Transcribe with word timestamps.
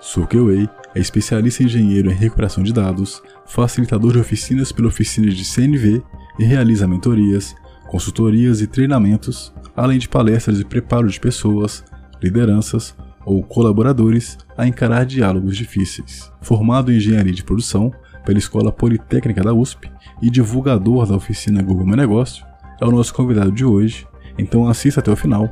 Sukeway 0.00 0.68
é 0.94 0.98
especialista 0.98 1.62
em 1.62 1.66
engenheiro 1.66 2.10
em 2.10 2.14
recuperação 2.14 2.64
de 2.64 2.72
dados, 2.72 3.22
facilitador 3.46 4.12
de 4.12 4.18
oficinas 4.18 4.72
pela 4.72 4.88
oficina 4.88 5.28
de 5.28 5.44
CNV 5.44 6.02
e 6.38 6.44
realiza 6.44 6.88
mentorias, 6.88 7.54
consultorias 7.88 8.60
e 8.60 8.66
treinamentos, 8.66 9.52
além 9.76 9.98
de 9.98 10.08
palestras 10.08 10.58
e 10.58 10.64
preparo 10.64 11.08
de 11.08 11.20
pessoas, 11.20 11.84
lideranças 12.22 12.94
ou 13.24 13.42
colaboradores 13.42 14.38
a 14.56 14.66
encarar 14.66 15.04
diálogos 15.04 15.56
difíceis. 15.56 16.32
Formado 16.40 16.90
em 16.90 16.96
engenharia 16.96 17.32
de 17.32 17.44
produção 17.44 17.92
pela 18.24 18.38
Escola 18.38 18.72
Politécnica 18.72 19.42
da 19.42 19.52
USP 19.52 19.90
e 20.22 20.30
divulgador 20.30 21.06
da 21.06 21.16
oficina 21.16 21.62
Google 21.62 21.86
Meu 21.86 21.96
Negócio, 21.96 22.44
é 22.80 22.84
o 22.86 22.90
nosso 22.90 23.12
convidado 23.12 23.52
de 23.52 23.64
hoje, 23.64 24.06
então 24.38 24.66
assista 24.66 25.00
até 25.00 25.10
o 25.10 25.16
final, 25.16 25.48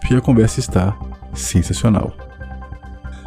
porque 0.00 0.14
a 0.14 0.20
conversa 0.20 0.60
está 0.60 0.96
sensacional. 1.34 2.27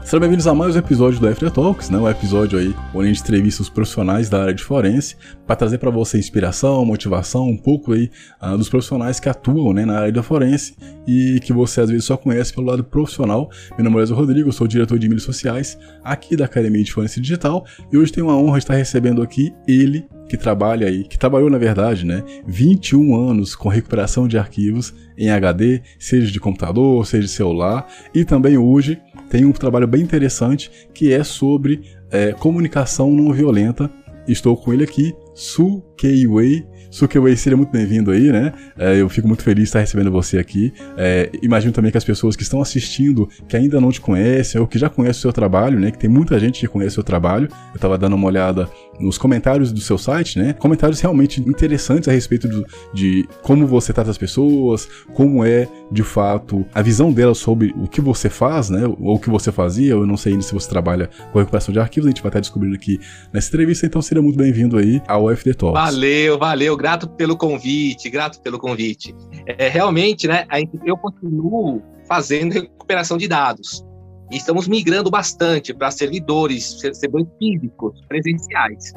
Sejam 0.04 0.20
bem-vindos 0.20 0.48
a 0.48 0.54
mais 0.54 0.76
um 0.76 0.80
episódio 0.80 1.20
do 1.20 1.28
After 1.28 1.50
Talks, 1.50 1.90
né? 1.90 1.98
Um 1.98 2.10
episódio 2.10 2.58
aí 2.60 2.76
onde 2.94 3.06
a 3.06 3.14
gente 3.14 3.22
entrevista 3.22 3.62
os 3.62 3.70
profissionais 3.70 4.30
da 4.30 4.42
área 4.42 4.54
de 4.54 4.64
forense 4.64 5.16
para 5.46 5.56
trazer 5.56 5.78
para 5.78 5.92
você 5.92 6.18
inspiração, 6.18 6.84
motivação, 6.84 7.48
um 7.48 7.56
pouco 7.56 7.94
aí 7.94 8.10
uh, 8.42 8.58
dos 8.58 8.68
profissionais 8.68 9.20
que 9.20 9.30
atuam 9.30 9.72
né, 9.74 9.86
na 9.86 10.00
área 10.00 10.12
da 10.12 10.24
forense 10.24 10.76
e 11.08 11.40
que 11.42 11.54
você 11.54 11.82
às 11.82 11.90
vezes 11.90 12.04
só 12.04 12.18
conhece 12.18 12.52
pelo 12.54 12.68
lado 12.68 12.84
profissional. 12.84 13.50
Meu 13.78 13.90
nome 13.90 14.04
é 14.04 14.14
Rodrigo, 14.14 14.52
sou 14.52 14.68
diretor 14.68 14.98
de 14.98 15.08
mídias 15.08 15.24
sociais 15.24 15.78
aqui 16.04 16.36
da 16.36 16.46
Academia 16.46 16.84
de 16.84 16.92
Forense 16.92 17.22
Digital 17.22 17.66
e 17.92 17.98
hoje 17.98 18.12
tenho 18.12 18.30
a 18.30 18.36
honra 18.36 18.58
de 18.58 18.64
estar 18.64 18.76
recebendo 18.76 19.22
aqui 19.22 19.54
ele, 19.68 20.06
que 20.32 20.38
trabalha 20.38 20.88
aí, 20.88 21.04
que 21.04 21.20
trabalhou 21.20 21.50
na 21.50 21.58
verdade, 21.58 22.06
né, 22.06 22.24
21 22.48 23.14
anos 23.14 23.54
com 23.54 23.68
recuperação 23.68 24.30
de 24.30 24.38
arquivos 24.38 24.94
em 25.18 25.30
HD, 25.30 25.82
seja 26.00 26.32
de 26.32 26.40
computador, 26.40 27.06
seja 27.06 27.28
de 27.28 27.34
celular, 27.34 27.86
e 28.16 28.24
também 28.24 28.58
hoje 28.58 28.98
tem 29.30 29.44
um 29.44 29.52
trabalho 29.52 29.86
bem 29.86 30.02
interessante 30.02 30.72
que 30.94 31.12
é 31.12 31.22
sobre 31.22 31.82
é, 32.10 32.32
comunicação 32.32 33.12
não 33.12 33.34
violenta. 33.34 33.92
Estou 34.26 34.56
com 34.56 34.72
ele 34.72 34.86
aqui, 34.86 35.14
Su 35.36 35.84
Keiwei 35.98 36.66
Sukeway, 36.92 37.38
seja 37.38 37.56
muito 37.56 37.72
bem-vindo 37.72 38.12
aí, 38.12 38.34
né? 38.34 38.52
É, 38.78 39.00
eu 39.00 39.08
fico 39.08 39.26
muito 39.26 39.44
feliz 39.44 39.64
de 39.64 39.70
estar 39.70 39.80
recebendo 39.80 40.12
você 40.12 40.38
aqui. 40.38 40.74
É, 40.98 41.30
imagino 41.42 41.72
também 41.72 41.90
que 41.90 41.98
as 41.98 42.04
pessoas 42.04 42.36
que 42.36 42.44
estão 42.44 42.62
assistindo, 42.62 43.30
que 43.48 43.56
ainda 43.56 43.80
não 43.80 43.92
te 43.92 44.02
conhecem, 44.02 44.60
ou 44.60 44.68
que 44.68 44.78
já 44.78 44.90
conhecem 44.90 45.20
o 45.20 45.22
seu 45.22 45.32
trabalho, 45.32 45.80
né? 45.80 45.90
Que 45.90 45.98
tem 45.98 46.10
muita 46.10 46.38
gente 46.38 46.60
que 46.60 46.68
conhece 46.68 46.90
o 46.90 46.96
seu 46.96 47.04
trabalho. 47.04 47.48
Eu 47.70 47.76
estava 47.76 47.98
dando 47.98 48.18
uma 48.18 48.28
olhada 48.28 48.70
nos 49.00 49.18
comentários 49.18 49.72
do 49.72 49.80
seu 49.80 49.98
site, 49.98 50.38
né? 50.38 50.54
Comentários 50.54 51.00
realmente 51.00 51.42
interessantes 51.42 52.08
a 52.08 52.12
respeito 52.12 52.48
do, 52.48 52.66
de 52.94 53.28
como 53.42 53.66
você 53.66 53.92
trata 53.94 54.12
as 54.12 54.18
pessoas, 54.18 54.88
como 55.14 55.44
é, 55.44 55.68
de 55.92 56.04
fato, 56.04 56.66
a 56.74 56.82
visão 56.82 57.12
delas 57.12 57.38
sobre 57.38 57.74
o 57.78 57.88
que 57.88 58.02
você 58.02 58.30
faz, 58.30 58.70
né? 58.70 58.86
Ou 58.86 59.16
o 59.16 59.20
que 59.20 59.30
você 59.30 59.52
fazia. 59.52 59.92
Eu 59.92 60.06
não 60.06 60.18
sei 60.18 60.34
ainda 60.34 60.44
se 60.44 60.54
você 60.54 60.70
trabalha 60.70 61.10
com 61.32 61.40
recuperação 61.40 61.74
de 61.74 61.80
arquivos, 61.80 62.08
a 62.08 62.12
gente 62.12 62.22
vai 62.22 62.30
estar 62.30 62.40
descobrindo 62.40 62.76
aqui 62.76 63.00
nessa 63.34 63.48
entrevista, 63.48 63.86
então 63.86 64.02
seja 64.02 64.22
muito 64.22 64.38
bem-vindo 64.38 64.78
aí 64.78 65.02
ao 65.08 65.30
FD 65.36 65.54
Talks. 65.56 65.82
Valeu, 65.82 66.38
valeu 66.38 66.78
grato 66.78 67.08
pelo 67.08 67.36
convite, 67.36 68.10
grato 68.10 68.42
pelo 68.42 68.60
convite. 68.60 69.16
É, 69.46 69.68
realmente, 69.68 70.28
né, 70.28 70.46
eu 70.86 70.98
continuo 70.98 71.82
fazendo 72.08 72.54
recuperação 72.54 73.18
de 73.18 73.28
dados. 73.28 73.84
E 74.32 74.38
estamos 74.38 74.68
migrando 74.68 75.12
bastante 75.12 75.74
para 75.74 75.92
servidores, 75.92 76.80
servidores 76.80 77.28
físicos, 77.38 78.00
presenciais. 78.08 78.94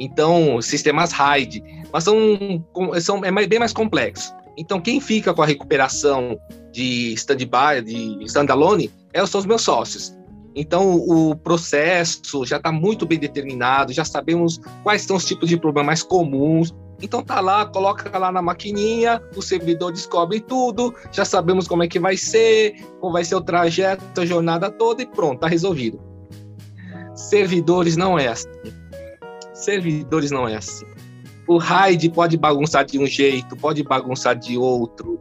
Então, 0.00 0.62
sistemas 0.62 1.12
RAID, 1.12 1.62
mas 1.92 2.04
são, 2.04 2.64
são 3.00 3.24
é 3.24 3.46
bem 3.46 3.58
mais 3.58 3.72
complexo. 3.72 4.32
Então, 4.56 4.80
quem 4.80 5.00
fica 5.00 5.34
com 5.34 5.42
a 5.42 5.46
recuperação 5.46 6.38
de 6.72 7.12
stand-by, 7.14 7.82
de 7.84 8.24
standalone, 8.24 8.90
é, 9.12 9.24
são 9.26 9.40
os 9.40 9.46
meus 9.46 9.62
sócios. 9.62 10.16
Então, 10.54 10.96
o 10.96 11.36
processo 11.36 12.44
já 12.44 12.56
está 12.56 12.72
muito 12.72 13.06
bem 13.06 13.18
determinado, 13.18 13.92
já 13.92 14.04
sabemos 14.04 14.58
quais 14.82 15.02
são 15.02 15.16
os 15.16 15.24
tipos 15.24 15.48
de 15.48 15.56
problemas 15.56 15.86
mais 15.86 16.02
comuns. 16.02 16.74
Então, 17.00 17.22
tá 17.22 17.40
lá, 17.40 17.64
coloca 17.66 18.16
lá 18.18 18.32
na 18.32 18.42
maquininha, 18.42 19.22
o 19.36 19.42
servidor 19.42 19.92
descobre 19.92 20.40
tudo, 20.40 20.94
já 21.12 21.24
sabemos 21.24 21.68
como 21.68 21.82
é 21.82 21.88
que 21.88 22.00
vai 22.00 22.16
ser, 22.16 22.74
como 23.00 23.12
vai 23.12 23.24
ser 23.24 23.36
o 23.36 23.40
trajeto, 23.40 24.20
a 24.20 24.26
jornada 24.26 24.70
toda 24.70 25.02
e 25.02 25.06
pronto, 25.06 25.40
tá 25.40 25.46
resolvido. 25.46 26.00
Servidores 27.14 27.96
não 27.96 28.18
é 28.18 28.28
assim. 28.28 28.48
Servidores 29.54 30.30
não 30.30 30.48
é 30.48 30.56
assim. 30.56 30.86
O 31.46 31.56
RAID 31.56 32.10
pode 32.10 32.36
bagunçar 32.36 32.84
de 32.84 32.98
um 32.98 33.06
jeito, 33.06 33.56
pode 33.56 33.82
bagunçar 33.82 34.36
de 34.36 34.58
outro 34.58 35.18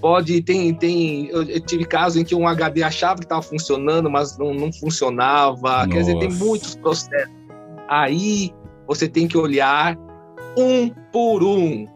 pode 0.00 0.42
tem 0.42 0.74
tem 0.74 1.26
eu, 1.28 1.60
tive 1.60 1.84
casos 1.84 2.20
em 2.20 2.24
que 2.24 2.34
um 2.34 2.46
HD 2.46 2.82
achava 2.82 3.18
que 3.18 3.24
estava 3.24 3.42
funcionando 3.42 4.10
mas 4.10 4.36
não, 4.36 4.52
não 4.52 4.72
funcionava 4.72 5.60
Nossa. 5.60 5.88
quer 5.88 6.00
dizer 6.00 6.18
tem 6.18 6.30
muitos 6.30 6.74
processos 6.76 7.32
aí 7.88 8.52
você 8.86 9.08
tem 9.08 9.26
que 9.26 9.38
olhar 9.38 9.96
um 10.56 10.90
por 11.12 11.42
um 11.42 11.86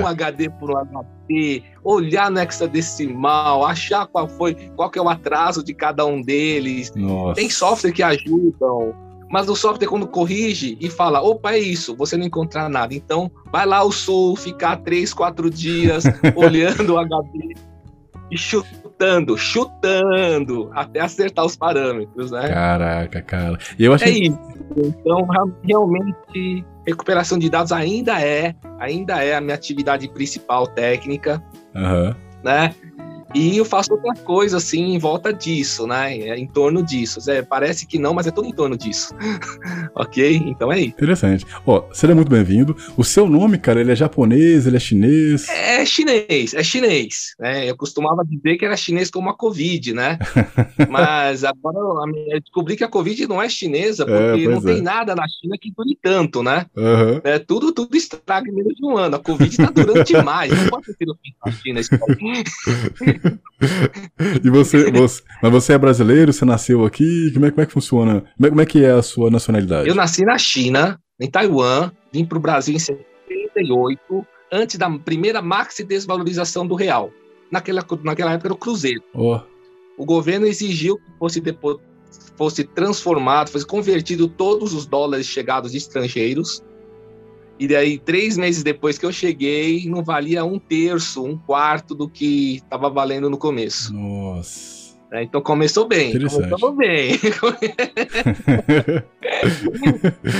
um 0.00 0.06
HD 0.06 0.48
por 0.48 0.70
um 0.70 0.78
HD 0.78 1.62
olhar 1.84 2.30
no 2.30 2.40
hexadecimal 2.40 3.66
achar 3.66 4.06
qual 4.06 4.26
foi 4.26 4.54
qual 4.76 4.90
que 4.90 4.98
é 4.98 5.02
o 5.02 5.08
atraso 5.08 5.62
de 5.62 5.74
cada 5.74 6.06
um 6.06 6.22
deles 6.22 6.92
Nossa. 6.94 7.34
tem 7.34 7.50
software 7.50 7.92
que 7.92 8.02
ajudam 8.02 8.94
mas 9.32 9.48
o 9.48 9.56
software, 9.56 9.88
quando 9.88 10.06
corrige 10.06 10.76
e 10.78 10.90
fala, 10.90 11.22
opa, 11.22 11.52
é 11.52 11.58
isso, 11.58 11.96
você 11.96 12.18
não 12.18 12.26
encontrar 12.26 12.68
nada. 12.68 12.94
Então, 12.94 13.30
vai 13.50 13.64
lá 13.64 13.78
ao 13.78 13.90
sul, 13.90 14.36
ficar 14.36 14.76
três, 14.82 15.14
quatro 15.14 15.48
dias 15.48 16.04
olhando 16.36 16.92
o 16.92 16.98
HD 16.98 17.54
e 18.30 18.36
chutando, 18.36 19.38
chutando, 19.38 20.70
até 20.74 21.00
acertar 21.00 21.46
os 21.46 21.56
parâmetros, 21.56 22.30
né? 22.30 22.46
Caraca, 22.46 23.22
cara. 23.22 23.58
Eu 23.78 23.94
achei... 23.94 24.12
É 24.12 24.26
isso. 24.26 24.38
Então, 24.76 25.26
realmente, 25.64 26.62
recuperação 26.86 27.38
de 27.38 27.48
dados 27.48 27.72
ainda 27.72 28.20
é, 28.20 28.54
ainda 28.78 29.22
é 29.22 29.34
a 29.34 29.40
minha 29.40 29.54
atividade 29.54 30.08
principal 30.08 30.66
técnica, 30.66 31.42
uhum. 31.74 32.14
né? 32.42 32.74
E 33.34 33.56
eu 33.56 33.64
faço 33.64 33.92
outra 33.92 34.14
coisa, 34.24 34.58
assim, 34.58 34.94
em 34.94 34.98
volta 34.98 35.32
disso, 35.32 35.86
né? 35.86 36.18
É, 36.18 36.38
em 36.38 36.46
torno 36.46 36.82
disso. 36.82 37.18
É, 37.30 37.40
parece 37.42 37.86
que 37.86 37.98
não, 37.98 38.12
mas 38.12 38.26
é 38.26 38.30
tudo 38.30 38.46
em 38.48 38.52
torno 38.52 38.76
disso. 38.76 39.14
ok? 39.94 40.36
Então 40.46 40.70
é 40.70 40.80
isso. 40.80 40.90
Interessante. 40.90 41.46
Ó, 41.66 41.84
seja 41.92 42.14
muito 42.14 42.30
bem-vindo. 42.30 42.76
O 42.96 43.04
seu 43.04 43.28
nome, 43.28 43.58
cara, 43.58 43.80
ele 43.80 43.92
é 43.92 43.96
japonês, 43.96 44.66
ele 44.66 44.76
é 44.76 44.80
chinês? 44.80 45.48
É 45.48 45.84
chinês, 45.86 46.52
é 46.52 46.62
chinês. 46.62 47.34
Né? 47.38 47.70
Eu 47.70 47.76
costumava 47.76 48.22
dizer 48.24 48.58
que 48.58 48.66
era 48.66 48.76
chinês 48.76 49.10
como 49.10 49.30
a 49.30 49.36
Covid, 49.36 49.94
né? 49.94 50.18
mas 50.90 51.44
agora 51.44 51.78
eu 52.28 52.40
descobri 52.40 52.76
que 52.76 52.84
a 52.84 52.88
Covid 52.88 53.26
não 53.26 53.40
é 53.40 53.48
chinesa, 53.48 54.04
é, 54.04 54.06
porque 54.06 54.44
é, 54.44 54.48
não 54.48 54.60
tem 54.60 54.82
nada 54.82 55.14
na 55.14 55.26
China 55.28 55.56
que 55.58 55.72
dure 55.74 55.96
tanto, 56.02 56.42
né? 56.42 56.66
Uhum. 56.76 57.20
É, 57.24 57.38
tudo, 57.38 57.72
tudo 57.72 57.96
estraga 57.96 58.48
em 58.48 58.54
menos 58.54 58.74
de 58.74 58.84
um 58.84 58.96
ano. 58.96 59.16
A 59.16 59.18
Covid 59.18 59.56
tá 59.56 59.70
durando 59.70 60.04
demais. 60.04 60.52
Não 60.52 60.68
pode 60.68 60.86
ter 60.86 60.96
sido 60.96 61.16
na 61.44 61.52
China 61.52 61.80
isso 61.80 61.92
e 64.42 64.50
você, 64.50 64.90
você, 64.90 65.22
mas 65.42 65.52
você 65.52 65.72
é 65.72 65.78
brasileiro? 65.78 66.32
Você 66.32 66.44
nasceu 66.44 66.84
aqui? 66.84 67.30
Como 67.32 67.46
é, 67.46 67.50
como 67.50 67.60
é 67.62 67.66
que 67.66 67.72
funciona? 67.72 68.24
Como 68.36 68.46
é, 68.46 68.48
como 68.48 68.60
é 68.60 68.66
que 68.66 68.84
é 68.84 68.90
a 68.90 69.02
sua 69.02 69.30
nacionalidade? 69.30 69.88
Eu 69.88 69.94
nasci 69.94 70.24
na 70.24 70.36
China, 70.38 70.98
em 71.20 71.30
Taiwan, 71.30 71.92
vim 72.12 72.24
para 72.24 72.38
o 72.38 72.40
Brasil 72.40 72.74
em 72.74 72.78
78, 72.78 74.26
antes 74.52 74.76
da 74.76 74.90
primeira 74.90 75.40
maxi 75.40 75.84
desvalorização 75.84 76.66
do 76.66 76.74
real. 76.74 77.10
Naquela, 77.50 77.84
naquela 78.02 78.32
época 78.32 78.48
era 78.48 78.54
o 78.54 78.58
cruzeiro. 78.58 79.02
Oh. 79.14 79.40
O 79.96 80.04
governo 80.04 80.46
exigiu 80.46 80.96
que 80.96 81.18
fosse 81.18 81.40
depois 81.40 81.78
fosse 82.36 82.64
transformado, 82.64 83.50
fosse 83.50 83.66
convertido 83.66 84.28
todos 84.28 84.74
os 84.74 84.86
dólares 84.86 85.26
chegados 85.26 85.72
de 85.72 85.78
estrangeiros 85.78 86.62
e 87.58 87.68
daí, 87.68 87.98
três 87.98 88.36
meses 88.36 88.62
depois 88.62 88.98
que 88.98 89.06
eu 89.06 89.12
cheguei, 89.12 89.88
não 89.88 90.02
valia 90.02 90.44
um 90.44 90.58
terço, 90.58 91.24
um 91.24 91.36
quarto 91.36 91.94
do 91.94 92.08
que 92.08 92.56
estava 92.56 92.90
valendo 92.90 93.30
no 93.30 93.38
começo. 93.38 93.94
Nossa. 93.94 94.82
É, 95.12 95.22
então 95.22 95.42
começou 95.42 95.86
bem. 95.86 96.10
Começou 96.12 96.72
bem. 96.74 97.12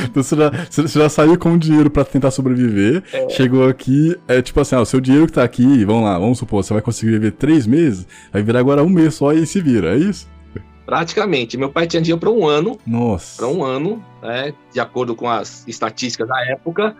então 0.05 0.23
você 0.23 0.35
já, 0.35 0.51
você 0.71 0.99
já, 0.99 1.09
saiu 1.11 1.39
com 1.39 1.59
dinheiro 1.59 1.91
para 1.91 2.07
tentar 2.07 2.31
sobreviver. 2.31 3.03
É. 3.13 3.29
Chegou 3.29 3.69
aqui, 3.69 4.17
é 4.27 4.41
tipo 4.41 4.59
assim, 4.61 4.75
ah, 4.75 4.81
o 4.81 4.87
seu 4.87 4.99
dinheiro 4.99 5.27
que 5.27 5.35
tá 5.35 5.45
aqui, 5.45 5.85
vamos 5.85 6.05
lá, 6.05 6.19
vamos 6.19 6.39
supor, 6.39 6.65
você 6.65 6.73
vai 6.73 6.81
conseguir 6.81 7.13
viver 7.13 7.33
três 7.33 7.67
meses, 7.67 8.09
vai 8.33 8.43
virar 8.43 8.61
agora 8.61 8.83
um 8.83 8.89
mês 8.89 9.13
só 9.15 9.35
e 9.35 9.47
se 9.47 9.61
vira, 9.61 9.95
é 9.95 9.99
isso? 9.99 10.32
Praticamente. 10.93 11.57
Meu 11.57 11.71
pai 11.71 11.87
tinha 11.87 12.03
dinheiro 12.03 12.21
para 12.21 12.29
um 12.29 12.47
ano. 12.47 12.79
Nossa. 12.87 13.39
Para 13.39 13.49
um 13.49 13.65
ano, 13.65 14.05
né? 14.23 14.53
De 14.71 14.79
acordo 14.79 15.15
com 15.15 15.27
as 15.27 15.67
estatísticas 15.67 16.29
da 16.29 16.47
época 16.47 16.95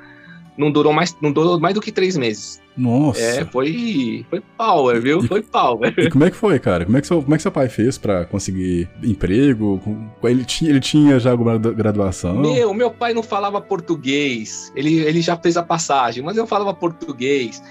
não 0.57 0.73
durou 0.73 0.95
mais, 0.95 1.15
não 1.21 1.31
durou 1.31 1.61
mais 1.61 1.75
do 1.75 1.81
que 1.83 1.93
três 1.93 2.17
meses. 2.17 2.59
Nossa. 2.75 3.21
É, 3.21 3.45
foi, 3.45 4.25
foi 4.31 4.43
power, 4.57 4.99
viu? 4.99 5.23
E, 5.23 5.29
foi 5.29 5.43
power. 5.43 5.93
E 5.99 6.09
como 6.09 6.25
é 6.25 6.31
que 6.31 6.37
foi, 6.39 6.59
cara? 6.59 6.87
Como 6.87 6.97
é 6.97 7.03
que 7.03 7.07
seu, 7.07 7.23
como 7.23 7.35
é 7.35 7.37
que 7.37 7.43
seu 7.43 7.53
pai 7.53 7.69
fez 7.69 7.99
para 7.99 8.25
conseguir 8.25 8.89
emprego? 9.03 9.79
Ele 10.25 10.47
tinha, 10.47 10.71
ele 10.71 10.81
tinha 10.81 11.21
já 11.21 11.31
alguma 11.31 11.59
graduação? 11.59 12.39
Meu, 12.39 12.73
meu 12.73 12.91
pai 12.91 13.13
não 13.13 13.23
falava 13.23 13.61
português. 13.61 14.73
Ele, 14.75 15.01
ele 15.01 15.21
já 15.21 15.37
fez 15.37 15.59
a 15.59 15.63
passagem, 15.63 16.25
mas 16.25 16.39
eu 16.39 16.47
falava 16.47 16.73
português. 16.73 17.63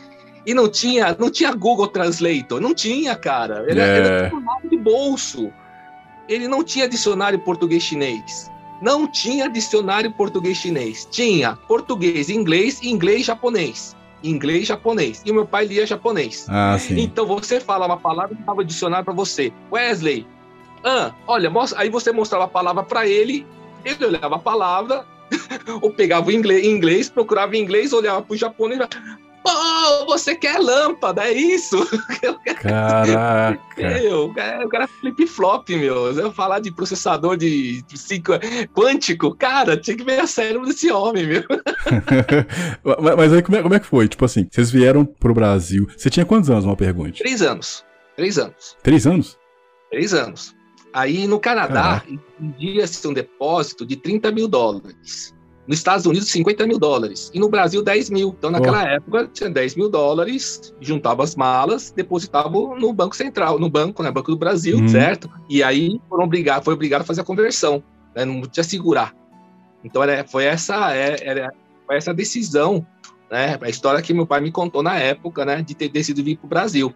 E 0.45 0.53
não 0.53 0.69
tinha, 0.69 1.15
não 1.19 1.31
tinha 1.31 1.51
Google 1.51 1.87
Translator, 1.87 2.61
não 2.61 2.75
tinha, 2.75 3.15
cara. 3.15 3.65
Ele 3.67 3.79
é. 3.79 3.83
era 3.83 4.29
tudo 4.29 4.69
de 4.69 4.77
bolso. 4.77 5.51
Ele 6.31 6.47
não 6.47 6.63
tinha 6.63 6.87
dicionário 6.87 7.37
português-chinês. 7.39 8.49
Não 8.81 9.05
tinha 9.05 9.49
dicionário 9.49 10.11
português-chinês. 10.11 11.07
Tinha 11.11 11.55
português, 11.67 12.29
inglês, 12.29 12.81
inglês, 12.81 13.25
japonês. 13.25 13.95
Inglês, 14.23 14.67
japonês. 14.67 15.21
E 15.25 15.31
o 15.31 15.33
meu 15.33 15.45
pai 15.45 15.65
lia 15.65 15.85
japonês. 15.85 16.45
Ah, 16.49 16.77
sim. 16.79 16.99
Então 16.99 17.25
você 17.25 17.59
fala 17.59 17.85
uma 17.85 17.97
palavra 17.97 18.35
e 18.35 18.39
estava 18.39 18.63
dicionário 18.63 19.03
para 19.03 19.13
você. 19.13 19.51
Wesley, 19.71 20.25
ah, 20.83 21.11
olha, 21.27 21.49
mostra, 21.49 21.81
aí 21.81 21.89
você 21.89 22.11
mostrava 22.11 22.45
a 22.45 22.47
palavra 22.47 22.83
para 22.83 23.07
ele, 23.07 23.45
ele 23.83 24.05
olhava 24.05 24.35
a 24.35 24.39
palavra, 24.39 25.05
ou 25.81 25.91
pegava 25.91 26.29
o 26.29 26.31
inglês, 26.31 26.65
inglês 26.65 27.09
procurava 27.09 27.55
em 27.55 27.61
inglês, 27.61 27.93
olhava 27.93 28.21
para 28.21 28.33
o 28.33 28.37
japonês 28.37 28.79
Pô, 29.43 30.05
você 30.05 30.35
quer 30.35 30.59
lâmpada, 30.59 31.23
é 31.23 31.33
isso? 31.33 31.77
Caraca! 32.61 33.59
Eu, 33.77 34.25
o 34.25 34.69
cara 34.69 34.87
flip-flop, 34.87 35.69
meu. 35.69 36.15
Eu 36.15 36.31
falar 36.31 36.59
de 36.59 36.71
processador 36.71 37.35
de, 37.37 37.83
cinco, 37.95 38.33
quântico, 38.73 39.35
cara, 39.35 39.75
tinha 39.77 39.97
que 39.97 40.03
ver 40.03 40.19
a 40.19 40.27
cérebro 40.27 40.67
desse 40.67 40.91
homem, 40.91 41.25
meu. 41.25 41.43
Mas 43.17 43.33
aí 43.33 43.41
como 43.41 43.57
é, 43.57 43.61
como 43.63 43.73
é 43.73 43.79
que 43.79 43.87
foi? 43.87 44.07
Tipo 44.07 44.25
assim, 44.25 44.47
vocês 44.49 44.69
vieram 44.69 45.05
pro 45.05 45.33
Brasil. 45.33 45.87
Você 45.95 46.09
tinha 46.09 46.25
quantos 46.25 46.49
anos, 46.49 46.65
uma 46.65 46.75
pergunta? 46.75 47.17
Três 47.17 47.41
anos. 47.41 47.83
Três 48.15 48.37
anos. 48.37 48.77
Três 48.83 49.07
anos? 49.07 49.37
Três 49.89 50.13
anos. 50.13 50.55
Aí 50.93 51.25
no 51.25 51.39
Canadá, 51.39 52.03
envia-se 52.39 53.07
um 53.07 53.13
depósito 53.13 53.85
de 53.85 53.95
30 53.95 54.31
mil 54.31 54.47
dólares. 54.47 55.33
Nos 55.67 55.77
Estados 55.77 56.05
Unidos, 56.05 56.29
50 56.29 56.65
mil 56.65 56.79
dólares. 56.79 57.31
E 57.33 57.39
no 57.39 57.47
Brasil, 57.47 57.83
10 57.83 58.09
mil. 58.09 58.35
Então, 58.37 58.49
naquela 58.49 58.83
oh. 58.83 58.87
época, 58.87 59.29
tinha 59.31 59.49
10 59.49 59.75
mil 59.75 59.89
dólares, 59.89 60.73
juntava 60.81 61.23
as 61.23 61.35
malas, 61.35 61.91
depositava 61.91 62.49
no 62.49 62.91
Banco 62.93 63.15
Central, 63.15 63.59
no 63.59 63.69
banco, 63.69 64.01
né? 64.01 64.11
Banco 64.11 64.31
do 64.31 64.37
Brasil, 64.37 64.77
uhum. 64.77 64.87
certo? 64.87 65.29
E 65.49 65.61
aí 65.61 65.99
foram 66.09 66.25
obrigar, 66.25 66.63
foi 66.63 66.73
obrigado 66.73 67.01
a 67.01 67.05
fazer 67.05 67.21
a 67.21 67.25
conversão. 67.25 67.83
Né? 68.15 68.25
Não 68.25 68.41
tinha 68.41 68.63
segurar. 68.63 69.15
Então, 69.83 70.03
era, 70.03 70.25
foi, 70.27 70.45
essa, 70.45 70.95
é, 70.95 71.17
era, 71.21 71.53
foi 71.85 71.95
essa 71.95 72.13
decisão, 72.13 72.85
né? 73.29 73.57
A 73.61 73.69
história 73.69 74.01
que 74.01 74.13
meu 74.13 74.25
pai 74.25 74.41
me 74.41 74.51
contou 74.51 74.81
na 74.81 74.97
época, 74.97 75.45
né? 75.45 75.61
De 75.61 75.75
ter 75.75 75.89
decidido 75.89 76.25
vir 76.25 76.37
para 76.37 76.45
o 76.45 76.49
Brasil. 76.49 76.93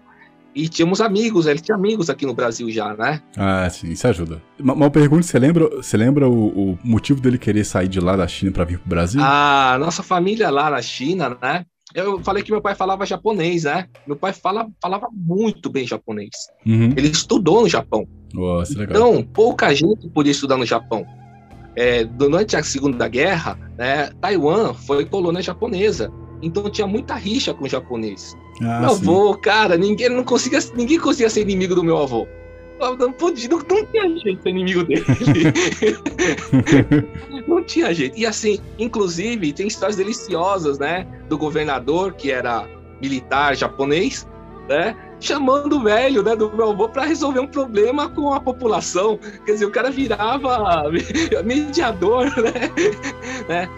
E 0.55 0.69
tínhamos 0.69 1.01
amigos, 1.01 1.47
ele 1.47 1.59
tinha 1.59 1.75
amigos 1.75 2.09
aqui 2.09 2.25
no 2.25 2.33
Brasil 2.33 2.71
já, 2.71 2.95
né? 2.95 3.21
Ah, 3.35 3.69
sim, 3.69 3.89
isso 3.89 4.07
ajuda. 4.07 4.41
Uma, 4.57 4.73
uma 4.73 4.89
pergunta, 4.89 5.23
você 5.23 5.37
lembra, 5.37 5.67
você 5.69 5.97
lembra 5.97 6.29
o, 6.29 6.71
o, 6.71 6.79
motivo 6.81 7.19
dele 7.19 7.37
querer 7.37 7.65
sair 7.65 7.89
de 7.89 7.99
lá 7.99 8.15
da 8.15 8.25
China 8.25 8.53
para 8.53 8.63
vir 8.63 8.79
pro 8.79 8.87
Brasil? 8.87 9.19
Ah, 9.21 9.75
nossa 9.77 10.01
família 10.01 10.49
lá 10.49 10.69
na 10.69 10.81
China, 10.81 11.37
né? 11.41 11.65
Eu 11.93 12.23
falei 12.23 12.41
que 12.41 12.51
meu 12.51 12.61
pai 12.61 12.73
falava 12.73 13.05
japonês, 13.05 13.65
né? 13.65 13.87
Meu 14.07 14.15
pai 14.15 14.31
fala, 14.31 14.67
falava 14.81 15.09
muito 15.11 15.69
bem 15.69 15.85
japonês. 15.85 16.31
Uhum. 16.65 16.93
Ele 16.95 17.09
estudou 17.09 17.61
no 17.61 17.69
Japão. 17.69 18.07
Nossa, 18.33 18.79
legal. 18.79 18.95
Então, 18.95 19.23
pouca 19.23 19.73
gente 19.75 20.09
podia 20.09 20.31
estudar 20.31 20.57
no 20.57 20.65
Japão. 20.65 21.05
É, 21.75 22.05
durante 22.05 22.55
a 22.55 22.63
Segunda 22.63 23.07
Guerra, 23.09 23.59
né, 23.77 24.09
Taiwan 24.21 24.73
foi 24.73 25.05
colônia 25.05 25.41
japonesa. 25.41 26.09
Então 26.41 26.69
tinha 26.69 26.87
muita 26.87 27.15
rixa 27.15 27.53
com 27.53 27.65
o 27.65 27.69
japonês. 27.69 28.35
Ah, 28.61 28.81
meu 28.81 28.89
sim. 28.89 29.01
avô, 29.01 29.37
cara, 29.37 29.77
ninguém 29.77 30.09
não 30.09 30.23
conseguia, 30.23 30.59
ninguém 30.75 30.99
conseguia 30.99 31.29
ser 31.29 31.41
inimigo 31.41 31.75
do 31.75 31.83
meu 31.83 31.97
avô. 31.97 32.27
Não, 32.79 33.11
podia, 33.13 33.49
não, 33.49 33.57
não 33.57 33.85
tinha 33.85 34.09
jeito 34.09 34.37
de 34.37 34.43
ser 34.43 34.49
inimigo 34.49 34.83
dele. 34.83 35.05
não 37.47 37.63
tinha 37.63 37.93
jeito. 37.93 38.17
E 38.17 38.25
assim, 38.25 38.59
inclusive, 38.77 39.53
tem 39.53 39.67
histórias 39.67 39.95
deliciosas, 39.95 40.77
né? 40.77 41.07
Do 41.29 41.37
governador, 41.37 42.13
que 42.13 42.31
era 42.31 42.67
militar 43.01 43.55
japonês, 43.55 44.27
né? 44.67 44.95
Chamando 45.21 45.77
o 45.77 45.83
velho, 45.83 46.21
né, 46.21 46.35
do 46.35 46.53
meu 46.53 46.71
avô, 46.71 46.89
para 46.89 47.05
resolver 47.05 47.39
um 47.39 47.47
problema 47.47 48.09
com 48.09 48.33
a 48.33 48.41
população. 48.41 49.17
Quer 49.45 49.53
dizer, 49.53 49.65
o 49.65 49.71
cara 49.71 49.89
virava 49.89 50.83
mediador, 51.45 52.25
né? 52.35 52.51
né? 53.47 53.69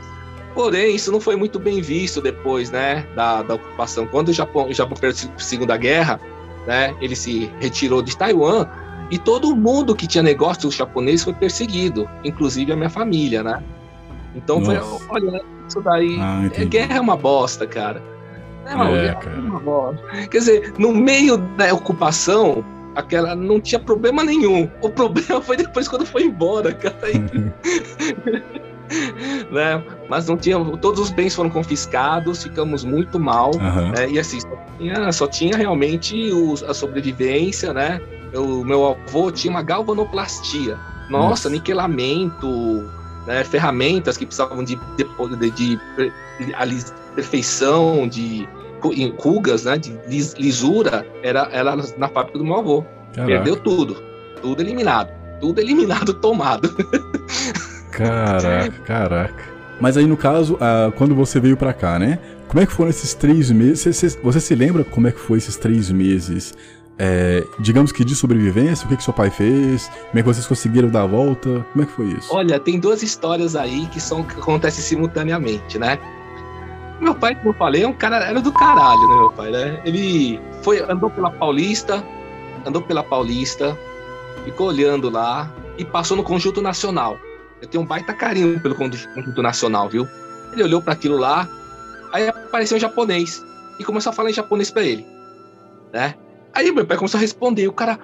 Porém, 0.58 0.96
isso 0.96 1.12
não 1.12 1.22
foi 1.22 1.36
muito 1.36 1.60
bem 1.60 1.84
visto 1.84 2.20
depois, 2.20 2.72
né, 2.72 3.06
da, 3.16 3.44
da 3.44 3.54
ocupação. 3.54 4.08
Quando 4.08 4.30
o 4.30 4.34
Japão, 4.34 4.68
o 4.68 4.74
Japão 4.74 4.98
perdeu 5.00 5.30
a 5.36 5.40
Segunda 5.40 5.78
Guerra, 5.78 6.20
né, 6.66 6.96
ele 7.00 7.16
se 7.16 7.52
retirou 7.60 8.02
de 8.02 8.18
Taiwan 8.18 8.66
e 9.12 9.20
todo 9.20 9.56
mundo 9.56 9.96
que 9.96 10.08
tinha 10.08 10.24
negócio 10.24 10.72
japonês 10.72 11.24
foi 11.24 11.34
perseguido, 11.34 12.10
inclusive 12.24 12.72
a 12.72 12.76
minha 12.76 12.90
família, 12.90 13.44
né? 13.44 13.62
Então 14.36 14.66
foi, 14.66 14.80
olha, 15.10 15.44
isso 15.68 15.80
daí, 15.80 16.18
ah, 16.20 16.50
é, 16.52 16.66
guerra 16.66 16.98
é 16.98 17.02
uma 17.02 17.16
bosta, 17.16 17.68
cara. 17.68 18.02
É 18.66 18.74
uma, 18.74 18.90
é, 18.98 19.14
cara. 19.14 19.38
É 19.38 19.40
uma 19.40 19.60
bosta. 19.60 20.04
Quer 20.28 20.40
dizer, 20.40 20.74
no 20.80 20.92
meio 20.92 21.38
da 21.38 21.72
ocupação, 21.72 22.66
aquela 22.96 23.36
não 23.36 23.62
tinha 23.62 23.80
problema 23.80 24.24
nenhum. 24.24 24.68
O 24.82 24.90
problema 24.90 25.40
foi 25.40 25.56
depois 25.56 25.88
quando 25.88 26.04
foi 26.04 26.24
embora, 26.24 26.74
cara. 26.74 26.98
né? 29.52 29.84
Mas 30.10 30.28
não 30.28 30.38
tinha, 30.38 30.58
todos 30.78 31.00
os 31.00 31.10
bens 31.12 31.36
foram 31.36 31.50
confiscados, 31.50 32.44
ficamos 32.44 32.84
muito 32.84 33.20
mal, 33.20 33.52
uhum. 33.56 33.92
né? 33.92 34.10
E 34.10 34.20
assim, 34.20 34.40
só 34.40 34.58
tinha, 34.78 35.12
só 35.12 35.28
tinha 35.28 35.58
realmente 35.58 36.32
a 36.68 36.74
sobrevivência, 36.74 37.74
né? 37.74 38.02
O 38.34 38.64
meu 38.64 38.86
avô 38.88 39.32
tinha 39.32 39.52
uma 39.52 39.62
galvanoplastia. 39.62 40.78
Nossa, 41.10 41.30
Nossa. 41.30 41.50
niquelamento, 41.50 42.48
né? 43.26 43.44
ferramentas 43.44 44.18
que 44.18 44.26
precisavam 44.26 44.64
de, 44.64 44.78
de, 44.98 45.52
de, 45.52 45.80
de 46.40 46.86
perfeição, 47.16 48.08
de 48.08 48.48
rugas, 49.18 49.64
né? 49.64 49.78
De 49.78 49.98
lisura, 50.38 51.06
era, 51.24 51.48
era 51.52 51.76
na 51.98 52.08
fábrica 52.10 52.38
do 52.38 52.46
meu 52.46 52.58
avô. 52.58 52.86
Caraca. 53.14 53.34
Perdeu 53.34 53.56
tudo. 53.56 53.98
Tudo 54.42 54.62
eliminado. 54.62 55.10
Tudo 55.40 55.60
eliminado, 55.60 56.14
tomado. 56.20 56.70
Caraca, 58.04 58.72
caraca. 58.86 59.44
Mas 59.80 59.98
aí, 59.98 60.06
no 60.06 60.18
caso, 60.18 60.56
uh, 60.56 60.92
quando 60.94 61.16
você 61.16 61.40
veio 61.40 61.56
para 61.56 61.74
cá, 61.74 62.00
né? 62.00 62.20
Como 62.48 62.62
é 62.62 62.66
que 62.66 62.72
foram 62.72 62.90
esses 62.90 63.14
três 63.14 63.52
meses? 63.52 63.96
Você, 63.96 64.10
você, 64.22 64.40
se 64.40 64.56
lembra 64.56 64.84
como 64.84 65.08
é 65.08 65.12
que 65.12 65.20
foi 65.20 65.38
esses 65.38 65.58
três 65.58 65.92
meses? 65.92 66.54
É, 67.00 67.44
digamos 67.60 67.92
que 67.92 68.04
de 68.04 68.16
sobrevivência, 68.16 68.86
o 68.86 68.90
que, 68.90 68.98
que 68.98 69.04
seu 69.04 69.14
pai 69.14 69.30
fez? 69.30 69.88
Como 69.88 70.20
é 70.20 70.22
que 70.22 70.28
vocês 70.28 70.48
conseguiram 70.48 70.90
dar 70.90 71.04
a 71.04 71.06
volta? 71.06 71.66
Como 71.72 71.84
é 71.84 71.86
que 71.86 71.92
foi 71.92 72.08
isso? 72.08 72.34
Olha, 72.34 72.60
tem 72.60 72.80
duas 72.80 73.04
histórias 73.04 73.56
aí 73.56 73.86
que, 73.88 74.00
são, 74.00 74.24
que 74.24 74.40
acontecem 74.40 74.84
simultaneamente, 74.84 75.78
né? 75.78 76.00
Meu 77.00 77.14
pai, 77.14 77.36
como 77.36 77.50
eu 77.50 77.54
falei, 77.54 77.84
é 77.84 77.88
um 77.88 77.94
cara, 77.94 78.18
era 78.26 78.42
do 78.42 78.52
caralho, 78.52 79.08
né, 79.10 79.16
meu 79.16 79.32
pai, 79.32 79.52
né? 79.52 79.82
Ele 79.86 80.40
foi, 80.64 80.80
andou 80.80 81.12
pela 81.12 81.30
Paulista, 81.30 82.04
andou 82.66 82.82
pela 82.82 83.04
Paulista, 83.04 83.78
ficou 84.44 84.68
olhando 84.68 85.10
lá 85.10 85.52
e 85.78 85.86
passou 85.86 86.18
no 86.18 86.24
Conjunto 86.24 86.62
Nacional. 86.62 87.20
Eu 87.62 87.68
tenho 87.68 87.84
um 87.84 87.88
baita 87.88 88.14
carinho 88.14 88.60
pelo 88.60 88.76
Conjunto 88.76 89.42
Nacional, 89.42 89.90
viu? 89.90 90.08
Ele 90.54 90.64
olhou 90.64 90.82
para 90.82 90.94
aquilo 90.94 91.18
lá, 91.18 91.50
aí 92.12 92.28
apareceu 92.28 92.78
um 92.78 92.80
japonês 92.80 93.44
e 93.80 93.84
começou 93.84 94.12
a 94.12 94.14
falar 94.14 94.30
em 94.30 94.34
japonês 94.34 94.72
para 94.72 94.84
ele, 94.84 95.06
né? 95.92 96.16
Aí 96.54 96.72
meu 96.72 96.86
pai 96.86 96.98
começou 96.98 97.18
a 97.18 97.22
responder, 97.22 97.68
o 97.68 97.74
cara, 97.74 98.00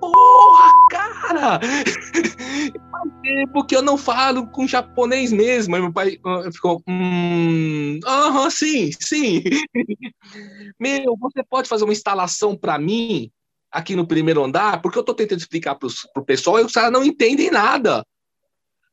porra, 0.00 0.72
cara! 0.90 1.60
Faz 2.90 3.12
tempo 3.22 3.64
que 3.64 3.76
eu 3.76 3.82
não 3.82 3.96
falo 3.96 4.46
com 4.48 4.66
japonês 4.66 5.32
mesmo. 5.32 5.74
Aí 5.74 5.82
meu 5.82 5.92
pai 5.92 6.18
uh, 6.24 6.52
ficou, 6.52 6.82
hum, 6.88 7.98
aham, 8.04 8.50
sim, 8.50 8.90
sim. 9.00 9.42
meu, 10.78 11.16
você 11.18 11.42
pode 11.48 11.68
fazer 11.68 11.84
uma 11.84 11.92
instalação 11.92 12.56
para 12.56 12.78
mim 12.78 13.30
aqui 13.70 13.96
no 13.96 14.06
primeiro 14.06 14.44
andar? 14.44 14.80
Porque 14.82 14.98
eu 14.98 15.02
tô 15.02 15.14
tentando 15.14 15.38
explicar 15.38 15.74
pro, 15.76 15.88
pro 16.12 16.24
pessoal 16.24 16.60
e 16.60 16.64
os 16.64 16.72
caras 16.72 16.92
não 16.92 17.04
entendem 17.04 17.50
nada 17.50 18.04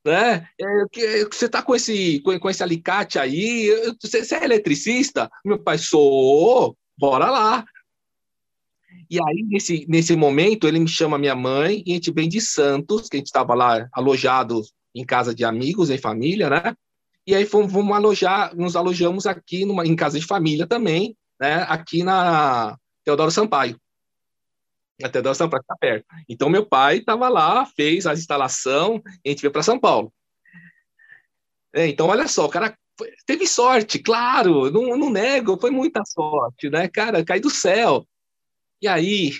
né? 0.05 0.48
É, 0.60 0.65
que, 0.91 1.25
você 1.25 1.48
tá 1.48 1.62
com 1.62 1.75
esse, 1.75 2.19
com, 2.22 2.50
esse 2.50 2.63
alicate 2.63 3.17
aí, 3.17 3.69
você, 4.01 4.24
você, 4.24 4.36
é 4.36 4.43
eletricista? 4.43 5.29
Meu 5.45 5.57
pai, 5.57 5.77
sou, 5.77 6.77
bora 6.98 7.29
lá. 7.29 7.65
E 9.10 9.17
aí, 9.17 9.43
nesse, 9.48 9.86
nesse 9.88 10.15
momento, 10.15 10.67
ele 10.67 10.79
me 10.79 10.88
chama 10.88 11.17
minha 11.17 11.36
mãe, 11.36 11.83
e 11.86 11.91
a 11.91 11.95
gente 11.95 12.12
vem 12.12 12.27
de 12.27 12.41
Santos, 12.41 13.07
que 13.10 13.17
a 13.17 13.19
gente 13.19 13.27
estava 13.27 13.53
lá 13.53 13.88
alojado 13.91 14.62
em 14.93 15.05
casa 15.05 15.33
de 15.33 15.43
amigos, 15.43 15.89
em 15.89 15.98
família, 15.98 16.50
né? 16.50 16.75
E 17.25 17.33
aí 17.33 17.45
fomos, 17.45 17.72
fomos 17.72 17.95
alojar, 17.95 18.55
nos 18.55 18.75
alojamos 18.75 19.25
aqui 19.25 19.65
numa, 19.65 19.86
em 19.86 19.95
casa 19.95 20.19
de 20.19 20.25
família 20.25 20.67
também, 20.67 21.15
né? 21.39 21.65
Aqui 21.69 22.03
na 22.03 22.77
Teodoro 23.03 23.31
Sampaio 23.31 23.79
até 25.02 25.22
da 25.22 25.34
São 25.34 25.50
Paulo, 25.50 25.62
está 25.62 25.76
perto. 25.76 26.06
Então, 26.28 26.50
meu 26.50 26.66
pai 26.66 26.98
estava 26.98 27.30
lá, 27.30 27.66
fez 27.66 28.06
a 28.06 28.14
instalação, 28.14 29.02
a 29.06 29.30
gente 29.30 29.42
veio 29.42 29.52
para 29.52 29.64
São 29.64 29.80
Paulo. 29.80 30.14
É, 31.74 31.88
então, 31.88 32.08
olha 32.08 32.28
só, 32.28 32.46
o 32.46 32.50
cara 32.50 32.78
teve 33.26 33.48
sorte, 33.48 33.98
claro, 33.98 34.70
não, 34.70 34.96
não 34.96 35.10
nego, 35.10 35.58
foi 35.58 35.72
muita 35.72 36.04
sorte, 36.06 36.70
né, 36.70 36.88
cara, 36.88 37.26
cai 37.26 37.40
do 37.40 37.50
céu. 37.50 38.08
E 38.82 38.88
aí, 38.88 39.32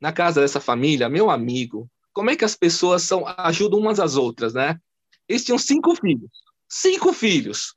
na 0.00 0.12
casa 0.12 0.40
dessa 0.40 0.60
família, 0.60 1.08
meu 1.08 1.30
amigo, 1.30 1.88
como 2.12 2.30
é 2.30 2.36
que 2.36 2.44
as 2.44 2.56
pessoas 2.56 3.02
são, 3.02 3.24
ajudam 3.26 3.78
umas 3.78 4.00
às 4.00 4.16
outras, 4.16 4.54
né? 4.54 4.80
Eles 5.28 5.44
tinham 5.44 5.58
cinco 5.58 5.94
filhos, 5.94 6.30
cinco 6.68 7.12
filhos. 7.12 7.74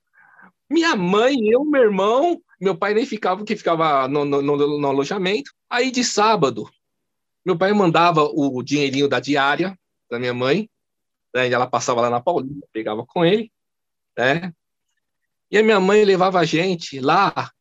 Minha 0.69 0.95
mãe, 0.95 1.35
eu, 1.49 1.63
meu 1.65 1.83
irmão, 1.83 2.41
meu 2.59 2.75
pai 2.75 2.93
nem 2.93 3.05
ficava, 3.05 3.43
que 3.43 3.55
ficava 3.55 4.07
no, 4.07 4.23
no, 4.23 4.41
no, 4.41 4.79
no 4.79 4.87
alojamento. 4.87 5.51
Aí 5.69 5.91
de 5.91 6.03
sábado, 6.03 6.67
meu 7.45 7.57
pai 7.57 7.73
mandava 7.73 8.23
o 8.23 8.61
dinheirinho 8.61 9.07
da 9.07 9.19
diária 9.19 9.77
da 10.09 10.19
minha 10.19 10.33
mãe, 10.33 10.69
né? 11.33 11.49
Ela 11.49 11.67
passava 11.67 12.01
lá 12.01 12.09
na 12.09 12.21
Paulista, 12.21 12.67
pegava 12.71 13.05
com 13.05 13.25
ele, 13.25 13.51
né? 14.17 14.53
E 15.49 15.57
a 15.57 15.63
minha 15.63 15.79
mãe 15.79 16.03
levava 16.03 16.39
a 16.39 16.45
gente 16.45 16.99
lá 16.99 17.51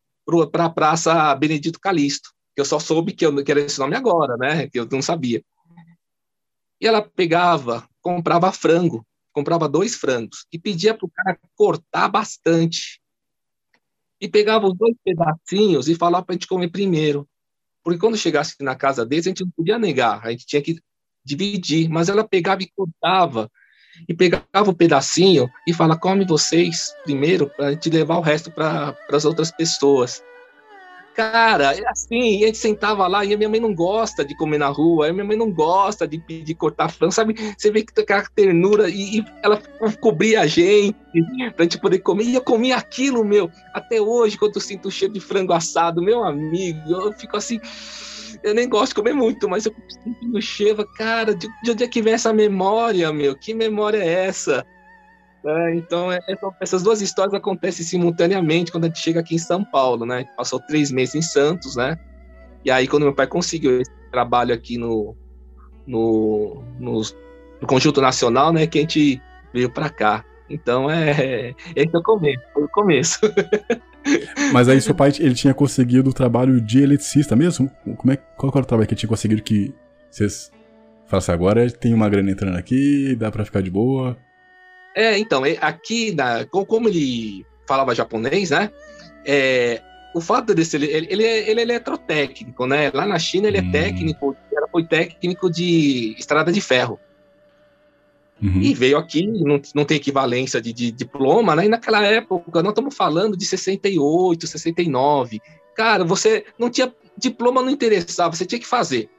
para 0.53 0.67
a 0.67 0.71
Praça 0.71 1.35
Benedito 1.35 1.81
Calixto, 1.81 2.31
que 2.55 2.61
eu 2.61 2.65
só 2.65 2.79
soube 2.79 3.13
que, 3.13 3.25
eu, 3.25 3.45
que 3.45 3.51
era 3.51 3.61
esse 3.61 3.79
nome 3.79 3.97
agora, 3.97 4.37
né? 4.37 4.69
Que 4.69 4.79
eu 4.79 4.89
não 4.91 5.01
sabia. 5.01 5.43
E 6.81 6.87
ela 6.87 7.03
pegava, 7.03 7.89
comprava 8.01 8.53
frango, 8.53 9.07
comprava 9.33 9.69
dois 9.69 9.95
frangos 9.95 10.47
e 10.53 10.59
pedia 10.59 10.95
para 10.95 11.07
o 11.07 11.11
cara 11.11 11.39
cortar 11.55 12.09
bastante. 12.09 13.01
E 14.21 14.29
pegava 14.29 14.67
os 14.67 14.77
dois 14.77 14.95
pedacinhos 15.05 15.89
e 15.89 15.95
falava 15.95 16.25
para 16.25 16.35
a 16.35 16.37
gente 16.37 16.47
comer 16.47 16.71
primeiro. 16.71 17.29
Porque 17.91 17.99
quando 17.99 18.17
chegasse 18.17 18.55
na 18.61 18.77
casa 18.77 19.05
deles, 19.05 19.27
a 19.27 19.31
gente 19.31 19.43
não 19.43 19.51
podia 19.51 19.77
negar, 19.77 20.25
a 20.25 20.31
gente 20.31 20.47
tinha 20.47 20.63
que 20.63 20.79
dividir. 21.25 21.89
Mas 21.89 22.09
ela 22.09 22.23
pegava 22.23 22.63
e 22.63 22.71
cortava 22.71 23.51
e 24.09 24.15
pegava 24.15 24.45
o 24.65 24.71
um 24.71 24.75
pedacinho 24.75 25.49
e 25.67 25.75
fala: 25.75 25.99
come 25.99 26.25
vocês 26.25 26.95
primeiro 27.03 27.51
para 27.51 27.67
a 27.67 27.71
gente 27.73 27.91
levar 27.91 28.19
o 28.19 28.21
resto 28.21 28.49
para 28.53 28.97
as 29.11 29.25
outras 29.25 29.51
pessoas. 29.51 30.23
Cara, 31.15 31.77
é 31.77 31.89
assim, 31.89 32.43
a 32.43 32.47
gente 32.47 32.59
sentava 32.59 33.07
lá 33.07 33.25
e 33.25 33.35
a 33.35 33.37
minha 33.37 33.49
mãe 33.49 33.61
não 33.61 33.75
gosta 33.75 34.25
de 34.25 34.37
comer 34.37 34.59
na 34.59 34.69
rua, 34.69 35.09
a 35.09 35.13
minha 35.13 35.25
mãe 35.25 35.37
não 35.37 35.51
gosta 35.51 36.07
de, 36.07 36.19
de 36.19 36.55
cortar 36.55 36.89
frango, 36.89 37.13
sabe? 37.13 37.35
Você 37.59 37.71
vê 37.71 37.83
que 37.83 37.93
tem 37.93 38.05
aquela 38.05 38.25
ternura 38.35 38.89
e, 38.89 39.19
e, 39.19 39.25
ela 39.43 39.61
cobria 40.01 40.43
a 40.43 40.47
gente 40.47 40.97
pra 41.55 41.65
gente 41.65 41.79
poder 41.79 41.99
comer. 41.99 42.25
E 42.25 42.35
eu 42.35 42.43
comia 42.43 42.77
aquilo, 42.77 43.25
meu. 43.25 43.51
Até 43.75 44.01
hoje, 44.01 44.39
quando 44.39 44.55
eu 44.55 44.61
sinto 44.61 44.89
o 44.89 44.91
cheiro 44.91 45.13
de 45.13 45.21
frango 45.21 45.53
assado, 45.53 46.01
meu 46.01 46.25
amigo, 46.25 46.91
eu 46.91 47.13
fico 47.13 47.37
assim 47.37 47.61
eu 48.43 48.55
nem 48.55 48.69
gosto 48.69 48.91
de 48.91 48.95
comer 48.95 49.13
muito, 49.13 49.49
mas 49.49 49.67
eu 49.67 49.75
sinto 49.89 50.29
no 50.29 50.41
cheiro, 50.41 50.87
cara, 50.97 51.35
de, 51.35 51.49
de, 51.63 51.71
onde 51.71 51.85
é 51.85 51.89
que 51.89 52.01
vem 52.01 52.15
essa 52.15 52.33
memória, 52.33 53.13
meu? 53.13 53.37
Que 53.37 53.53
memória 53.53 53.99
é 53.99 54.27
essa? 54.27 54.65
É, 55.45 55.75
então, 55.75 56.13
é, 56.13 56.21
essas 56.61 56.83
duas 56.83 57.01
histórias 57.01 57.35
acontecem 57.35 57.85
simultaneamente 57.85 58.71
quando 58.71 58.85
a 58.85 58.87
gente 58.89 59.01
chega 59.01 59.21
aqui 59.21 59.35
em 59.35 59.39
São 59.39 59.65
Paulo, 59.65 60.05
né? 60.05 60.27
Passou 60.37 60.61
três 60.61 60.91
meses 60.91 61.15
em 61.15 61.23
Santos, 61.23 61.77
né? 61.77 61.99
E 62.65 62.71
aí, 62.71 62.87
quando 62.87 63.05
meu 63.05 63.15
pai 63.15 63.27
conseguiu 63.27 63.81
esse 63.81 63.91
trabalho 64.11 64.55
aqui 64.55 64.77
no, 64.77 65.17
no, 65.87 66.63
no, 66.79 67.01
no 67.61 67.67
Conjunto 67.67 68.03
Nacional, 68.03 68.53
né? 68.53 68.67
Que 68.67 68.79
a 68.79 68.83
gente 68.83 69.23
veio 69.53 69.71
para 69.71 69.89
cá. 69.89 70.25
Então, 70.49 70.91
é, 70.91 71.55
esse 71.75 71.95
é 71.95 71.99
o 71.99 72.03
começo. 72.03 72.43
Foi 72.53 72.65
o 72.65 72.69
começo. 72.69 73.21
Mas 74.53 74.69
aí 74.69 74.81
seu 74.81 74.95
pai 74.95 75.13
ele 75.21 75.35
tinha 75.35 75.55
conseguido 75.55 76.11
o 76.11 76.13
trabalho 76.13 76.61
de 76.61 76.83
eletricista 76.83 77.37
mesmo? 77.37 77.71
Como 77.97 78.13
é, 78.13 78.17
qual 78.17 78.51
era 78.55 78.63
o 78.63 78.67
trabalho 78.67 78.89
que 78.89 78.95
ele 78.95 78.99
tinha 78.99 79.09
conseguido 79.09 79.43
que 79.43 79.75
vocês 80.11 80.51
falassem 81.07 81.35
agora 81.35 81.71
tem 81.71 81.93
uma 81.93 82.09
grana 82.09 82.31
entrando 82.31 82.57
aqui, 82.57 83.15
dá 83.15 83.31
para 83.31 83.45
ficar 83.45 83.61
de 83.61 83.71
boa? 83.71 84.17
É, 84.95 85.19
então, 85.19 85.43
aqui, 85.61 86.13
na, 86.15 86.45
como 86.47 86.89
ele 86.89 87.47
falava 87.67 87.95
japonês, 87.95 88.51
né? 88.51 88.71
É, 89.25 89.81
o 90.15 90.21
fato 90.21 90.55
desse, 90.55 90.77
ele, 90.77 90.87
ele, 90.87 91.07
ele, 91.11 91.25
é, 91.25 91.51
ele 91.51 91.61
é 91.61 91.63
eletrotécnico, 91.63 92.67
né? 92.67 92.91
Lá 92.93 93.07
na 93.07 93.19
China 93.19 93.49
ele 93.49 93.59
é 93.59 93.63
hum. 93.63 93.71
técnico, 93.71 94.37
era, 94.53 94.67
foi 94.69 94.85
técnico 94.85 95.51
de 95.51 96.17
estrada 96.19 96.51
de 96.51 96.61
ferro. 96.61 96.99
Uhum. 98.43 98.63
E 98.63 98.73
veio 98.73 98.97
aqui, 98.97 99.27
não, 99.27 99.61
não 99.75 99.85
tem 99.85 99.99
equivalência 99.99 100.61
de, 100.61 100.73
de, 100.73 100.91
diploma, 100.91 101.55
né? 101.55 101.67
E 101.67 101.69
naquela 101.69 102.03
época, 102.03 102.63
nós 102.63 102.71
estamos 102.71 102.97
falando 102.97 103.37
de 103.37 103.45
68, 103.45 104.47
69. 104.47 105.41
Cara, 105.77 106.05
você 106.05 106.47
não 106.59 106.71
tinha 106.71 106.93
diploma, 107.17 107.63
não 107.63 107.71
interessava, 107.71 108.35
você 108.35 108.47
tinha 108.47 108.59
que 108.59 108.67
fazer. 108.67 109.11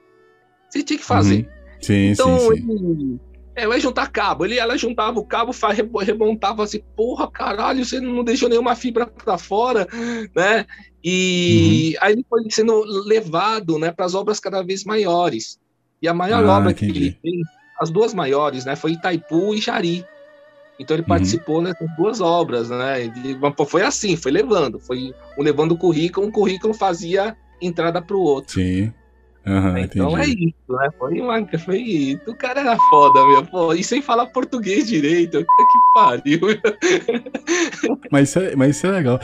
Você 0.70 0.84
tinha 0.84 0.98
que 0.98 1.06
fazer. 1.06 1.46
Uhum. 1.46 1.62
Sim, 1.82 2.12
então, 2.12 2.40
sim, 2.40 2.56
sim. 2.56 2.72
Ele, 2.72 3.20
é, 3.56 3.68
vai 3.68 3.80
juntar 3.80 4.12
cabo. 4.12 4.46
Ele, 4.46 4.58
ela 4.58 4.78
juntava 4.78 5.20
o 5.20 5.26
cabo, 5.26 5.52
remontava 6.00 6.64
assim, 6.64 6.82
porra, 6.96 7.30
caralho, 7.30 7.86
você 7.86 8.00
não 8.00 8.24
deixou 8.24 8.50
nenhuma 8.50 8.76
fibra 8.76 9.06
para 9.06 9.38
fora, 9.38 9.88
né? 10.36 10.66
E 11.04 11.96
uhum. 11.96 12.06
aí 12.06 12.14
ele 12.14 12.26
foi 12.30 12.44
sendo 12.50 12.84
levado, 13.06 13.80
né, 13.80 13.92
para 13.92 14.06
as 14.06 14.14
obras 14.14 14.40
cada 14.40 14.62
vez 14.62 14.84
maiores. 14.84 15.60
E 16.02 16.08
a 16.08 16.14
maior 16.14 16.44
ah, 16.46 16.58
obra 16.58 16.72
entendi. 16.72 16.92
que 16.92 17.00
ele 17.00 17.18
fez 17.22 17.48
as 17.80 17.90
duas 17.90 18.14
maiores, 18.14 18.64
né, 18.66 18.76
foi 18.76 18.92
Itaipu 18.92 19.56
e 19.56 19.62
Jari. 19.62 20.06
Então 20.80 20.96
ele 20.96 21.04
uhum. 21.04 21.10
participou 21.10 21.62
nessas 21.62 21.88
duas 21.96 22.22
obras, 22.22 22.70
né? 22.70 23.06
E, 23.06 23.38
foi 23.68 23.84
assim, 23.84 24.16
foi 24.16 24.32
levando, 24.32 24.80
foi 24.80 25.14
um 25.38 25.44
levando 25.44 25.74
o 25.74 25.78
currículo, 25.78 26.26
um 26.26 26.32
currículo 26.32 26.74
fazia 26.74 27.36
entrada 27.62 28.02
para 28.02 28.16
o 28.16 28.22
outro. 28.22 28.56
Sim. 28.56 28.92
Uhum, 29.46 29.78
então 29.78 30.12
entendi. 30.12 30.22
é 30.22 30.48
isso, 30.48 30.80
né? 30.80 30.90
Foi 31.00 31.20
uma. 31.20 31.48
Foi, 31.58 32.20
o 32.28 32.36
cara 32.36 32.62
era 32.62 32.78
foda, 32.90 33.26
meu. 33.26 33.46
Pô, 33.46 33.74
e 33.74 33.84
sem 33.84 34.02
falar 34.02 34.28
português 34.28 34.88
direito. 34.88 35.46
Que 35.72 35.94
pariu. 35.94 36.40
Mas 38.12 38.30
isso 38.30 38.40
é, 38.40 38.56
mas 38.56 38.76
isso 38.76 38.88
é 38.88 38.92
legal. 38.92 39.20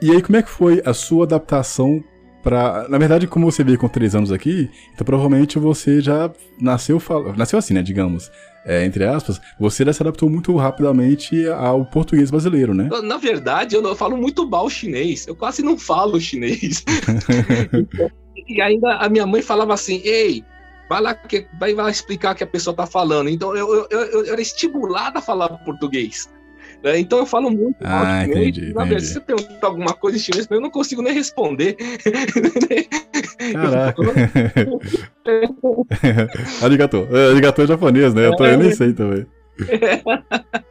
E 0.00 0.10
aí, 0.10 0.22
como 0.22 0.36
é 0.36 0.42
que 0.42 0.50
foi 0.50 0.82
a 0.84 0.94
sua 0.94 1.24
adaptação 1.24 2.02
Pra, 2.42 2.86
na 2.88 2.98
verdade, 2.98 3.26
como 3.26 3.50
você 3.50 3.64
veio 3.64 3.78
com 3.78 3.88
três 3.88 4.14
anos 4.14 4.30
aqui, 4.30 4.70
então 4.94 5.04
provavelmente 5.04 5.58
você 5.58 6.00
já 6.00 6.30
nasceu, 6.60 7.02
nasceu 7.36 7.58
assim, 7.58 7.74
né, 7.74 7.82
digamos, 7.82 8.30
é, 8.64 8.84
entre 8.84 9.04
aspas, 9.04 9.40
você 9.58 9.84
já 9.84 9.92
se 9.92 10.02
adaptou 10.02 10.30
muito 10.30 10.54
rapidamente 10.56 11.48
ao 11.48 11.84
português 11.84 12.30
brasileiro, 12.30 12.72
né? 12.72 12.88
Na 13.02 13.16
verdade, 13.16 13.74
eu, 13.74 13.82
não, 13.82 13.90
eu 13.90 13.96
falo 13.96 14.16
muito 14.16 14.48
mal 14.48 14.70
chinês, 14.70 15.26
eu 15.26 15.34
quase 15.34 15.62
não 15.62 15.76
falo 15.76 16.20
chinês. 16.20 16.84
e 18.46 18.60
ainda 18.60 18.96
a 18.96 19.08
minha 19.08 19.26
mãe 19.26 19.42
falava 19.42 19.74
assim, 19.74 20.00
ei, 20.04 20.44
vai 20.88 21.00
lá, 21.00 21.14
que, 21.14 21.46
vai 21.58 21.72
lá 21.72 21.90
explicar 21.90 22.34
o 22.34 22.36
que 22.36 22.44
a 22.44 22.46
pessoa 22.46 22.74
tá 22.74 22.86
falando. 22.86 23.28
Então 23.28 23.56
eu, 23.56 23.74
eu, 23.74 23.86
eu, 23.90 24.24
eu 24.24 24.32
era 24.32 24.40
estimulado 24.40 25.18
a 25.18 25.22
falar 25.22 25.48
português. 25.58 26.28
Né? 26.82 26.98
Então 26.98 27.18
eu 27.18 27.26
falo 27.26 27.50
muito 27.50 27.76
ah, 27.82 28.22
chinês. 28.22 28.48
Entendi, 28.48 28.70
entendi. 28.70 29.00
Se 29.00 29.14
você 29.14 29.20
perguntar 29.20 29.66
alguma 29.66 29.92
coisa 29.92 30.16
em 30.16 30.20
chinês, 30.20 30.46
eu 30.50 30.60
não 30.60 30.70
consigo 30.70 31.02
nem 31.02 31.12
responder. 31.12 31.76
Caraca. 33.52 34.02
arigato. 36.62 37.08
É, 37.10 37.30
arigato 37.30 37.62
é 37.62 37.66
japonês, 37.66 38.14
né? 38.14 38.26
Eu, 38.26 38.36
tô, 38.36 38.46
eu 38.46 38.58
nem 38.58 38.72
sei 38.72 38.92
também. 38.92 39.26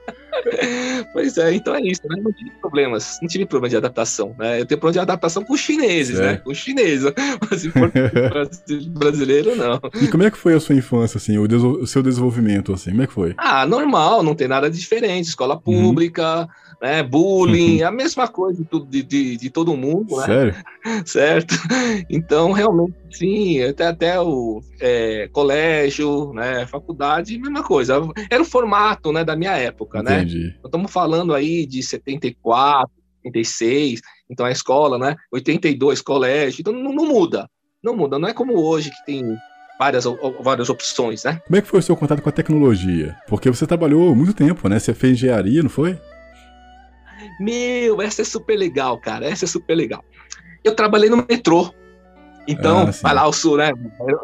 pois 1.14 1.38
é, 1.38 1.54
então 1.54 1.76
é 1.76 1.82
isso, 1.82 2.02
né? 2.08 2.22
Não 2.22 2.32
tive 2.32 2.52
problemas, 2.62 3.18
não 3.22 3.28
tive 3.28 3.46
problema 3.46 3.70
de 3.70 3.78
adaptação, 3.78 4.36
né? 4.38 4.62
Eu 4.62 4.66
tenho 4.66 4.80
problema 4.80 4.94
de 4.94 5.00
adaptação 5.00 5.44
com 5.44 5.54
os 5.54 5.60
chineses, 5.60 6.20
né? 6.20 6.38
Com 6.38 6.52
os 6.52 6.58
chineses, 6.58 7.12
mas 7.50 7.66
brasileiro, 8.88 9.56
não. 9.56 9.80
E 10.02 10.08
como 10.08 10.24
é 10.24 10.32
que 10.32 10.38
foi 10.38 10.54
a 10.54 10.60
sua 10.60 10.76
infância, 10.76 11.18
assim, 11.18 11.38
o, 11.38 11.44
o, 11.44 11.88
seu 11.88 12.04
desenvolvimento, 12.04 12.74
assim, 12.74 12.92
como 12.92 13.04
é 13.04 13.08
que 13.08 13.14
foi? 13.14 13.34
Ah, 13.38 13.66
normal, 13.66 14.24
não 14.24 14.36
tem 14.36 14.48
nada 14.48 14.70
diferente, 14.70 15.30
escola 15.30 15.56
uhum. 15.56 15.62
pública, 15.62 16.42
uhum 16.42 16.67
né? 16.82 17.04
Bullying, 17.04 17.82
a 17.84 17.92
mesma 17.92 18.28
coisa 18.28 18.64
de, 18.90 19.04
de, 19.04 19.38
de 19.38 19.50
todo 19.50 19.76
mundo, 19.76 20.18
né? 20.18 20.26
Sério? 20.26 20.56
certo? 21.06 21.56
Então, 22.10 22.52
realmente, 22.52 22.96
sim, 23.12 23.62
até, 23.64 23.88
até 23.88 24.20
o 24.20 24.62
é, 24.80 25.28
colégio, 25.32 26.32
né? 26.34 26.66
Faculdade, 26.68 27.38
mesma 27.40 27.64
coisa. 27.64 28.02
Era 28.30 28.42
o 28.42 28.46
formato, 28.46 29.12
né, 29.12 29.24
da 29.24 29.36
minha 29.36 29.56
época, 29.58 30.02
né? 30.02 30.20
Entendi. 30.22 30.48
né? 30.48 30.56
Estamos 30.64 30.92
falando 30.92 31.34
aí 31.34 31.66
de 31.66 31.82
74, 31.84 32.90
86, 33.26 34.02
então 34.30 34.46
a 34.46 34.52
escola, 34.52 34.98
né? 34.98 35.16
82, 35.32 36.02
colégio, 36.02 36.62
então 36.62 36.74
não, 36.74 36.94
não 36.94 37.06
muda. 37.06 37.50
Não 37.84 37.96
muda, 37.96 38.18
não 38.18 38.28
é 38.28 38.34
como 38.34 38.60
hoje 38.60 38.90
que 38.90 39.06
tem 39.06 39.38
várias, 39.80 40.06
várias 40.42 40.70
opções, 40.70 41.24
né? 41.24 41.42
Como 41.46 41.58
é 41.58 41.62
que 41.62 41.68
foi 41.68 41.80
o 41.80 41.84
seu 41.84 41.96
contato 41.96 42.22
com 42.22 42.30
a 42.30 42.32
tecnologia? 42.32 43.16
Porque 43.28 43.50
você 43.50 43.68
trabalhou 43.68 44.16
muito 44.16 44.34
tempo, 44.34 44.68
né? 44.68 44.80
Você 44.80 44.94
fez 44.94 45.14
engenharia, 45.14 45.62
não 45.62 45.70
foi? 45.70 45.98
Meu, 47.40 48.02
essa 48.02 48.22
é 48.22 48.26
super 48.26 48.58
legal, 48.58 48.98
cara. 48.98 49.28
Essa 49.28 49.46
é 49.46 49.48
super 49.48 49.76
legal. 49.76 50.04
Eu 50.64 50.76
trabalhei 50.76 51.10
no 51.10 51.18
metrô. 51.18 51.74
Então, 52.48 52.88
ah, 52.88 52.92
vai 53.04 53.14
lá 53.14 53.28
o 53.28 53.34
sul, 53.34 53.58
né? 53.58 53.74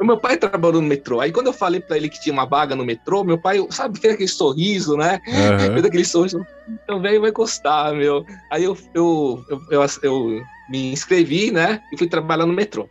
Meu 0.01 0.17
pai 0.17 0.37
trabalhou 0.37 0.81
no 0.81 0.87
metrô. 0.87 1.19
Aí 1.19 1.29
quando 1.29 1.47
eu 1.47 1.53
falei 1.53 1.81
para 1.81 1.97
ele 1.97 2.07
que 2.07 2.21
tinha 2.21 2.31
uma 2.31 2.45
vaga 2.45 2.73
no 2.73 2.85
metrô, 2.85 3.21
meu 3.21 3.37
pai, 3.37 3.63
sabe, 3.69 3.99
fez 3.99 4.13
aquele 4.13 4.29
sorriso, 4.29 4.95
né? 4.95 5.19
Uhum. 5.27 5.73
Fez 5.73 5.85
aquele 5.85 6.05
sorriso. 6.05 6.45
Então, 6.69 7.01
velho, 7.01 7.19
vai 7.19 7.31
gostar, 7.31 7.93
meu. 7.93 8.25
Aí 8.49 8.63
eu, 8.63 8.77
eu, 8.93 9.43
eu, 9.49 9.61
eu, 9.69 9.89
eu 10.03 10.41
me 10.69 10.93
inscrevi, 10.93 11.51
né? 11.51 11.81
E 11.91 11.97
fui 11.97 12.07
trabalhar 12.07 12.45
no 12.45 12.53
metrô. 12.53 12.87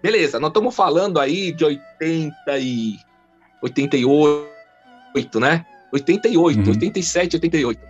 Beleza, 0.00 0.38
nós 0.38 0.50
estamos 0.50 0.74
falando 0.76 1.18
aí 1.18 1.50
de 1.50 1.64
80 1.64 2.58
e 2.60 2.94
88, 3.62 5.40
né? 5.40 5.66
88, 5.92 6.60
uhum. 6.60 6.68
87, 6.68 7.36
88. 7.36 7.80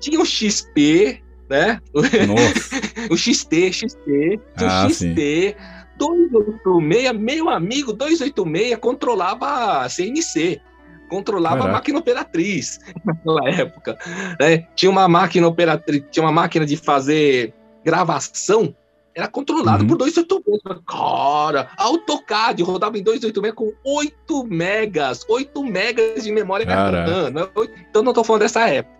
Tinha 0.00 0.20
o 0.20 0.24
XP, 0.24 1.22
né? 1.48 1.80
o 3.10 3.16
XT, 3.16 3.72
XT, 3.72 4.40
tinha 4.56 4.70
ah, 4.70 4.86
o 4.86 4.90
XT. 4.90 5.56
286, 5.98 7.12
meu 7.18 7.48
amigo, 7.48 7.92
286 7.92 8.76
controlava 8.76 9.82
a 9.82 9.88
CNC, 9.88 10.60
controlava 11.08 11.56
Caraca. 11.56 11.70
a 11.70 11.72
máquina 11.72 11.98
operatriz 11.98 12.78
naquela 13.04 13.50
época. 13.50 13.98
Né? 14.40 14.66
Tinha 14.76 14.90
uma 14.90 15.08
máquina 15.08 15.48
operatriz, 15.48 16.04
tinha 16.10 16.24
uma 16.24 16.32
máquina 16.32 16.64
de 16.64 16.76
fazer 16.76 17.52
gravação 17.84 18.74
era 19.18 19.26
controlado 19.26 19.82
uhum. 19.82 19.88
por 19.88 19.96
286. 19.98 20.80
Cara, 20.86 21.70
AutoCAD 21.76 22.62
rodava 22.62 22.96
em 22.96 23.02
286 23.02 23.52
com 23.52 23.72
8 23.84 24.44
megas, 24.44 25.26
8 25.28 25.64
megas 25.64 26.22
de 26.22 26.30
memória 26.30 26.64
RAM. 26.64 27.30
Né? 27.30 27.48
Então 27.90 28.02
não 28.04 28.12
tô 28.12 28.22
falando 28.22 28.42
dessa 28.42 28.68
época. 28.68 28.96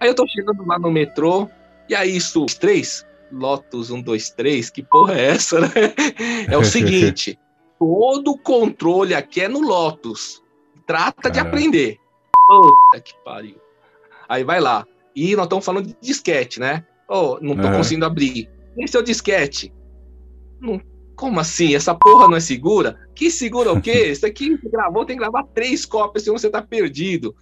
Aí 0.00 0.08
eu 0.08 0.14
tô 0.14 0.26
chegando 0.26 0.66
lá 0.66 0.78
no 0.78 0.90
metrô, 0.90 1.48
e 1.88 1.94
aí 1.94 2.16
isso, 2.16 2.46
três, 2.58 3.06
Lotus 3.30 3.88
123, 3.88 4.70
que 4.70 4.82
porra 4.82 5.14
é 5.14 5.26
essa, 5.26 5.60
né? 5.60 5.68
É 6.48 6.56
o 6.56 6.64
seguinte, 6.64 7.38
todo 7.78 8.36
controle 8.38 9.14
aqui 9.14 9.42
é 9.42 9.48
no 9.48 9.60
Lotus. 9.60 10.42
Trata 10.86 11.30
de 11.30 11.38
aprender. 11.38 11.98
Puta 12.48 13.00
que 13.00 13.14
pariu. 13.24 13.60
Aí 14.28 14.42
vai 14.42 14.60
lá. 14.60 14.86
E 15.14 15.36
nós 15.36 15.44
estamos 15.44 15.64
falando 15.64 15.86
de 15.86 15.96
disquete, 16.00 16.58
né? 16.58 16.84
Oh, 17.08 17.38
não 17.40 17.56
tô 17.56 17.68
uhum. 17.68 17.76
conseguindo 17.76 18.06
abrir. 18.06 18.48
Esse 18.78 18.96
é 18.96 19.00
o 19.00 19.04
disquete. 19.04 19.72
Não, 20.60 20.80
como 21.16 21.38
assim? 21.38 21.74
Essa 21.74 21.94
porra 21.94 22.26
não 22.26 22.36
é 22.36 22.40
segura? 22.40 22.98
Que 23.14 23.30
segura 23.30 23.72
o 23.72 23.80
quê? 23.80 24.08
Isso 24.12 24.24
aqui 24.24 24.58
gravou, 24.64 25.04
tem 25.04 25.16
que 25.16 25.22
gravar 25.22 25.44
três 25.54 25.84
cópias, 25.84 26.24
senão 26.24 26.38
você 26.38 26.48
tá 26.48 26.62
perdido. 26.62 27.34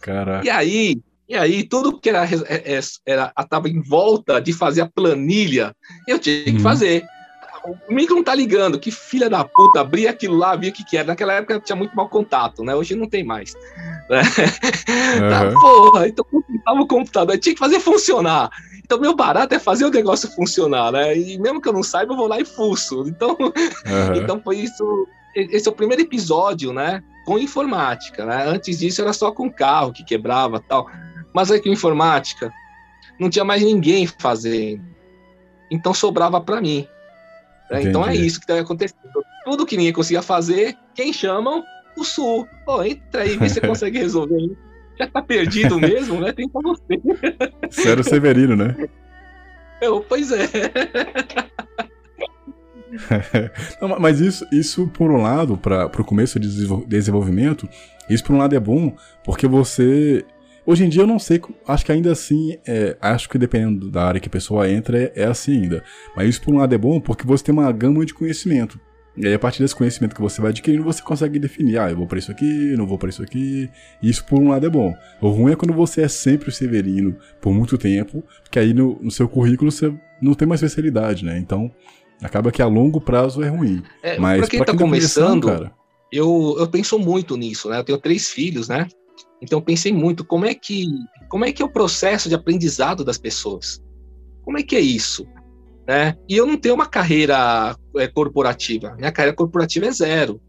Caraca. 0.00 0.44
E 0.44 0.50
aí, 0.50 1.00
e 1.32 1.36
aí, 1.36 1.64
tudo 1.64 1.98
que 1.98 2.10
era, 2.10 2.26
é, 2.26 2.76
é, 2.76 2.80
era, 3.06 3.32
estava 3.40 3.66
em 3.66 3.80
volta 3.80 4.38
de 4.38 4.52
fazer 4.52 4.82
a 4.82 4.86
planilha, 4.86 5.74
eu 6.06 6.18
tinha 6.18 6.44
que 6.44 6.50
uhum. 6.50 6.60
fazer. 6.60 7.06
O 7.88 7.94
micro 7.94 8.16
não 8.16 8.22
tá 8.22 8.34
ligando, 8.34 8.78
que 8.78 8.90
filha 8.90 9.30
da 9.30 9.42
puta, 9.42 9.80
abri 9.80 10.06
aquilo 10.06 10.36
lá, 10.36 10.54
vi 10.54 10.68
o 10.68 10.72
que, 10.72 10.84
que 10.84 10.94
era. 10.94 11.06
Naquela 11.06 11.32
época 11.32 11.58
tinha 11.58 11.74
muito 11.74 11.96
mau 11.96 12.06
contato, 12.06 12.62
né? 12.62 12.74
Hoje 12.74 12.94
não 12.94 13.08
tem 13.08 13.24
mais. 13.24 13.54
Né? 14.10 14.20
Uhum. 15.12 15.28
Tá, 15.28 15.50
porra, 15.52 16.08
então 16.08 16.24
tava 16.64 16.80
o 16.80 16.86
computador, 16.86 17.38
tinha 17.38 17.54
que 17.54 17.58
fazer 17.58 17.80
funcionar. 17.80 18.50
Então, 18.82 18.98
meu 18.98 19.14
barato 19.14 19.54
é 19.54 19.58
fazer 19.58 19.84
o 19.84 19.90
negócio 19.90 20.30
funcionar, 20.30 20.90
né? 20.92 21.16
E 21.16 21.38
mesmo 21.38 21.60
que 21.60 21.68
eu 21.68 21.72
não 21.72 21.82
saiba, 21.82 22.12
eu 22.12 22.16
vou 22.16 22.26
lá 22.26 22.40
e 22.40 22.44
fuço. 22.44 23.04
Então, 23.06 23.36
uhum. 23.40 23.52
então 24.16 24.40
foi 24.42 24.58
isso. 24.58 25.06
Esse 25.34 25.68
é 25.68 25.70
o 25.70 25.74
primeiro 25.74 26.02
episódio, 26.02 26.72
né? 26.72 27.02
Com 27.26 27.38
informática, 27.38 28.24
né? 28.24 28.46
Antes 28.46 28.78
disso 28.78 29.02
era 29.02 29.12
só 29.12 29.32
com 29.32 29.50
carro 29.50 29.92
que 29.92 30.04
quebrava 30.04 30.60
tal. 30.60 30.88
Mas 31.32 31.50
aí 31.50 31.60
com 31.60 31.68
informática, 31.68 32.52
não 33.18 33.30
tinha 33.30 33.44
mais 33.44 33.62
ninguém 33.62 34.06
fazendo. 34.06 34.82
Então 35.70 35.94
sobrava 35.94 36.40
para 36.40 36.60
mim. 36.60 36.86
Né? 37.70 37.82
Então 37.82 38.06
é 38.06 38.14
isso 38.14 38.38
que 38.38 38.44
está 38.44 38.60
acontecendo. 38.60 39.00
Tudo 39.44 39.66
que 39.66 39.76
ninguém 39.76 39.92
conseguia 39.92 40.22
fazer, 40.22 40.76
quem 40.94 41.12
chamam? 41.12 41.64
O 41.96 42.04
Sul. 42.04 42.46
Pô, 42.64 42.82
entra 42.82 43.22
aí, 43.22 43.36
vê 43.36 43.48
se 43.48 43.56
você 43.56 43.60
consegue 43.66 43.98
resolver. 43.98 44.56
Já 44.98 45.08
tá 45.08 45.22
perdido 45.22 45.80
mesmo, 45.80 46.20
né? 46.20 46.32
Tem 46.32 46.48
pra 46.48 46.60
você. 46.62 47.00
Sério 47.70 48.04
Severino, 48.04 48.54
né? 48.54 48.76
Eu, 49.80 50.00
pois 50.00 50.30
é. 50.30 50.48
Não, 53.80 53.98
mas 53.98 54.20
isso, 54.20 54.46
isso, 54.52 54.86
por 54.88 55.10
um 55.10 55.22
lado, 55.22 55.56
para 55.56 55.86
o 55.86 56.04
começo 56.04 56.38
de 56.38 56.46
desenvolvimento, 56.86 57.66
isso 58.08 58.22
por 58.22 58.34
um 58.34 58.38
lado 58.38 58.54
é 58.54 58.60
bom, 58.60 58.94
porque 59.24 59.46
você 59.46 60.24
Hoje 60.64 60.84
em 60.84 60.88
dia 60.88 61.02
eu 61.02 61.06
não 61.06 61.18
sei, 61.18 61.40
acho 61.66 61.84
que 61.84 61.90
ainda 61.90 62.12
assim, 62.12 62.56
é, 62.66 62.96
acho 63.00 63.28
que 63.28 63.36
dependendo 63.36 63.90
da 63.90 64.04
área 64.04 64.20
que 64.20 64.28
a 64.28 64.30
pessoa 64.30 64.70
entra, 64.70 64.96
é, 64.96 65.12
é, 65.16 65.24
assim 65.24 65.62
ainda. 65.62 65.82
Mas 66.14 66.28
isso 66.28 66.42
por 66.42 66.54
um 66.54 66.58
lado 66.58 66.74
é 66.74 66.78
bom 66.78 67.00
porque 67.00 67.26
você 67.26 67.44
tem 67.44 67.52
uma 67.52 67.70
gama 67.72 68.04
de 68.06 68.14
conhecimento. 68.14 68.78
E 69.16 69.26
aí 69.26 69.34
a 69.34 69.38
partir 69.38 69.60
desse 69.60 69.74
conhecimento 69.74 70.14
que 70.14 70.20
você 70.20 70.40
vai 70.40 70.50
adquirindo, 70.50 70.84
você 70.84 71.02
consegue 71.02 71.38
definir, 71.38 71.78
ah, 71.78 71.90
eu 71.90 71.96
vou 71.96 72.06
para 72.06 72.18
isso 72.18 72.30
aqui, 72.30 72.74
não 72.76 72.86
vou 72.86 72.96
para 72.96 73.10
isso 73.10 73.22
aqui. 73.22 73.68
Isso 74.02 74.24
por 74.24 74.40
um 74.40 74.48
lado 74.48 74.64
é 74.64 74.70
bom. 74.70 74.94
O 75.20 75.28
ruim 75.28 75.52
é 75.52 75.56
quando 75.56 75.74
você 75.74 76.02
é 76.02 76.08
sempre 76.08 76.48
o 76.48 76.52
Severino 76.52 77.16
por 77.40 77.52
muito 77.52 77.76
tempo, 77.76 78.24
porque 78.42 78.58
aí 78.58 78.72
no, 78.72 78.98
no 79.02 79.10
seu 79.10 79.28
currículo 79.28 79.70
você 79.70 79.92
não 80.20 80.32
tem 80.32 80.46
mais 80.46 80.62
especialidade, 80.62 81.24
né? 81.24 81.38
Então, 81.38 81.70
acaba 82.22 82.52
que 82.52 82.62
a 82.62 82.66
longo 82.66 83.00
prazo 83.00 83.42
é 83.42 83.48
ruim. 83.48 83.82
É, 84.02 84.18
Mas 84.18 84.40
pra 84.40 84.48
quem, 84.48 84.58
pra 84.60 84.66
quem 84.66 84.74
tá, 84.74 84.78
tá 84.78 84.78
começando, 84.78 85.46
cara, 85.46 85.72
eu, 86.10 86.56
eu 86.58 86.68
penso 86.68 86.98
muito 86.98 87.36
nisso, 87.36 87.68
né? 87.68 87.80
Eu 87.80 87.84
tenho 87.84 87.98
três 87.98 88.30
filhos, 88.30 88.68
né? 88.68 88.86
Então 89.40 89.60
pensei 89.60 89.92
muito 89.92 90.24
como 90.24 90.46
é 90.46 90.54
que 90.54 90.86
como 91.28 91.44
é 91.44 91.52
que 91.52 91.62
é 91.62 91.64
o 91.64 91.72
processo 91.72 92.28
de 92.28 92.34
aprendizado 92.34 93.04
das 93.04 93.18
pessoas. 93.18 93.82
Como 94.42 94.58
é 94.58 94.62
que 94.62 94.76
é 94.76 94.80
isso? 94.80 95.26
Né? 95.86 96.16
E 96.28 96.36
eu 96.36 96.46
não 96.46 96.56
tenho 96.56 96.74
uma 96.74 96.86
carreira 96.86 97.76
é, 97.96 98.06
corporativa. 98.06 98.94
Minha 98.96 99.12
carreira 99.12 99.36
corporativa 99.36 99.86
é 99.86 99.92
zero. 99.92 100.40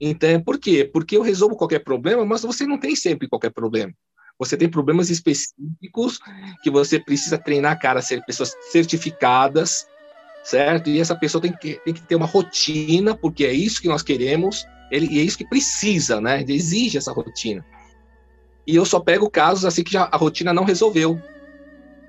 Então, 0.00 0.42
por 0.42 0.58
quê? 0.58 0.88
Porque 0.92 1.16
eu 1.16 1.22
resolvo 1.22 1.56
qualquer 1.56 1.80
problema, 1.80 2.24
mas 2.24 2.42
você 2.42 2.66
não 2.66 2.78
tem 2.78 2.94
sempre 2.94 3.28
qualquer 3.28 3.50
problema. 3.50 3.92
Você 4.38 4.56
tem 4.56 4.68
problemas 4.68 5.10
específicos 5.10 6.18
que 6.62 6.70
você 6.70 6.98
precisa 6.98 7.38
treinar, 7.38 7.78
cara, 7.80 8.02
ser 8.02 8.24
pessoas 8.24 8.54
certificadas, 8.72 9.86
certo? 10.42 10.90
E 10.90 11.00
essa 11.00 11.14
pessoa 11.14 11.40
tem 11.40 11.52
que, 11.52 11.80
tem 11.84 11.94
que 11.94 12.02
ter 12.02 12.16
uma 12.16 12.26
rotina, 12.26 13.16
porque 13.16 13.44
é 13.44 13.52
isso 13.52 13.80
que 13.80 13.88
nós 13.88 14.02
queremos, 14.02 14.66
ele, 14.90 15.06
e 15.06 15.20
é 15.20 15.22
isso 15.22 15.38
que 15.38 15.48
precisa, 15.48 16.20
né? 16.20 16.42
Ele 16.42 16.54
exige 16.54 16.98
essa 16.98 17.12
rotina. 17.12 17.64
E 18.66 18.76
eu 18.76 18.84
só 18.84 18.98
pego 19.00 19.30
casos 19.30 19.64
assim 19.64 19.82
que 19.82 19.92
já, 19.92 20.08
a 20.10 20.16
rotina 20.16 20.52
não 20.52 20.64
resolveu. 20.64 21.20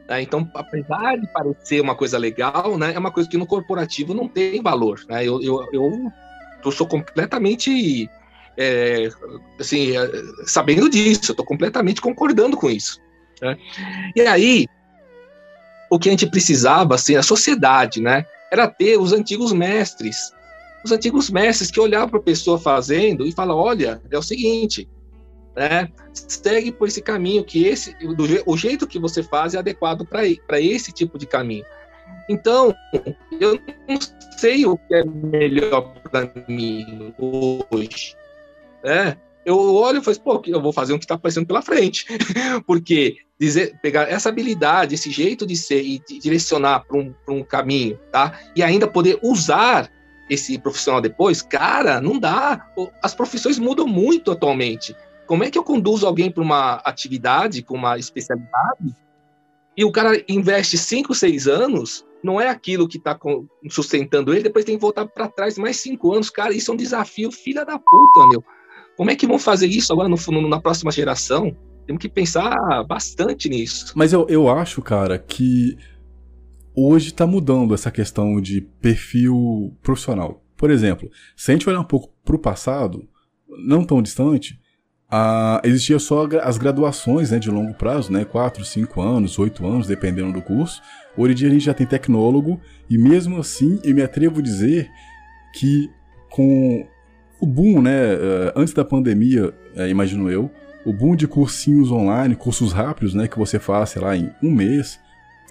Né? 0.08 0.22
Então, 0.22 0.50
apesar 0.54 1.18
de 1.18 1.28
parecer 1.34 1.82
uma 1.82 1.96
coisa 1.96 2.18
legal, 2.18 2.78
né, 2.78 2.94
é 2.94 3.00
uma 3.00 3.12
coisa 3.12 3.30
que 3.30 3.38
no 3.38 3.46
corporativo 3.46 4.13
não 4.13 4.28
tem 4.28 4.62
valor. 4.62 5.02
Né? 5.10 5.26
Eu, 5.26 5.41
eu, 5.41 5.68
eu, 5.74 6.12
eu 6.63 6.72
sou 6.72 6.88
completamente 6.88 8.10
é, 8.58 9.10
assim, 9.60 9.98
é, 9.98 10.10
sabendo 10.46 10.89
disso, 10.89 11.32
estou 11.32 11.46
completamente 11.46 12.02
concordando 12.02 12.56
com 12.56 12.70
isso. 12.70 13.00
Né? 13.41 13.58
E 14.15 14.22
aí, 14.22 14.68
o 15.89 16.00
que 16.00 16.10
a 16.10 16.12
gente 16.12 16.28
precisava, 16.28 16.96
assim, 16.96 17.15
a 17.15 17.24
sociedade, 17.24 18.02
né, 18.02 18.26
era 18.52 18.68
ter 18.68 18.98
os 18.98 19.12
antigos 19.12 19.52
mestres, 19.52 20.32
os 20.84 20.91
antigos 20.91 21.30
mestres 21.30 21.72
que 21.72 21.80
olhavam 21.80 22.10
para 22.10 22.20
a 22.20 22.24
pessoa 22.24 22.60
fazendo 22.60 23.26
e 23.26 23.32
falam, 23.32 23.58
olha, 23.58 24.02
é 24.10 24.18
o 24.18 24.24
seguinte, 24.24 24.88
né? 25.56 25.89
Segue 26.13 26.72
por 26.72 26.88
esse 26.88 27.02
caminho 27.02 27.44
que 27.44 27.65
esse 27.65 27.94
do, 27.94 28.26
o 28.46 28.58
jeito 28.58 28.88
que 28.88 29.00
você 29.00 29.24
faz 29.24 29.54
é 29.54 29.60
adequado 29.60 30.06
para 30.06 30.60
esse 30.60 30.91
tipo 30.91 31.18
de 31.18 31.26
caminho. 31.26 31.65
Então, 32.30 32.74
eu 33.39 33.60
não 33.88 34.00
sei 34.38 34.65
o 34.65 34.78
que 34.78 34.96
é 34.96 35.04
melhor 35.06 35.94
para 36.04 36.32
mim 36.48 37.13
hoje, 37.72 38.15
né? 38.84 39.18
Eu 39.46 39.76
olho 39.76 40.00
e 40.00 40.04
falo, 40.04 40.20
pô, 40.22 40.41
eu 40.48 40.60
vou 40.60 40.74
fazer 40.74 40.94
o 40.94 40.98
que 40.98 41.06
está 41.06 41.13
aparecendo 41.13 41.46
pela 41.46 41.62
frente, 41.62 42.08
porque 42.65 43.18
dizer, 43.39 43.78
pegar 43.80 44.10
essa 44.10 44.30
habilidade, 44.30 44.96
esse 44.96 45.12
jeito 45.12 45.46
de 45.46 45.56
ser 45.56 45.84
e 45.84 46.02
direcionar 46.20 46.86
para 46.86 46.98
um, 46.98 47.13
um 47.28 47.44
caminho, 47.44 48.00
tá? 48.12 48.39
E 48.56 48.63
ainda 48.63 48.88
poder 48.88 49.20
usar 49.22 49.91
esse 50.30 50.58
profissional 50.58 51.00
depois, 51.02 51.44
cara, 51.44 52.02
não 52.02 52.18
dá. 52.18 52.68
As 53.04 53.13
profissões 53.13 53.60
mudam 53.60 53.88
muito 53.88 54.32
atualmente. 54.32 54.96
Como 55.25 55.43
é 55.43 55.49
que 55.49 55.57
eu 55.57 55.63
conduzo 55.63 56.05
alguém 56.05 56.31
para 56.31 56.43
uma 56.43 56.75
atividade 56.85 57.61
com 57.63 57.75
uma 57.75 57.97
especialidade 57.97 58.95
e 59.77 59.83
o 59.83 59.91
cara 59.91 60.23
investe 60.29 60.77
5, 60.77 61.13
6 61.13 61.47
anos, 61.47 62.05
não 62.23 62.39
é 62.39 62.47
aquilo 62.47 62.88
que 62.88 62.97
está 62.97 63.17
sustentando 63.69 64.31
ele, 64.31 64.43
depois 64.43 64.63
tem 64.63 64.75
que 64.75 64.81
voltar 64.81 65.05
para 65.05 65.27
trás 65.27 65.57
mais 65.57 65.77
5 65.77 66.13
anos. 66.13 66.29
Cara, 66.29 66.53
isso 66.53 66.71
é 66.71 66.73
um 66.73 66.77
desafio, 66.77 67.31
filha 67.31 67.65
da 67.65 67.77
puta, 67.77 68.27
meu. 68.29 68.43
Como 68.95 69.11
é 69.11 69.15
que 69.15 69.27
vão 69.27 69.38
fazer 69.38 69.67
isso 69.67 69.91
agora 69.91 70.07
no, 70.07 70.15
no, 70.31 70.47
na 70.47 70.61
próxima 70.61 70.91
geração? 70.91 71.55
Temos 71.85 72.01
que 72.01 72.09
pensar 72.09 72.83
bastante 72.88 73.49
nisso. 73.49 73.91
Mas 73.95 74.13
eu, 74.13 74.25
eu 74.29 74.49
acho, 74.49 74.81
cara, 74.81 75.19
que 75.19 75.77
hoje 76.73 77.09
está 77.09 77.27
mudando 77.27 77.73
essa 77.73 77.91
questão 77.91 78.39
de 78.39 78.61
perfil 78.61 79.75
profissional. 79.83 80.41
Por 80.55 80.71
exemplo, 80.71 81.11
se 81.35 81.51
a 81.51 81.53
gente 81.53 81.69
olhar 81.69 81.81
um 81.81 81.85
pouco 81.85 82.09
para 82.23 82.35
o 82.35 82.39
passado, 82.39 83.07
não 83.65 83.83
tão 83.83 84.01
distante, 84.01 84.59
ah, 85.10 85.62
existia 85.63 86.00
só 86.00 86.28
as 86.41 86.58
graduações 86.58 87.32
né, 87.32 87.39
de 87.39 87.50
longo 87.52 87.74
prazo, 87.74 88.12
né, 88.12 88.26
4, 88.26 88.65
5 88.65 89.02
anos, 89.02 89.38
8 89.38 89.65
anos, 89.65 89.88
dependendo 89.88 90.34
do 90.34 90.41
curso. 90.41 90.82
Hoje 91.15 91.34
em 91.34 91.36
dia 91.36 91.48
a 91.48 91.52
gente 91.52 91.65
já 91.65 91.74
tem 91.74 91.86
tecnólogo, 91.86 92.60
e 92.89 92.98
mesmo 92.98 93.39
assim 93.39 93.80
eu 93.84 93.96
me 93.96 94.02
atrevo 94.02 94.39
a 94.39 94.44
dizer 94.44 94.89
que 95.54 95.89
com 96.30 96.86
o 97.39 97.46
boom, 97.46 97.82
né, 97.82 98.13
eh, 98.13 98.54
antes 98.56 98.74
da 98.74 98.84
pandemia, 98.84 99.54
eh, 99.76 99.89
imagino 99.89 100.30
eu, 100.30 100.52
o 100.86 100.91
boom 100.91 101.15
de 101.15 101.28
cursinhos 101.28 101.91
online, 101.91 102.36
cursos 102.36 102.74
rápidos, 102.74 103.13
né, 103.13 103.28
que 103.28 103.38
você 103.38 103.60
faz, 103.60 103.91
sei 103.91 104.02
lá, 104.02 104.15
em 104.15 104.30
um 104.44 104.52
mês, 104.52 105.00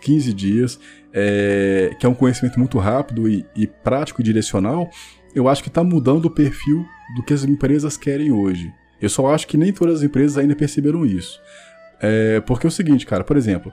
15 0.03 0.33
dias, 0.35 0.79
é, 1.12 1.97
que 1.99 2.05
é 2.05 2.09
um 2.09 2.14
conhecimento 2.14 2.59
muito 2.59 2.79
rápido 2.79 3.29
e, 3.29 3.47
e 3.57 3.67
prático 3.67 4.21
e 4.21 4.25
direcional, 4.25 4.90
eu 5.35 5.49
acho 5.49 5.62
que 5.62 5.69
está 5.69 5.83
mudando 5.83 6.27
o 6.27 6.31
perfil 6.31 6.87
do 7.17 7.23
que 7.23 7.33
as 7.33 7.45
empresas 7.45 7.97
querem 7.97 8.31
hoje. 8.31 8.73
Eu 9.00 9.09
só 9.09 9.33
acho 9.35 9.46
que 9.46 9.57
nem 9.57 9.72
todas 9.72 9.96
as 9.96 10.02
empresas 10.02 10.38
ainda 10.38 10.54
perceberam 10.54 11.04
isso. 11.04 11.40
É, 12.00 12.40
porque 12.40 12.66
é 12.66 12.68
o 12.68 12.72
seguinte, 12.72 13.07
cara, 13.07 13.24
por 13.24 13.37
exemplo, 13.37 13.72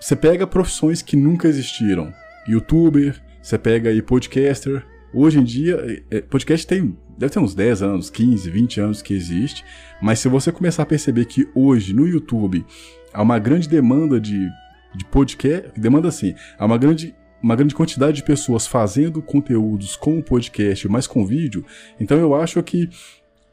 você 0.00 0.16
pega 0.16 0.46
profissões 0.46 1.00
que 1.00 1.16
nunca 1.16 1.48
existiram. 1.48 2.12
Youtuber, 2.48 3.20
você 3.40 3.58
pega 3.58 3.90
aí 3.90 4.02
podcaster. 4.02 4.84
Hoje 5.14 5.38
em 5.38 5.44
dia, 5.44 6.04
é, 6.10 6.20
podcast 6.20 6.66
tem, 6.66 6.96
deve 7.18 7.32
ter 7.32 7.38
uns 7.38 7.54
10 7.54 7.82
anos, 7.82 8.10
15, 8.10 8.50
20 8.50 8.80
anos 8.80 9.02
que 9.02 9.14
existe. 9.14 9.64
Mas 10.00 10.18
se 10.18 10.28
você 10.28 10.50
começar 10.50 10.82
a 10.82 10.86
perceber 10.86 11.26
que 11.26 11.48
hoje 11.54 11.92
no 11.92 12.06
YouTube 12.06 12.64
há 13.12 13.22
uma 13.22 13.38
grande 13.38 13.68
demanda 13.68 14.20
de, 14.20 14.48
de 14.94 15.04
podcast, 15.04 15.70
demanda 15.78 16.08
assim, 16.08 16.34
há 16.58 16.64
uma 16.64 16.78
grande 16.78 17.14
uma 17.42 17.56
grande 17.56 17.74
quantidade 17.74 18.18
de 18.18 18.22
pessoas 18.22 18.68
fazendo 18.68 19.20
conteúdos 19.20 19.96
com 19.96 20.16
o 20.16 20.22
podcast, 20.22 20.88
mas 20.88 21.08
com 21.08 21.26
vídeo. 21.26 21.64
Então 21.98 22.16
eu 22.16 22.36
acho 22.36 22.62
que 22.62 22.88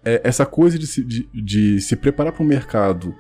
é, 0.04 0.22
essa 0.24 0.46
coisa 0.46 0.78
de 0.78 0.88
se, 0.88 1.04
de, 1.04 1.30
de 1.34 1.82
se 1.82 1.96
preparar 1.96 2.34
para 2.34 2.44
o 2.44 2.46
mercado 2.46 3.14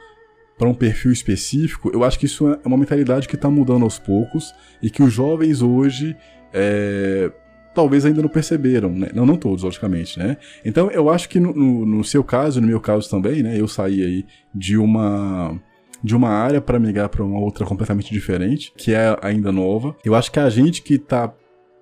para 0.57 0.67
um 0.67 0.73
perfil 0.73 1.11
específico, 1.11 1.89
eu 1.93 2.03
acho 2.03 2.19
que 2.19 2.25
isso 2.25 2.49
é 2.49 2.59
uma 2.65 2.77
mentalidade 2.77 3.27
que 3.27 3.35
está 3.35 3.49
mudando 3.49 3.83
aos 3.83 3.97
poucos 3.97 4.53
e 4.81 4.89
que 4.89 5.01
os 5.01 5.13
jovens 5.13 5.61
hoje 5.61 6.17
é, 6.53 7.31
talvez 7.73 8.05
ainda 8.05 8.21
não 8.21 8.27
perceberam, 8.27 8.89
né? 8.89 9.09
Não, 9.13 9.25
não 9.25 9.37
todos, 9.37 9.63
logicamente, 9.63 10.19
né? 10.19 10.35
Então 10.65 10.91
eu 10.91 11.09
acho 11.09 11.29
que 11.29 11.39
no, 11.39 11.53
no, 11.53 11.85
no 11.85 12.03
seu 12.03 12.23
caso, 12.25 12.59
no 12.59 12.67
meu 12.67 12.81
caso 12.81 13.09
também, 13.09 13.41
né? 13.41 13.59
Eu 13.59 13.67
saí 13.67 14.03
aí 14.03 14.25
de 14.53 14.77
uma 14.77 15.57
de 16.01 16.15
uma 16.15 16.29
área 16.29 16.61
para 16.61 16.79
migrar 16.79 17.09
para 17.09 17.23
uma 17.23 17.39
outra 17.39 17.65
completamente 17.65 18.13
diferente, 18.13 18.71
que 18.77 18.93
é 18.93 19.17
ainda 19.21 19.51
nova. 19.51 19.95
Eu 20.03 20.15
acho 20.15 20.31
que 20.31 20.39
a 20.39 20.49
gente 20.49 20.81
que 20.81 20.95
está 20.95 21.33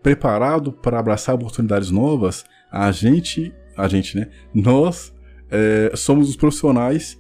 preparado 0.02 0.72
para 0.72 1.00
abraçar 1.00 1.36
oportunidades 1.36 1.92
novas, 1.92 2.44
a 2.72 2.92
gente, 2.92 3.54
a 3.78 3.88
gente, 3.88 4.18
né? 4.18 4.30
Nós 4.54 5.14
é, 5.50 5.92
somos 5.96 6.30
os 6.30 6.36
profissionais 6.36 7.18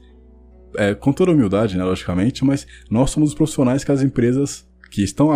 é, 0.76 0.94
com 0.94 1.14
toda 1.14 1.32
humildade, 1.32 1.78
né, 1.78 1.84
logicamente, 1.84 2.44
mas 2.44 2.68
nós 2.90 3.10
somos 3.10 3.30
os 3.30 3.36
profissionais 3.36 3.84
que 3.84 3.92
as 3.92 4.02
empresas 4.02 4.68
que 4.90 5.04
estão 5.04 5.30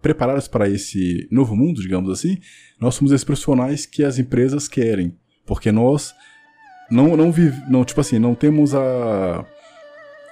preparadas 0.00 0.46
para 0.46 0.68
esse 0.68 1.26
novo 1.30 1.56
mundo, 1.56 1.80
digamos 1.80 2.10
assim, 2.10 2.38
nós 2.80 2.94
somos 2.94 3.12
esses 3.12 3.24
profissionais 3.24 3.86
que 3.86 4.04
as 4.04 4.18
empresas 4.18 4.68
querem, 4.68 5.16
porque 5.44 5.72
nós 5.72 6.14
não 6.90 7.16
não 7.16 7.32
vive, 7.32 7.60
não 7.68 7.84
tipo 7.84 8.00
assim, 8.00 8.18
não 8.18 8.34
temos 8.34 8.74
a 8.74 9.44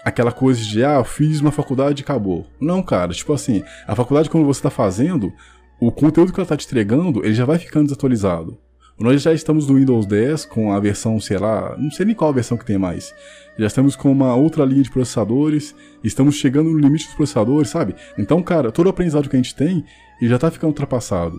aquela 0.04 0.32
coisa 0.32 0.60
de 0.60 0.84
ah, 0.84 1.02
fiz 1.04 1.40
uma 1.40 1.52
faculdade 1.52 2.02
e 2.02 2.04
acabou. 2.04 2.46
Não, 2.60 2.82
cara, 2.82 3.12
tipo 3.12 3.32
assim, 3.32 3.62
a 3.86 3.94
faculdade 3.94 4.30
quando 4.30 4.44
você 4.44 4.58
está 4.58 4.70
fazendo, 4.70 5.32
o 5.80 5.90
conteúdo 5.90 6.32
que 6.32 6.38
ela 6.38 6.44
está 6.44 6.56
te 6.56 6.66
entregando, 6.66 7.24
ele 7.24 7.34
já 7.34 7.44
vai 7.44 7.58
ficando 7.58 7.84
desatualizado. 7.84 8.58
Nós 9.02 9.20
já 9.20 9.32
estamos 9.32 9.66
no 9.66 9.74
Windows 9.74 10.06
10 10.06 10.44
com 10.44 10.72
a 10.72 10.78
versão, 10.78 11.18
sei 11.18 11.36
lá, 11.36 11.76
não 11.76 11.90
sei 11.90 12.06
nem 12.06 12.14
qual 12.14 12.32
versão 12.32 12.56
que 12.56 12.64
tem 12.64 12.78
mais. 12.78 13.12
Já 13.58 13.66
estamos 13.66 13.96
com 13.96 14.12
uma 14.12 14.32
outra 14.36 14.64
linha 14.64 14.84
de 14.84 14.92
processadores, 14.92 15.74
estamos 16.04 16.36
chegando 16.36 16.70
no 16.70 16.78
limite 16.78 17.06
dos 17.06 17.14
processadores, 17.16 17.68
sabe? 17.68 17.96
Então, 18.16 18.40
cara, 18.40 18.70
todo 18.70 18.86
o 18.86 18.90
aprendizado 18.90 19.28
que 19.28 19.34
a 19.34 19.42
gente 19.42 19.56
tem, 19.56 19.84
já 20.22 20.36
está 20.36 20.52
ficando 20.52 20.68
ultrapassado. 20.68 21.36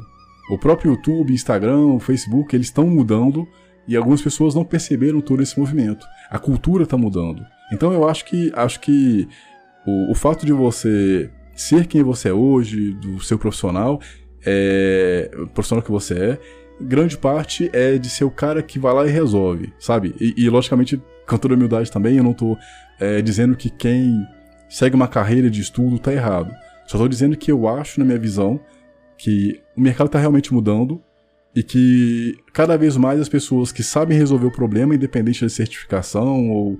O 0.51 0.57
próprio 0.57 0.91
YouTube, 0.91 1.31
Instagram, 1.31 1.99
Facebook, 1.99 2.53
eles 2.53 2.67
estão 2.67 2.85
mudando 2.85 3.47
e 3.87 3.95
algumas 3.95 4.21
pessoas 4.21 4.53
não 4.53 4.65
perceberam 4.65 5.21
todo 5.21 5.41
esse 5.41 5.57
movimento. 5.57 6.05
A 6.29 6.37
cultura 6.37 6.83
está 6.83 6.97
mudando. 6.97 7.45
Então 7.71 7.93
eu 7.93 8.09
acho 8.09 8.25
que 8.25 8.51
acho 8.53 8.81
que 8.81 9.25
o, 9.87 10.11
o 10.11 10.15
fato 10.15 10.45
de 10.45 10.51
você 10.51 11.31
ser 11.55 11.87
quem 11.87 12.03
você 12.03 12.27
é 12.27 12.33
hoje, 12.33 12.91
do 12.95 13.23
seu 13.23 13.39
profissional, 13.39 14.01
é, 14.45 15.29
profissional 15.53 15.83
que 15.83 15.91
você 15.91 16.13
é, 16.13 16.39
grande 16.79 17.17
parte 17.17 17.69
é 17.73 17.97
de 17.97 18.09
ser 18.09 18.25
o 18.25 18.31
cara 18.31 18.61
que 18.61 18.79
vai 18.79 18.93
lá 18.93 19.07
e 19.07 19.11
resolve, 19.11 19.73
sabe? 19.79 20.15
E, 20.19 20.33
e 20.37 20.49
logicamente, 20.49 21.01
com 21.27 21.37
toda 21.37 21.53
humildade 21.53 21.91
também, 21.91 22.17
eu 22.17 22.23
não 22.23 22.33
tô 22.33 22.57
é, 22.99 23.21
dizendo 23.21 23.55
que 23.55 23.69
quem 23.69 24.25
segue 24.69 24.95
uma 24.95 25.07
carreira 25.07 25.49
de 25.49 25.61
estudo 25.61 25.99
tá 25.99 26.11
errado. 26.11 26.51
Só 26.87 26.97
tô 26.97 27.07
dizendo 27.07 27.37
que 27.37 27.51
eu 27.51 27.67
acho, 27.67 27.99
na 27.99 28.05
minha 28.05 28.19
visão, 28.19 28.59
que 29.17 29.61
o 29.75 29.81
mercado 29.81 30.09
tá 30.09 30.19
realmente 30.19 30.53
mudando 30.53 31.01
e 31.55 31.61
que 31.61 32.35
cada 32.51 32.75
vez 32.77 32.97
mais 32.97 33.19
as 33.19 33.29
pessoas 33.29 33.71
que 33.71 33.83
sabem 33.83 34.17
resolver 34.17 34.47
o 34.47 34.51
problema, 34.51 34.95
independente 34.95 35.41
da 35.41 35.49
certificação 35.49 36.49
ou, 36.49 36.79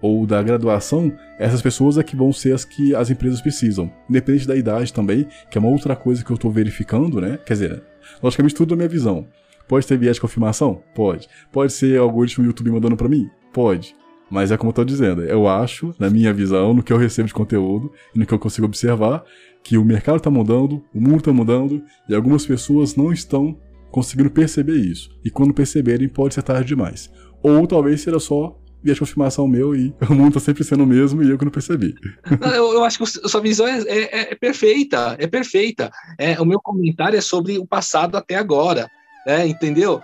ou 0.00 0.26
da 0.26 0.42
graduação, 0.42 1.12
essas 1.38 1.60
pessoas 1.60 1.98
é 1.98 2.02
que 2.02 2.16
vão 2.16 2.32
ser 2.32 2.54
as 2.54 2.64
que 2.64 2.94
as 2.94 3.10
empresas 3.10 3.40
precisam. 3.40 3.92
Independente 4.08 4.46
da 4.46 4.56
idade 4.56 4.92
também, 4.92 5.26
que 5.50 5.58
é 5.58 5.60
uma 5.60 5.70
outra 5.70 5.94
coisa 5.94 6.24
que 6.24 6.30
eu 6.30 6.38
tô 6.38 6.50
verificando, 6.50 7.20
né? 7.20 7.38
Quer 7.44 7.54
dizer, 7.54 7.82
logicamente 8.22 8.54
tudo 8.54 8.70
na 8.70 8.76
minha 8.76 8.88
visão. 8.88 9.26
Pode 9.68 9.86
ter 9.86 9.96
viés 9.96 10.16
de 10.16 10.20
confirmação? 10.20 10.82
Pode. 10.94 11.28
Pode 11.52 11.72
ser 11.72 11.98
algoritmo 11.98 12.44
do 12.44 12.48
YouTube 12.48 12.72
mandando 12.72 12.96
para 12.96 13.08
mim? 13.08 13.28
Pode. 13.52 13.94
Mas 14.30 14.52
é 14.52 14.56
como 14.56 14.70
eu 14.70 14.74
tô 14.74 14.84
dizendo, 14.84 15.22
eu 15.22 15.48
acho, 15.48 15.92
na 15.98 16.08
minha 16.08 16.32
visão, 16.32 16.72
no 16.72 16.82
que 16.82 16.92
eu 16.92 16.96
recebo 16.96 17.26
de 17.26 17.34
conteúdo 17.34 17.92
e 18.14 18.18
no 18.18 18.24
que 18.24 18.32
eu 18.32 18.38
consigo 18.38 18.66
observar, 18.66 19.24
que 19.62 19.76
o 19.76 19.84
mercado 19.84 20.18
está 20.18 20.30
mudando, 20.30 20.82
o 20.94 21.00
mundo 21.00 21.18
está 21.18 21.32
mudando 21.32 21.82
e 22.08 22.14
algumas 22.14 22.46
pessoas 22.46 22.94
não 22.94 23.12
estão 23.12 23.58
conseguindo 23.90 24.30
perceber 24.30 24.76
isso. 24.76 25.10
E 25.24 25.30
quando 25.30 25.52
perceberem, 25.52 26.08
pode 26.08 26.34
ser 26.34 26.42
tarde 26.42 26.68
demais. 26.68 27.10
Ou 27.42 27.66
talvez 27.66 28.00
seja 28.02 28.20
só 28.20 28.59
viés 28.82 28.96
de 28.96 29.00
confirmação 29.00 29.46
meu 29.46 29.74
e 29.74 29.94
o 30.08 30.14
mundo 30.14 30.28
está 30.28 30.40
sempre 30.40 30.64
sendo 30.64 30.84
o 30.84 30.86
mesmo 30.86 31.22
e 31.22 31.30
eu 31.30 31.38
que 31.38 31.44
não 31.44 31.52
percebi. 31.52 31.94
Não, 32.40 32.54
eu, 32.54 32.72
eu, 32.74 32.84
acho 32.84 32.98
que 32.98 33.04
a 33.04 33.28
sua 33.28 33.40
visão 33.40 33.66
é, 33.66 33.80
é, 33.80 34.32
é 34.32 34.34
perfeita, 34.34 35.16
é 35.18 35.26
perfeita. 35.26 35.90
É, 36.18 36.40
o 36.40 36.44
meu 36.44 36.60
comentário 36.60 37.16
é 37.16 37.20
sobre 37.20 37.58
o 37.58 37.66
passado 37.66 38.16
até 38.16 38.36
agora 38.36 38.90
né? 39.26 39.46
Entendeu? 39.46 40.00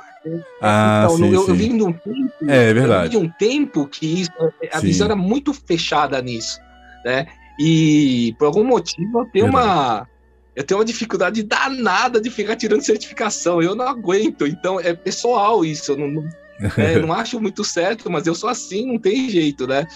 Ah, 0.60 1.04
então, 1.04 1.16
sim, 1.16 1.32
eu, 1.32 1.42
sim. 1.42 1.50
eu 1.50 1.54
vim 1.54 1.76
de 1.76 1.82
um 1.84 1.92
tempo, 1.92 2.32
é, 2.48 2.70
é 2.70 2.74
verdade. 2.74 3.10
de 3.10 3.16
um 3.16 3.28
tempo 3.28 3.86
que 3.86 4.22
isso, 4.22 4.30
a 4.72 4.80
sim. 4.80 4.86
visão 4.86 5.06
era 5.06 5.16
muito 5.16 5.54
fechada 5.54 6.20
nisso, 6.20 6.60
né? 7.04 7.26
E 7.58 8.34
por 8.38 8.46
algum 8.46 8.64
motivo 8.64 9.20
eu 9.20 9.26
tenho 9.26 9.44
verdade. 9.46 9.66
uma 9.66 10.08
eu 10.54 10.64
tenho 10.64 10.80
uma 10.80 10.86
dificuldade 10.86 11.42
danada 11.42 12.20
de 12.20 12.30
ficar 12.30 12.56
tirando 12.56 12.80
certificação. 12.80 13.60
Eu 13.60 13.74
não 13.74 13.86
aguento. 13.86 14.46
Então 14.46 14.80
é 14.80 14.94
pessoal 14.94 15.62
isso. 15.64 15.92
Eu 15.92 15.98
não, 15.98 16.08
não, 16.08 16.28
é, 16.76 16.98
não 16.98 17.12
acho 17.12 17.40
muito 17.40 17.62
certo, 17.64 18.10
mas 18.10 18.26
eu 18.26 18.34
sou 18.34 18.48
assim, 18.48 18.86
não 18.86 18.98
tem 18.98 19.28
jeito, 19.28 19.66
né? 19.66 19.86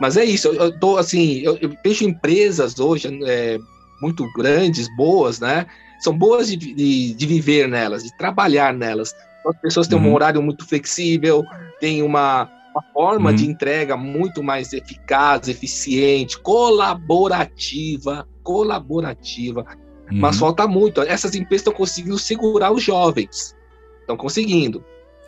Mas 0.00 0.16
é 0.16 0.24
isso. 0.24 0.48
Eu, 0.48 0.54
eu 0.54 0.78
tô 0.78 0.96
assim, 0.96 1.40
eu, 1.40 1.56
eu 1.60 1.72
vejo 1.84 2.04
empresas 2.04 2.78
hoje 2.78 3.08
é, 3.26 3.58
muito 4.00 4.30
grandes, 4.34 4.88
boas, 4.96 5.40
né? 5.40 5.66
são 5.98 6.16
boas 6.16 6.48
de, 6.48 6.56
de, 6.56 7.14
de 7.14 7.26
viver 7.26 7.68
nelas, 7.68 8.04
de 8.04 8.16
trabalhar 8.16 8.72
nelas. 8.72 9.14
As 9.46 9.56
pessoas 9.60 9.88
têm 9.88 9.98
uhum. 9.98 10.10
um 10.10 10.14
horário 10.14 10.42
muito 10.42 10.66
flexível, 10.66 11.44
têm 11.80 12.02
uma, 12.02 12.50
uma 12.72 12.82
forma 12.92 13.30
uhum. 13.30 13.36
de 13.36 13.48
entrega 13.48 13.96
muito 13.96 14.42
mais 14.42 14.72
eficaz, 14.72 15.48
eficiente, 15.48 16.38
colaborativa, 16.40 18.28
colaborativa. 18.42 19.64
Uhum. 20.10 20.18
Mas 20.18 20.38
falta 20.38 20.66
muito. 20.66 21.00
Essas 21.02 21.34
empresas 21.34 21.60
estão 21.62 21.72
conseguindo 21.72 22.18
segurar 22.18 22.72
os 22.72 22.82
jovens. 22.82 23.56
Estão 24.00 24.16
conseguindo. 24.16 24.84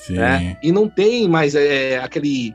Né? 0.08 0.56
E 0.62 0.72
não 0.72 0.88
tem 0.88 1.28
mais 1.28 1.54
é, 1.54 1.98
aquele. 1.98 2.54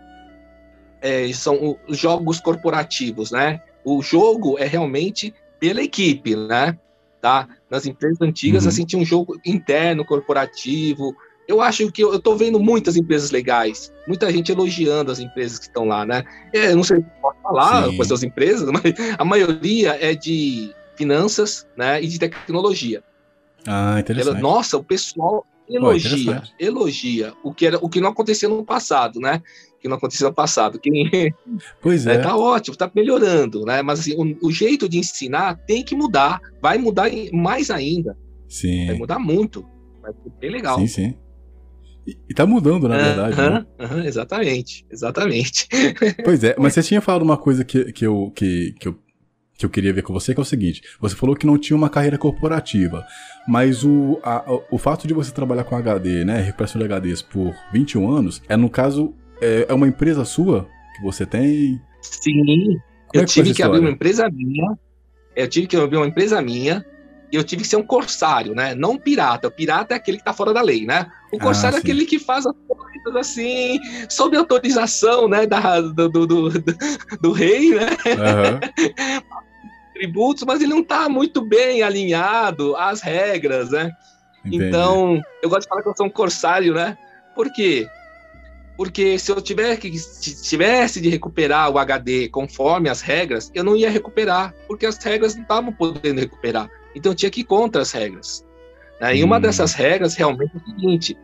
É, 1.01 1.31
são 1.33 1.77
os 1.87 1.97
jogos 1.97 2.39
corporativos, 2.39 3.31
né? 3.31 3.61
O 3.83 4.01
jogo 4.01 4.57
é 4.57 4.65
realmente 4.65 5.33
pela 5.59 5.83
equipe, 5.83 6.35
né? 6.35 6.77
tá? 7.25 7.47
Nas 7.71 7.87
empresas 7.87 8.21
antigas, 8.21 8.63
uhum. 8.63 8.69
assim, 8.69 8.85
tinha 8.85 9.01
um 9.01 9.05
jogo 9.05 9.35
interno, 9.43 10.05
corporativo. 10.05 11.15
Eu 11.47 11.59
acho 11.59 11.91
que 11.91 12.03
eu, 12.03 12.13
eu 12.13 12.19
tô 12.19 12.35
vendo 12.35 12.59
muitas 12.59 12.95
empresas 12.95 13.31
legais, 13.31 13.91
muita 14.07 14.31
gente 14.31 14.51
elogiando 14.51 15.11
as 15.11 15.17
empresas 15.17 15.57
que 15.57 15.65
estão 15.65 15.85
lá, 15.85 16.05
né? 16.05 16.23
É, 16.53 16.71
eu 16.71 16.75
não 16.75 16.83
sei 16.83 16.97
se 16.97 17.05
pode 17.19 17.41
falar 17.41 17.89
Sim. 17.89 17.97
com 17.97 18.03
essas 18.03 18.21
empresas, 18.21 18.69
mas 18.69 18.83
a 19.17 19.25
maioria 19.25 19.97
é 19.99 20.13
de 20.13 20.71
finanças, 20.95 21.65
né, 21.75 21.99
e 21.99 22.07
de 22.07 22.19
tecnologia. 22.19 23.03
Ah, 23.65 23.99
interessante. 23.99 24.39
Nossa, 24.39 24.77
o 24.77 24.83
pessoal 24.83 25.43
elogia, 25.69 26.43
oh, 26.43 26.63
elogia 26.63 27.33
o 27.43 27.53
que 27.53 27.65
era 27.65 27.77
o 27.77 27.89
que 27.89 28.01
não 28.01 28.09
acontecia 28.09 28.47
no 28.47 28.63
passado, 28.63 29.19
né? 29.19 29.41
que 29.85 29.89
não 29.89 29.97
aconteceu 29.97 30.29
no 30.29 30.33
passado. 30.33 30.79
Quem... 30.79 31.33
Pois 31.79 32.07
é. 32.07 32.15
é. 32.15 32.17
Tá 32.17 32.35
ótimo, 32.35 32.75
tá 32.75 32.91
melhorando, 32.93 33.63
né? 33.65 33.83
Mas 33.83 33.99
assim, 33.99 34.15
o, 34.15 34.47
o, 34.47 34.51
jeito 34.51 34.89
de 34.89 34.97
ensinar 34.97 35.55
tem 35.67 35.83
que 35.83 35.95
mudar, 35.95 36.41
vai 36.59 36.79
mudar 36.79 37.09
mais 37.31 37.69
ainda. 37.69 38.17
Sim. 38.49 38.87
Vai 38.87 38.95
mudar 38.95 39.19
muito. 39.19 39.63
Vai 40.01 40.11
ser 40.11 40.31
bem 40.39 40.49
legal. 40.49 40.79
Sim, 40.79 40.87
sim. 40.87 41.13
E, 42.07 42.17
e 42.29 42.33
tá 42.33 42.47
mudando, 42.47 42.87
na 42.87 42.97
verdade. 42.97 43.33
Uh 43.33 43.43
-huh, 43.43 43.49
né? 43.51 43.65
uh 43.79 43.87
-huh, 43.87 44.05
exatamente, 44.05 44.85
exatamente. 44.91 45.67
Pois 46.23 46.43
é, 46.43 46.55
mas 46.59 46.73
você 46.73 46.81
tinha 46.81 47.01
falado 47.01 47.21
uma 47.21 47.37
coisa 47.37 47.63
que, 47.63 47.91
que, 47.91 48.05
eu, 48.05 48.31
que, 48.35 48.73
que, 48.79 48.87
eu, 48.87 48.99
que 49.55 49.65
eu 49.65 49.69
queria 49.69 49.93
ver 49.93 50.01
com 50.01 50.13
você, 50.13 50.33
que 50.33 50.39
é 50.39 50.43
o 50.43 50.45
seguinte: 50.45 50.81
você 50.99 51.15
falou 51.15 51.35
que 51.35 51.45
não 51.45 51.59
tinha 51.59 51.77
uma 51.77 51.89
carreira 51.89 52.17
corporativa, 52.17 53.05
mas 53.47 53.83
o, 53.83 54.19
a, 54.23 54.43
o 54.71 54.77
fato 54.77 55.07
de 55.07 55.13
você 55.13 55.31
trabalhar 55.31 55.63
com 55.63 55.75
HD, 55.75 56.25
né, 56.25 56.41
recuperação 56.41 56.81
de 56.81 56.87
HDs 56.87 57.21
por 57.21 57.53
21 57.71 58.09
anos, 58.09 58.41
é 58.49 58.57
no 58.57 58.69
caso 58.69 59.13
é, 59.41 59.67
é 59.69 59.73
uma 59.73 59.87
empresa 59.87 60.25
sua 60.25 60.67
que 60.95 61.03
você 61.03 61.25
tem? 61.25 61.81
Sim. 62.01 62.79
Como 63.07 63.13
eu 63.13 63.21
é 63.21 63.25
tive 63.25 63.53
que 63.53 63.63
abrir 63.63 63.79
uma 63.79 63.89
empresa 63.89 64.29
minha. 64.29 64.77
Eu 65.35 65.47
tive 65.47 65.67
que 65.67 65.75
abrir 65.75 65.97
uma 65.97 66.07
empresa 66.07 66.41
minha 66.41 66.85
e 67.31 67.35
eu 67.35 67.43
tive 67.43 67.63
que 67.63 67.67
ser 67.67 67.75
um 67.75 67.83
corsário, 67.83 68.55
né? 68.55 68.73
Não 68.73 68.91
um 68.91 68.97
pirata. 68.97 69.47
O 69.47 69.51
pirata 69.51 69.93
é 69.93 69.97
aquele 69.97 70.17
que 70.17 70.23
tá 70.23 70.33
fora 70.33 70.53
da 70.53 70.61
lei, 70.61 70.85
né? 70.85 71.11
O 71.31 71.37
corsário 71.37 71.75
ah, 71.75 71.79
é 71.79 71.81
aquele 71.81 72.05
que 72.05 72.17
faz 72.17 72.45
as 72.45 72.55
coisas 72.67 73.15
assim, 73.19 73.79
sob 74.09 74.37
autorização, 74.37 75.27
né? 75.27 75.45
Da, 75.45 75.81
do, 75.81 76.09
do, 76.09 76.25
do, 76.25 76.49
do 77.21 77.31
rei, 77.31 77.75
né? 77.75 77.87
Uhum. 78.05 79.35
Tributos, 79.95 80.43
mas 80.43 80.61
ele 80.61 80.73
não 80.73 80.83
tá 80.83 81.07
muito 81.07 81.41
bem 81.41 81.81
alinhado 81.81 82.75
às 82.75 83.01
regras, 83.01 83.71
né? 83.71 83.95
Entendi. 84.45 84.65
Então, 84.65 85.21
eu 85.41 85.49
gosto 85.49 85.61
de 85.61 85.69
falar 85.69 85.81
que 85.81 85.89
eu 85.89 85.95
sou 85.95 86.05
um 86.05 86.09
corsário, 86.09 86.73
né? 86.73 86.97
Por 87.33 87.51
quê? 87.51 87.87
Porque 88.75 89.17
se 89.17 89.31
eu 89.31 89.41
tiver 89.41 89.77
que, 89.77 89.97
se 89.97 90.43
tivesse 90.43 90.99
de 90.99 91.07
recuperar 91.07 91.69
o 91.71 91.79
HD 91.79 92.27
conforme 92.27 92.89
as 92.89 92.99
regras, 92.99 93.49
eu 93.55 93.63
não 93.63 93.77
ia 93.77 93.89
recuperar, 93.89 94.53
porque 94.67 94.85
as 94.85 94.97
regras 94.97 95.33
não 95.33 95.43
estavam 95.43 95.71
podendo 95.71 96.19
recuperar. 96.19 96.69
Então 96.93 97.13
eu 97.13 97.15
tinha 97.15 97.31
que 97.31 97.39
ir 97.39 97.45
contra 97.45 97.81
as 97.81 97.91
regras. 97.93 98.45
Né? 98.99 99.15
E 99.15 99.23
uma 99.23 99.37
hum. 99.37 99.41
dessas 99.41 99.73
regras 99.73 100.15
realmente 100.15 100.51
é 100.53 100.57
o 100.57 100.65
seguinte: 100.65 101.17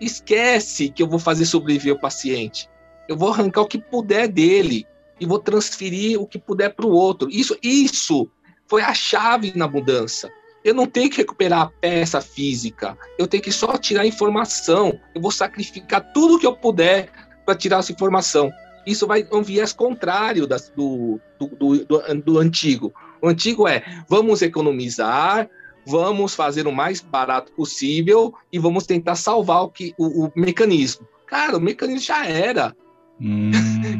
esquece 0.00 0.88
que 0.88 1.02
eu 1.02 1.06
vou 1.06 1.18
fazer 1.18 1.44
sobreviver 1.44 1.92
o 1.92 2.00
paciente. 2.00 2.66
Eu 3.06 3.16
vou 3.16 3.30
arrancar 3.30 3.60
o 3.60 3.66
que 3.66 3.76
puder 3.76 4.26
dele 4.26 4.86
e 5.20 5.26
vou 5.26 5.38
transferir 5.38 6.20
o 6.20 6.26
que 6.26 6.38
puder 6.38 6.74
para 6.74 6.86
o 6.86 6.92
outro. 6.92 7.28
Isso, 7.30 7.56
isso 7.62 8.28
foi 8.66 8.82
a 8.82 8.94
chave 8.94 9.52
na 9.54 9.68
mudança. 9.68 10.30
Eu 10.64 10.74
não 10.74 10.86
tenho 10.86 11.10
que 11.10 11.18
recuperar 11.18 11.60
a 11.60 11.66
peça 11.66 12.20
física, 12.20 12.96
eu 13.18 13.26
tenho 13.26 13.42
que 13.42 13.52
só 13.52 13.76
tirar 13.76 14.02
a 14.02 14.06
informação. 14.06 14.98
Eu 15.14 15.20
vou 15.20 15.30
sacrificar 15.30 16.12
tudo 16.12 16.38
que 16.38 16.46
eu 16.46 16.56
puder 16.56 17.10
para 17.44 17.54
tirar 17.54 17.80
essa 17.80 17.92
informação. 17.92 18.50
Isso 18.86 19.06
vai 19.06 19.26
um 19.30 19.42
viés 19.42 19.72
contrário 19.72 20.46
das, 20.46 20.70
do, 20.70 21.20
do, 21.38 21.48
do, 21.48 21.84
do, 21.84 22.22
do 22.22 22.38
antigo. 22.38 22.92
O 23.20 23.28
antigo 23.28 23.68
é 23.68 23.82
vamos 24.08 24.42
economizar, 24.42 25.48
vamos 25.86 26.34
fazer 26.34 26.66
o 26.66 26.72
mais 26.72 27.00
barato 27.00 27.52
possível 27.52 28.34
e 28.52 28.58
vamos 28.58 28.86
tentar 28.86 29.16
salvar 29.16 29.62
o, 29.62 29.68
que, 29.68 29.94
o, 29.98 30.26
o 30.26 30.32
mecanismo. 30.34 31.06
Cara, 31.26 31.56
o 31.56 31.60
mecanismo 31.60 32.00
já 32.00 32.26
era. 32.26 32.74
Hum, 33.20 33.50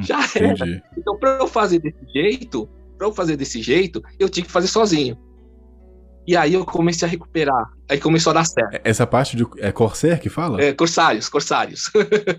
já 0.03 0.20
era. 0.35 0.83
Então, 0.96 1.18
para 1.18 1.38
eu 1.38 1.46
fazer 1.46 1.79
desse 1.79 2.05
jeito, 2.12 2.68
para 2.98 3.07
eu 3.07 3.12
fazer 3.12 3.37
desse 3.37 3.62
jeito, 3.62 4.03
eu 4.18 4.29
tinha 4.29 4.44
que 4.44 4.50
fazer 4.50 4.68
sozinho. 4.68 5.16
E 6.27 6.37
aí 6.37 6.55
eu 6.55 6.64
comecei 6.64 7.07
a 7.07 7.11
recuperar. 7.11 7.70
Aí 7.88 8.00
começou 8.00 8.31
a 8.31 8.35
dar 8.35 8.44
certo. 8.44 8.81
Essa 8.83 9.07
parte 9.07 9.37
de. 9.37 9.46
É 9.59 9.70
Corsair 9.70 10.18
que 10.18 10.31
fala? 10.31 10.62
É, 10.62 10.72
Corsários, 10.72 11.29
Corsários. 11.29 11.90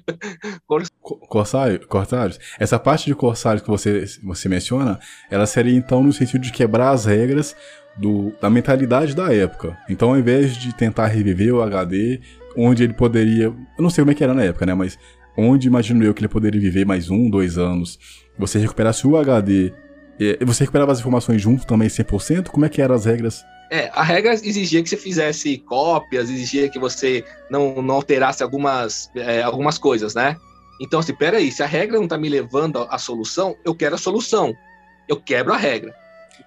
Cor... 0.66 0.84
Corsário, 1.00 1.88
Corsários. 1.88 2.40
Essa 2.60 2.80
parte 2.80 3.06
de 3.06 3.14
Corsários 3.14 3.62
que 3.62 3.70
você, 3.70 4.06
você 4.24 4.50
menciona, 4.50 5.00
ela 5.30 5.46
seria 5.46 5.76
então 5.76 6.02
no 6.02 6.12
sentido 6.12 6.42
de 6.42 6.52
quebrar 6.52 6.92
as 6.92 7.06
regras 7.06 7.56
do, 7.96 8.34
da 8.42 8.50
mentalidade 8.50 9.16
da 9.16 9.32
época. 9.32 9.78
Então, 9.88 10.10
ao 10.10 10.18
invés 10.18 10.58
de 10.58 10.74
tentar 10.74 11.06
reviver 11.06 11.54
o 11.54 11.62
HD, 11.62 12.22
onde 12.58 12.84
ele 12.84 12.94
poderia. 12.94 13.46
Eu 13.46 13.56
não 13.78 13.90
sei 13.90 14.04
como 14.04 14.12
é 14.12 14.16
que 14.16 14.24
era 14.24 14.34
na 14.34 14.44
época, 14.44 14.66
né? 14.66 14.74
Mas 14.74 14.98
onde 15.38 15.68
imagino 15.68 16.04
eu 16.04 16.14
que 16.14 16.22
ele 16.22 16.28
poderia 16.28 16.60
viver 16.60 16.86
mais 16.86 17.10
um, 17.10 17.30
dois 17.30 17.58
anos, 17.58 18.00
você 18.38 18.60
recuperasse 18.60 19.06
o 19.08 19.18
HD. 19.18 19.74
Você 20.46 20.64
recuperava 20.64 20.92
as 20.92 21.00
informações 21.00 21.42
junto 21.42 21.68
também 21.68 21.90
100%? 21.90 22.48
Como 22.48 22.66
é 22.66 22.70
que 22.70 22.82
eram 22.82 22.96
as 22.96 23.06
regras 23.06 23.44
é, 23.70 23.90
a 23.94 24.04
regra 24.04 24.34
exigia 24.34 24.82
que 24.84 24.90
você 24.90 24.98
fizesse 24.98 25.58
cópias, 25.58 26.30
exigia 26.30 26.70
que 26.70 26.78
você 26.78 27.26
não, 27.50 27.82
não 27.82 27.96
alterasse 27.96 28.44
algumas, 28.44 29.10
é, 29.16 29.42
algumas 29.42 29.78
coisas, 29.78 30.14
né? 30.14 30.38
Então, 30.80 31.00
assim, 31.00 31.16
peraí, 31.16 31.52
se 31.52 31.64
a 31.64 31.66
regra 31.66 32.00
não 32.00 32.08
tá 32.08 32.18
me 32.18 32.30
levando 32.30 32.86
à 32.90 32.98
solução, 32.98 33.56
eu 33.66 33.74
quero 33.74 33.96
a 33.96 33.98
solução. 33.98 34.54
Eu 35.08 35.20
quebro 35.20 35.54
a 35.54 35.58
regra. 35.58 35.94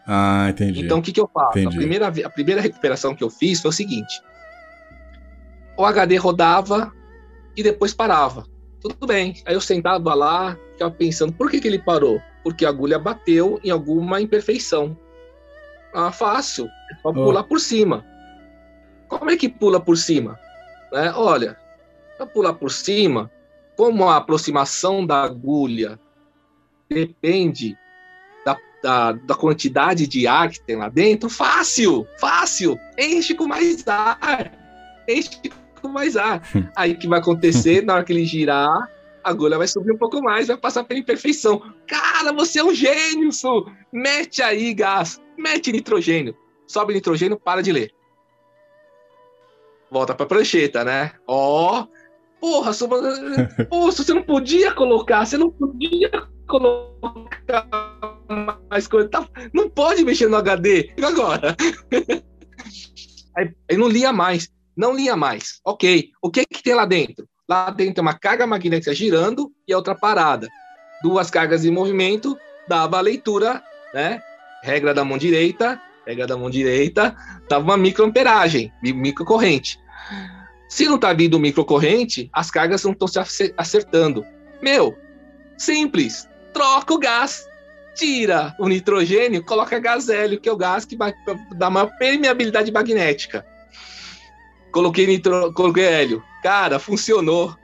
Ah, 0.07 0.47
entendi. 0.51 0.81
Então, 0.81 0.99
o 0.99 1.03
que, 1.03 1.13
que 1.13 1.21
eu 1.21 1.29
faço? 1.33 1.59
A 1.59 1.71
primeira, 1.71 2.09
a 2.09 2.31
primeira 2.31 2.61
recuperação 2.61 3.15
que 3.15 3.25
eu 3.25 3.31
fiz 3.31 3.61
foi 3.61 3.71
o 3.71 3.73
seguinte: 3.73 4.21
o 5.77 5.85
HD 5.85 6.17
rodava 6.17 6.93
e 7.57 7.63
depois 7.63 7.95
parava. 7.95 8.45
Tudo 8.81 9.07
bem. 9.07 9.35
Aí 9.45 9.55
eu 9.55 9.61
sentava 9.61 10.15
lá, 10.15 10.57
ficava 10.73 10.91
pensando, 10.93 11.33
por 11.33 11.51
que, 11.51 11.61
que 11.61 11.69
ele 11.69 11.79
parou? 11.79 12.21
Porque 12.43 12.65
a 12.65 12.69
agulha 12.69 12.99
bateu 12.99 13.61
em 13.65 13.71
alguma 13.71 14.21
imperfeição. 14.21 14.97
Ah, 15.93 16.13
fácil. 16.13 16.67
É 16.93 16.97
só 17.03 17.13
pular 17.13 17.45
por 17.45 17.61
cima. 17.61 18.05
Como 19.09 19.31
é 19.31 19.37
que 19.37 19.49
pula 19.49 19.81
por 19.81 19.97
cima? 19.97 20.39
Né? 20.93 21.13
Olha, 21.15 21.57
para 22.17 22.27
pular 22.27 22.55
por 22.55 22.71
cima, 22.71 23.31
como 23.77 24.09
a 24.09 24.17
aproximação 24.17 25.07
da 25.07 25.23
agulha 25.23 25.99
depende 26.89 27.77
da, 28.45 28.57
da, 28.83 29.13
da, 29.13 29.35
quantidade 29.35 30.07
de 30.07 30.27
ar 30.27 30.51
que 30.51 30.61
tem 30.61 30.77
lá 30.77 30.89
dentro, 30.89 31.29
fácil, 31.29 32.07
fácil. 32.19 32.79
Enche 32.99 33.35
com 33.35 33.47
mais 33.47 33.87
ar. 33.87 34.53
Enche 35.09 35.49
com 35.49 35.68
mais 35.87 36.17
ar. 36.17 36.43
Aí 36.75 36.93
o 36.93 36.99
que 36.99 37.07
vai 37.07 37.19
acontecer 37.19 37.85
na 37.85 37.97
hora 37.97 38.05
que 38.05 38.13
ele 38.15 38.25
girar? 38.25 38.91
A 39.23 39.31
agulha 39.31 39.59
vai 39.59 39.69
subir 39.69 39.93
um 39.93 39.99
pouco 39.99 40.23
mais, 40.23 40.47
vai 40.47 40.57
passar 40.57 40.85
pela 40.85 40.99
imperfeição. 40.99 41.61
Cara, 41.87 42.33
você 42.33 42.61
é 42.61 42.65
um 42.65 42.75
gênio, 42.75 43.31
Su. 43.31 43.67
Mete 43.93 44.41
aí 44.41 44.73
gás 44.73 45.21
mete 45.39 45.73
nitrogênio. 45.73 46.37
Sobe 46.67 46.93
nitrogênio, 46.93 47.39
para 47.39 47.63
de 47.63 47.73
ler. 47.73 47.95
Volta 49.91 50.15
pra 50.15 50.27
prancheta, 50.27 50.85
né? 50.85 51.13
Ó, 51.27 51.81
oh, 51.81 51.89
porra. 52.41 52.73
Pô, 53.71 53.91
você 53.91 54.13
não 54.13 54.23
podia 54.23 54.75
colocar, 54.75 55.25
você 55.25 55.39
não 55.39 55.51
podia 55.51 56.11
colocar 56.47 57.67
mais 58.71 58.87
coisa. 58.87 59.09
Tá... 59.09 59.27
Não 59.55 59.71
pode 59.71 60.05
mexer 60.05 60.29
no 60.29 60.37
HD. 60.37 60.93
E 60.97 61.05
agora? 61.05 61.57
aí, 63.37 63.55
aí 63.71 63.77
não 63.77 63.89
lia 63.89 64.13
mais. 64.13 64.53
Não 64.79 64.95
lia 64.95 65.17
mais. 65.17 65.61
Ok. 65.65 66.13
O 66.23 66.31
que, 66.31 66.47
que 66.47 66.63
tem 66.63 66.75
lá 66.75 66.85
dentro? 66.85 67.29
Lá 67.49 67.69
dentro 67.71 67.95
tem 67.95 68.03
uma 68.03 68.17
carga 68.17 68.47
magnética 68.47 68.95
girando 68.95 69.53
e 69.67 69.73
a 69.73 69.77
outra 69.77 69.95
parada. 69.95 70.47
Duas 71.03 71.31
cargas 71.31 71.65
em 71.65 71.71
movimento 71.71 72.39
dava 72.69 72.99
a 72.99 73.01
leitura, 73.01 73.61
né? 73.93 74.23
regra 74.63 74.95
da 74.95 75.05
mão 75.05 75.19
direita, 75.19 75.81
regra 76.07 76.27
da 76.27 76.37
mão 76.37 76.51
direita, 76.51 77.17
tava 77.49 77.65
uma 77.65 77.77
microamperagem, 77.77 78.73
microcorrente. 78.83 79.79
Se 80.69 80.87
não 80.87 80.99
tá 80.99 81.13
vindo 81.13 81.41
microcorrente, 81.41 82.29
as 82.33 82.51
cargas 82.51 82.85
não 82.85 82.93
estão 82.93 83.09
se 83.09 83.55
acertando. 83.57 84.25
Meu, 84.63 84.97
simples. 85.57 86.29
Troca 86.53 86.95
o 86.95 86.99
gás, 86.99 87.47
tira 87.95 88.55
o 88.59 88.69
nitrogênio, 88.69 89.45
coloca 89.45 89.79
gás 89.79 90.09
hélio, 90.09 90.41
que 90.41 90.49
é 90.49 90.53
o 90.53 90.57
gás 90.57 90.85
que 90.85 90.97
dá 91.57 91.71
maior 91.71 91.91
permeabilidade 91.99 92.71
magnética. 92.73 93.45
Coloquei 94.73 95.07
nitro, 95.07 95.53
coloquei 95.53 95.85
hélio. 95.85 96.23
Cara, 96.43 96.79
funcionou. 96.79 97.57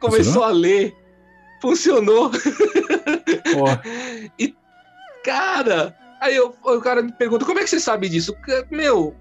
Começou 0.00 0.24
funcionou? 0.24 0.44
a 0.44 0.52
ler. 0.52 0.96
Funcionou. 1.60 2.30
Oh. 3.56 4.32
e, 4.38 4.54
cara, 5.24 5.96
Aí 6.22 6.36
eu, 6.36 6.54
o 6.62 6.80
cara 6.80 7.02
me 7.02 7.10
pergunta, 7.10 7.44
como 7.44 7.58
é 7.58 7.64
que 7.64 7.70
você 7.70 7.80
sabe 7.80 8.08
disso? 8.08 8.32
Meu, 8.70 9.12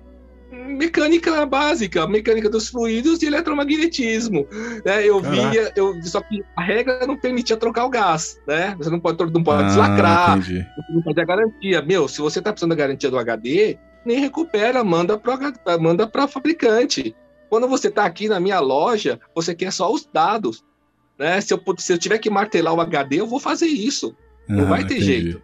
mecânica 0.52 1.44
básica, 1.48 2.06
mecânica 2.06 2.48
dos 2.48 2.70
fluidos 2.70 3.24
e 3.24 3.26
eletromagnetismo. 3.26 4.48
Né? 4.86 5.04
Eu 5.04 5.20
Caraca. 5.20 5.50
via, 5.50 5.74
eu, 5.76 6.00
só 6.04 6.22
que 6.22 6.44
a 6.56 6.62
regra 6.62 7.08
não 7.08 7.18
permitia 7.18 7.58
trocar 7.58 7.86
o 7.86 7.90
gás, 7.90 8.40
né? 8.48 8.76
Você 8.78 8.92
não 8.92 9.00
pode, 9.00 9.18
não 9.34 9.44
pode 9.44 9.64
ah, 9.64 9.66
deslacrar, 9.66 10.38
entendi. 10.38 10.64
não 10.94 11.02
pode 11.02 11.20
a 11.20 11.26
garantia. 11.26 11.82
Meu, 11.82 12.08
se 12.08 12.22
você 12.22 12.38
está 12.38 12.52
precisando 12.52 12.70
da 12.70 12.76
garantia 12.76 13.10
do 13.10 13.18
HD, 13.18 13.80
nem 14.06 14.20
recupera, 14.20 14.84
manda 14.84 15.18
para 15.18 15.54
manda 15.80 16.08
para 16.08 16.28
fabricante. 16.28 17.16
Quando 17.50 17.68
você 17.68 17.90
está 17.90 18.06
aqui 18.06 18.30
na 18.30 18.40
minha 18.40 18.60
loja, 18.60 19.20
você 19.36 19.54
quer 19.54 19.72
só 19.72 19.92
os 19.92 20.08
dados. 20.12 20.64
Né? 21.20 21.40
Se, 21.42 21.54
eu, 21.54 21.62
se 21.78 21.94
eu 21.94 21.98
tiver 21.98 22.18
que 22.18 22.30
martelar 22.30 22.74
o 22.74 22.82
HD, 22.82 23.20
eu 23.20 23.28
vou 23.28 23.40
fazer 23.40 23.68
isso. 23.68 24.16
Não 24.48 24.66
vai 24.66 24.86
ter 24.86 24.96
entendi. 24.96 25.06
jeito. 25.06 25.42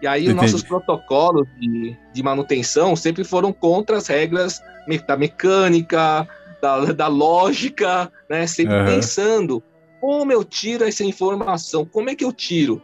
E 0.00 0.06
aí, 0.06 0.24
Entendi. 0.24 0.36
os 0.36 0.42
nossos 0.42 0.62
protocolos 0.62 1.46
de, 1.58 1.96
de 2.12 2.22
manutenção 2.22 2.94
sempre 2.94 3.24
foram 3.24 3.52
contra 3.52 3.96
as 3.96 4.06
regras 4.06 4.60
da 5.06 5.16
mecânica, 5.16 6.28
da, 6.60 6.92
da 6.92 7.06
lógica, 7.08 8.10
né? 8.28 8.46
Sempre 8.46 8.76
uhum. 8.76 8.86
pensando 8.86 9.62
como 10.00 10.32
eu 10.32 10.44
tiro 10.44 10.84
essa 10.84 11.04
informação, 11.04 11.84
como 11.84 12.10
é 12.10 12.14
que 12.14 12.24
eu 12.24 12.32
tiro, 12.32 12.82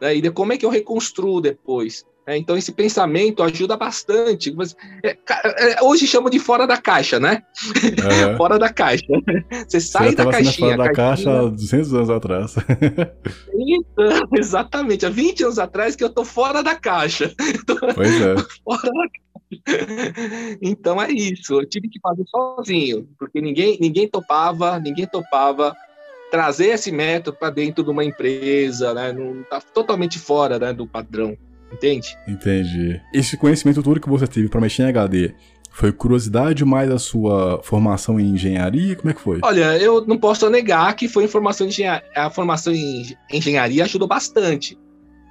né? 0.00 0.14
e 0.14 0.30
como 0.30 0.52
é 0.52 0.58
que 0.58 0.66
eu 0.66 0.70
reconstruo 0.70 1.40
depois. 1.40 2.04
É, 2.28 2.36
então, 2.36 2.58
esse 2.58 2.72
pensamento 2.72 3.42
ajuda 3.42 3.74
bastante. 3.74 4.52
Mas, 4.52 4.76
é, 5.02 5.16
é, 5.56 5.82
hoje 5.82 6.06
chamo 6.06 6.28
de 6.28 6.38
fora 6.38 6.66
da 6.66 6.76
caixa, 6.76 7.18
né? 7.18 7.42
Uhum. 7.64 8.36
fora 8.36 8.58
da 8.58 8.68
caixa. 8.68 9.06
Você 9.66 9.80
sai 9.80 10.10
Você 10.10 10.16
da 10.16 10.26
caixinha. 10.26 10.76
Fora 10.76 10.88
da 10.88 10.92
caixa 10.92 11.30
há 11.30 11.48
200 11.48 11.94
anos 11.94 12.10
atrás. 12.10 12.54
Então, 13.54 14.28
exatamente. 14.36 15.06
Há 15.06 15.08
20 15.08 15.44
anos 15.44 15.58
atrás 15.58 15.96
que 15.96 16.04
eu 16.04 16.10
tô 16.10 16.22
fora 16.22 16.62
da 16.62 16.74
caixa. 16.74 17.32
Pois 17.94 18.20
é. 18.20 18.34
Fora 18.62 18.82
da 18.82 19.08
então 20.60 21.00
é 21.00 21.10
isso, 21.10 21.54
eu 21.54 21.66
tive 21.66 21.88
que 21.88 21.98
fazer 22.00 22.24
sozinho, 22.26 23.08
porque 23.18 23.40
ninguém, 23.40 23.78
ninguém 23.80 24.06
topava, 24.06 24.78
ninguém 24.78 25.06
topava 25.06 25.74
trazer 26.30 26.66
esse 26.66 26.92
método 26.92 27.38
para 27.38 27.48
dentro 27.48 27.82
de 27.82 27.88
uma 27.88 28.04
empresa, 28.04 28.92
né? 28.92 29.10
Não 29.10 29.42
tá 29.44 29.58
totalmente 29.60 30.18
fora 30.18 30.58
né, 30.58 30.74
do 30.74 30.86
padrão. 30.86 31.34
Entende? 31.72 32.16
Entendi. 32.26 33.00
Esse 33.12 33.36
conhecimento 33.36 33.82
todo 33.82 34.00
que 34.00 34.08
você 34.08 34.26
teve 34.26 34.48
para 34.48 34.60
mexer 34.60 34.82
em 34.84 34.88
HD 34.88 35.34
foi 35.70 35.92
curiosidade 35.92 36.64
mais 36.64 36.90
a 36.90 36.98
sua 36.98 37.60
formação 37.62 38.18
em 38.18 38.30
engenharia? 38.30 38.96
Como 38.96 39.10
é 39.10 39.14
que 39.14 39.20
foi? 39.20 39.38
Olha, 39.42 39.76
eu 39.78 40.04
não 40.06 40.18
posso 40.18 40.48
negar 40.50 40.94
que 40.96 41.06
foi 41.06 41.28
formação. 41.28 41.68
A 42.16 42.30
formação 42.30 42.72
em 42.72 43.16
engenharia 43.32 43.84
ajudou 43.84 44.08
bastante. 44.08 44.76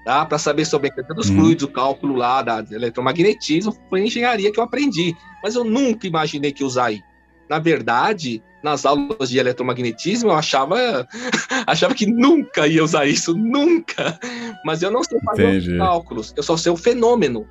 Tá? 0.06 0.26
Para 0.26 0.38
saber 0.38 0.64
sobre 0.64 0.88
a 0.88 0.94
questão 0.94 1.14
dos 1.14 1.30
uhum. 1.30 1.36
fluidos, 1.36 1.66
o 1.66 1.68
cálculo 1.68 2.16
lá 2.16 2.42
da 2.42 2.66
eletromagnetismo, 2.72 3.76
foi 3.90 4.00
em 4.00 4.06
engenharia 4.06 4.50
que 4.50 4.58
eu 4.58 4.64
aprendi. 4.64 5.14
Mas 5.44 5.56
eu 5.56 5.66
nunca 5.66 6.08
imaginei 6.08 6.54
que 6.54 6.64
usar 6.64 6.86
aí. 6.86 7.02
Na 7.50 7.60
verdade, 7.60 8.42
nas 8.64 8.86
aulas 8.86 9.30
de 9.30 9.38
eletromagnetismo, 9.38 10.30
eu 10.30 10.36
achava, 10.36 11.08
achava 11.66 11.94
que 11.94 12.06
nunca 12.06 12.68
ia 12.68 12.84
usar 12.84 13.06
isso, 13.06 13.36
nunca. 13.36 14.20
Mas 14.66 14.82
eu 14.82 14.92
não 14.92 15.04
sei 15.04 15.20
fazer 15.22 15.50
entendi. 15.50 15.72
os 15.74 15.78
cálculos, 15.78 16.34
eu 16.36 16.44
só 16.44 16.58
sei 16.58 16.72
o 16.72 16.78
fenômeno. 16.78 17.48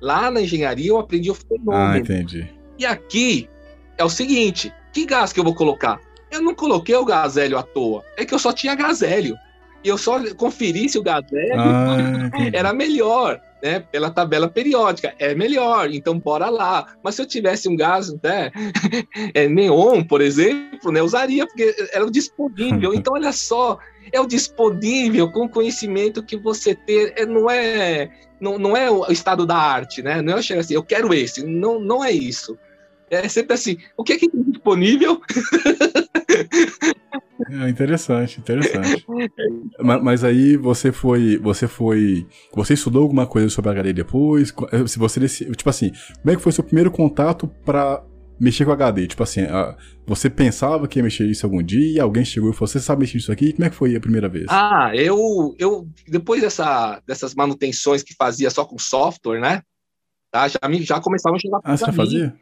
Lá 0.00 0.30
na 0.30 0.40
engenharia 0.40 0.90
eu 0.90 0.98
aprendi 0.98 1.30
o 1.30 1.34
fenômeno. 1.34 1.94
Ah, 1.94 1.98
entendi. 1.98 2.48
E 2.78 2.86
aqui 2.86 3.48
é 3.98 4.04
o 4.04 4.08
seguinte: 4.08 4.72
que 4.92 5.04
gás 5.04 5.32
que 5.32 5.40
eu 5.40 5.44
vou 5.44 5.54
colocar? 5.54 6.00
Eu 6.30 6.40
não 6.40 6.54
coloquei 6.54 6.94
o 6.94 7.04
gás 7.04 7.36
hélio 7.36 7.58
à 7.58 7.62
toa, 7.62 8.04
é 8.16 8.24
que 8.24 8.32
eu 8.32 8.38
só 8.38 8.52
tinha 8.52 8.74
gás 8.74 9.02
hélio. 9.02 9.36
E 9.82 9.88
eu 9.88 9.96
só 9.96 10.22
conferi 10.34 10.88
se 10.88 10.98
o 10.98 11.02
gás 11.02 11.24
ah, 11.54 12.30
era 12.52 12.72
melhor 12.72 13.40
né, 13.62 13.80
pela 13.80 14.10
tabela 14.10 14.48
periódica, 14.48 15.14
é 15.18 15.34
melhor, 15.34 15.90
então 15.90 16.18
bora 16.18 16.48
lá. 16.48 16.94
Mas 17.02 17.14
se 17.14 17.22
eu 17.22 17.26
tivesse 17.26 17.68
um 17.68 17.76
gás 17.76 18.12
né, 18.22 18.50
é, 19.34 19.48
neon, 19.48 20.02
por 20.02 20.20
exemplo, 20.20 20.90
né, 20.90 21.02
usaria, 21.02 21.46
porque 21.46 21.74
era 21.92 22.04
o 22.04 22.10
disponível. 22.10 22.94
Então, 22.94 23.14
olha 23.14 23.32
só, 23.32 23.78
é 24.12 24.20
o 24.20 24.26
disponível 24.26 25.30
com 25.30 25.44
o 25.44 25.48
conhecimento 25.48 26.22
que 26.22 26.36
você 26.36 26.74
tem, 26.74 27.12
é, 27.16 27.26
não 27.26 27.50
é 27.50 28.10
não, 28.40 28.58
não 28.58 28.74
é 28.74 28.90
o 28.90 29.12
estado 29.12 29.44
da 29.44 29.56
arte, 29.56 30.02
né? 30.02 30.22
Não 30.22 30.38
é 30.38 30.42
chegar 30.42 30.60
assim, 30.60 30.72
eu 30.72 30.82
quero 30.82 31.12
esse, 31.12 31.44
não, 31.44 31.78
não 31.78 32.02
é 32.02 32.10
isso. 32.10 32.58
É 33.10 33.28
sempre 33.28 33.54
assim, 33.54 33.76
o 33.96 34.04
que 34.04 34.12
é 34.12 34.18
que 34.18 34.28
tem 34.28 34.42
disponível? 34.42 35.20
É 37.48 37.68
interessante, 37.68 38.38
interessante. 38.38 39.04
mas, 39.80 40.02
mas, 40.02 40.24
aí 40.24 40.56
você 40.56 40.92
foi, 40.92 41.38
você 41.38 41.66
foi, 41.66 42.26
você 42.54 42.74
estudou 42.74 43.02
alguma 43.02 43.26
coisa 43.26 43.48
sobre 43.48 43.70
HD 43.70 43.92
depois? 43.92 44.54
Eh, 44.72 44.86
se 44.86 44.98
você 44.98 45.26
tipo 45.26 45.68
assim, 45.68 45.90
como 46.20 46.30
é 46.30 46.36
que 46.36 46.42
foi 46.42 46.52
seu 46.52 46.62
primeiro 46.62 46.90
contato 46.90 47.48
para 47.64 48.04
mexer 48.38 48.64
com 48.64 48.72
HD? 48.72 49.06
Tipo 49.08 49.22
assim, 49.22 49.40
você 50.06 50.28
pensava 50.28 50.86
que 50.86 50.98
ia 50.98 51.02
mexer 51.02 51.26
isso 51.26 51.44
algum 51.44 51.62
dia? 51.62 52.02
Alguém 52.02 52.24
chegou 52.24 52.50
e 52.50 52.52
falou, 52.52 52.68
você 52.68 52.78
sabe 52.78 53.00
mexer 53.00 53.18
isso 53.18 53.32
aqui? 53.32 53.52
Como 53.52 53.64
é 53.64 53.70
que 53.70 53.76
foi 53.76 53.96
a 53.96 54.00
primeira 54.00 54.28
vez? 54.28 54.46
Ah, 54.48 54.92
eu, 54.94 55.54
eu 55.58 55.88
depois 56.06 56.42
dessa, 56.42 57.02
dessas 57.06 57.34
manutenções 57.34 58.02
que 58.02 58.14
fazia 58.14 58.50
só 58.50 58.64
com 58.64 58.78
software, 58.78 59.40
né? 59.40 59.62
Tá, 60.30 60.46
já, 60.46 60.60
já 60.80 61.00
começavam 61.00 61.36
a 61.36 61.40
chegar 61.40 61.58
Ah, 61.64 61.76
você 61.76 61.86
já 61.86 61.92
fazia? 61.92 62.34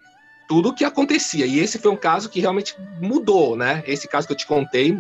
Tudo 0.49 0.71
o 0.71 0.75
que 0.75 0.85
acontecia. 0.85 1.47
E 1.47 1.61
esse 1.61 1.79
foi 1.79 1.91
um 1.93 1.97
caso 1.97 2.31
que 2.31 2.41
realmente 2.41 2.75
mudou, 3.01 3.55
né? 3.55 3.85
Esse 3.87 4.09
caso 4.09 4.27
que 4.27 4.33
eu 4.33 4.37
te 4.37 4.47
contei 4.47 4.99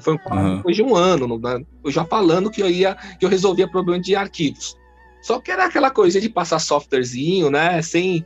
foi 0.00 0.14
um 0.14 0.18
caso 0.18 0.40
uhum. 0.40 0.56
depois 0.56 0.76
de 0.76 0.82
um 0.82 0.94
ano, 0.94 1.38
né? 1.38 1.64
eu 1.82 1.90
já 1.90 2.04
falando 2.04 2.50
que 2.50 2.62
eu 2.62 2.68
ia, 2.68 2.96
que 3.18 3.24
eu 3.24 3.30
resolvia 3.30 3.68
problema 3.68 4.00
de 4.00 4.14
arquivos. 4.14 4.76
Só 5.22 5.40
que 5.40 5.50
era 5.50 5.64
aquela 5.64 5.90
coisa 5.90 6.20
de 6.20 6.28
passar 6.28 6.58
softwarezinho, 6.58 7.50
né? 7.50 7.80
Sem, 7.82 8.24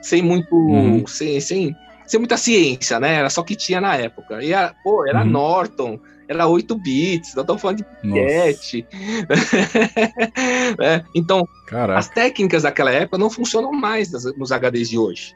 sem 0.00 0.22
muito, 0.22 0.54
uhum. 0.54 1.06
sem, 1.06 1.40
sem, 1.40 1.76
sem 2.06 2.20
muita 2.20 2.36
ciência, 2.36 3.00
né? 3.00 3.14
Era 3.14 3.30
só 3.30 3.42
que 3.42 3.56
tinha 3.56 3.80
na 3.80 3.96
época. 3.96 4.42
E 4.42 4.52
era, 4.52 4.74
pô, 4.84 5.06
era 5.06 5.22
uhum. 5.22 5.30
Norton, 5.30 6.00
era 6.28 6.46
8 6.46 6.74
bits, 6.76 7.34
nós 7.34 7.42
estamos 7.42 7.62
falando 7.62 7.78
de 7.78 7.84
disquete. 8.02 8.86
é, 10.80 11.02
então, 11.14 11.46
Caraca. 11.66 11.98
as 11.98 12.08
técnicas 12.08 12.62
daquela 12.62 12.90
época 12.90 13.18
não 13.18 13.30
funcionam 13.30 13.72
mais 13.72 14.10
nos 14.36 14.50
HDs 14.50 14.90
de 14.90 14.98
hoje. 14.98 15.34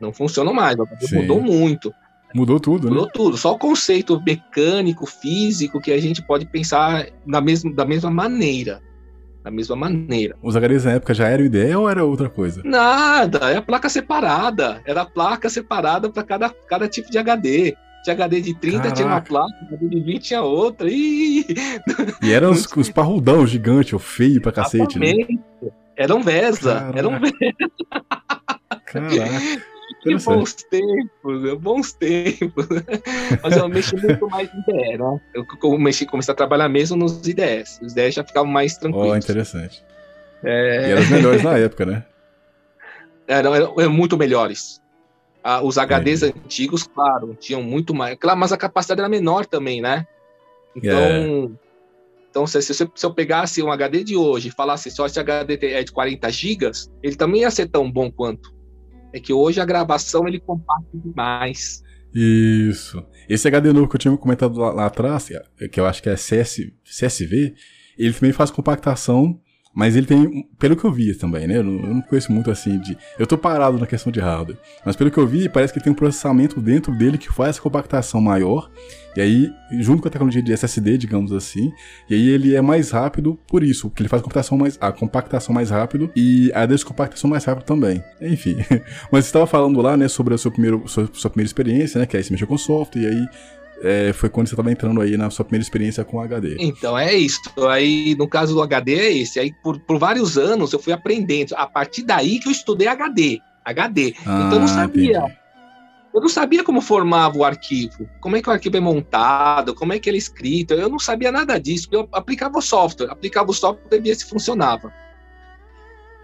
Não 0.00 0.12
funciona 0.12 0.52
mais, 0.52 0.76
mudou 1.12 1.40
muito. 1.40 1.92
Mudou 2.34 2.60
tudo, 2.60 2.88
Mudou 2.88 3.04
né? 3.04 3.10
tudo. 3.14 3.36
Só 3.36 3.52
o 3.52 3.58
conceito 3.58 4.20
mecânico, 4.24 5.06
físico, 5.06 5.80
que 5.80 5.92
a 5.92 5.98
gente 6.00 6.20
pode 6.22 6.44
pensar 6.44 7.06
da 7.26 7.40
mesma, 7.40 7.72
da 7.72 7.84
mesma 7.84 8.10
maneira. 8.10 8.82
Da 9.42 9.50
mesma 9.50 9.76
maneira. 9.76 10.36
Os 10.42 10.54
HDs 10.56 10.84
na 10.84 10.92
época 10.92 11.14
já 11.14 11.28
eram 11.28 11.44
ideia 11.44 11.78
ou 11.78 11.88
era 11.88 12.04
outra 12.04 12.28
coisa? 12.28 12.60
Nada, 12.64 13.50
é 13.50 13.56
a 13.56 13.62
placa 13.62 13.88
separada. 13.88 14.82
Era 14.84 15.02
a 15.02 15.06
placa 15.06 15.48
separada 15.48 16.10
para 16.10 16.24
cada, 16.24 16.50
cada 16.50 16.88
tipo 16.88 17.10
de 17.10 17.16
HD. 17.16 17.74
Tinha 18.02 18.14
HD 18.14 18.40
de 18.40 18.54
30, 18.54 18.76
Caraca. 18.78 18.94
tinha 18.94 19.08
uma 19.08 19.20
placa, 19.20 19.54
HD 19.68 19.88
de 19.88 20.00
20 20.00 20.22
tinha 20.22 20.42
outra. 20.42 20.88
E, 20.90 21.46
e 22.22 22.32
eram 22.32 22.50
os, 22.50 22.66
os 22.76 22.90
parrudão 22.90 23.46
gigante, 23.46 23.94
ou 23.94 24.00
feio 24.00 24.42
pra 24.42 24.52
cacete, 24.52 24.98
né? 24.98 25.12
Eram 25.96 26.22
Vesa, 26.22 26.92
eram 26.94 27.18
Vesa. 27.18 27.32
Caraca. 28.84 29.24
Que 30.06 30.24
bons 30.24 30.54
tempos, 30.54 31.58
bons 31.58 31.92
tempos. 31.98 32.66
Mas 33.42 33.56
eu 33.56 33.68
mexi 33.68 33.96
muito 33.96 34.28
mais 34.28 34.48
em 34.52 34.60
IDE, 34.60 34.98
né? 34.98 35.20
Eu 35.34 35.46
comecei, 35.46 36.06
comecei 36.06 36.32
a 36.32 36.36
trabalhar 36.36 36.68
mesmo 36.68 36.96
nos 36.96 37.26
IDEs. 37.26 37.80
Os 37.82 37.92
IDEs 37.92 38.14
já 38.14 38.24
ficavam 38.24 38.50
mais 38.50 38.76
tranquilos. 38.76 39.10
Oh, 39.10 39.16
interessante. 39.16 39.84
É... 40.44 40.88
E 40.88 40.90
eram 40.92 41.02
os 41.02 41.10
melhores 41.10 41.42
na 41.42 41.58
época, 41.58 41.84
né? 41.84 42.04
Eram, 43.28 43.52
eram, 43.52 43.74
eram 43.80 43.92
muito 43.92 44.16
melhores. 44.16 44.80
Ah, 45.42 45.60
os 45.60 45.76
HDs 45.76 46.22
é. 46.22 46.26
antigos, 46.26 46.84
claro, 46.84 47.36
tinham 47.40 47.60
muito 47.60 47.92
mais. 47.92 48.16
Claro, 48.18 48.38
mas 48.38 48.52
a 48.52 48.56
capacidade 48.56 49.00
era 49.00 49.08
menor 49.08 49.44
também, 49.44 49.80
né? 49.80 50.06
Então, 50.76 50.98
é. 50.98 51.48
então 52.30 52.46
se, 52.46 52.62
se, 52.62 52.72
se, 52.72 53.06
eu 53.06 53.14
pegasse 53.14 53.62
um 53.62 53.70
HD 53.70 54.04
de 54.04 54.16
hoje 54.16 54.48
e 54.48 54.52
falasse 54.52 54.90
só 54.90 55.06
esse 55.06 55.18
HD 55.18 55.58
é 55.72 55.82
de 55.82 55.90
40 55.90 56.30
GB, 56.30 56.70
ele 57.02 57.16
também 57.16 57.40
ia 57.40 57.50
ser 57.50 57.68
tão 57.68 57.90
bom 57.90 58.10
quanto. 58.10 58.55
É 59.16 59.20
que 59.20 59.32
hoje 59.32 59.58
a 59.62 59.64
gravação 59.64 60.28
ele 60.28 60.38
compacta 60.38 60.90
demais. 60.92 61.82
Isso. 62.14 63.02
Esse 63.26 63.48
HD 63.48 63.72
novo 63.72 63.88
que 63.88 63.96
eu 63.96 63.98
tinha 63.98 64.14
comentado 64.14 64.58
lá, 64.60 64.70
lá 64.74 64.86
atrás, 64.86 65.30
que 65.72 65.80
eu 65.80 65.86
acho 65.86 66.02
que 66.02 66.10
é 66.10 66.16
CS, 66.16 66.58
CSV, 66.84 67.54
ele 67.96 68.12
também 68.12 68.32
faz 68.32 68.50
compactação 68.50 69.40
mas 69.76 69.94
ele 69.94 70.06
tem, 70.06 70.48
pelo 70.58 70.74
que 70.74 70.84
eu 70.84 70.90
vi 70.90 71.14
também, 71.14 71.46
né? 71.46 71.58
Eu 71.58 71.62
não, 71.62 72.00
conheço 72.00 72.32
muito 72.32 72.50
assim 72.50 72.78
de. 72.78 72.96
Eu 73.18 73.26
tô 73.26 73.36
parado 73.36 73.76
na 73.76 73.86
questão 73.86 74.10
de 74.10 74.18
hardware. 74.18 74.56
Mas 74.86 74.96
pelo 74.96 75.10
que 75.10 75.18
eu 75.18 75.26
vi, 75.26 75.50
parece 75.50 75.70
que 75.70 75.78
tem 75.78 75.92
um 75.92 75.94
processamento 75.94 76.62
dentro 76.62 76.96
dele 76.96 77.18
que 77.18 77.30
faz 77.30 77.58
compactação 77.58 78.18
maior. 78.18 78.70
E 79.14 79.20
aí, 79.20 79.52
junto 79.78 80.00
com 80.00 80.08
a 80.08 80.10
tecnologia 80.10 80.42
de 80.42 80.50
SSD, 80.50 80.96
digamos 80.96 81.30
assim. 81.30 81.70
E 82.08 82.14
aí 82.14 82.26
ele 82.26 82.54
é 82.54 82.62
mais 82.62 82.90
rápido 82.90 83.38
por 83.46 83.62
isso, 83.62 83.90
porque 83.90 84.02
ele 84.02 84.08
faz 84.08 84.20
a 84.20 84.24
compactação 84.24 84.56
mais, 84.56 84.78
a 84.80 84.90
compactação 84.90 85.54
mais 85.54 85.68
rápido 85.68 86.10
e 86.16 86.50
a 86.54 86.64
descompactação 86.64 87.28
mais 87.28 87.44
rápido 87.44 87.66
também. 87.66 88.02
Enfim. 88.18 88.56
Mas 89.12 89.26
estava 89.26 89.46
falando 89.46 89.82
lá, 89.82 89.94
né, 89.94 90.08
sobre 90.08 90.32
a 90.32 90.38
sua, 90.38 90.50
primeiro, 90.50 90.88
sua, 90.88 91.06
sua 91.12 91.30
primeira 91.30 91.48
experiência, 91.48 92.00
né? 92.00 92.06
Que 92.06 92.16
aí 92.16 92.24
você 92.24 92.30
mexeu 92.30 92.46
com 92.48 92.56
software, 92.56 93.02
e 93.02 93.06
aí 93.06 93.26
é, 93.82 94.12
foi 94.12 94.28
quando 94.28 94.48
você 94.48 94.54
estava 94.54 94.70
entrando 94.70 95.00
aí 95.00 95.16
na 95.16 95.30
sua 95.30 95.44
primeira 95.44 95.62
experiência 95.62 96.04
com 96.04 96.20
HD. 96.20 96.56
Então, 96.58 96.96
é 96.96 97.14
isso. 97.14 97.40
Aí, 97.68 98.14
no 98.16 98.28
caso 98.28 98.54
do 98.54 98.62
HD, 98.62 98.94
é 98.94 99.12
esse. 99.12 99.38
Aí, 99.38 99.52
por, 99.62 99.78
por 99.80 99.98
vários 99.98 100.38
anos, 100.38 100.72
eu 100.72 100.78
fui 100.78 100.92
aprendendo. 100.92 101.54
A 101.56 101.66
partir 101.66 102.02
daí 102.02 102.38
que 102.38 102.48
eu 102.48 102.52
estudei 102.52 102.88
HD. 102.88 103.40
HD. 103.64 104.14
Ah, 104.24 104.44
então, 104.46 104.54
eu 104.54 104.60
não 104.60 104.68
sabia. 104.68 105.18
Entendi. 105.18 105.46
Eu 106.16 106.22
não 106.22 106.30
sabia 106.30 106.64
como 106.64 106.80
formava 106.80 107.36
o 107.36 107.44
arquivo, 107.44 108.08
como 108.22 108.36
é 108.36 108.40
que 108.40 108.48
o 108.48 108.52
arquivo 108.52 108.74
é 108.74 108.80
montado, 108.80 109.74
como 109.74 109.92
é 109.92 109.98
que 109.98 110.08
ele 110.08 110.16
é 110.16 110.18
escrito. 110.18 110.72
Eu 110.72 110.88
não 110.88 110.98
sabia 110.98 111.30
nada 111.30 111.60
disso. 111.60 111.88
Eu 111.92 112.08
aplicava 112.10 112.56
o 112.56 112.62
software, 112.62 113.10
aplicava 113.10 113.50
o 113.50 113.54
software 113.54 113.98
e 113.98 114.00
via 114.00 114.14
se 114.14 114.24
funcionava. 114.24 114.90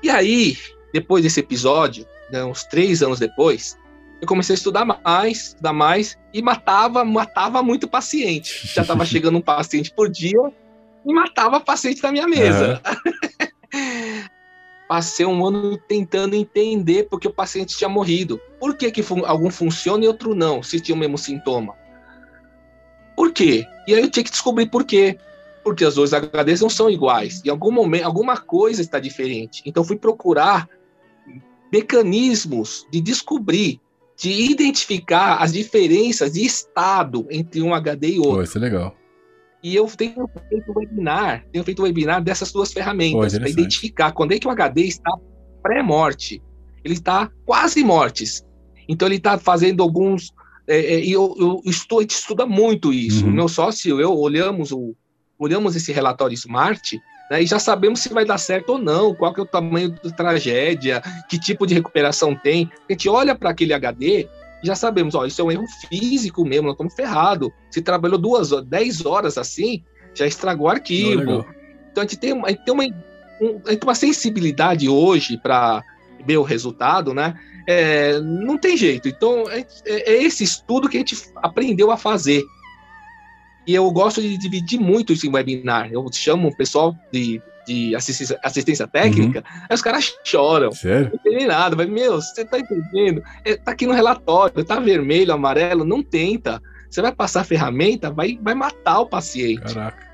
E 0.02 0.08
aí, 0.08 0.56
depois 0.94 1.22
desse 1.22 1.40
episódio, 1.40 2.06
né, 2.30 2.42
uns 2.42 2.64
três 2.64 3.02
anos 3.02 3.18
depois, 3.18 3.76
eu 4.22 4.28
comecei 4.28 4.54
a 4.54 4.56
estudar 4.56 4.84
mais, 4.84 5.48
estudar 5.48 5.72
mais, 5.72 6.16
e 6.32 6.40
matava, 6.40 7.04
matava 7.04 7.60
muito 7.60 7.88
paciente. 7.88 8.68
Já 8.72 8.82
estava 8.82 9.04
chegando 9.04 9.38
um 9.38 9.42
paciente 9.42 9.92
por 9.92 10.08
dia 10.08 10.38
e 11.04 11.12
matava 11.12 11.58
paciente 11.58 12.00
da 12.00 12.12
minha 12.12 12.28
mesa. 12.28 12.80
Uhum. 13.74 14.22
Passei 14.88 15.26
um 15.26 15.44
ano 15.44 15.76
tentando 15.76 16.36
entender 16.36 17.08
porque 17.10 17.26
o 17.26 17.32
paciente 17.32 17.76
tinha 17.76 17.88
morrido. 17.88 18.40
Por 18.60 18.76
que, 18.76 18.92
que 18.92 19.02
algum 19.24 19.50
funciona 19.50 20.04
e 20.04 20.06
outro 20.08 20.36
não, 20.36 20.62
se 20.62 20.78
tinha 20.78 20.94
o 20.94 20.98
mesmo 20.98 21.18
sintoma? 21.18 21.74
Por 23.16 23.32
quê? 23.32 23.66
E 23.88 23.94
aí 23.94 24.02
eu 24.02 24.10
tinha 24.10 24.22
que 24.22 24.30
descobrir 24.30 24.66
por 24.66 24.84
quê. 24.84 25.18
Porque 25.64 25.84
as 25.84 25.96
duas 25.96 26.12
HDs 26.12 26.60
não 26.60 26.70
são 26.70 26.88
iguais. 26.88 27.42
Em 27.44 27.48
algum 27.48 27.72
momento, 27.72 28.04
alguma 28.04 28.36
coisa 28.36 28.80
está 28.80 29.00
diferente. 29.00 29.62
Então 29.66 29.82
fui 29.82 29.96
procurar 29.96 30.68
mecanismos 31.72 32.86
de 32.90 33.00
descobrir 33.00 33.80
de 34.22 34.30
identificar 34.30 35.38
as 35.38 35.52
diferenças 35.52 36.34
de 36.34 36.44
estado 36.44 37.26
entre 37.28 37.60
um 37.60 37.74
HD 37.74 38.10
e 38.10 38.18
outro. 38.18 38.36
Pô, 38.36 38.42
isso 38.42 38.56
é 38.56 38.60
legal. 38.60 38.96
E 39.64 39.74
eu 39.74 39.84
tenho 39.86 40.28
feito 40.48 40.72
webinar, 40.72 41.44
tenho 41.50 41.64
feito 41.64 41.82
webinar 41.82 42.22
dessas 42.22 42.52
duas 42.52 42.72
ferramentas 42.72 43.36
para 43.36 43.48
identificar 43.48 44.12
quando 44.12 44.32
é 44.32 44.38
que 44.38 44.46
o 44.46 44.50
HD 44.50 44.82
está 44.82 45.10
pré-morte. 45.60 46.40
Ele 46.84 46.94
está 46.94 47.28
quase 47.44 47.82
mortes. 47.82 48.44
Então 48.88 49.08
ele 49.08 49.16
está 49.16 49.36
fazendo 49.38 49.82
alguns. 49.82 50.32
É, 50.68 50.78
é, 50.78 51.04
e 51.04 51.10
eu, 51.10 51.34
eu, 51.38 51.60
estou, 51.64 51.98
a 51.98 52.02
gente 52.02 52.14
estuda 52.14 52.46
muito 52.46 52.92
isso. 52.92 53.24
Uhum. 53.24 53.32
O 53.32 53.34
meu 53.34 53.48
sócio 53.48 53.98
e 53.98 54.02
eu 54.02 54.16
olhamos, 54.16 54.70
o, 54.70 54.94
olhamos 55.36 55.74
esse 55.74 55.92
relatório 55.92 56.34
Smart 56.34 57.00
né, 57.32 57.42
e 57.42 57.46
já 57.46 57.58
sabemos 57.58 58.00
se 58.00 58.12
vai 58.12 58.26
dar 58.26 58.36
certo 58.36 58.74
ou 58.74 58.78
não, 58.78 59.14
qual 59.14 59.32
que 59.32 59.40
é 59.40 59.42
o 59.42 59.46
tamanho 59.46 59.90
da 60.04 60.10
tragédia, 60.10 61.02
que 61.30 61.38
tipo 61.38 61.66
de 61.66 61.72
recuperação 61.72 62.34
tem. 62.36 62.70
A 62.86 62.92
gente 62.92 63.08
olha 63.08 63.34
para 63.34 63.48
aquele 63.48 63.72
HD 63.72 64.28
e 64.62 64.66
já 64.66 64.74
sabemos, 64.74 65.14
ó, 65.14 65.24
isso 65.24 65.40
é 65.40 65.44
um 65.44 65.50
erro 65.50 65.64
físico 65.88 66.44
mesmo, 66.44 66.66
nós 66.66 66.74
estamos 66.74 66.94
ferrados. 66.94 67.48
Se 67.70 67.80
trabalhou 67.80 68.18
duas, 68.18 68.50
dez 68.66 69.06
horas 69.06 69.38
assim, 69.38 69.82
já 70.12 70.26
estragou 70.26 70.66
o 70.66 70.70
arquivo. 70.70 71.46
então 71.90 72.02
a 72.02 72.06
gente 72.06 72.18
tem, 72.18 72.38
a 72.44 72.50
gente 72.50 72.64
tem, 72.66 72.74
uma, 72.74 72.84
um, 72.84 73.60
a 73.64 73.70
gente 73.70 73.80
tem 73.80 73.88
uma 73.88 73.94
sensibilidade 73.94 74.86
hoje 74.86 75.38
para 75.38 75.82
ver 76.26 76.36
o 76.36 76.42
resultado, 76.42 77.14
né? 77.14 77.34
É, 77.66 78.20
não 78.20 78.58
tem 78.58 78.76
jeito. 78.76 79.08
Então, 79.08 79.48
é, 79.48 79.64
é, 79.86 80.12
é, 80.12 80.22
esse 80.22 80.44
estudo 80.44 80.86
que 80.86 80.98
a 80.98 81.00
gente 81.00 81.16
aprendeu 81.36 81.90
a 81.90 81.96
fazer. 81.96 82.44
E 83.66 83.74
eu 83.74 83.90
gosto 83.90 84.20
de 84.20 84.36
dividir 84.36 84.78
muito 84.80 85.12
isso 85.12 85.26
em 85.26 85.30
webinar. 85.30 85.90
Eu 85.92 86.06
chamo 86.12 86.48
o 86.48 86.56
pessoal 86.56 86.96
de, 87.12 87.40
de 87.66 87.94
assistência, 87.94 88.38
assistência 88.42 88.86
técnica, 88.88 89.38
uhum. 89.38 89.60
aí 89.68 89.74
os 89.74 89.82
caras 89.82 90.14
choram. 90.24 90.72
Sério? 90.72 91.12
Não 91.12 91.18
tem 91.18 91.46
nada. 91.46 91.76
Mas, 91.76 91.88
meu, 91.88 92.20
você 92.20 92.44
tá 92.44 92.58
entendendo? 92.58 93.22
É, 93.44 93.56
tá 93.56 93.72
aqui 93.72 93.86
no 93.86 93.92
relatório, 93.92 94.64
tá 94.64 94.80
vermelho, 94.80 95.32
amarelo, 95.32 95.84
não 95.84 96.02
tenta. 96.02 96.60
Você 96.90 97.00
vai 97.00 97.12
passar 97.12 97.42
a 97.42 97.44
ferramenta, 97.44 98.10
vai, 98.10 98.38
vai 98.42 98.54
matar 98.54 99.00
o 99.00 99.06
paciente. 99.06 99.74
Caraca. 99.74 100.06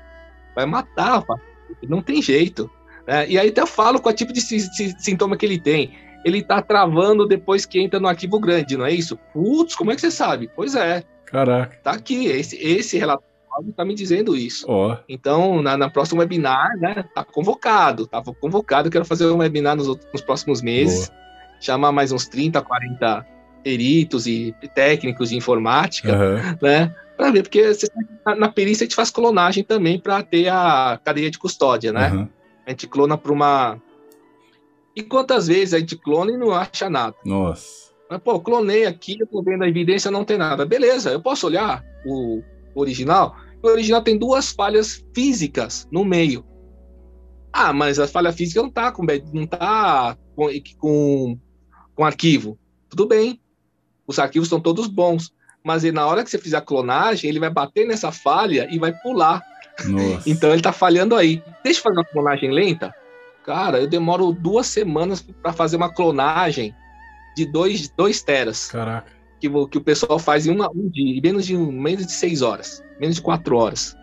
Vai 0.55 0.65
matar 0.65 1.19
o 1.19 1.25
paciente. 1.25 1.49
Não 1.87 2.01
tem 2.01 2.21
jeito. 2.21 2.69
Né? 3.07 3.29
E 3.29 3.39
aí 3.39 3.49
até 3.49 3.61
eu 3.61 3.67
falo 3.67 3.99
qual 3.99 4.13
tipo 4.13 4.31
de 4.31 4.41
sintoma 4.41 5.35
que 5.35 5.45
ele 5.45 5.59
tem. 5.59 5.91
Ele 6.23 6.43
tá 6.43 6.61
travando 6.61 7.25
depois 7.25 7.65
que 7.65 7.79
entra 7.79 7.99
no 7.99 8.07
arquivo 8.07 8.39
grande, 8.39 8.77
não 8.77 8.85
é 8.85 8.93
isso? 8.93 9.17
Putz, 9.33 9.73
como 9.75 9.91
é 9.91 9.95
que 9.95 10.01
você 10.01 10.11
sabe? 10.11 10.49
Pois 10.55 10.75
é. 10.75 11.03
Caraca. 11.25 11.77
Tá 11.83 11.91
aqui, 11.91 12.25
esse, 12.27 12.57
esse 12.57 12.97
relatório 12.97 13.28
está 13.69 13.83
me 13.85 13.93
dizendo 13.93 14.35
isso. 14.35 14.65
Oh. 14.69 14.95
Então, 15.07 15.61
na, 15.61 15.77
na 15.77 15.89
próxima 15.89 16.21
webinar, 16.21 16.77
né, 16.77 17.03
tá 17.13 17.23
convocado, 17.23 18.07
tá 18.07 18.21
convocado, 18.21 18.89
quero 18.89 19.05
fazer 19.05 19.27
um 19.27 19.37
webinar 19.37 19.75
nos, 19.75 19.87
nos 19.87 20.21
próximos 20.21 20.61
meses, 20.61 21.09
Boa. 21.09 21.19
chamar 21.59 21.91
mais 21.91 22.11
uns 22.11 22.27
30, 22.27 22.61
40 22.61 23.25
peritos 23.63 24.25
e 24.25 24.55
técnicos 24.73 25.29
de 25.29 25.35
informática, 25.35 26.13
uhum. 26.13 26.57
né, 26.61 26.95
para 27.17 27.31
ver, 27.31 27.43
porque 27.43 27.61
na 28.37 28.47
perícia 28.47 28.83
a 28.83 28.85
gente 28.85 28.95
faz 28.95 29.11
clonagem 29.11 29.61
também 29.61 29.99
para 29.99 30.23
ter 30.23 30.47
a 30.47 30.97
cadeia 31.03 31.29
de 31.29 31.37
custódia, 31.37 31.91
né? 31.91 32.09
Uhum. 32.11 32.29
A 32.65 32.69
gente 32.69 32.87
clona 32.87 33.17
para 33.17 33.33
uma. 33.33 33.77
E 34.95 35.03
quantas 35.03 35.47
vezes 35.47 35.73
a 35.73 35.79
gente 35.79 35.97
clona 35.97 36.31
e 36.31 36.37
não 36.37 36.51
acha 36.51 36.89
nada? 36.89 37.15
Nossa. 37.25 37.89
Mas, 38.09 38.21
pô, 38.21 38.39
clonei 38.39 38.85
aqui, 38.85 39.17
eu 39.19 39.27
tô 39.27 39.43
vendo 39.43 39.65
a 39.65 39.67
evidência, 39.67 40.09
não 40.09 40.23
tem 40.23 40.37
nada. 40.37 40.65
Beleza, 40.65 41.11
eu 41.11 41.21
posso 41.21 41.45
olhar 41.45 41.83
o 42.05 42.41
original? 42.79 43.35
O 43.61 43.67
original 43.67 44.01
tem 44.01 44.17
duas 44.17 44.51
falhas 44.51 45.03
físicas 45.13 45.87
no 45.91 46.05
meio. 46.05 46.45
Ah, 47.51 47.73
mas 47.73 47.99
a 47.99 48.07
falha 48.07 48.31
física 48.31 48.61
não 48.61 48.69
tá 48.69 48.91
com, 48.91 49.05
não 49.33 49.45
tá 49.45 50.17
com, 50.35 50.47
com, 50.77 51.39
com 51.95 52.05
arquivo. 52.05 52.57
Tudo 52.89 53.07
bem. 53.07 53.41
Os 54.07 54.19
arquivos 54.19 54.47
estão 54.47 54.59
todos 54.59 54.87
bons 54.87 55.33
mas 55.63 55.83
na 55.83 56.05
hora 56.05 56.23
que 56.23 56.29
você 56.29 56.37
fizer 56.37 56.57
a 56.57 56.61
clonagem, 56.61 57.29
ele 57.29 57.39
vai 57.39 57.49
bater 57.49 57.85
nessa 57.85 58.11
falha 58.11 58.67
e 58.71 58.79
vai 58.79 58.93
pular. 58.93 59.43
Então 60.27 60.51
ele 60.51 60.61
tá 60.61 60.73
falhando 60.73 61.15
aí. 61.15 61.41
Deixa 61.63 61.79
eu 61.79 61.83
fazer 61.83 61.99
uma 61.99 62.05
clonagem 62.05 62.51
lenta? 62.51 62.93
Cara, 63.45 63.79
eu 63.79 63.87
demoro 63.87 64.33
duas 64.33 64.67
semanas 64.67 65.21
para 65.21 65.53
fazer 65.53 65.77
uma 65.77 65.93
clonagem 65.93 66.75
de 67.33 67.45
dois, 67.45 67.87
dois 67.87 68.21
teras. 68.21 68.67
Caraca. 68.67 69.09
Que, 69.39 69.49
que 69.67 69.77
o 69.77 69.81
pessoal 69.81 70.19
faz 70.19 70.45
em 70.45 70.51
uma, 70.51 70.69
um 70.69 70.89
dia, 70.89 71.21
menos 71.23 71.45
de, 71.45 71.55
menos 71.55 72.05
de 72.05 72.11
seis 72.11 72.41
horas, 72.41 72.83
menos 72.99 73.15
de 73.15 73.21
quatro 73.21 73.55
horas. 73.55 73.95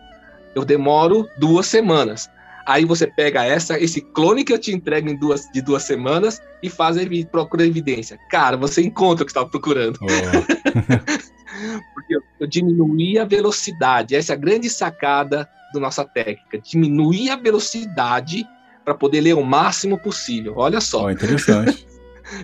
Eu 0.55 0.65
demoro 0.65 1.27
duas 1.37 1.67
semanas. 1.67 2.29
Aí 2.65 2.83
você 2.83 3.07
pega 3.07 3.45
essa, 3.45 3.79
esse 3.79 4.01
clone 4.01 4.43
que 4.43 4.51
eu 4.51 4.59
te 4.59 4.73
entrego 4.73 5.07
em 5.07 5.15
duas, 5.15 5.49
de 5.53 5.61
duas 5.61 5.83
semanas 5.83 6.41
e 6.61 6.69
faz 6.69 6.97
procura 7.31 7.65
evidência. 7.65 8.19
Cara, 8.29 8.57
você 8.57 8.81
encontra 8.81 9.23
o 9.23 9.25
que 9.25 9.31
estava 9.31 9.47
procurando. 9.47 9.97
Oh. 10.01 10.07
Porque 11.93 12.15
eu, 12.15 12.21
eu 12.41 12.47
diminuí 12.47 13.17
a 13.17 13.23
velocidade. 13.23 14.15
Essa 14.15 14.33
é 14.33 14.35
a 14.35 14.39
grande 14.39 14.69
sacada 14.69 15.47
da 15.73 15.79
nossa 15.79 16.03
técnica. 16.03 16.59
Diminuir 16.59 17.29
a 17.29 17.35
velocidade 17.35 18.45
para 18.83 18.93
poder 18.93 19.21
ler 19.21 19.33
o 19.33 19.43
máximo 19.43 19.97
possível. 19.97 20.53
Olha 20.57 20.81
só. 20.81 21.05
Oh, 21.05 21.11
interessante. 21.11 21.85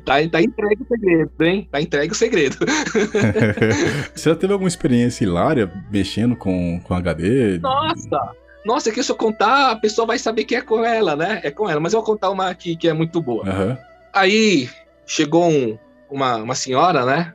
tá, 0.05 0.13
tá 0.29 0.41
entregue 0.41 0.83
o 0.83 0.87
segredo, 0.87 1.31
hein? 1.41 1.67
Tá 1.71 1.81
entregue 1.81 2.11
o 2.11 2.15
segredo. 2.15 2.57
Você 4.13 4.29
já 4.29 4.35
teve 4.35 4.53
alguma 4.53 4.67
experiência 4.67 5.23
hilária 5.23 5.71
mexendo 5.91 6.35
com, 6.35 6.79
com 6.81 6.93
HD? 6.93 7.59
Nossa! 7.59 8.33
Nossa, 8.65 8.91
que 8.91 9.03
se 9.03 9.11
eu 9.11 9.15
contar, 9.15 9.71
a 9.71 9.75
pessoa 9.75 10.07
vai 10.07 10.17
saber 10.17 10.45
que 10.45 10.55
é 10.55 10.61
com 10.61 10.85
ela, 10.85 11.15
né? 11.15 11.41
É 11.43 11.51
com 11.51 11.69
ela. 11.69 11.81
Mas 11.81 11.93
eu 11.93 11.99
vou 11.99 12.05
contar 12.05 12.29
uma 12.29 12.49
aqui 12.49 12.77
que 12.77 12.87
é 12.87 12.93
muito 12.93 13.21
boa. 13.21 13.43
Uhum. 13.43 13.77
Aí 14.13 14.69
chegou 15.05 15.49
um, 15.49 15.77
uma, 16.09 16.37
uma 16.37 16.55
senhora, 16.55 17.05
né? 17.05 17.33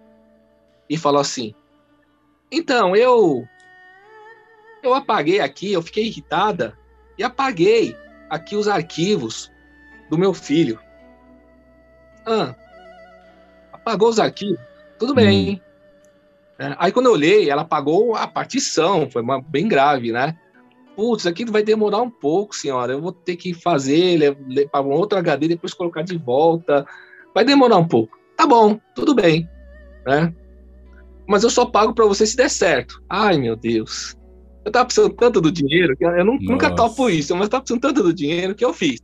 E 0.88 0.96
falou 0.96 1.20
assim: 1.20 1.54
então, 2.50 2.96
eu. 2.96 3.46
Eu 4.82 4.94
apaguei 4.94 5.40
aqui, 5.40 5.72
eu 5.72 5.82
fiquei 5.82 6.06
irritada 6.06 6.78
e 7.18 7.24
apaguei 7.24 7.96
aqui 8.30 8.54
os 8.54 8.68
arquivos 8.68 9.50
do 10.08 10.16
meu 10.16 10.32
filho. 10.32 10.78
Ah, 12.28 12.54
apagou 13.72 14.08
os 14.08 14.18
arquivos? 14.18 14.58
Tudo 14.98 15.14
bem. 15.14 15.54
Hum. 15.54 16.64
É, 16.64 16.76
aí 16.78 16.92
quando 16.92 17.06
eu 17.06 17.12
olhei, 17.12 17.48
ela 17.48 17.62
apagou 17.62 18.14
a 18.14 18.26
partição, 18.26 19.08
foi 19.10 19.22
uma, 19.22 19.40
bem 19.40 19.66
grave, 19.66 20.12
né? 20.12 20.36
Putz, 20.94 21.26
aqui 21.26 21.44
vai 21.44 21.62
demorar 21.62 22.02
um 22.02 22.10
pouco, 22.10 22.54
senhora. 22.54 22.92
Eu 22.92 23.00
vou 23.00 23.12
ter 23.12 23.36
que 23.36 23.54
fazer, 23.54 24.36
para 24.70 24.84
um 24.84 24.90
outro 24.90 25.18
HD, 25.18 25.48
depois 25.48 25.72
colocar 25.72 26.02
de 26.02 26.18
volta. 26.18 26.84
Vai 27.32 27.44
demorar 27.44 27.76
um 27.76 27.86
pouco. 27.86 28.18
Tá 28.36 28.46
bom, 28.46 28.80
tudo 28.94 29.14
bem. 29.14 29.48
Né? 30.04 30.34
mas 31.28 31.44
eu 31.44 31.50
só 31.50 31.66
pago 31.66 31.92
para 31.92 32.06
você 32.06 32.26
se 32.26 32.34
der 32.34 32.48
certo. 32.48 33.02
Ai, 33.08 33.36
meu 33.36 33.54
Deus. 33.54 34.16
Eu 34.64 34.72
tava 34.72 34.86
precisando 34.86 35.14
tanto 35.14 35.40
do 35.42 35.52
dinheiro, 35.52 35.94
que 35.94 36.04
eu 36.04 36.24
não, 36.24 36.38
nunca 36.40 36.74
topo 36.74 37.10
isso, 37.10 37.34
mas 37.34 37.44
eu 37.44 37.50
tava 37.50 37.62
precisando 37.62 37.82
tanto 37.82 38.02
do 38.02 38.14
dinheiro 38.14 38.54
que 38.54 38.64
eu 38.64 38.72
fiz. 38.72 38.98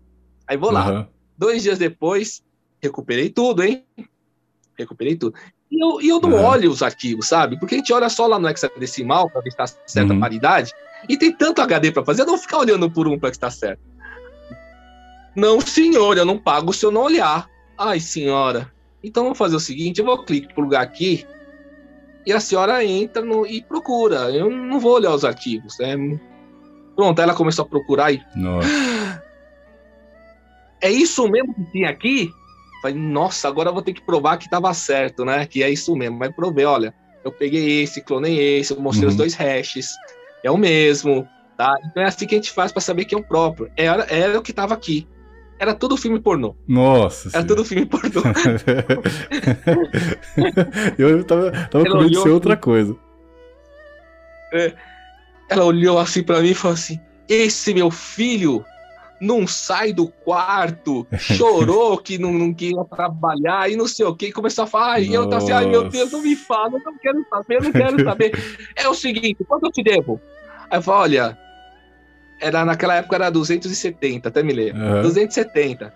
Aí 0.48 0.56
vou 0.56 0.72
lá. 0.72 0.90
Uhum. 0.90 1.06
Dois 1.36 1.62
dias 1.62 1.78
depois, 1.78 2.42
recuperei 2.84 3.30
tudo, 3.30 3.62
hein? 3.62 3.84
Recuperei 4.76 5.16
tudo. 5.16 5.34
E 5.70 5.82
eu, 5.82 6.00
e 6.00 6.08
eu 6.08 6.20
não 6.20 6.30
uhum. 6.30 6.44
olho 6.44 6.70
os 6.70 6.82
arquivos, 6.82 7.28
sabe? 7.28 7.58
Porque 7.58 7.74
a 7.74 7.78
gente 7.78 7.92
olha 7.92 8.08
só 8.08 8.26
lá 8.26 8.38
no 8.38 8.48
hexadecimal 8.48 9.28
para 9.30 9.40
ver 9.40 9.50
se 9.50 9.62
está 9.62 9.80
certa 9.86 10.12
uhum. 10.12 10.20
paridade, 10.20 10.72
e 11.08 11.16
tem 11.16 11.32
tanto 11.32 11.60
HD 11.60 11.92
para 11.92 12.04
fazer, 12.04 12.22
eu 12.22 12.26
não 12.26 12.38
ficar 12.38 12.58
olhando 12.58 12.90
por 12.90 13.06
um 13.06 13.18
para 13.18 13.30
que 13.30 13.36
está 13.36 13.50
certo. 13.50 13.82
Não, 15.36 15.60
senhor, 15.60 16.16
eu 16.16 16.24
não 16.24 16.38
pago 16.38 16.72
se 16.72 16.86
eu 16.86 16.92
não 16.92 17.02
olhar. 17.02 17.48
Ai, 17.76 17.98
senhora. 17.98 18.72
Então 19.02 19.24
vamos 19.24 19.38
fazer 19.38 19.56
o 19.56 19.60
seguinte, 19.60 19.98
eu 19.98 20.04
vou 20.04 20.24
clicar 20.24 20.80
aqui 20.80 21.26
e 22.26 22.32
a 22.32 22.40
senhora 22.40 22.84
entra 22.84 23.22
no, 23.22 23.46
e 23.46 23.62
procura. 23.62 24.30
Eu 24.30 24.48
não 24.50 24.80
vou 24.80 24.92
olhar 24.92 25.12
os 25.12 25.24
arquivos. 25.24 25.78
Né? 25.78 26.18
Pronto, 26.96 27.20
ela 27.20 27.34
começou 27.34 27.64
a 27.64 27.68
procurar 27.68 28.12
e. 28.12 28.22
Nossa. 28.34 28.68
É 30.80 30.90
isso 30.90 31.26
mesmo 31.28 31.54
que 31.54 31.64
tinha 31.72 31.88
aqui? 31.88 32.30
Falei, 32.84 32.98
nossa, 32.98 33.48
agora 33.48 33.70
eu 33.70 33.72
vou 33.72 33.80
ter 33.80 33.94
que 33.94 34.02
provar 34.02 34.36
que 34.36 34.44
estava 34.44 34.74
certo, 34.74 35.24
né? 35.24 35.46
Que 35.46 35.62
é 35.62 35.70
isso 35.70 35.96
mesmo. 35.96 36.18
Mas 36.18 36.36
provei, 36.36 36.66
olha, 36.66 36.92
eu 37.24 37.32
peguei 37.32 37.80
esse, 37.80 38.02
clonei 38.02 38.58
esse, 38.58 38.74
eu 38.74 38.78
mostrei 38.78 39.06
uhum. 39.06 39.12
os 39.12 39.16
dois 39.16 39.32
hashes. 39.32 39.94
É 40.42 40.50
o 40.50 40.58
mesmo, 40.58 41.26
tá? 41.56 41.74
Então 41.82 42.02
é 42.02 42.06
assim 42.06 42.26
que 42.26 42.34
a 42.34 42.38
gente 42.38 42.50
faz 42.50 42.72
para 42.72 42.82
saber 42.82 43.06
que 43.06 43.14
é 43.14 43.18
o 43.18 43.24
próprio. 43.24 43.70
Era, 43.74 44.04
era 44.10 44.38
o 44.38 44.42
que 44.42 44.50
estava 44.50 44.74
aqui. 44.74 45.08
Era 45.58 45.72
tudo 45.72 45.96
filme 45.96 46.20
pornô. 46.20 46.54
Nossa. 46.68 47.30
Era 47.32 47.46
tudo 47.46 47.64
filme 47.64 47.86
pornô. 47.86 48.20
eu 50.98 51.24
tava, 51.24 51.52
tava 51.52 51.86
com 51.86 51.98
medo 52.00 52.10
de 52.10 52.20
ser 52.20 52.28
outra 52.28 52.54
coisa. 52.54 52.94
É, 54.52 54.74
ela 55.48 55.64
olhou 55.64 55.98
assim 55.98 56.22
para 56.22 56.42
mim 56.42 56.50
e 56.50 56.54
falou 56.54 56.74
assim: 56.74 57.00
Esse 57.30 57.72
meu 57.72 57.90
filho 57.90 58.62
não 59.20 59.46
sai 59.46 59.92
do 59.92 60.08
quarto, 60.08 61.06
chorou 61.18 61.98
que 61.98 62.18
não, 62.18 62.32
não 62.32 62.52
queria 62.52 62.84
trabalhar 62.84 63.70
e 63.70 63.76
não 63.76 63.86
sei 63.86 64.04
o 64.06 64.14
que, 64.14 64.32
começou 64.32 64.64
a 64.64 64.66
falar, 64.66 65.00
e 65.00 65.12
eu 65.12 65.28
tava 65.28 65.42
assim, 65.42 65.52
ai 65.52 65.66
meu 65.66 65.88
Deus, 65.88 66.12
não 66.12 66.22
me 66.22 66.36
fala, 66.36 66.74
eu 66.74 66.82
não 66.84 66.98
quero 66.98 67.26
saber, 67.28 67.56
eu 67.56 67.62
não 67.62 67.72
quero 67.72 68.04
saber. 68.04 68.32
é 68.76 68.88
o 68.88 68.94
seguinte, 68.94 69.44
quanto 69.44 69.66
eu 69.66 69.72
te 69.72 69.82
devo? 69.82 70.20
Aí 70.70 70.78
eu 70.78 70.82
falei, 70.82 71.18
olha, 71.20 71.38
era 72.40 72.64
naquela 72.64 72.96
época 72.96 73.16
era 73.16 73.30
270, 73.30 74.28
até 74.28 74.42
me 74.42 74.52
lembro. 74.52 74.82
Uhum. 74.82 75.02
270. 75.02 75.92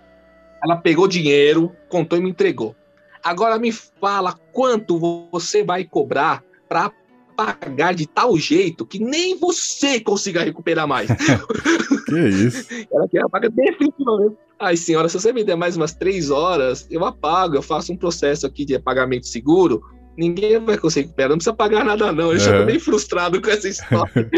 Ela 0.63 0.77
pegou 0.77 1.07
dinheiro, 1.07 1.75
contou 1.87 2.17
e 2.17 2.21
me 2.21 2.29
entregou. 2.29 2.75
Agora 3.23 3.59
me 3.59 3.71
fala 3.71 4.33
quanto 4.51 5.27
você 5.31 5.63
vai 5.63 5.83
cobrar 5.83 6.43
para 6.67 6.91
pagar 7.39 7.93
de 7.93 8.05
tal 8.05 8.37
jeito 8.37 8.85
que 8.85 8.99
nem 8.99 9.37
você 9.39 10.01
consiga 10.01 10.43
recuperar 10.43 10.85
mais. 10.85 11.07
que 12.05 12.19
isso? 12.27 12.67
Ela 12.91 13.07
quer 13.07 13.23
pagar 13.29 13.49
definitivamente. 13.49 14.35
Ai, 14.59 14.75
senhora, 14.75 15.07
se 15.07 15.17
você 15.17 15.31
me 15.31 15.41
der 15.41 15.55
mais 15.55 15.77
umas 15.77 15.93
três 15.93 16.29
horas, 16.29 16.85
eu 16.91 17.05
apago, 17.05 17.55
eu 17.55 17.61
faço 17.61 17.93
um 17.93 17.97
processo 17.97 18.45
aqui 18.45 18.65
de 18.65 18.77
pagamento 18.77 19.25
seguro, 19.25 19.81
ninguém 20.17 20.59
vai 20.59 20.77
conseguir 20.77 21.05
recuperar, 21.05 21.29
não 21.29 21.37
precisa 21.37 21.55
pagar 21.55 21.85
nada, 21.85 22.11
não. 22.11 22.31
Eu 22.31 22.35
é. 22.35 22.39
já 22.39 22.59
tô 22.59 22.65
bem 22.65 22.77
frustrado 22.77 23.41
com 23.41 23.49
essa 23.49 23.69
história. 23.69 24.11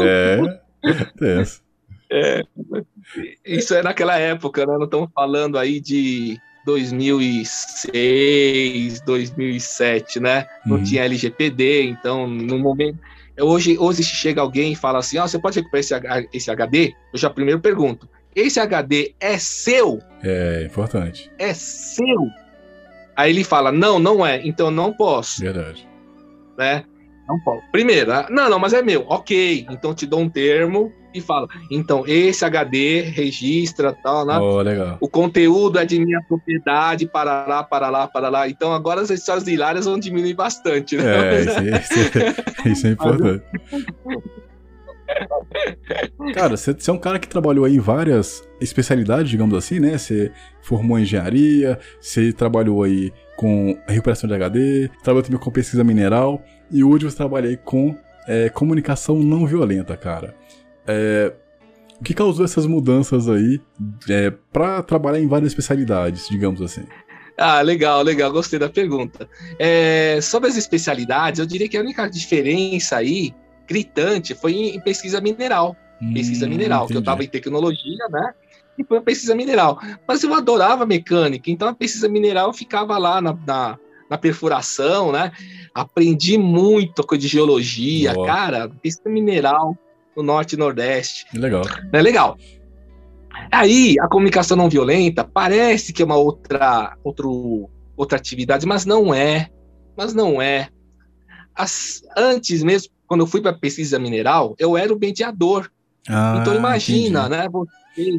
é, 0.00 0.40
tenso. 1.18 1.64
É, 2.12 2.42
isso 3.44 3.74
é 3.74 3.82
naquela 3.82 4.16
época, 4.16 4.64
né? 4.64 4.76
Não 4.78 4.84
estamos 4.84 5.10
falando 5.12 5.58
aí 5.58 5.80
de 5.80 6.38
2006, 6.64 9.00
2007, 9.00 10.20
né? 10.20 10.46
Não 10.64 10.78
uhum. 10.78 10.82
tinha 10.82 11.04
LGPD, 11.04 11.82
então 11.84 12.26
no 12.26 12.58
momento. 12.58 12.98
Hoje, 13.40 13.76
hoje 13.78 14.02
chega 14.04 14.40
alguém 14.40 14.72
e 14.72 14.76
fala 14.76 15.00
assim: 15.00 15.18
oh, 15.18 15.28
você 15.28 15.38
pode 15.38 15.58
recuperar 15.58 15.80
esse, 15.80 15.94
esse 16.32 16.50
HD? 16.50 16.94
Eu 17.12 17.18
já 17.18 17.28
primeiro 17.28 17.60
pergunto: 17.60 18.08
esse 18.34 18.58
HD 18.58 19.14
é 19.20 19.38
seu? 19.38 20.00
É 20.22 20.64
importante. 20.64 21.30
É 21.38 21.54
seu? 21.54 22.28
Aí 23.16 23.30
ele 23.30 23.44
fala, 23.44 23.70
não, 23.70 23.98
não 23.98 24.26
é, 24.26 24.40
então 24.44 24.70
não 24.70 24.92
posso. 24.92 25.40
Verdade. 25.40 25.88
Né? 26.58 26.84
Não 27.28 27.38
posso. 27.40 27.62
Primeiro, 27.70 28.12
ah, 28.12 28.26
não, 28.28 28.50
não, 28.50 28.58
mas 28.58 28.72
é 28.72 28.82
meu. 28.82 29.06
Ok, 29.08 29.66
então 29.70 29.94
te 29.94 30.04
dou 30.04 30.20
um 30.20 30.28
termo 30.28 30.92
e 31.14 31.20
fala, 31.20 31.46
então 31.70 32.04
esse 32.06 32.44
HD 32.44 33.02
registra 33.02 33.92
tal, 33.92 34.26
né? 34.26 34.38
Oh. 34.38 35.04
O 35.04 35.08
conteúdo 35.08 35.78
é 35.78 35.84
de 35.84 35.98
minha 36.04 36.20
propriedade, 36.22 37.06
para 37.06 37.46
lá, 37.46 37.62
para 37.62 37.88
lá, 37.88 38.08
para 38.08 38.28
lá. 38.28 38.48
Então 38.48 38.72
agora 38.72 39.00
as 39.00 39.10
histórias 39.10 39.46
hilárias 39.46 39.84
vão 39.84 39.98
diminuir 39.98 40.34
bastante, 40.34 40.96
né? 40.96 41.04
É, 41.04 41.40
isso, 41.40 41.60
isso, 41.62 42.68
isso 42.68 42.86
é 42.86 42.90
importante. 42.90 43.44
Cara, 46.34 46.56
você, 46.56 46.74
é 46.88 46.92
um 46.92 46.98
cara 46.98 47.18
que 47.18 47.28
trabalhou 47.28 47.64
aí 47.64 47.76
em 47.76 47.80
várias 47.80 48.42
especialidades, 48.60 49.30
digamos 49.30 49.54
assim, 49.56 49.78
né? 49.78 49.96
Você 49.96 50.32
formou 50.62 50.98
em 50.98 51.02
engenharia, 51.02 51.78
você 52.00 52.32
trabalhou 52.32 52.82
aí 52.82 53.12
com 53.36 53.78
recuperação 53.86 54.28
de 54.28 54.34
HD, 54.34 54.90
trabalhou 55.02 55.22
também 55.22 55.38
com 55.38 55.50
pesquisa 55.50 55.84
mineral, 55.84 56.42
e 56.70 56.82
hoje 56.82 57.04
você 57.04 57.16
trabalha 57.16 57.48
aí 57.48 57.56
com 57.56 57.96
é, 58.26 58.48
comunicação 58.48 59.16
não 59.16 59.46
violenta, 59.46 59.96
cara. 59.96 60.34
É, 60.86 61.32
o 62.00 62.04
que 62.04 62.14
causou 62.14 62.44
essas 62.44 62.66
mudanças 62.66 63.28
aí 63.28 63.60
é, 64.08 64.30
para 64.52 64.82
trabalhar 64.82 65.20
em 65.20 65.26
várias 65.26 65.52
especialidades, 65.52 66.28
digamos 66.28 66.60
assim? 66.60 66.84
Ah, 67.36 67.60
legal, 67.62 68.02
legal, 68.02 68.30
gostei 68.30 68.58
da 68.58 68.68
pergunta. 68.68 69.28
É, 69.58 70.20
sobre 70.20 70.48
as 70.48 70.56
especialidades, 70.56 71.40
eu 71.40 71.46
diria 71.46 71.68
que 71.68 71.76
a 71.76 71.80
única 71.80 72.08
diferença 72.08 72.96
aí 72.96 73.34
gritante 73.66 74.34
foi 74.34 74.52
em 74.52 74.80
pesquisa 74.80 75.20
mineral. 75.20 75.76
Pesquisa 76.12 76.46
hum, 76.46 76.50
mineral, 76.50 76.80
entendi. 76.80 76.92
que 76.92 76.96
eu 76.98 77.00
estava 77.00 77.24
em 77.24 77.28
tecnologia, 77.28 78.08
né? 78.10 78.34
E 78.76 78.84
foi 78.84 78.98
a 78.98 79.02
pesquisa 79.02 79.34
mineral. 79.34 79.80
Mas 80.06 80.22
eu 80.22 80.34
adorava 80.34 80.84
mecânica, 80.84 81.50
então 81.50 81.68
a 81.68 81.74
pesquisa 81.74 82.08
mineral 82.08 82.52
ficava 82.52 82.98
lá 82.98 83.20
na, 83.20 83.36
na, 83.46 83.78
na 84.10 84.18
perfuração, 84.18 85.12
né? 85.12 85.32
Aprendi 85.74 86.36
muito 86.36 87.04
de 87.16 87.26
geologia, 87.26 88.12
Boa. 88.12 88.26
cara, 88.26 88.70
pesquisa 88.82 89.08
mineral 89.08 89.76
no 90.16 90.22
norte 90.22 90.54
e 90.54 90.58
nordeste. 90.58 91.26
Legal. 91.34 91.62
É 91.92 92.02
legal. 92.02 92.36
Aí, 93.50 93.96
a 94.00 94.08
comunicação 94.08 94.56
não 94.56 94.68
violenta 94.68 95.24
parece 95.24 95.92
que 95.92 96.02
é 96.02 96.04
uma 96.04 96.16
outra, 96.16 96.96
outro, 97.02 97.68
outra 97.96 98.18
atividade, 98.18 98.66
mas 98.66 98.84
não 98.84 99.14
é. 99.14 99.50
Mas 99.96 100.14
não 100.14 100.40
é. 100.40 100.68
As, 101.54 102.02
antes 102.16 102.62
mesmo, 102.62 102.92
quando 103.06 103.20
eu 103.20 103.26
fui 103.26 103.40
para 103.40 103.52
pesquisa 103.52 103.98
mineral, 103.98 104.54
eu 104.58 104.76
era 104.76 104.92
o 104.92 104.98
mediador. 104.98 105.70
Ah, 106.08 106.38
então 106.40 106.54
imagina, 106.54 107.26
entendi. 107.26 107.36
né? 107.36 107.48
Você 107.48 108.18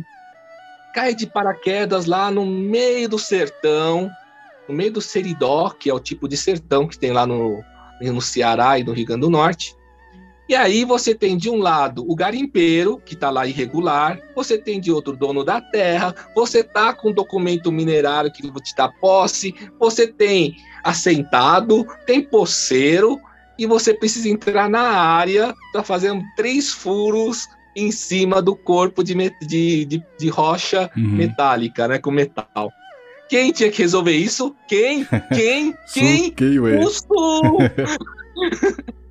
cai 0.94 1.14
de 1.14 1.28
paraquedas 1.28 2.06
lá 2.06 2.32
no 2.32 2.46
meio 2.46 3.10
do 3.10 3.20
sertão, 3.20 4.10
no 4.68 4.74
meio 4.74 4.94
do 4.94 5.02
Seridó, 5.02 5.70
que 5.70 5.90
é 5.90 5.94
o 5.94 6.00
tipo 6.00 6.28
de 6.28 6.38
sertão 6.38 6.88
que 6.88 6.98
tem 6.98 7.12
lá 7.12 7.28
no, 7.28 7.62
no 8.02 8.22
Ceará 8.22 8.80
e 8.80 8.84
no 8.84 8.94
Rio 8.94 9.06
Grande 9.06 9.22
do 9.22 9.30
Norte. 9.30 9.76
E 10.48 10.54
aí 10.54 10.86
você 10.86 11.16
tem 11.16 11.38
de 11.38 11.50
um 11.50 11.58
lado 11.58 12.06
o 12.08 12.16
garimpeiro, 12.16 13.02
que 13.04 13.16
está 13.16 13.30
lá 13.30 13.48
irregular, 13.48 14.20
você 14.36 14.58
tem 14.58 14.80
de 14.80 14.92
outro 14.92 15.16
dono 15.16 15.44
da 15.44 15.60
terra, 15.60 16.14
você 16.36 16.64
tá 16.64 16.94
com 16.94 17.12
documento 17.12 17.72
minerário 17.72 18.32
que 18.32 18.44
te 18.62 18.76
dá 18.76 18.88
posse, 18.88 19.56
você 19.80 20.08
tem 20.08 20.56
assentado, 20.84 21.86
tem 22.06 22.22
poceiro, 22.22 23.20
e 23.58 23.66
você 23.66 23.94
precisa 23.94 24.30
entrar 24.30 24.70
na 24.70 24.82
área 24.82 25.56
para 25.72 25.84
fazer 25.84 26.12
três 26.36 26.72
furos 26.72 27.48
em 27.76 27.92
cima 27.92 28.42
do 28.42 28.56
corpo 28.56 29.04
de, 29.04 29.14
de, 29.42 29.86
de, 29.86 30.04
de 30.18 30.30
rocha 30.30 30.90
uhum. 30.96 31.16
metálica, 31.16 31.88
né? 31.88 31.98
Com 31.98 32.12
metal. 32.12 32.72
Quem 33.30 33.52
tinha 33.52 33.72
que 33.72 33.82
resolver 33.82 34.16
isso? 34.16 34.56
Quem? 34.68 35.06
Quem? 35.34 35.74
Quem? 35.94 36.32
Quem? 36.32 36.60
O 36.60 36.90
Sul! 36.90 37.58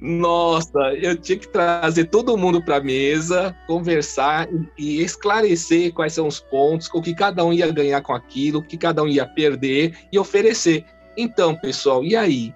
Nossa, 0.00 0.78
eu 0.94 1.16
tinha 1.16 1.38
que 1.38 1.48
trazer 1.48 2.06
todo 2.06 2.36
mundo 2.36 2.62
para 2.62 2.76
a 2.76 2.82
mesa, 2.82 3.54
conversar 3.66 4.48
e, 4.78 5.02
esclarecer 5.02 5.92
quais 5.92 6.12
são 6.12 6.26
os 6.26 6.40
pontos, 6.40 6.88
o 6.92 7.02
que 7.02 7.14
cada 7.14 7.44
um 7.44 7.52
ia 7.52 7.70
ganhar 7.70 8.00
com 8.00 8.12
aquilo, 8.12 8.60
o 8.60 8.62
que 8.62 8.76
cada 8.76 9.02
um 9.02 9.08
ia 9.08 9.26
perder 9.26 9.94
e 10.12 10.18
oferecer. 10.18 10.84
Então, 11.16 11.54
pessoal, 11.54 12.04
e 12.04 12.16
aí? 12.16 12.54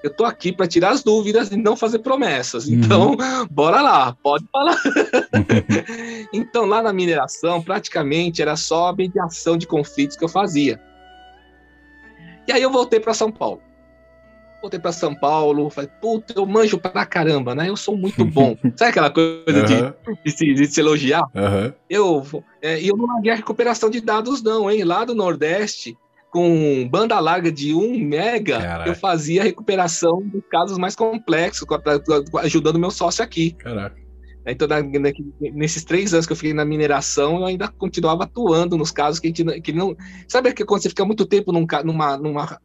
Eu 0.00 0.14
tô 0.14 0.24
aqui 0.24 0.52
para 0.52 0.68
tirar 0.68 0.90
as 0.90 1.02
dúvidas 1.02 1.50
e 1.50 1.56
não 1.56 1.76
fazer 1.76 1.98
promessas. 1.98 2.68
Uhum. 2.68 2.74
Então, 2.74 3.16
bora 3.50 3.82
lá, 3.82 4.16
pode 4.22 4.44
falar. 4.52 4.80
então, 6.32 6.66
lá 6.66 6.80
na 6.80 6.92
mineração, 6.92 7.60
praticamente 7.60 8.40
era 8.40 8.54
só 8.54 8.88
a 8.88 8.94
mediação 8.94 9.56
de 9.56 9.66
conflitos 9.66 10.16
que 10.16 10.24
eu 10.24 10.28
fazia. 10.28 10.80
E 12.46 12.52
aí 12.52 12.62
eu 12.62 12.70
voltei 12.70 13.00
para 13.00 13.12
São 13.12 13.32
Paulo. 13.32 13.60
Voltei 14.60 14.80
para 14.80 14.90
São 14.90 15.14
Paulo, 15.14 15.70
falei, 15.70 15.88
puta, 16.00 16.34
eu 16.36 16.44
manjo 16.44 16.78
pra 16.78 17.06
caramba, 17.06 17.54
né? 17.54 17.68
Eu 17.68 17.76
sou 17.76 17.96
muito 17.96 18.24
bom. 18.24 18.56
Sabe 18.76 18.90
aquela 18.90 19.10
coisa 19.10 19.42
uhum. 19.46 20.14
de, 20.14 20.22
de, 20.24 20.30
se, 20.30 20.54
de, 20.54 20.66
se, 20.66 20.80
elogiar? 20.80 21.22
Uhum. 21.34 21.72
Eu, 21.88 22.26
é, 22.60 22.82
eu 22.82 22.96
não 22.96 23.06
larguei 23.06 23.32
a 23.32 23.36
recuperação 23.36 23.88
de 23.88 24.00
dados, 24.00 24.42
não, 24.42 24.68
hein? 24.68 24.82
Lá 24.82 25.04
do 25.04 25.14
Nordeste, 25.14 25.96
com 26.30 26.88
banda 26.90 27.18
larga 27.20 27.52
de 27.52 27.72
1 27.72 27.98
mega, 28.00 28.60
Caraca. 28.60 28.90
eu 28.90 28.94
fazia 28.94 29.44
recuperação 29.44 30.22
dos 30.22 30.42
casos 30.50 30.76
mais 30.76 30.96
complexos, 30.96 31.66
ajudando 32.42 32.78
meu 32.78 32.90
sócio 32.90 33.22
aqui. 33.22 33.52
Caraca. 33.52 33.96
Então, 34.50 34.66
nesses 35.52 35.84
três 35.84 36.14
anos 36.14 36.26
que 36.26 36.32
eu 36.32 36.36
fiquei 36.36 36.54
na 36.54 36.64
mineração, 36.64 37.40
eu 37.40 37.44
ainda 37.44 37.68
continuava 37.68 38.24
atuando 38.24 38.78
nos 38.78 38.90
casos 38.90 39.20
que 39.20 39.26
a 39.26 39.30
gente 39.30 39.60
que 39.60 39.72
não. 39.72 39.94
Sabe 40.26 40.52
que 40.54 40.64
quando 40.64 40.82
você 40.82 40.88
fica 40.88 41.04
muito 41.04 41.26
tempo 41.26 41.52
num, 41.52 41.66
numa, 41.84 42.16
numa, 42.16 42.58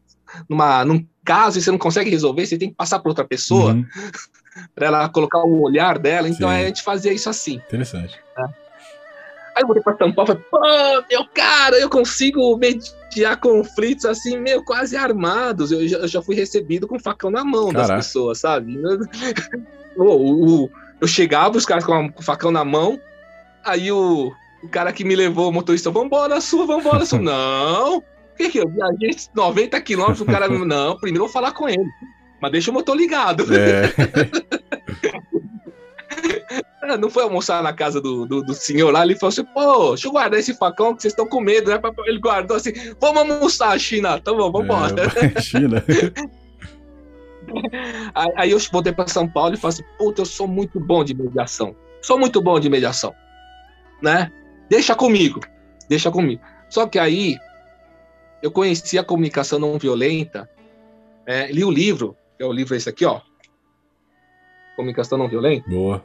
numa, 0.50 0.84
num 0.86 1.06
caso 1.24 1.58
e 1.58 1.62
você 1.62 1.72
não 1.72 1.78
consegue 1.78 2.10
resolver, 2.10 2.46
você 2.46 2.58
tem 2.58 2.70
que 2.70 2.76
passar 2.76 3.00
para 3.00 3.10
outra 3.10 3.26
pessoa 3.26 3.74
uhum. 3.74 3.86
para 4.76 4.88
ela 4.88 5.10
colocar 5.10 5.40
o 5.40 5.62
olhar 5.62 5.98
dela. 5.98 6.28
Então 6.28 6.50
a 6.50 6.60
gente 6.60 6.84
fazia 6.84 7.14
isso 7.14 7.30
assim. 7.30 7.56
Interessante. 7.56 8.20
Né? 8.38 8.50
Aí 9.56 9.62
eu 9.62 9.68
voltei 9.68 9.84
pra 9.84 9.96
São 9.98 10.12
Paulo 10.12 10.32
e 10.32 10.36
falei, 10.36 10.44
pô, 10.50 11.06
meu 11.10 11.28
cara, 11.34 11.78
eu 11.78 11.90
consigo 11.90 12.58
mediar 12.58 13.40
conflitos 13.40 14.06
assim, 14.06 14.38
meio 14.40 14.64
quase 14.64 14.98
armados. 14.98 15.72
Eu 15.72 15.88
já, 15.88 15.98
eu 16.00 16.08
já 16.08 16.22
fui 16.22 16.36
recebido 16.36 16.88
com 16.88 17.00
facão 17.00 17.30
na 17.30 17.44
mão 17.44 17.72
Caraca. 17.72 17.96
das 17.96 18.08
pessoas, 18.08 18.40
sabe? 18.40 18.76
o, 19.96 20.64
o, 20.64 20.70
eu 21.00 21.08
chegava, 21.08 21.58
os 21.58 21.66
caras 21.66 21.86
com 21.86 22.12
o 22.18 22.24
facão 22.24 22.50
na 22.50 22.66
mão, 22.66 23.00
aí 23.64 23.92
o, 23.92 24.32
o 24.64 24.70
cara 24.70 24.92
que 24.92 25.04
me 25.04 25.16
levou, 25.16 25.50
o 25.50 25.54
motorista, 25.54 25.92
vambora, 25.92 26.42
sua, 26.42 26.66
vambora, 26.66 27.06
sua. 27.06 27.20
Não! 27.22 28.04
O 28.34 28.36
que 28.36 28.50
que 28.50 28.60
eu 28.60 28.68
viajei 28.68 29.16
90 29.34 29.80
quilômetros, 29.82 30.22
o 30.22 30.26
cara, 30.26 30.50
não, 30.50 30.98
primeiro 30.98 31.24
eu 31.24 31.28
vou 31.28 31.34
falar 31.34 31.52
com 31.52 31.70
ele. 31.70 31.86
Mas 32.42 32.52
deixa 32.52 32.72
o 32.72 32.74
motor 32.74 32.98
ligado. 32.98 33.46
É. 33.54 33.94
É, 36.84 36.98
não 36.98 37.10
foi 37.10 37.24
almoçar 37.24 37.64
na 37.64 37.72
casa 37.72 38.02
do, 38.02 38.26
do, 38.26 38.42
do, 38.42 38.54
senhor 38.54 38.92
lá, 38.92 39.04
ele 39.04 39.16
falou 39.16 39.30
assim, 39.30 39.46
pô, 39.46 39.90
deixa 39.90 40.08
eu 40.08 40.12
guardar 40.12 40.40
esse 40.40 40.54
facão 40.54 40.96
que 40.96 41.02
vocês 41.02 41.14
estão 41.14 41.26
com 41.26 41.40
medo, 41.40 41.70
né? 41.70 41.80
Ele 42.06 42.20
guardou 42.20 42.58
assim, 42.58 42.74
vamos 43.00 43.22
almoçar, 43.22 43.80
China, 43.80 44.20
tá 44.20 44.34
bom, 44.34 44.52
vamos 44.52 44.66
embora. 44.66 44.94
É, 45.36 45.38
China. 45.42 45.84
aí, 48.36 48.52
eu 48.52 48.60
voltei 48.72 48.92
para 48.92 49.08
São 49.08 49.28
Paulo 49.28 49.54
e 49.54 49.58
falei 49.58 49.76
assim, 49.76 49.84
puta, 49.98 50.22
eu 50.22 50.26
sou 50.26 50.48
muito 50.48 50.80
bom 50.80 51.04
de 51.04 51.14
mediação. 51.14 51.76
Sou 52.02 52.20
muito 52.20 52.42
bom 52.42 52.60
de 52.60 52.70
mediação. 52.70 53.14
Né? 54.02 54.32
Deixa 54.70 54.96
comigo, 54.96 55.40
deixa 55.88 56.12
comigo. 56.12 56.42
Só 56.70 56.88
que 56.88 57.00
aí, 57.00 57.38
eu 58.44 58.52
conheci 58.52 59.00
a 59.00 59.04
comunicação 59.04 59.58
não 59.58 59.80
violenta, 59.80 60.50
é, 61.26 61.50
li 61.50 61.64
o 61.64 61.72
livro, 61.72 62.18
que 62.38 62.44
é 62.44 62.46
o 62.46 62.52
livro 62.52 62.76
esse 62.76 62.90
aqui, 62.90 63.06
ó, 63.06 63.22
Comunicação 64.76 65.18
Não 65.18 65.30
Violenta. 65.30 65.70
Boa. 65.70 66.04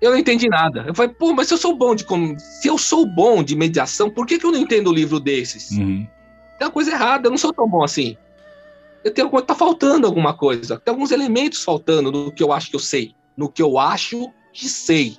Eu 0.00 0.10
não 0.10 0.18
entendi 0.18 0.48
nada. 0.48 0.84
Eu 0.86 0.94
falei, 0.94 1.12
pô, 1.12 1.32
mas 1.32 1.48
se 1.48 1.54
eu 1.54 1.58
sou 1.58 1.74
bom 1.74 1.94
de 1.94 2.04
se 2.38 2.68
eu 2.68 2.76
sou 2.76 3.06
bom 3.06 3.42
de 3.42 3.56
mediação, 3.56 4.10
por 4.10 4.26
que, 4.26 4.38
que 4.38 4.44
eu 4.44 4.52
não 4.52 4.58
entendo 4.58 4.88
o 4.88 4.92
livro 4.92 5.18
desses? 5.18 5.70
Uhum. 5.70 6.06
Tem 6.58 6.66
uma 6.66 6.72
coisa 6.72 6.90
errada, 6.90 7.26
eu 7.26 7.30
não 7.30 7.38
sou 7.38 7.52
tão 7.52 7.68
bom 7.68 7.82
assim. 7.82 8.16
Eu 9.02 9.12
tenho 9.12 9.30
tá 9.42 9.54
faltando 9.54 10.06
alguma 10.06 10.34
coisa. 10.34 10.78
Tem 10.78 10.92
alguns 10.92 11.10
elementos 11.10 11.64
faltando 11.64 12.12
no 12.12 12.30
que 12.30 12.42
eu 12.42 12.52
acho 12.52 12.68
que 12.68 12.76
eu 12.76 12.80
sei, 12.80 13.14
no 13.36 13.48
que 13.50 13.62
eu 13.62 13.78
acho 13.78 14.30
que 14.52 14.68
sei. 14.68 15.16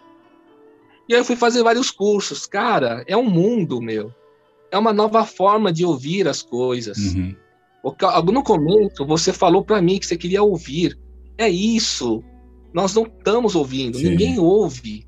E 1.07 1.15
aí 1.15 1.19
eu 1.19 1.25
fui 1.25 1.35
fazer 1.35 1.63
vários 1.63 1.89
cursos. 1.89 2.45
Cara, 2.45 3.03
é 3.07 3.17
um 3.17 3.29
mundo, 3.29 3.81
meu. 3.81 4.13
É 4.71 4.77
uma 4.77 4.93
nova 4.93 5.25
forma 5.25 5.71
de 5.71 5.85
ouvir 5.85 6.27
as 6.27 6.41
coisas. 6.41 6.97
Uhum. 6.97 7.35
No 8.31 8.43
começo, 8.43 9.05
você 9.05 9.33
falou 9.33 9.63
para 9.63 9.81
mim 9.81 9.99
que 9.99 10.05
você 10.05 10.17
queria 10.17 10.43
ouvir. 10.43 10.97
É 11.37 11.49
isso. 11.49 12.23
Nós 12.73 12.93
não 12.93 13.03
estamos 13.03 13.55
ouvindo, 13.55 13.97
Sim. 13.97 14.09
ninguém 14.09 14.39
ouve. 14.39 15.07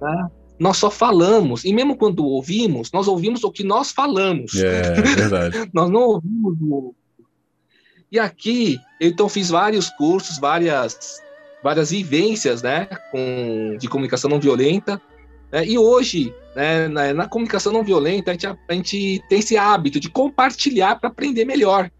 Tá? 0.00 0.30
Nós 0.58 0.76
só 0.76 0.90
falamos, 0.90 1.64
e 1.64 1.72
mesmo 1.72 1.96
quando 1.96 2.24
ouvimos, 2.24 2.90
nós 2.92 3.06
ouvimos 3.06 3.44
o 3.44 3.50
que 3.50 3.62
nós 3.62 3.92
falamos. 3.92 4.54
É, 4.56 4.98
é 4.98 5.02
verdade. 5.02 5.70
nós 5.72 5.90
não 5.90 6.00
ouvimos 6.00 6.56
o 6.60 6.74
outro. 6.74 6.98
E 8.10 8.18
aqui, 8.18 8.80
eu 9.00 9.10
então 9.10 9.28
fiz 9.28 9.50
vários 9.50 9.90
cursos, 9.90 10.38
várias, 10.38 11.20
várias 11.62 11.90
vivências, 11.90 12.62
né, 12.62 12.88
com, 13.12 13.76
de 13.78 13.86
comunicação 13.86 14.30
não 14.30 14.40
violenta, 14.40 15.00
É, 15.50 15.64
e 15.64 15.78
hoje, 15.78 16.34
né, 16.54 16.88
na, 16.88 17.14
na, 17.14 17.28
comunicação 17.28 17.72
não 17.72 17.82
violenta, 17.82 18.30
a 18.30 18.34
gente, 18.34 18.46
a 18.46 18.72
gente 18.72 19.22
tem 19.28 19.38
esse 19.38 19.56
hábito 19.56 19.98
de 19.98 20.10
compartilhar 20.10 20.96
para 20.96 21.08
aprender 21.08 21.44
melhor. 21.44 21.90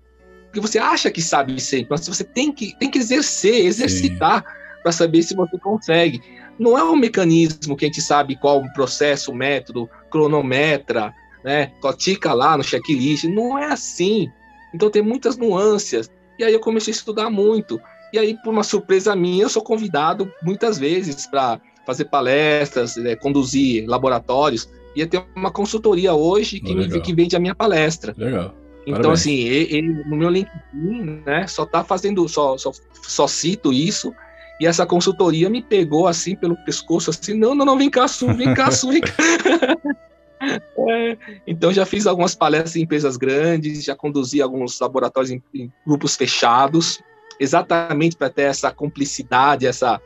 Porque 0.46 0.61
você 0.61 0.78
acha 0.78 1.11
que 1.11 1.22
sabe 1.22 1.59
sempre, 1.61 1.88
mas 1.90 2.07
você 2.07 2.24
tem 2.24 2.53
que, 2.53 2.76
tem 2.78 2.90
que 2.90 2.99
exercer, 2.99 3.66
exercitar 3.66 4.44
para 4.82 4.92
saber 4.92 5.22
se 5.22 5.34
você 5.34 5.59
consegue. 5.59 6.22
Não 6.59 6.76
é 6.76 6.82
um 6.82 6.96
mecanismo 6.96 7.76
que 7.76 7.84
a 7.84 7.88
gente 7.88 8.03
sabe 8.03 8.36
qual 8.36 8.61
o 8.61 8.72
processo, 8.72 9.30
o 9.30 9.34
método, 9.34 9.88
cronometra, 10.11 11.14
né, 11.44 11.72
cotica 11.80 12.32
lá 12.32 12.57
no 12.57 12.64
checklist. 12.64 13.24
Não 13.24 13.59
é 13.59 13.66
assim. 13.66 14.30
Então 14.74 14.90
tem 14.90 15.03
muitas 15.03 15.36
nuances. 15.36 16.11
E 16.38 16.44
aí 16.44 16.53
eu 16.53 16.61
comecei 16.61 16.92
a 16.92 16.96
estudar 16.96 17.30
muito. 17.30 17.80
E 18.12 18.18
aí, 18.18 18.36
por 18.42 18.51
uma 18.51 18.64
surpresa 18.64 19.14
minha, 19.14 19.42
eu 19.42 19.49
sou 19.49 19.62
convidado 19.62 20.32
muitas 20.42 20.78
vezes 20.78 21.26
para 21.26 21.61
fazer 21.89 22.05
palestras, 22.05 22.99
é, 22.99 23.16
conduzir 23.16 23.86
laboratórios. 23.89 24.68
Ia 24.95 25.07
ter 25.07 25.24
uma 25.34 25.51
consultoria 25.51 26.12
hoje 26.12 26.61
que, 26.61 26.74
me, 26.74 27.01
que 27.01 27.14
vende 27.14 27.34
a 27.34 27.41
minha 27.41 27.55
palestra. 27.55 28.14
Legal. 28.14 28.55
Então, 28.82 29.01
Parabéns. 29.01 29.20
assim, 29.20 29.39
ele, 29.39 30.05
no 30.05 30.14
meu 30.14 30.28
LinkedIn, 30.28 31.22
né, 31.24 31.47
só 31.47 31.64
tá 31.64 31.82
fazendo, 31.82 32.28
só, 32.28 32.59
só, 32.59 32.72
só 33.03 33.26
cito 33.26 33.72
isso, 33.72 34.12
e 34.61 34.66
essa 34.66 34.84
consultoria 34.84 35.49
me 35.49 35.62
pegou 35.62 36.07
assim 36.07 36.36
pelo 36.36 36.57
pescoço, 36.64 37.09
assim, 37.09 37.32
não, 37.32 37.55
não, 37.55 37.64
não, 37.64 37.78
vem 37.78 37.89
cá, 37.89 38.07
Su, 38.07 38.34
vem 38.34 38.53
cá, 38.53 38.70
Su, 38.70 38.91
vem 38.91 39.01
cá. 39.01 39.14
É, 40.41 41.16
então 41.49 41.72
já 41.72 41.84
fiz 41.84 42.07
algumas 42.07 42.32
palestras 42.32 42.76
em 42.76 42.82
empresas 42.82 43.16
grandes, 43.16 43.82
já 43.82 43.97
conduzi 43.97 44.41
alguns 44.41 44.78
laboratórios 44.78 45.32
em, 45.32 45.43
em 45.53 45.72
grupos 45.84 46.14
fechados, 46.14 47.03
exatamente 47.41 48.16
para 48.16 48.30
ter 48.30 48.43
essa 48.43 48.70
cumplicidade, 48.70 49.66
essa, 49.66 50.01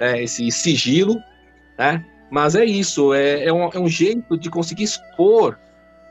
é, 0.00 0.22
esse 0.22 0.50
sigilo, 0.50 1.16
né? 1.78 2.04
Mas 2.30 2.54
é 2.54 2.64
isso, 2.64 3.14
é, 3.14 3.44
é, 3.44 3.52
um, 3.52 3.68
é 3.68 3.78
um 3.78 3.88
jeito 3.88 4.36
de 4.36 4.50
conseguir 4.50 4.84
expor, 4.84 5.56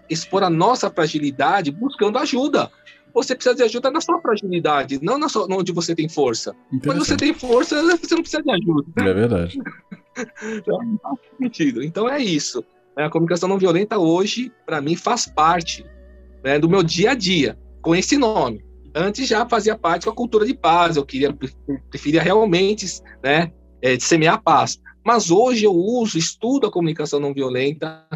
expor 0.09 0.43
a 0.43 0.49
nossa 0.49 0.89
fragilidade 0.89 1.71
buscando 1.71 2.17
ajuda. 2.17 2.71
Você 3.13 3.35
precisa 3.35 3.55
de 3.55 3.63
ajuda 3.63 3.91
na 3.91 4.01
sua 4.01 4.19
fragilidade, 4.21 4.99
não 5.01 5.17
na 5.17 5.29
sua, 5.29 5.45
onde 5.51 5.71
você 5.71 5.93
tem 5.93 6.09
força. 6.09 6.55
Quando 6.83 7.05
você 7.05 7.15
tem 7.15 7.33
força, 7.33 7.81
você 7.81 8.15
não 8.15 8.21
precisa 8.21 8.41
de 8.41 8.51
ajuda. 8.51 8.87
É 8.97 9.13
verdade. 9.13 9.59
então, 10.57 10.79
não 10.83 10.99
faz 10.99 11.19
sentido. 11.37 11.83
Então 11.83 12.09
é 12.09 12.19
isso. 12.19 12.63
A 12.95 13.09
comunicação 13.09 13.49
não 13.49 13.57
violenta 13.57 13.97
hoje, 13.97 14.51
para 14.65 14.81
mim, 14.81 14.95
faz 14.95 15.27
parte 15.27 15.85
né, 16.43 16.59
do 16.59 16.69
meu 16.69 16.83
dia 16.83 17.11
a 17.11 17.15
dia, 17.15 17.57
com 17.81 17.95
esse 17.95 18.17
nome. 18.17 18.63
Antes 18.95 19.27
já 19.27 19.47
fazia 19.47 19.75
parte 19.75 20.05
com 20.05 20.11
a 20.11 20.15
cultura 20.15 20.45
de 20.45 20.53
paz, 20.53 20.95
eu 20.95 21.05
queria, 21.05 21.35
preferia 21.89 22.21
realmente 22.21 22.85
né, 23.23 23.51
é, 23.83 23.99
semear 23.99 24.41
paz. 24.41 24.81
Mas 25.05 25.29
hoje 25.29 25.65
eu 25.65 25.73
uso, 25.73 26.17
estudo 26.17 26.65
a 26.65 26.71
comunicação 26.71 27.19
não 27.19 27.33
violenta 27.33 28.07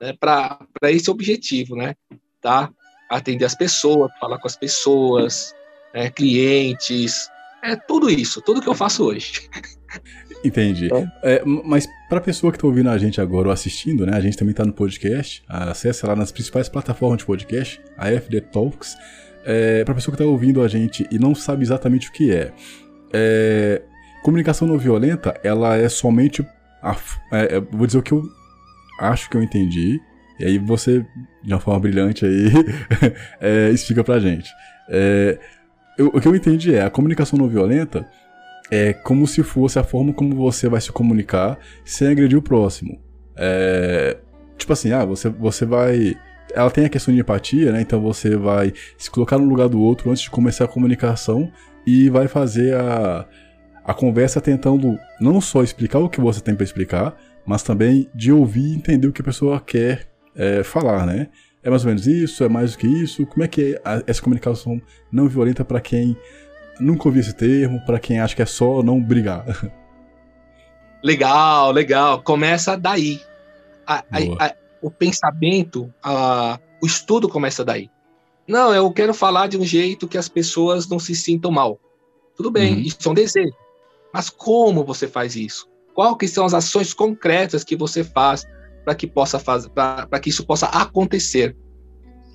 né, 0.00 0.14
para 0.18 0.66
esse 0.84 1.10
objetivo, 1.10 1.76
né? 1.76 1.94
Tá? 2.40 2.70
Atender 3.10 3.44
as 3.44 3.54
pessoas, 3.54 4.10
falar 4.18 4.38
com 4.38 4.48
as 4.48 4.56
pessoas, 4.56 5.54
né, 5.92 6.10
clientes, 6.10 7.28
é 7.62 7.76
tudo 7.76 8.08
isso, 8.08 8.40
tudo 8.40 8.62
que 8.62 8.68
eu 8.68 8.74
faço 8.74 9.04
hoje. 9.04 9.48
Entendi. 10.42 10.88
É, 11.22 11.42
mas 11.44 11.86
para 12.08 12.18
a 12.18 12.22
pessoa 12.22 12.50
que 12.50 12.56
está 12.56 12.66
ouvindo 12.66 12.90
a 12.90 12.98
gente 12.98 13.20
agora 13.20 13.48
ou 13.48 13.52
assistindo, 13.52 14.04
né? 14.04 14.14
A 14.14 14.20
gente 14.20 14.36
também 14.36 14.50
está 14.50 14.64
no 14.64 14.74
podcast. 14.74 15.42
Acesse 15.48 16.04
lá 16.04 16.14
nas 16.14 16.30
principais 16.30 16.68
plataformas 16.68 17.18
de 17.18 17.24
podcast, 17.24 17.80
a 17.96 18.10
FD 18.10 18.42
Talks. 18.42 18.94
É, 19.46 19.84
para 19.84 19.92
a 19.92 19.94
pessoa 19.94 20.14
que 20.14 20.22
está 20.22 20.30
ouvindo 20.30 20.62
a 20.62 20.68
gente 20.68 21.06
e 21.10 21.18
não 21.18 21.34
sabe 21.34 21.62
exatamente 21.62 22.08
o 22.08 22.12
que 22.12 22.30
é, 22.32 22.52
é 23.12 23.82
comunicação 24.24 24.66
não 24.66 24.78
violenta, 24.78 25.38
ela 25.44 25.76
é 25.76 25.88
somente. 25.88 26.44
A, 26.82 26.96
é, 27.30 27.56
é, 27.56 27.60
vou 27.60 27.86
dizer 27.86 27.98
o 27.98 28.02
que 28.02 28.12
eu 28.12 28.24
acho 28.98 29.28
que 29.28 29.36
eu 29.36 29.42
entendi. 29.42 30.00
E 30.40 30.44
aí 30.46 30.58
você, 30.58 31.06
de 31.42 31.52
uma 31.52 31.60
forma 31.60 31.78
brilhante 31.78 32.24
aí, 32.24 32.50
é, 33.40 33.70
explica 33.70 34.02
pra 34.02 34.18
gente. 34.18 34.50
É, 34.88 35.38
eu, 35.98 36.06
o 36.08 36.20
que 36.20 36.26
eu 36.26 36.34
entendi 36.34 36.74
é, 36.74 36.82
a 36.82 36.90
comunicação 36.90 37.38
não 37.38 37.48
violenta 37.48 38.08
é 38.70 38.92
como 38.94 39.26
se 39.26 39.42
fosse 39.42 39.78
a 39.78 39.84
forma 39.84 40.12
como 40.12 40.34
você 40.34 40.68
vai 40.68 40.80
se 40.80 40.90
comunicar 40.90 41.58
sem 41.84 42.08
agredir 42.08 42.38
o 42.38 42.42
próximo. 42.42 43.00
É, 43.36 44.16
tipo 44.56 44.72
assim, 44.72 44.90
ah, 44.90 45.04
você, 45.04 45.28
você 45.28 45.66
vai. 45.66 46.16
Ela 46.54 46.70
tem 46.70 46.86
a 46.86 46.88
questão 46.88 47.12
de 47.12 47.20
empatia, 47.20 47.72
né? 47.72 47.82
Então 47.82 48.00
você 48.00 48.36
vai 48.36 48.72
se 48.96 49.10
colocar 49.10 49.36
no 49.36 49.44
lugar 49.44 49.68
do 49.68 49.80
outro 49.80 50.10
antes 50.10 50.22
de 50.22 50.30
começar 50.30 50.64
a 50.64 50.68
comunicação 50.68 51.52
e 51.86 52.08
vai 52.08 52.26
fazer 52.26 52.74
a, 52.74 53.26
a 53.84 53.92
conversa 53.92 54.40
tentando 54.40 54.98
não 55.20 55.40
só 55.40 55.62
explicar 55.62 55.98
o 55.98 56.08
que 56.08 56.20
você 56.20 56.40
tem 56.40 56.54
para 56.54 56.64
explicar, 56.64 57.16
mas 57.46 57.62
também 57.62 58.08
de 58.14 58.32
ouvir 58.32 58.72
e 58.72 58.74
entender 58.74 59.06
o 59.06 59.12
que 59.12 59.20
a 59.20 59.24
pessoa 59.24 59.60
quer 59.60 60.08
é, 60.34 60.62
falar, 60.62 61.06
né? 61.06 61.28
É 61.62 61.70
mais 61.70 61.82
ou 61.84 61.88
menos 61.88 62.06
isso? 62.06 62.44
É 62.44 62.48
mais 62.48 62.72
do 62.72 62.78
que 62.78 62.86
isso? 62.86 63.26
Como 63.26 63.44
é 63.44 63.48
que 63.48 63.74
é 63.74 63.80
a, 63.84 64.02
essa 64.06 64.22
comunicação 64.22 64.80
não 65.12 65.28
violenta 65.28 65.64
para 65.64 65.80
quem 65.80 66.16
Nunca 66.80 67.08
ouvi 67.08 67.20
esse 67.20 67.32
termo, 67.32 67.80
para 67.84 68.00
quem 68.00 68.18
acha 68.18 68.34
que 68.34 68.42
é 68.42 68.46
só 68.46 68.82
não 68.82 69.00
brigar. 69.00 69.44
Legal, 71.02 71.70
legal. 71.70 72.22
Começa 72.22 72.78
daí. 72.78 73.20
A, 73.86 73.96
a, 74.10 74.46
a, 74.46 74.54
o 74.80 74.90
pensamento, 74.90 75.92
o 76.82 76.86
estudo 76.86 77.28
começa 77.28 77.62
daí. 77.62 77.90
Não, 78.48 78.74
eu 78.74 78.90
quero 78.90 79.12
falar 79.12 79.46
de 79.48 79.58
um 79.58 79.64
jeito 79.66 80.08
que 80.08 80.16
as 80.16 80.30
pessoas 80.30 80.88
não 80.88 80.98
se 80.98 81.14
sintam 81.14 81.50
mal. 81.50 81.78
Tudo 82.34 82.50
bem, 82.50 82.76
uhum. 82.76 82.80
isso 82.80 82.96
é 83.04 83.10
um 83.10 83.12
desejo. 83.12 83.52
Mas 84.14 84.30
como 84.30 84.84
você 84.84 85.08
faz 85.08 85.34
isso? 85.34 85.68
Quais 85.92 86.30
são 86.30 86.46
as 86.46 86.54
ações 86.54 86.94
concretas 86.94 87.64
que 87.64 87.76
você 87.76 88.04
faz 88.04 88.46
para 88.84 88.94
que 88.94 89.06
possa 89.06 89.38
fazer, 89.38 89.68
para 89.70 90.20
que 90.20 90.30
isso 90.30 90.46
possa 90.46 90.66
acontecer? 90.66 91.56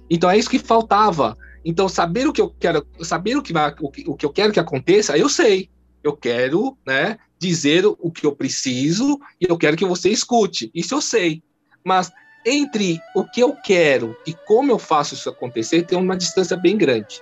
Então 0.10 0.30
é 0.30 0.38
isso 0.38 0.50
que 0.50 0.60
faltava 0.60 1.36
então, 1.64 1.90
saber 1.90 2.28
o 2.28 2.34
que 2.34 2.42
eu 2.42 2.50
quero, 2.50 2.86
saber 3.02 3.36
o 3.36 3.42
que, 3.42 3.52
vai, 3.52 3.74
o 3.80 3.92
que, 3.92 4.04
o 4.08 4.16
que 4.16 4.26
eu 4.26 4.32
quero 4.32 4.54
que 4.54 4.60
aconteça, 4.60 5.18
eu 5.18 5.30
sei. 5.30 5.70
Eu 6.04 6.16
quero, 6.16 6.78
né, 6.86 7.18
dizer 7.38 7.86
o 7.86 8.12
que 8.12 8.26
eu 8.26 8.34
preciso 8.36 9.20
e 9.40 9.46
eu 9.50 9.58
quero 9.58 9.76
que 9.76 9.86
você 9.86 10.10
escute. 10.10 10.72
Isso 10.74 10.96
eu 10.96 11.02
sei. 11.02 11.44
Mas 11.84 12.10
entre 12.46 13.00
o 13.14 13.26
que 13.26 13.42
eu 13.42 13.54
quero 13.54 14.16
e 14.26 14.34
como 14.34 14.72
eu 14.72 14.80
faço 14.80 15.14
isso 15.14 15.30
acontecer, 15.30 15.84
tem 15.84 15.98
uma 15.98 16.16
distância 16.16 16.56
bem 16.56 16.78
grande. 16.78 17.22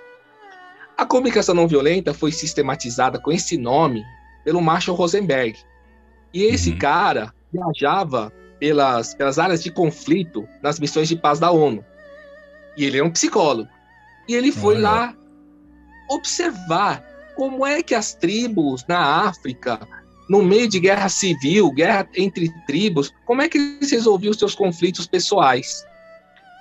A 0.96 1.04
comunicação 1.04 1.54
não 1.54 1.68
violenta 1.68 2.14
foi 2.14 2.30
sistematizada 2.30 3.20
com 3.20 3.32
esse 3.32 3.56
nome 3.56 4.04
pelo 4.44 4.60
Marshall 4.60 4.96
Rosenberg. 4.96 5.58
E 6.32 6.44
esse 6.44 6.70
uhum. 6.70 6.78
cara 6.78 7.34
viajava 7.52 8.32
pelas, 8.58 9.14
pelas 9.14 9.38
áreas 9.38 9.62
de 9.62 9.70
conflito 9.70 10.46
nas 10.62 10.78
missões 10.78 11.08
de 11.08 11.16
paz 11.16 11.38
da 11.38 11.50
ONU. 11.50 11.84
E 12.76 12.84
ele 12.84 12.98
é 12.98 13.04
um 13.04 13.10
psicólogo. 13.10 13.68
E 14.28 14.34
ele 14.34 14.52
foi 14.52 14.76
Olha. 14.76 14.90
lá 14.90 15.14
observar 16.10 17.04
como 17.34 17.64
é 17.64 17.82
que 17.82 17.94
as 17.94 18.14
tribos 18.14 18.84
na 18.88 19.26
África, 19.26 19.80
no 20.28 20.42
meio 20.42 20.68
de 20.68 20.80
guerra 20.80 21.08
civil, 21.08 21.70
guerra 21.70 22.08
entre 22.16 22.52
tribos, 22.66 23.12
como 23.24 23.42
é 23.42 23.48
que 23.48 23.58
eles 23.58 23.90
resolviam 23.90 24.30
os 24.30 24.38
seus 24.38 24.54
conflitos 24.54 25.06
pessoais. 25.06 25.84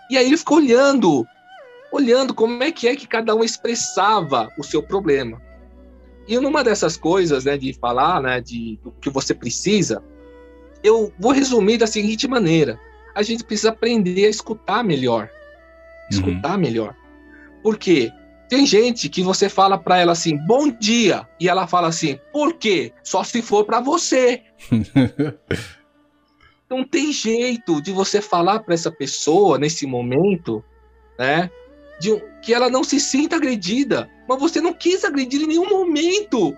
E 0.09 0.17
aí 0.17 0.27
ele 0.27 0.37
ficou 0.37 0.57
olhando, 0.57 1.25
olhando 1.91 2.33
como 2.33 2.63
é 2.63 2.71
que 2.71 2.87
é 2.87 2.95
que 2.95 3.07
cada 3.07 3.35
um 3.35 3.43
expressava 3.43 4.51
o 4.57 4.63
seu 4.63 4.81
problema. 4.81 5.41
E 6.27 6.37
numa 6.39 6.63
dessas 6.63 6.97
coisas, 6.97 7.45
né, 7.45 7.57
de 7.57 7.73
falar, 7.73 8.21
né, 8.21 8.41
de 8.41 8.77
do 8.83 8.91
que 8.91 9.09
você 9.09 9.33
precisa, 9.33 10.03
eu 10.83 11.11
vou 11.17 11.31
resumir 11.31 11.77
da 11.77 11.87
seguinte 11.87 12.27
maneira: 12.27 12.79
a 13.15 13.23
gente 13.23 13.43
precisa 13.43 13.69
aprender 13.69 14.25
a 14.25 14.29
escutar 14.29 14.83
melhor, 14.83 15.29
escutar 16.09 16.53
uhum. 16.53 16.57
melhor. 16.57 16.95
Porque 17.63 18.11
tem 18.49 18.65
gente 18.65 19.09
que 19.09 19.23
você 19.23 19.49
fala 19.49 19.77
para 19.77 19.97
ela 19.97 20.13
assim, 20.13 20.37
bom 20.37 20.69
dia, 20.69 21.27
e 21.39 21.49
ela 21.49 21.67
fala 21.67 21.87
assim, 21.87 22.19
por 22.31 22.53
quê? 22.53 22.93
Só 23.03 23.23
se 23.23 23.41
for 23.41 23.65
para 23.65 23.79
você. 23.79 24.43
Não 26.69 26.83
tem 26.83 27.11
jeito 27.13 27.81
de 27.81 27.91
você 27.91 28.21
falar 28.21 28.59
para 28.59 28.73
essa 28.73 28.91
pessoa 28.91 29.57
nesse 29.57 29.85
momento, 29.85 30.63
né? 31.17 31.49
De, 31.99 32.21
que 32.41 32.53
ela 32.53 32.69
não 32.69 32.83
se 32.83 32.99
sinta 32.99 33.35
agredida. 33.35 34.09
Mas 34.27 34.39
você 34.39 34.61
não 34.61 34.73
quis 34.73 35.03
agredir 35.03 35.41
em 35.41 35.47
nenhum 35.47 35.69
momento. 35.69 36.55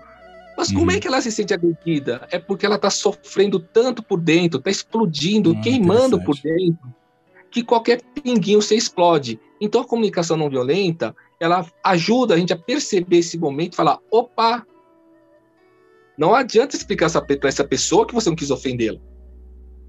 Mas 0.56 0.70
como 0.70 0.90
é 0.90 0.94
uhum. 0.94 1.00
que 1.00 1.08
ela 1.08 1.20
se 1.22 1.32
sente 1.32 1.54
agredida? 1.54 2.26
É 2.30 2.38
porque 2.38 2.66
ela 2.66 2.76
está 2.76 2.90
sofrendo 2.90 3.58
tanto 3.58 4.02
por 4.02 4.20
dentro, 4.20 4.58
está 4.58 4.70
explodindo, 4.70 5.52
ah, 5.52 5.60
queimando 5.62 6.22
por 6.22 6.36
dentro, 6.36 6.94
que 7.50 7.62
qualquer 7.62 8.02
pinguinho 8.02 8.60
você 8.60 8.74
explode. 8.74 9.40
Então 9.60 9.80
a 9.80 9.86
comunicação 9.86 10.36
não 10.36 10.50
violenta, 10.50 11.16
ela 11.40 11.64
ajuda 11.82 12.34
a 12.34 12.36
gente 12.36 12.52
a 12.52 12.58
perceber 12.58 13.18
esse 13.18 13.38
momento 13.38 13.72
e 13.72 13.76
falar, 13.76 13.98
opa, 14.10 14.66
não 16.18 16.34
adianta 16.34 16.76
explicar 16.76 17.10
para 17.10 17.48
essa 17.48 17.64
pessoa 17.64 18.06
que 18.06 18.12
você 18.12 18.28
não 18.28 18.36
quis 18.36 18.50
ofendê-la. 18.50 18.98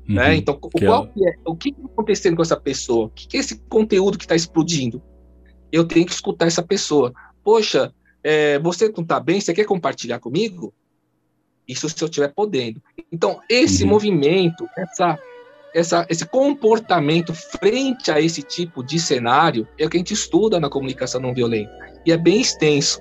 Uhum, 0.08 0.16
né? 0.16 0.36
Então, 0.36 0.58
que 0.58 0.86
qual 0.86 1.08
que 1.08 1.28
é, 1.28 1.34
o 1.46 1.56
que 1.56 1.70
está 1.70 1.86
acontecendo 1.86 2.36
com 2.38 2.42
essa 2.42 2.56
pessoa? 2.56 3.08
O 3.08 3.10
que 3.10 3.36
é 3.36 3.40
esse 3.42 3.60
conteúdo 3.68 4.18
que 4.18 4.24
está 4.24 4.36
explodindo? 4.36 5.02
Eu 5.72 5.86
tenho 5.86 6.06
que 6.06 6.12
escutar 6.12 6.48
essa 6.48 6.62
pessoa. 6.62 7.14
Poxa, 7.44 7.94
é, 8.24 8.60
você 8.60 8.90
não 8.90 9.04
está 9.04 9.20
bem? 9.20 9.40
Você 9.40 9.54
quer 9.54 9.66
compartilhar 9.66 10.20
comigo? 10.20 10.74
Isso 11.68 11.88
se 11.88 12.04
eu 12.04 12.08
estiver 12.08 12.30
podendo. 12.30 12.82
Então, 13.12 13.40
esse 13.50 13.84
uhum. 13.84 13.90
movimento, 13.90 14.68
essa, 14.78 15.18
essa, 15.74 16.06
esse 16.10 16.26
comportamento 16.26 17.34
frente 17.34 18.12
a 18.12 18.20
esse 18.20 18.44
tipo 18.44 18.84
de 18.84 19.00
cenário 19.00 19.68
é 19.78 19.86
o 19.86 19.90
que 19.90 19.98
a 19.98 20.00
gente 20.00 20.14
estuda 20.14 20.60
na 20.60 20.70
comunicação 20.70 21.22
não 21.22 21.34
violenta. 21.34 21.72
E 22.06 22.12
é 22.12 22.18
bem 22.18 22.42
extenso. 22.42 23.00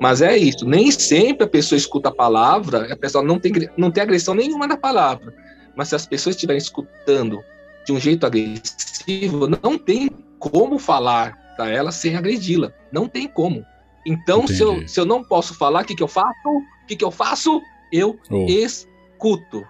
Mas 0.00 0.22
é 0.22 0.36
isso, 0.36 0.66
nem 0.66 0.90
sempre 0.90 1.44
a 1.44 1.48
pessoa 1.48 1.76
escuta 1.76 2.08
a 2.08 2.14
palavra, 2.14 2.90
a 2.90 2.96
pessoa 2.96 3.22
não 3.22 3.38
tem, 3.38 3.52
não 3.76 3.90
tem 3.90 4.02
agressão 4.02 4.34
nenhuma 4.34 4.66
na 4.66 4.76
palavra. 4.76 5.34
Mas 5.76 5.88
se 5.88 5.94
as 5.94 6.06
pessoas 6.06 6.36
estiverem 6.36 6.58
escutando 6.58 7.44
de 7.84 7.92
um 7.92 8.00
jeito 8.00 8.24
agressivo, 8.24 9.46
não 9.46 9.76
tem 9.76 10.08
como 10.38 10.78
falar 10.78 11.38
para 11.60 11.68
ela 11.68 11.92
sem 11.92 12.16
agredi-la. 12.16 12.72
Não 12.90 13.06
tem 13.06 13.28
como. 13.28 13.66
Então, 14.06 14.46
se 14.46 14.62
eu, 14.62 14.88
se 14.88 14.98
eu 14.98 15.04
não 15.04 15.22
posso 15.22 15.54
falar, 15.54 15.82
o 15.82 15.84
que, 15.84 15.94
que 15.94 16.02
eu 16.02 16.08
faço? 16.08 16.48
O 16.48 16.86
que, 16.86 16.96
que 16.96 17.04
eu 17.04 17.10
faço? 17.10 17.60
Eu 17.92 18.18
oh. 18.30 18.46
escuto 18.48 19.66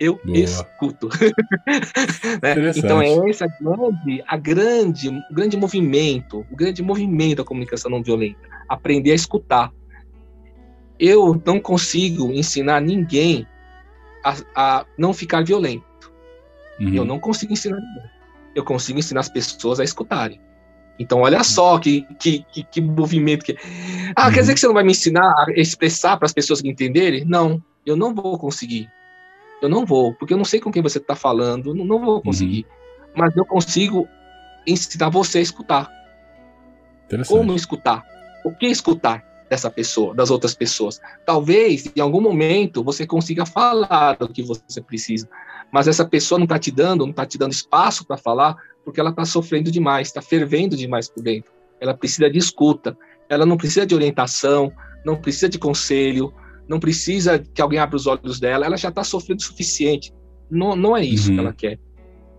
eu 0.00 0.20
Boa. 0.24 0.36
escuto. 0.36 1.08
né? 2.42 2.72
Então 2.76 3.00
é 3.00 3.30
esse 3.30 3.44
a 3.44 3.46
grande, 3.46 4.24
a 4.26 4.36
grande, 4.36 5.08
o 5.08 5.34
grande 5.34 5.56
movimento, 5.56 6.44
o 6.50 6.56
grande 6.56 6.82
movimento 6.82 7.36
da 7.36 7.44
comunicação 7.44 7.90
não 7.90 8.02
violenta, 8.02 8.40
aprender 8.68 9.12
a 9.12 9.14
escutar. 9.14 9.72
Eu 10.98 11.40
não 11.46 11.60
consigo 11.60 12.32
ensinar 12.32 12.80
ninguém 12.80 13.46
a, 14.24 14.34
a 14.54 14.86
não 14.98 15.14
ficar 15.14 15.44
violento. 15.44 16.12
Uhum. 16.80 16.94
Eu 16.94 17.04
não 17.04 17.20
consigo 17.20 17.52
ensinar 17.52 17.76
ninguém. 17.76 18.10
Eu 18.54 18.64
consigo 18.64 18.98
ensinar 18.98 19.20
as 19.20 19.28
pessoas 19.28 19.78
a 19.78 19.84
escutarem. 19.84 20.40
Então, 20.98 21.20
olha 21.20 21.42
só 21.42 21.78
que, 21.78 22.06
que, 22.18 22.44
que, 22.52 22.62
que 22.62 22.80
movimento 22.80 23.44
que. 23.44 23.56
Ah, 24.14 24.26
uhum. 24.26 24.32
quer 24.32 24.40
dizer 24.40 24.54
que 24.54 24.60
você 24.60 24.66
não 24.66 24.74
vai 24.74 24.84
me 24.84 24.92
ensinar 24.92 25.32
a 25.48 25.52
expressar 25.56 26.16
para 26.16 26.26
as 26.26 26.32
pessoas 26.32 26.62
me 26.62 26.70
entenderem? 26.70 27.24
Não, 27.24 27.62
eu 27.84 27.96
não 27.96 28.14
vou 28.14 28.38
conseguir. 28.38 28.88
Eu 29.60 29.68
não 29.68 29.84
vou, 29.84 30.14
porque 30.14 30.32
eu 30.32 30.38
não 30.38 30.44
sei 30.44 30.60
com 30.60 30.70
quem 30.70 30.82
você 30.82 30.98
está 30.98 31.16
falando, 31.16 31.74
não, 31.74 31.84
não 31.84 32.04
vou 32.04 32.22
conseguir. 32.22 32.64
Uhum. 32.64 33.12
Mas 33.16 33.36
eu 33.36 33.44
consigo 33.44 34.08
ensinar 34.66 35.08
você 35.08 35.38
a 35.38 35.42
escutar. 35.42 35.90
Como 37.26 37.54
escutar? 37.54 38.04
O 38.44 38.52
que 38.52 38.66
escutar 38.66 39.24
dessa 39.48 39.70
pessoa, 39.70 40.14
das 40.14 40.30
outras 40.30 40.54
pessoas? 40.54 41.00
Talvez, 41.24 41.90
em 41.94 42.00
algum 42.00 42.20
momento, 42.20 42.82
você 42.82 43.06
consiga 43.06 43.44
falar 43.46 44.16
o 44.20 44.28
que 44.28 44.42
você 44.42 44.80
precisa, 44.80 45.28
mas 45.72 45.88
essa 45.88 46.04
pessoa 46.04 46.38
não 46.38 46.44
está 46.44 46.58
te 46.58 46.70
dando, 46.70 47.04
não 47.04 47.10
está 47.10 47.26
te 47.26 47.38
dando 47.38 47.52
espaço 47.52 48.06
para 48.06 48.16
falar, 48.16 48.56
porque 48.84 49.00
ela 49.00 49.10
está 49.10 49.24
sofrendo 49.24 49.70
demais, 49.70 50.08
está 50.08 50.20
fervendo 50.20 50.76
demais 50.76 51.08
por 51.08 51.22
dentro. 51.22 51.52
Ela 51.80 51.94
precisa 51.94 52.30
de 52.30 52.38
escuta, 52.38 52.96
ela 53.28 53.46
não 53.46 53.56
precisa 53.56 53.86
de 53.86 53.94
orientação, 53.94 54.72
não 55.04 55.16
precisa 55.16 55.48
de 55.48 55.58
conselho, 55.58 56.32
não 56.68 56.80
precisa 56.80 57.38
que 57.38 57.60
alguém 57.60 57.78
abra 57.78 57.96
os 57.96 58.06
olhos 58.06 58.40
dela, 58.40 58.66
ela 58.66 58.76
já 58.76 58.88
está 58.88 59.04
sofrendo 59.04 59.40
o 59.40 59.44
suficiente. 59.44 60.12
Não, 60.50 60.76
não 60.76 60.96
é 60.96 61.04
isso 61.04 61.28
uhum. 61.28 61.34
que 61.34 61.40
ela 61.40 61.52
quer. 61.52 61.78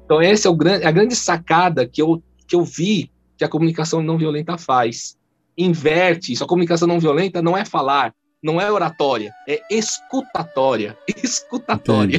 Então, 0.06 0.22
essa 0.22 0.48
é 0.48 0.52
o 0.52 0.56
grande, 0.56 0.86
a 0.86 0.92
grande 0.92 1.16
sacada 1.16 1.88
que 1.88 2.02
eu, 2.02 2.24
que 2.48 2.56
eu 2.56 2.64
vi 2.64 3.12
que 3.38 3.44
a 3.44 3.50
comunicação 3.50 4.02
não 4.02 4.18
violenta 4.18 4.58
faz. 4.58 5.18
Inverte 5.58 6.34
isso. 6.34 6.44
A 6.44 6.48
comunicação 6.48 6.88
não 6.88 7.00
violenta 7.00 7.42
não 7.42 7.58
é 7.58 7.66
falar, 7.66 8.14
não 8.42 8.62
é 8.62 8.72
oratória, 8.72 9.34
é 9.48 9.62
escutatória. 9.70 10.98
Escutatória. 11.24 12.18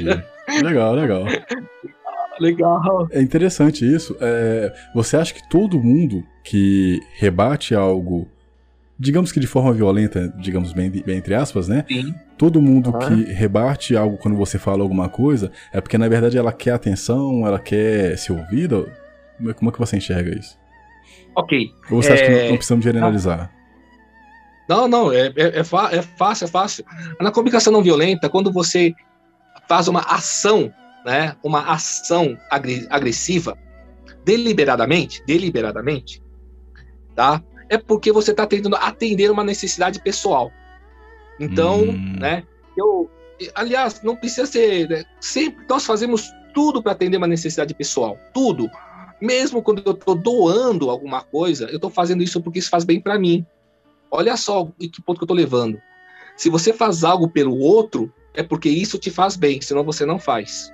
Entendi. 0.48 0.64
Legal, 0.64 0.94
legal. 0.94 1.24
legal. 2.40 3.08
É 3.10 3.20
interessante 3.20 3.84
isso. 3.84 4.16
É, 4.20 4.72
você 4.94 5.16
acha 5.16 5.34
que 5.34 5.48
todo 5.48 5.82
mundo 5.82 6.24
que 6.42 7.00
rebate 7.18 7.74
algo 7.74 8.28
digamos 8.98 9.30
que 9.30 9.38
de 9.38 9.46
forma 9.46 9.72
violenta, 9.72 10.32
digamos 10.38 10.72
bem, 10.72 10.90
bem 10.90 11.18
entre 11.18 11.34
aspas, 11.34 11.68
né? 11.68 11.84
Sim. 11.86 12.14
Todo 12.38 12.62
mundo 12.62 12.90
uhum. 12.90 12.98
que 12.98 13.32
rebate 13.32 13.96
algo 13.96 14.16
quando 14.16 14.36
você 14.36 14.58
fala 14.58 14.82
alguma 14.82 15.08
coisa 15.08 15.52
é 15.72 15.80
porque 15.80 15.98
na 15.98 16.08
verdade 16.08 16.38
ela 16.38 16.52
quer 16.52 16.72
atenção, 16.72 17.46
ela 17.46 17.58
quer 17.58 18.16
ser 18.16 18.32
ouvida. 18.32 18.86
Como 19.54 19.70
é 19.70 19.72
que 19.72 19.78
você 19.78 19.96
enxerga 19.96 20.38
isso? 20.38 20.58
Ok. 21.34 21.70
Ou 21.90 22.02
você 22.02 22.10
é... 22.10 22.14
acha 22.14 22.24
que 22.24 22.30
não, 22.30 22.48
não 22.48 22.56
precisamos 22.56 22.84
generalizar? 22.84 23.50
Não, 24.68 24.88
não, 24.88 25.12
é, 25.12 25.26
é, 25.36 25.60
é, 25.60 25.62
fácil, 25.62 26.44
é 26.46 26.48
fácil. 26.48 26.84
Na 27.20 27.30
comunicação 27.30 27.72
não 27.72 27.82
violenta, 27.82 28.28
quando 28.28 28.50
você 28.50 28.92
faz 29.68 29.86
uma 29.86 30.00
ação, 30.00 30.72
né, 31.06 31.36
uma 31.42 31.72
ação 31.72 32.36
agressiva, 32.50 33.56
deliberadamente, 34.24 35.22
deliberadamente, 35.24 36.20
tá? 37.14 37.42
é 37.68 37.78
porque 37.78 38.12
você 38.12 38.30
está 38.30 38.46
tentando 38.46 38.76
atender 38.76 39.30
uma 39.30 39.44
necessidade 39.44 40.00
pessoal. 40.00 40.50
Então, 41.38 41.82
hum. 41.82 42.16
né? 42.18 42.42
Eu, 42.76 43.10
aliás, 43.54 44.02
não 44.02 44.16
precisa 44.16 44.46
ser. 44.46 44.88
Né, 44.88 45.04
sempre 45.20 45.64
nós 45.68 45.84
fazemos 45.84 46.30
tudo 46.54 46.82
para 46.82 46.92
atender 46.92 47.16
uma 47.16 47.26
necessidade 47.26 47.74
pessoal, 47.74 48.18
tudo. 48.32 48.68
Mesmo 49.20 49.62
quando 49.62 49.82
eu 49.84 49.92
estou 49.92 50.14
doando 50.14 50.90
alguma 50.90 51.22
coisa, 51.22 51.66
eu 51.66 51.76
estou 51.76 51.90
fazendo 51.90 52.22
isso 52.22 52.40
porque 52.42 52.58
isso 52.58 52.70
faz 52.70 52.84
bem 52.84 53.00
para 53.00 53.18
mim. 53.18 53.46
Olha 54.10 54.36
só 54.36 54.64
que 54.78 55.02
ponto 55.02 55.18
que 55.18 55.24
eu 55.24 55.26
estou 55.26 55.36
levando. 55.36 55.80
Se 56.36 56.50
você 56.50 56.72
faz 56.72 57.02
algo 57.02 57.28
pelo 57.28 57.58
outro, 57.58 58.12
é 58.34 58.42
porque 58.42 58.68
isso 58.68 58.98
te 58.98 59.10
faz 59.10 59.36
bem, 59.36 59.60
senão 59.60 59.82
você 59.82 60.04
não 60.04 60.18
faz. 60.18 60.70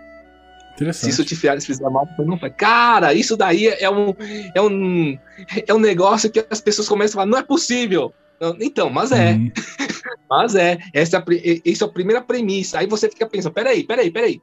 Se 0.93 1.11
isso 1.11 1.25
te 1.25 1.37
fizer 1.37 1.91
mal, 1.91 2.07
você 2.07 2.25
não 2.25 2.39
faz. 2.39 2.53
Cara, 2.57 3.15
isso 3.15 3.37
daí 3.37 3.67
é 3.67 3.91
um, 3.91 4.15
é, 4.55 4.61
um, 4.61 5.19
é 5.67 5.75
um 5.75 5.79
negócio 5.79 6.31
que 6.31 6.45
as 6.51 6.61
pessoas 6.61 6.89
começam 6.89 7.21
a 7.21 7.23
falar, 7.23 7.31
não 7.31 7.39
é 7.39 7.43
possível. 7.43 8.13
Então, 8.61 8.91
mas 8.91 9.13
é. 9.13 9.33
Uhum. 9.33 9.53
mas 10.29 10.55
é. 10.55 10.79
Essa, 10.93 11.19
é 11.19 11.61
essa 11.65 11.85
é 11.85 11.89
a 11.89 11.91
primeira 11.91 12.21
premissa. 12.21 12.79
Aí 12.79 12.87
você 12.87 13.09
fica 13.09 13.27
pensando, 13.27 13.53
peraí, 13.53 13.85
peraí, 13.85 14.11
peraí. 14.11 14.43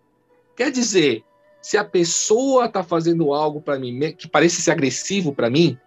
Quer 0.55 0.71
dizer, 0.71 1.23
se 1.61 1.77
a 1.77 1.83
pessoa 1.83 2.65
está 2.65 2.83
fazendo 2.83 3.33
algo 3.33 3.61
para 3.61 3.77
mim 3.77 4.13
que 4.17 4.27
parece 4.27 4.61
ser 4.61 4.71
agressivo 4.71 5.33
para 5.33 5.49
mim, 5.49 5.77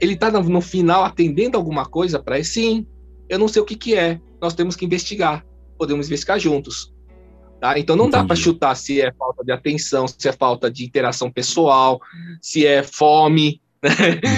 ele 0.00 0.14
está 0.14 0.30
no, 0.30 0.42
no, 0.42 0.60
final 0.60 1.04
atendendo 1.04 1.56
alguma 1.56 1.86
coisa 1.86 2.18
para 2.18 2.36
ele? 2.36 2.44
Sim, 2.44 2.86
eu 3.28 3.38
não 3.38 3.48
sei 3.48 3.62
o 3.62 3.64
que, 3.64 3.76
que 3.76 3.94
é. 3.94 4.20
Nós 4.40 4.54
temos 4.54 4.76
que 4.76 4.84
investigar. 4.84 5.46
Podemos 5.78 6.06
investigar 6.06 6.38
juntos. 6.38 6.92
Tá? 7.62 7.78
Então 7.78 7.94
não 7.94 8.06
Entendi. 8.06 8.22
dá 8.22 8.26
para 8.26 8.34
chutar 8.34 8.74
se 8.74 9.00
é 9.00 9.12
falta 9.12 9.44
de 9.44 9.52
atenção, 9.52 10.08
se 10.08 10.28
é 10.28 10.32
falta 10.32 10.68
de 10.68 10.84
interação 10.84 11.30
pessoal, 11.30 12.00
se 12.40 12.66
é 12.66 12.82
fome, 12.82 13.60
né? 13.80 13.90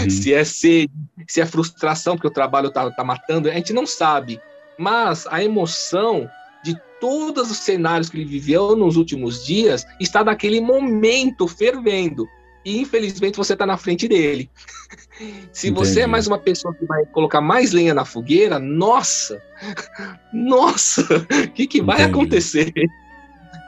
uhum. 0.02 0.10
se 0.10 0.34
é 0.34 0.44
sede, 0.44 0.92
se 1.26 1.40
é 1.40 1.46
frustração, 1.46 2.16
porque 2.16 2.28
o 2.28 2.30
trabalho 2.30 2.68
está 2.68 2.90
tá 2.90 3.02
matando, 3.02 3.48
a 3.48 3.54
gente 3.54 3.72
não 3.72 3.86
sabe. 3.86 4.38
Mas 4.78 5.26
a 5.28 5.42
emoção 5.42 6.28
de 6.62 6.78
todos 7.00 7.50
os 7.50 7.56
cenários 7.56 8.10
que 8.10 8.18
ele 8.18 8.26
viveu 8.26 8.76
nos 8.76 8.98
últimos 8.98 9.42
dias 9.46 9.86
está 9.98 10.22
naquele 10.22 10.60
momento 10.60 11.48
fervendo. 11.48 12.28
E 12.62 12.78
infelizmente 12.78 13.38
você 13.38 13.54
está 13.54 13.64
na 13.64 13.78
frente 13.78 14.06
dele. 14.06 14.50
Se 15.50 15.68
Entendi. 15.68 15.88
você 15.88 16.00
é 16.02 16.06
mais 16.06 16.26
uma 16.26 16.38
pessoa 16.38 16.74
que 16.74 16.84
vai 16.84 17.06
colocar 17.06 17.40
mais 17.40 17.72
lenha 17.72 17.94
na 17.94 18.04
fogueira, 18.04 18.58
nossa, 18.58 19.40
nossa, 20.30 21.02
o 21.02 21.50
que, 21.52 21.66
que 21.66 21.80
vai 21.80 22.02
acontecer? 22.02 22.70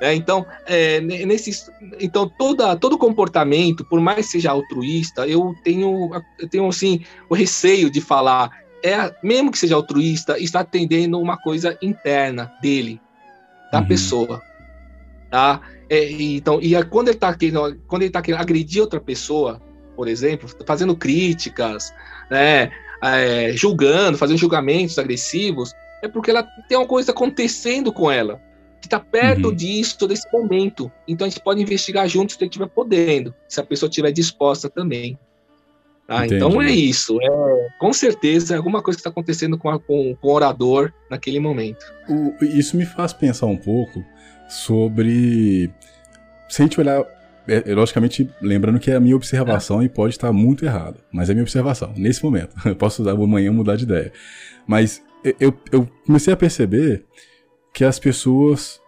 É, 0.00 0.14
então, 0.14 0.44
é, 0.66 1.00
nesse, 1.00 1.70
então 1.98 2.28
toda, 2.28 2.76
todo 2.76 2.98
comportamento, 2.98 3.84
por 3.84 3.98
mais 3.98 4.26
que 4.26 4.32
seja 4.32 4.50
altruísta, 4.50 5.26
eu 5.26 5.54
tenho, 5.64 6.10
eu 6.38 6.48
tenho 6.48 6.68
assim, 6.68 7.02
o 7.30 7.34
receio 7.34 7.88
de 7.88 8.00
falar, 8.00 8.50
é, 8.84 9.14
mesmo 9.22 9.50
que 9.50 9.58
seja 9.58 9.74
altruísta, 9.74 10.38
está 10.38 10.60
atendendo 10.60 11.18
uma 11.18 11.38
coisa 11.38 11.78
interna 11.80 12.52
dele, 12.60 13.00
da 13.72 13.80
uhum. 13.80 13.86
pessoa. 13.86 14.42
Tá? 15.30 15.62
É, 15.88 16.10
então, 16.10 16.60
e 16.60 16.72
quando 16.84 17.08
ele 17.08 17.16
está 17.16 17.34
querendo, 17.34 17.80
quando 17.86 18.02
ele 18.02 18.10
tá 18.10 18.20
querendo 18.20 18.40
agredir 18.40 18.82
outra 18.82 19.00
pessoa, 19.00 19.62
por 19.96 20.08
exemplo, 20.08 20.46
fazendo 20.66 20.94
críticas, 20.94 21.90
né, 22.30 22.70
é, 23.02 23.52
julgando, 23.54 24.18
fazendo 24.18 24.36
julgamentos 24.36 24.98
agressivos, 24.98 25.72
é 26.02 26.08
porque 26.08 26.30
ela 26.30 26.42
tem 26.68 26.76
uma 26.76 26.86
coisa 26.86 27.12
acontecendo 27.12 27.90
com 27.90 28.10
ela 28.10 28.44
que 28.86 28.94
está 28.94 29.00
perto 29.00 29.48
uhum. 29.48 29.54
disso, 29.54 30.06
desse 30.06 30.26
momento. 30.32 30.90
Então 31.06 31.26
a 31.26 31.28
gente 31.28 31.42
pode 31.42 31.60
investigar 31.60 32.08
juntos 32.08 32.36
se 32.36 32.44
estiver 32.44 32.68
podendo, 32.68 33.34
se 33.48 33.60
a 33.60 33.64
pessoa 33.64 33.88
estiver 33.88 34.12
disposta 34.12 34.70
também. 34.70 35.18
Tá? 36.06 36.24
Então 36.24 36.62
é 36.62 36.70
isso. 36.70 37.18
É, 37.20 37.68
com 37.80 37.92
certeza 37.92 38.54
é 38.54 38.56
alguma 38.56 38.80
coisa 38.80 38.96
que 38.96 39.00
está 39.00 39.10
acontecendo 39.10 39.58
com, 39.58 39.68
a, 39.68 39.78
com, 39.78 40.14
com, 40.14 40.28
o 40.28 40.32
orador 40.32 40.92
naquele 41.10 41.40
momento. 41.40 41.84
O, 42.08 42.44
isso 42.44 42.76
me 42.76 42.86
faz 42.86 43.12
pensar 43.12 43.46
um 43.46 43.56
pouco 43.56 44.04
sobre. 44.48 45.68
Se 46.48 46.62
a 46.62 46.64
gente 46.64 46.80
olhar. 46.80 47.04
É, 47.48 47.70
é 47.70 47.74
logicamente, 47.76 48.28
lembrando 48.42 48.80
que 48.80 48.90
é 48.90 48.96
a 48.96 49.00
minha 49.00 49.14
observação 49.14 49.80
é. 49.80 49.84
e 49.84 49.88
pode 49.88 50.14
estar 50.14 50.32
muito 50.32 50.64
errada, 50.64 50.96
mas 51.12 51.28
é 51.28 51.32
a 51.32 51.34
minha 51.34 51.44
observação, 51.44 51.94
nesse 51.96 52.24
momento. 52.24 52.56
Eu 52.66 52.74
posso 52.74 53.02
usar 53.02 53.12
amanhã 53.12 53.52
mudar 53.52 53.76
de 53.76 53.84
ideia. 53.84 54.12
Mas 54.66 55.00
eu, 55.38 55.56
eu 55.70 55.88
comecei 56.04 56.32
a 56.32 56.36
perceber 56.36 57.04
que 57.76 57.84
as 57.84 57.98
pessoas, 57.98 58.80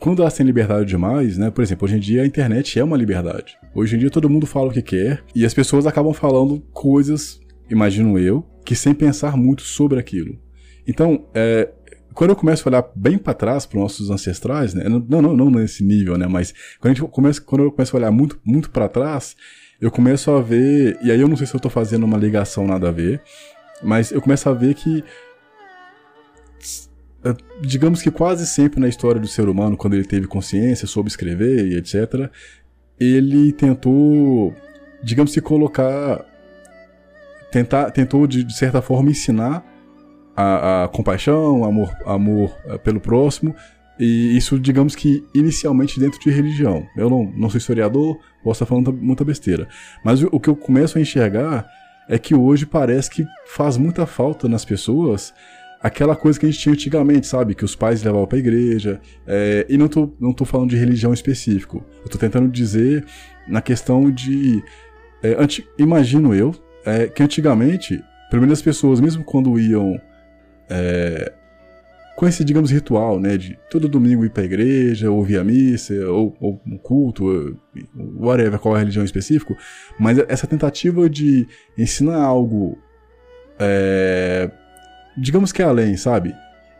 quando 0.00 0.20
elas 0.20 0.34
têm 0.34 0.44
liberdade 0.44 0.84
demais, 0.84 1.38
né? 1.38 1.48
Por 1.48 1.62
exemplo, 1.62 1.84
hoje 1.86 1.94
em 1.94 2.00
dia 2.00 2.22
a 2.22 2.26
internet 2.26 2.76
é 2.76 2.82
uma 2.82 2.96
liberdade. 2.96 3.56
Hoje 3.72 3.94
em 3.94 4.00
dia 4.00 4.10
todo 4.10 4.28
mundo 4.28 4.48
fala 4.48 4.66
o 4.66 4.72
que 4.72 4.82
quer 4.82 5.22
e 5.32 5.46
as 5.46 5.54
pessoas 5.54 5.86
acabam 5.86 6.12
falando 6.12 6.60
coisas, 6.72 7.40
imagino 7.70 8.18
eu, 8.18 8.44
que 8.64 8.74
sem 8.74 8.92
pensar 8.94 9.36
muito 9.36 9.62
sobre 9.62 10.00
aquilo. 10.00 10.36
Então, 10.88 11.24
é, 11.32 11.70
quando 12.12 12.30
eu 12.30 12.36
começo 12.36 12.68
a 12.68 12.72
olhar 12.72 12.90
bem 12.96 13.16
para 13.16 13.32
trás 13.32 13.64
para 13.64 13.78
nossos 13.78 14.10
ancestrais, 14.10 14.74
né? 14.74 14.88
Não, 14.88 15.22
não, 15.22 15.36
não 15.36 15.48
nesse 15.48 15.84
nível, 15.84 16.18
né? 16.18 16.26
Mas 16.26 16.52
quando, 16.80 16.90
a 16.90 16.94
gente 16.96 17.08
começa, 17.12 17.40
quando 17.40 17.62
eu 17.62 17.70
começo 17.70 17.96
a 17.96 18.00
olhar 18.00 18.10
muito, 18.10 18.40
muito 18.44 18.70
para 18.70 18.88
trás, 18.88 19.36
eu 19.80 19.88
começo 19.88 20.32
a 20.32 20.42
ver, 20.42 20.98
e 21.00 21.12
aí 21.12 21.20
eu 21.20 21.28
não 21.28 21.36
sei 21.36 21.46
se 21.46 21.54
eu 21.54 21.60
tô 21.60 21.70
fazendo 21.70 22.02
uma 22.02 22.18
ligação 22.18 22.66
nada 22.66 22.88
a 22.88 22.90
ver, 22.90 23.22
mas 23.84 24.10
eu 24.10 24.20
começo 24.20 24.48
a 24.48 24.52
ver 24.52 24.74
que 24.74 25.04
digamos 27.60 28.00
que 28.02 28.10
quase 28.10 28.46
sempre 28.46 28.80
na 28.80 28.88
história 28.88 29.20
do 29.20 29.28
ser 29.28 29.48
humano, 29.48 29.76
quando 29.76 29.94
ele 29.94 30.04
teve 30.04 30.26
consciência, 30.26 30.86
soube 30.86 31.08
escrever 31.08 31.66
e 31.66 31.76
etc, 31.76 32.30
ele 32.98 33.52
tentou, 33.52 34.54
digamos 35.02 35.32
se 35.32 35.40
colocar, 35.40 36.24
tentar, 37.50 37.90
tentou 37.90 38.26
de, 38.26 38.44
de 38.44 38.56
certa 38.56 38.80
forma 38.80 39.10
ensinar 39.10 39.64
a, 40.36 40.84
a 40.84 40.88
compaixão, 40.88 41.64
amor, 41.64 41.94
amor 42.06 42.56
é, 42.66 42.78
pelo 42.78 43.00
próximo, 43.00 43.54
e 43.98 44.34
isso, 44.34 44.58
digamos 44.58 44.96
que 44.96 45.22
inicialmente 45.34 46.00
dentro 46.00 46.18
de 46.18 46.30
religião. 46.30 46.86
Eu 46.96 47.10
não, 47.10 47.30
não 47.36 47.50
sou 47.50 47.58
historiador, 47.58 48.18
posso 48.42 48.62
estar 48.62 48.66
falando 48.66 48.92
muita 48.94 49.24
besteira. 49.24 49.68
Mas 50.02 50.22
o 50.22 50.40
que 50.40 50.48
eu 50.48 50.56
começo 50.56 50.96
a 50.96 51.00
enxergar 51.02 51.68
é 52.08 52.18
que 52.18 52.34
hoje 52.34 52.64
parece 52.64 53.10
que 53.10 53.26
faz 53.46 53.76
muita 53.76 54.06
falta 54.06 54.48
nas 54.48 54.64
pessoas 54.64 55.34
aquela 55.80 56.14
coisa 56.14 56.38
que 56.38 56.46
a 56.46 56.50
gente 56.50 56.60
tinha 56.60 56.74
antigamente, 56.74 57.26
sabe? 57.26 57.54
Que 57.54 57.64
os 57.64 57.74
pais 57.74 58.02
levavam 58.02 58.26
pra 58.26 58.38
igreja. 58.38 59.00
É, 59.26 59.66
e 59.68 59.78
não 59.78 59.88
tô, 59.88 60.12
não 60.20 60.32
tô 60.32 60.44
falando 60.44 60.70
de 60.70 60.76
religião 60.76 61.12
específico. 61.12 61.84
Eu 62.02 62.10
tô 62.10 62.18
tentando 62.18 62.48
dizer 62.48 63.04
na 63.48 63.62
questão 63.62 64.10
de. 64.10 64.62
É, 65.22 65.34
anti, 65.38 65.66
imagino 65.78 66.34
eu 66.34 66.54
é, 66.84 67.06
que 67.06 67.22
antigamente, 67.22 68.02
pelo 68.30 68.42
menos 68.42 68.58
as 68.58 68.62
pessoas, 68.62 69.00
mesmo 69.00 69.24
quando 69.24 69.58
iam. 69.58 70.00
É, 70.68 71.32
com 72.16 72.28
esse, 72.28 72.44
digamos, 72.44 72.70
ritual, 72.70 73.18
né? 73.18 73.38
De 73.38 73.58
todo 73.70 73.88
domingo 73.88 74.26
ir 74.26 74.30
pra 74.30 74.44
igreja, 74.44 75.10
ouvir 75.10 75.38
a 75.38 75.44
missa, 75.44 75.94
ou, 76.10 76.36
ou 76.38 76.60
um 76.66 76.76
culto, 76.76 77.56
whatever, 78.18 78.58
qual 78.58 78.74
é 78.74 78.76
a 78.76 78.80
religião 78.80 79.02
específico. 79.02 79.56
Mas 79.98 80.18
essa 80.28 80.46
tentativa 80.46 81.08
de 81.08 81.48
ensinar 81.78 82.22
algo. 82.22 82.76
É, 85.16 85.20
digamos 85.20 85.52
que 85.52 85.62
é 85.62 85.64
além, 85.64 85.96
sabe? 85.96 86.34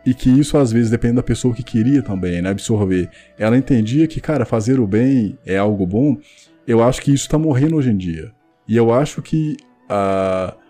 E 0.05 0.13
que 0.13 0.29
isso 0.29 0.57
às 0.57 0.71
vezes 0.71 0.89
depende 0.89 1.15
da 1.15 1.23
pessoa 1.23 1.53
que 1.53 1.63
queria 1.63 2.01
também, 2.01 2.41
né? 2.41 2.49
Absorver. 2.49 3.09
Ela 3.37 3.57
entendia 3.57 4.07
que, 4.07 4.19
cara, 4.19 4.45
fazer 4.45 4.79
o 4.79 4.87
bem 4.87 5.37
é 5.45 5.57
algo 5.57 5.85
bom. 5.85 6.17
Eu 6.65 6.83
acho 6.83 7.01
que 7.01 7.13
isso 7.13 7.29
tá 7.29 7.37
morrendo 7.37 7.75
hoje 7.75 7.91
em 7.91 7.97
dia. 7.97 8.31
E 8.67 8.75
eu 8.75 8.93
acho 8.93 9.21
que 9.21 9.57
a. 9.89 10.55
Uh, 10.55 10.61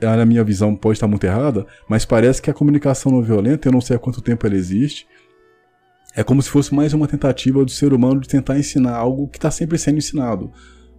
na 0.00 0.26
minha 0.26 0.42
visão 0.42 0.74
pode 0.74 0.96
estar 0.96 1.06
muito 1.06 1.22
errada, 1.22 1.64
mas 1.88 2.04
parece 2.04 2.42
que 2.42 2.50
a 2.50 2.54
comunicação 2.54 3.12
não 3.12 3.22
violenta, 3.22 3.68
eu 3.68 3.72
não 3.72 3.80
sei 3.80 3.94
há 3.94 3.98
quanto 4.00 4.20
tempo 4.20 4.44
ela 4.44 4.56
existe, 4.56 5.06
é 6.16 6.22
como 6.22 6.40
se 6.42 6.48
fosse 6.48 6.74
mais 6.74 6.92
uma 6.92 7.06
tentativa 7.06 7.64
do 7.64 7.70
ser 7.70 7.92
humano 7.92 8.20
de 8.20 8.28
tentar 8.28 8.58
ensinar 8.58 8.96
algo 8.96 9.28
que 9.28 9.38
está 9.38 9.50
sempre 9.50 9.78
sendo 9.78 9.98
ensinado. 9.98 10.52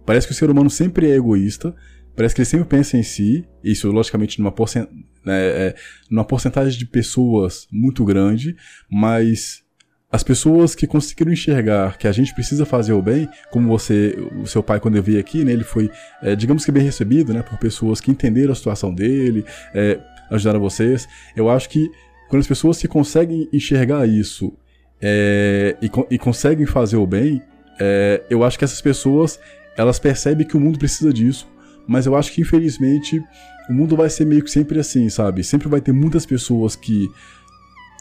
Parece 0.04 0.26
que 0.26 0.32
o 0.32 0.36
ser 0.36 0.50
humano 0.50 0.70
sempre 0.70 1.10
é 1.10 1.16
egoísta, 1.16 1.74
parece 2.14 2.34
que 2.34 2.40
ele 2.40 2.46
sempre 2.46 2.66
pensa 2.66 2.96
em 2.96 3.02
si, 3.02 3.44
isso 3.64 3.90
logicamente 3.90 4.38
numa, 4.38 4.52
porcent... 4.52 4.88
né, 5.26 5.38
é, 5.38 5.74
numa 6.08 6.24
porcentagem 6.24 6.78
de 6.78 6.86
pessoas 6.86 7.66
muito 7.70 8.04
grande, 8.04 8.56
mas 8.88 9.64
as 10.10 10.22
pessoas 10.22 10.74
que 10.74 10.86
conseguiram 10.86 11.32
enxergar 11.32 11.98
que 11.98 12.06
a 12.06 12.12
gente 12.12 12.32
precisa 12.32 12.64
fazer 12.64 12.92
o 12.92 13.02
bem, 13.02 13.28
como 13.50 13.68
você, 13.68 14.16
o 14.40 14.46
seu 14.46 14.62
pai 14.62 14.78
quando 14.78 14.96
eu 14.96 15.02
vi 15.02 15.18
aqui, 15.18 15.44
né, 15.44 15.52
ele 15.52 15.64
foi, 15.64 15.90
é, 16.22 16.36
digamos 16.36 16.64
que 16.64 16.70
bem 16.70 16.84
recebido, 16.84 17.34
né, 17.34 17.42
por 17.42 17.58
pessoas 17.58 18.00
que 18.00 18.10
entenderam 18.10 18.52
a 18.52 18.54
situação 18.54 18.94
dele, 18.94 19.44
é, 19.74 19.98
ajudaram 20.30 20.60
vocês. 20.60 21.08
Eu 21.34 21.50
acho 21.50 21.68
que 21.68 21.90
quando 22.28 22.40
as 22.40 22.46
pessoas 22.46 22.76
se 22.76 22.86
conseguem 22.86 23.48
enxergar 23.52 24.08
isso 24.08 24.56
é, 25.02 25.76
e, 25.82 25.90
e, 26.14 26.18
conseguem 26.18 26.66
fazer 26.66 26.96
o 26.96 27.06
bem, 27.06 27.42
é, 27.78 28.22
eu 28.30 28.42
acho 28.44 28.58
que 28.58 28.64
essas 28.64 28.80
pessoas 28.80 29.38
elas 29.76 29.98
percebem 29.98 30.46
que 30.46 30.56
o 30.56 30.60
mundo 30.60 30.78
precisa 30.78 31.12
disso 31.12 31.46
mas 31.86 32.06
eu 32.06 32.16
acho 32.16 32.32
que 32.32 32.40
infelizmente 32.40 33.22
o 33.68 33.72
mundo 33.72 33.96
vai 33.96 34.08
ser 34.08 34.24
meio 34.24 34.42
que 34.42 34.50
sempre 34.50 34.78
assim, 34.78 35.08
sabe? 35.08 35.42
Sempre 35.42 35.68
vai 35.68 35.80
ter 35.80 35.92
muitas 35.92 36.24
pessoas 36.24 36.76
que 36.76 37.06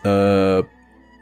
uh, 0.06 0.66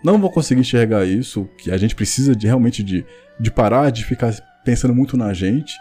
não 0.04 0.20
vão 0.20 0.30
conseguir 0.30 0.62
enxergar 0.62 1.06
isso, 1.06 1.48
que 1.58 1.72
a 1.72 1.78
gente 1.78 1.96
precisa 1.96 2.36
de 2.36 2.48
realmente 2.48 2.84
de, 2.84 3.06
de 3.40 3.52
parar 3.52 3.90
de 3.90 4.04
ficar 4.04 4.34
pensando 4.66 4.94
muito 4.94 5.16
na 5.16 5.34
gente 5.34 5.74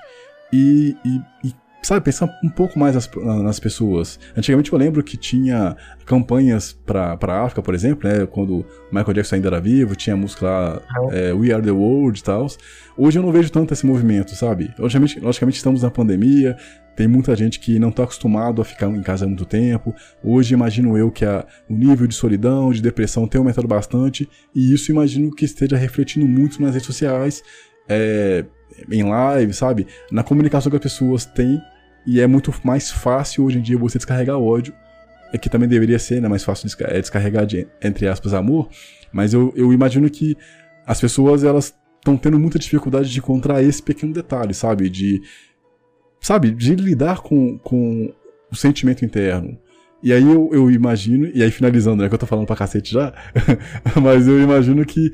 e, 0.53 0.97
e, 1.05 1.49
e 1.49 1.55
sabe, 1.83 2.05
pensar 2.05 2.29
um 2.45 2.49
pouco 2.49 2.79
mais 2.79 2.95
nas, 2.95 3.11
nas 3.43 3.59
pessoas. 3.59 4.19
Antigamente 4.37 4.73
eu 4.73 4.79
lembro 4.79 5.03
que 5.03 5.17
tinha 5.17 5.77
campanhas 6.07 6.73
pra, 6.73 7.17
pra 7.17 7.43
África, 7.43 7.63
por 7.63 7.75
exemplo, 7.75 8.09
né? 8.09 8.27
Quando 8.27 8.65
Michael 8.91 9.15
Jackson 9.15 9.37
ainda 9.37 9.49
era 9.49 9.61
vivo, 9.61 9.97
tinha 9.97 10.15
a 10.15 10.17
música 10.17 10.47
lá, 10.47 10.83
é, 11.11 11.33
We 11.33 11.53
Are 11.53 11.63
the 11.63 11.71
World 11.71 12.21
e 12.21 12.23
tal. 12.23 12.47
Hoje 12.97 13.19
eu 13.19 13.23
não 13.23 13.33
vejo 13.33 13.51
tanto 13.51 13.73
esse 13.73 13.85
movimento, 13.85 14.35
sabe? 14.35 14.73
Logicamente, 14.79 15.21
logicamente 15.21 15.57
estamos 15.57 15.83
na 15.83 15.91
pandemia, 15.91 16.57
tem 16.95 17.09
muita 17.09 17.35
gente 17.35 17.59
que 17.59 17.79
não 17.79 17.89
está 17.89 18.05
acostumado 18.05 18.61
a 18.61 18.65
ficar 18.65 18.89
em 18.89 19.03
casa 19.03 19.25
há 19.25 19.29
muito 19.29 19.45
tempo. 19.45 19.95
Hoje 20.23 20.55
imagino 20.55 20.97
eu 20.97 21.11
que 21.11 21.25
a, 21.25 21.45
o 21.69 21.75
nível 21.75 22.07
de 22.07 22.15
solidão, 22.15 22.71
de 22.71 22.83
depressão 22.83 23.27
tem 23.27 23.39
aumentado 23.39 23.67
bastante, 23.67 24.29
e 24.55 24.73
isso 24.73 24.91
imagino 24.91 25.35
que 25.35 25.45
esteja 25.45 25.77
refletindo 25.77 26.27
muito 26.27 26.61
nas 26.61 26.75
redes 26.75 26.87
sociais, 26.87 27.43
é, 27.89 28.45
em 28.91 29.03
live, 29.03 29.53
sabe? 29.53 29.87
Na 30.11 30.23
comunicação 30.23 30.71
que 30.71 30.77
as 30.77 30.83
pessoas 30.83 31.25
têm 31.25 31.61
e 32.07 32.21
é 32.21 32.27
muito 32.27 32.53
mais 32.65 32.91
fácil 32.91 33.45
hoje 33.45 33.59
em 33.59 33.63
dia 33.63 33.79
você 33.79 33.99
descarregar 33.99 34.39
ódio, 34.39 34.75
é 35.33 35.39
que 35.39 35.49
também 35.49 35.69
deveria 35.69 35.99
ser, 35.99 36.21
né, 36.21 36.29
mais 36.29 36.45
fácil 36.45 36.69
é 36.81 37.01
descarregar 37.01 37.47
de, 37.47 37.67
entre 37.83 38.07
aspas, 38.07 38.35
amor, 38.35 38.69
mas 39.13 39.33
eu, 39.33 39.53
eu 39.57 39.73
imagino 39.73 40.09
que 40.11 40.37
as 40.87 41.01
pessoas, 41.01 41.43
elas 41.43 41.75
estão 41.97 42.17
tendo 42.17 42.39
muita 42.39 42.59
dificuldade 42.59 43.11
de 43.11 43.19
encontrar 43.19 43.63
esse 43.63 43.83
pequeno 43.83 44.13
detalhe, 44.13 44.53
sabe, 44.53 44.91
de, 44.91 45.23
sabe, 46.21 46.51
de 46.51 46.75
lidar 46.75 47.21
com, 47.21 47.59
com 47.59 48.13
o 48.51 48.57
sentimento 48.57 49.05
interno. 49.05 49.57
E 50.03 50.13
aí 50.13 50.25
eu, 50.25 50.51
eu 50.53 50.71
imagino, 50.71 51.31
e 51.33 51.43
aí 51.43 51.51
finalizando, 51.51 52.03
né, 52.03 52.09
que 52.09 52.15
eu 52.15 52.19
tô 52.19 52.27
falando 52.27 52.47
pra 52.47 52.57
cacete 52.57 52.93
já, 52.93 53.15
mas 54.03 54.27
eu 54.27 54.43
imagino 54.43 54.85
que 54.85 55.13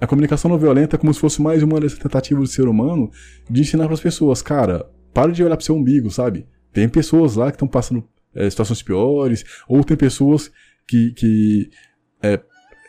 a 0.00 0.06
comunicação 0.06 0.48
não 0.48 0.58
violenta 0.58 0.94
é 0.94 0.98
como 0.98 1.12
se 1.12 1.18
fosse 1.18 1.42
mais 1.42 1.62
uma 1.62 1.80
dessas 1.80 1.98
tentativas 1.98 2.44
do 2.44 2.54
ser 2.54 2.68
humano 2.68 3.10
de 3.50 3.62
ensinar 3.62 3.84
para 3.84 3.94
as 3.94 4.00
pessoas, 4.00 4.40
cara, 4.40 4.86
para 5.12 5.32
de 5.32 5.42
olhar 5.42 5.56
pro 5.56 5.64
seu 5.64 5.74
umbigo, 5.74 6.10
sabe? 6.10 6.46
Tem 6.72 6.88
pessoas 6.88 7.36
lá 7.36 7.46
que 7.46 7.56
estão 7.56 7.68
passando 7.68 8.04
é, 8.34 8.48
situações 8.48 8.82
piores, 8.82 9.44
ou 9.68 9.82
tem 9.82 9.96
pessoas 9.96 10.50
que. 10.86 11.12
que 11.12 11.70
é, 12.22 12.40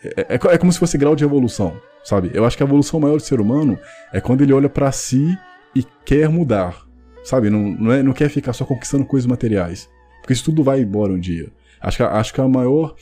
é, 0.04 0.22
é, 0.22 0.36
é, 0.36 0.58
como 0.58 0.72
se 0.72 0.80
fosse 0.80 0.98
grau 0.98 1.16
de 1.16 1.24
evolução, 1.24 1.80
sabe? 2.04 2.32
Eu 2.34 2.46
acho 2.46 2.56
que 2.56 2.64
a 2.64 2.66
evolução 2.66 3.00
maior 3.00 3.18
do 3.18 3.24
ser 3.24 3.40
humano 3.42 3.78
é 4.14 4.22
quando 4.22 4.42
ele 4.42 4.54
olha 4.54 4.70
para 4.70 4.92
si 4.92 5.38
e 5.76 5.84
quer 6.06 6.30
mudar, 6.30 6.86
sabe? 7.24 7.50
Não, 7.50 7.72
não, 7.72 7.92
é, 7.92 8.04
não 8.04 8.14
quer 8.14 8.30
ficar 8.30 8.54
só 8.54 8.66
conquistando 8.66 9.06
coisas 9.06 9.28
materiais. 9.28 9.90
Porque 10.22 10.34
isso 10.34 10.46
tudo 10.46 10.64
vai 10.64 10.82
embora 10.82 11.12
um 11.12 11.20
dia. 11.20 11.52
Acho 11.82 11.98
que, 11.98 12.04
acho 12.04 12.34
que 12.34 12.42
a 12.42 12.48
maior. 12.48 12.96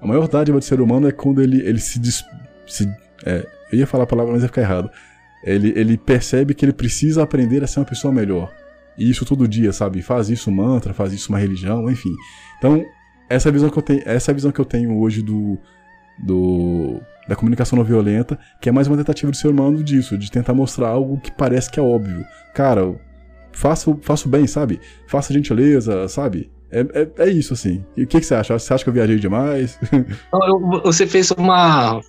A 0.00 0.06
maior 0.06 0.28
dádiva 0.28 0.58
do 0.58 0.64
ser 0.64 0.80
humano 0.80 1.08
é 1.08 1.12
quando 1.12 1.40
ele, 1.40 1.60
ele 1.66 1.78
se. 1.78 2.00
se 2.66 2.88
é, 3.24 3.46
eu 3.72 3.78
ia 3.78 3.86
falar 3.86 4.04
a 4.04 4.06
palavra, 4.06 4.32
mas 4.32 4.42
ia 4.42 4.48
ficar 4.48 4.62
errado. 4.62 4.90
Ele, 5.44 5.72
ele 5.76 5.98
percebe 5.98 6.54
que 6.54 6.64
ele 6.64 6.72
precisa 6.72 7.22
aprender 7.22 7.62
a 7.62 7.66
ser 7.66 7.80
uma 7.80 7.86
pessoa 7.86 8.12
melhor. 8.12 8.52
E 8.96 9.10
isso 9.10 9.24
todo 9.24 9.46
dia, 9.46 9.72
sabe? 9.72 10.02
Faz 10.02 10.30
isso 10.30 10.50
mantra, 10.50 10.94
faz 10.94 11.12
isso 11.12 11.28
uma 11.28 11.38
religião, 11.38 11.90
enfim. 11.90 12.14
Então, 12.58 12.84
essa 13.28 13.48
é 13.48 13.52
visão 13.52 13.68
que 13.68 13.78
eu 13.78 13.82
tenho, 13.82 14.02
essa 14.06 14.30
é 14.30 14.34
visão 14.34 14.50
que 14.50 14.60
eu 14.60 14.64
tenho 14.64 14.98
hoje 14.98 15.20
do, 15.20 15.58
do 16.18 17.00
da 17.28 17.34
comunicação 17.34 17.76
não 17.78 17.84
violenta, 17.84 18.38
que 18.60 18.68
é 18.68 18.72
mais 18.72 18.86
uma 18.86 18.96
tentativa 18.96 19.30
do 19.30 19.36
ser 19.36 19.48
humano 19.48 19.82
disso, 19.82 20.16
de 20.18 20.30
tentar 20.30 20.54
mostrar 20.54 20.88
algo 20.88 21.18
que 21.18 21.32
parece 21.32 21.70
que 21.70 21.80
é 21.80 21.82
óbvio. 21.82 22.24
Cara, 22.54 22.94
faça, 23.52 23.96
faça 24.02 24.28
o 24.28 24.30
bem, 24.30 24.46
sabe? 24.46 24.80
Faça 25.06 25.32
gentileza, 25.32 26.06
sabe? 26.08 26.50
É, 26.74 26.80
é, 26.80 27.28
é, 27.28 27.30
isso, 27.30 27.54
assim. 27.54 27.84
O 27.96 28.06
que, 28.06 28.18
que, 28.18 28.22
você 28.22 28.34
acha? 28.34 28.58
Você 28.58 28.74
acha 28.74 28.82
que 28.82 28.90
eu 28.90 28.94
viajei 28.94 29.16
demais? 29.16 29.78
Você 30.82 31.06
fez 31.06 31.30
uma. 31.30 32.00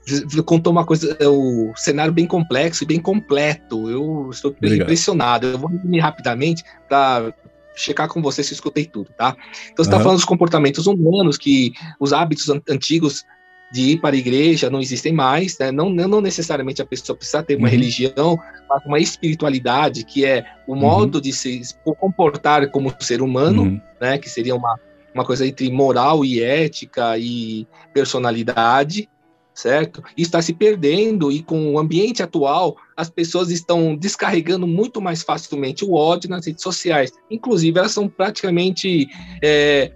contou 0.43 0.74
uma 0.74 0.84
coisa, 0.84 1.16
é, 1.20 1.28
o 1.28 1.72
cenário 1.76 2.11
bem 2.11 2.26
complexo 2.26 2.84
e 2.84 2.88
bem 2.88 2.99
completo. 2.99 3.89
Eu 3.89 4.30
estou 4.32 4.51
Obrigado. 4.51 4.82
impressionado. 4.88 5.47
Eu 5.47 5.59
vou 5.59 5.70
resumir 5.70 5.99
rapidamente 5.99 6.63
para 6.89 7.32
checar 7.76 8.07
com 8.07 8.22
você 8.22 8.41
se 8.41 8.53
eu 8.53 8.55
escutei 8.55 8.86
tudo, 8.86 9.11
tá? 9.16 9.36
Então 9.72 9.84
você 9.84 9.89
está 9.89 9.97
uhum. 9.97 10.03
falando 10.03 10.18
dos 10.18 10.26
comportamentos 10.26 10.88
humanos, 10.88 11.38
que 11.38 11.74
os 11.99 12.11
hábitos 12.11 12.49
antigos 12.70 13.24
de 13.72 13.91
ir 13.91 13.99
para 13.99 14.16
a 14.16 14.20
igreja 14.20 14.70
não 14.70 14.80
existem 14.80 15.11
mais, 15.11 15.57
né? 15.57 15.72
não, 15.72 15.89
não 15.89 16.22
necessariamente 16.22 16.82
a 16.82 16.86
pessoa 16.86 17.18
precisa 17.18 17.43
ter 17.43 17.55
uma 17.55 17.68
uhum. 17.68 17.72
religião, 17.72 18.39
mas 18.70 18.86
uma 18.86 18.99
espiritualidade, 18.99 20.05
que 20.05 20.26
é 20.26 20.45
o 20.68 20.74
uhum. 20.74 20.80
modo 20.80 21.20
de 21.20 21.34
se 21.34 21.61
comportar 21.84 22.70
como 22.70 22.93
ser 22.99 23.22
humano, 23.22 23.63
uhum. 23.63 23.82
né? 23.99 24.18
que 24.18 24.30
seria 24.30 24.55
uma, 24.55 24.80
uma 25.13 25.26
coisa 25.26 25.45
entre 25.45 25.70
moral 25.72 26.24
e 26.24 26.41
ética 26.41 27.18
e 27.18 27.68
personalidade, 27.93 29.09
certo? 29.53 30.03
Isso 30.18 30.28
está 30.28 30.41
se 30.41 30.53
perdendo 30.53 31.32
e 31.32 31.41
com 31.41 31.74
o 31.74 31.80
ambiente 31.80 32.22
atual, 32.22 32.76
as 32.95 33.09
pessoas 33.09 33.49
estão 33.49 33.95
descarregando 33.95 34.68
muito 34.68 35.01
mais 35.01 35.24
facilmente 35.24 35.86
o 35.86 35.93
ódio 35.93 36.30
nas 36.30 36.45
redes 36.45 36.61
sociais. 36.61 37.11
Inclusive, 37.32 37.80
elas 37.80 37.93
são 37.93 38.07
praticamente, 38.07 39.07
é, 39.41 39.91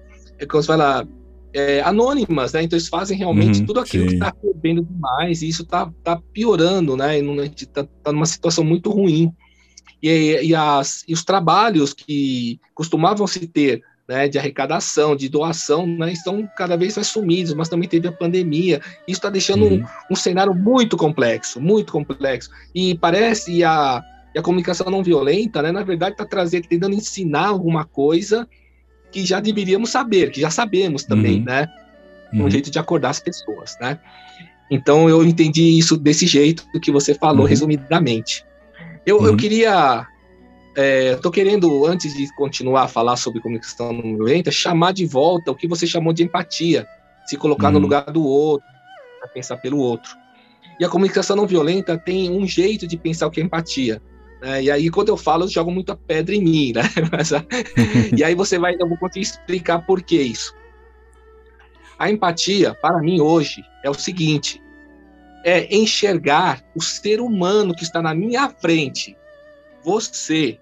como 0.50 0.64
se 0.64 0.68
fala, 0.68 1.06
é, 1.54 1.82
anônimas, 1.82 2.54
né? 2.54 2.64
Então 2.64 2.78
eles 2.78 2.88
fazem 2.88 3.18
realmente 3.18 3.60
uhum, 3.60 3.66
tudo 3.66 3.80
aquilo 3.80 4.04
sim. 4.04 4.10
que 4.10 4.16
está 4.16 4.32
perdendo 4.32 4.84
demais, 4.84 5.42
e 5.42 5.48
isso 5.48 5.64
está 5.64 5.92
tá 6.04 6.22
piorando, 6.34 6.96
né? 6.96 7.20
E 7.20 7.40
a 7.40 7.44
gente 7.44 7.64
está 7.64 7.84
tá 8.04 8.12
numa 8.12 8.26
situação 8.26 8.64
muito 8.64 8.90
ruim. 8.90 9.34
E, 10.02 10.40
e, 10.44 10.56
as, 10.56 11.04
e 11.08 11.14
os 11.14 11.26
trabalhos 11.26 11.94
que 11.94 12.60
costumavam 12.74 13.28
se 13.28 13.46
ter 13.48 13.82
né, 14.08 14.28
de 14.28 14.40
arrecadação, 14.40 15.16
de 15.16 15.30
doação, 15.30 15.86
né, 15.86 16.12
estão 16.12 16.50
cada 16.58 16.76
vez 16.76 16.96
mais 16.96 17.08
sumidos, 17.08 17.54
mas 17.54 17.70
também 17.70 17.88
teve 17.88 18.08
a 18.08 18.12
pandemia. 18.12 18.82
Isso 19.08 19.20
está 19.20 19.30
deixando 19.30 19.66
uhum. 19.66 19.84
um, 20.10 20.14
um, 20.14 20.16
cenário 20.16 20.56
muito 20.56 20.98
complexo, 20.98 21.62
muito 21.62 21.92
complexo. 21.92 22.50
E 22.74 22.98
parece 22.98 23.52
e 23.52 23.64
a, 23.64 24.02
e 24.34 24.40
a 24.40 24.42
comunicação 24.42 24.90
não 24.90 25.04
violenta, 25.04 25.62
né, 25.62 25.72
na 25.72 25.84
verdade, 25.84 26.14
está 26.14 26.26
trazendo, 26.26 26.68
tentando 26.68 26.96
ensinar 26.96 27.48
alguma 27.48 27.86
coisa 27.86 28.48
que 29.12 29.26
já 29.26 29.40
deveríamos 29.40 29.90
saber, 29.90 30.32
que 30.32 30.42
já 30.42 30.50
sabemos 30.50 31.04
também, 31.04 31.40
uhum. 31.40 31.46
né? 31.46 31.68
Um 32.34 32.44
uhum. 32.44 32.50
jeito 32.50 32.70
de 32.70 32.78
acordar 32.78 33.10
as 33.10 33.20
pessoas, 33.20 33.76
né? 33.82 34.00
Então 34.70 35.10
eu 35.10 35.24
entendi 35.24 35.78
isso 35.78 35.98
desse 35.98 36.28
jeito 36.28 36.66
que 36.82 36.92
você 36.92 37.14
falou, 37.14 37.42
uhum. 37.42 37.48
resumidamente. 37.48 38.46
Eu, 39.06 39.26
eu 39.26 39.32
uhum. 39.32 39.38
queria. 39.38 40.06
Estou 41.16 41.32
é, 41.32 41.34
querendo, 41.34 41.86
antes 41.86 42.14
de 42.16 42.34
continuar 42.36 42.84
a 42.84 42.88
falar 42.88 43.16
sobre 43.16 43.42
comunicação 43.42 43.92
não 43.92 44.16
violenta, 44.16 44.52
chamar 44.52 44.94
de 44.94 45.06
volta 45.06 45.52
o 45.52 45.56
que 45.56 45.68
você 45.68 45.88
chamou 45.88 46.14
de 46.14 46.24
empatia, 46.24 46.88
se 47.26 47.36
colocar 47.36 47.70
no 47.70 47.78
uhum. 47.78 47.84
lugar 47.84 48.06
do 48.12 48.24
outro, 48.24 48.68
pensar 49.34 49.58
pelo 49.58 49.78
outro. 49.78 50.12
E 50.80 50.86
a 50.86 50.90
comunicação 50.90 51.36
não 51.36 51.46
violenta 51.46 51.98
tem 51.98 52.32
um 52.32 52.48
jeito 52.48 52.88
de 52.88 52.98
pensar 52.98 53.28
o 53.28 53.32
que 53.32 53.42
é 53.42 53.44
empatia. 53.44 54.02
Né? 54.42 54.64
E 54.64 54.72
aí, 54.72 54.90
quando 54.90 55.10
eu 55.10 55.18
falo, 55.18 55.44
eu 55.44 55.50
jogo 55.50 55.72
muita 55.72 55.96
pedra 55.96 56.36
em 56.36 56.44
mim, 56.44 56.74
né? 56.74 56.84
Mas, 57.12 57.32
e 58.16 58.24
aí 58.24 58.36
você 58.36 58.58
vai, 58.58 58.76
eu 58.80 58.88
vou 58.88 58.98
conseguir 58.98 59.26
explicar 59.26 59.86
por 59.86 60.02
que 60.02 60.22
isso. 60.22 60.54
A 61.98 62.10
empatia, 62.10 62.74
para 62.76 63.00
mim, 63.00 63.20
hoje, 63.20 63.64
é 63.84 63.90
o 63.90 63.94
seguinte: 63.94 64.62
é 65.44 65.74
enxergar 65.76 66.64
o 66.76 66.82
ser 66.82 67.20
humano 67.20 67.76
que 67.76 67.84
está 67.84 68.02
na 68.02 68.14
minha 68.14 68.50
frente, 68.50 69.18
você, 69.84 70.60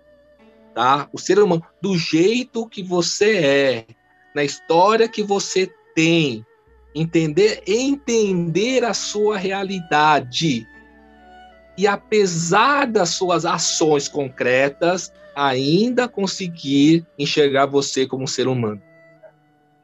tá? 0.73 1.07
O 1.13 1.19
ser 1.19 1.39
humano, 1.39 1.63
do 1.81 1.97
jeito 1.97 2.67
que 2.67 2.81
você 2.81 3.37
é, 3.37 3.85
na 4.33 4.43
história 4.43 5.07
que 5.07 5.21
você 5.21 5.71
tem, 5.95 6.45
entender, 6.93 7.61
entender 7.67 8.83
a 8.83 8.93
sua 8.93 9.37
realidade, 9.37 10.67
e 11.77 11.85
apesar 11.85 12.87
das 12.87 13.09
suas 13.09 13.45
ações 13.45 14.07
concretas, 14.07 15.13
ainda 15.35 16.07
conseguir 16.07 17.05
enxergar 17.19 17.67
você 17.67 18.07
como 18.07 18.23
um 18.23 18.27
ser 18.27 18.47
humano. 18.47 18.81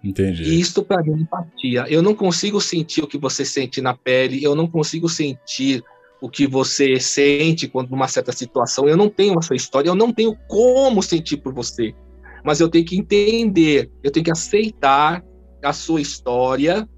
Entendi. 0.04 0.60
Isso 0.60 0.84
para 0.84 1.04
mim 1.04 1.12
é 1.12 1.22
empatia. 1.22 1.86
Eu 1.88 2.02
não 2.02 2.16
consigo 2.16 2.60
sentir 2.60 3.04
o 3.04 3.08
que 3.08 3.18
você 3.18 3.46
sente 3.46 3.80
na 3.80 3.96
pele, 3.96 4.44
eu 4.44 4.56
não 4.56 4.68
consigo 4.68 5.08
sentir 5.08 5.84
o 6.20 6.30
que 6.30 6.48
você 6.48 7.00
sente 7.00 7.68
quando 7.68 7.92
numa 7.92 8.08
certa 8.08 8.32
situação. 8.32 8.90
Eu 8.90 8.98
não 8.98 9.10
tenho 9.10 9.38
a 9.38 9.42
sua 9.42 9.56
história, 9.56 9.88
eu 9.88 9.96
não 9.96 10.12
tenho 10.12 10.36
como 10.48 11.04
sentir 11.04 11.38
por 11.38 11.54
você. 11.54 11.94
Mas 12.44 12.60
eu 12.60 12.68
tenho 12.68 12.84
que 12.84 12.98
entender, 12.98 13.92
eu 14.02 14.12
tenho 14.12 14.24
que 14.26 14.32
aceitar 14.32 15.24
a 15.64 15.72
sua 15.72 16.02
história, 16.02 16.90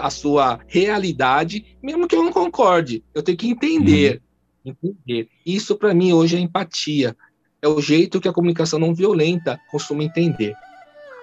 a 0.00 0.10
sua 0.10 0.60
realidade, 0.68 1.76
mesmo 1.82 2.06
que 2.06 2.14
eu 2.14 2.22
não 2.22 2.32
concorde. 2.32 3.02
Eu 3.14 3.22
tenho 3.22 3.38
que 3.38 3.48
entender. 3.48 4.16
Uhum 4.16 4.33
entender. 4.64 5.28
Isso, 5.44 5.76
para 5.76 5.94
mim, 5.94 6.12
hoje 6.12 6.36
é 6.36 6.40
empatia. 6.40 7.16
É 7.60 7.68
o 7.68 7.80
jeito 7.80 8.20
que 8.20 8.28
a 8.28 8.32
comunicação 8.32 8.78
não 8.78 8.94
violenta 8.94 9.60
costuma 9.70 10.04
entender. 10.04 10.54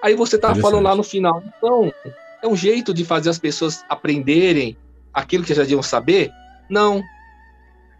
Aí 0.02 0.14
você 0.14 0.36
está 0.36 0.54
falando 0.54 0.82
lá 0.82 0.96
no 0.96 1.04
final, 1.04 1.42
então, 1.46 1.92
é 2.42 2.48
um 2.48 2.56
jeito 2.56 2.92
de 2.92 3.04
fazer 3.04 3.30
as 3.30 3.38
pessoas 3.38 3.84
aprenderem 3.88 4.76
aquilo 5.14 5.44
que 5.44 5.54
já 5.54 5.62
deviam 5.62 5.82
saber? 5.82 6.32
Não. 6.68 7.02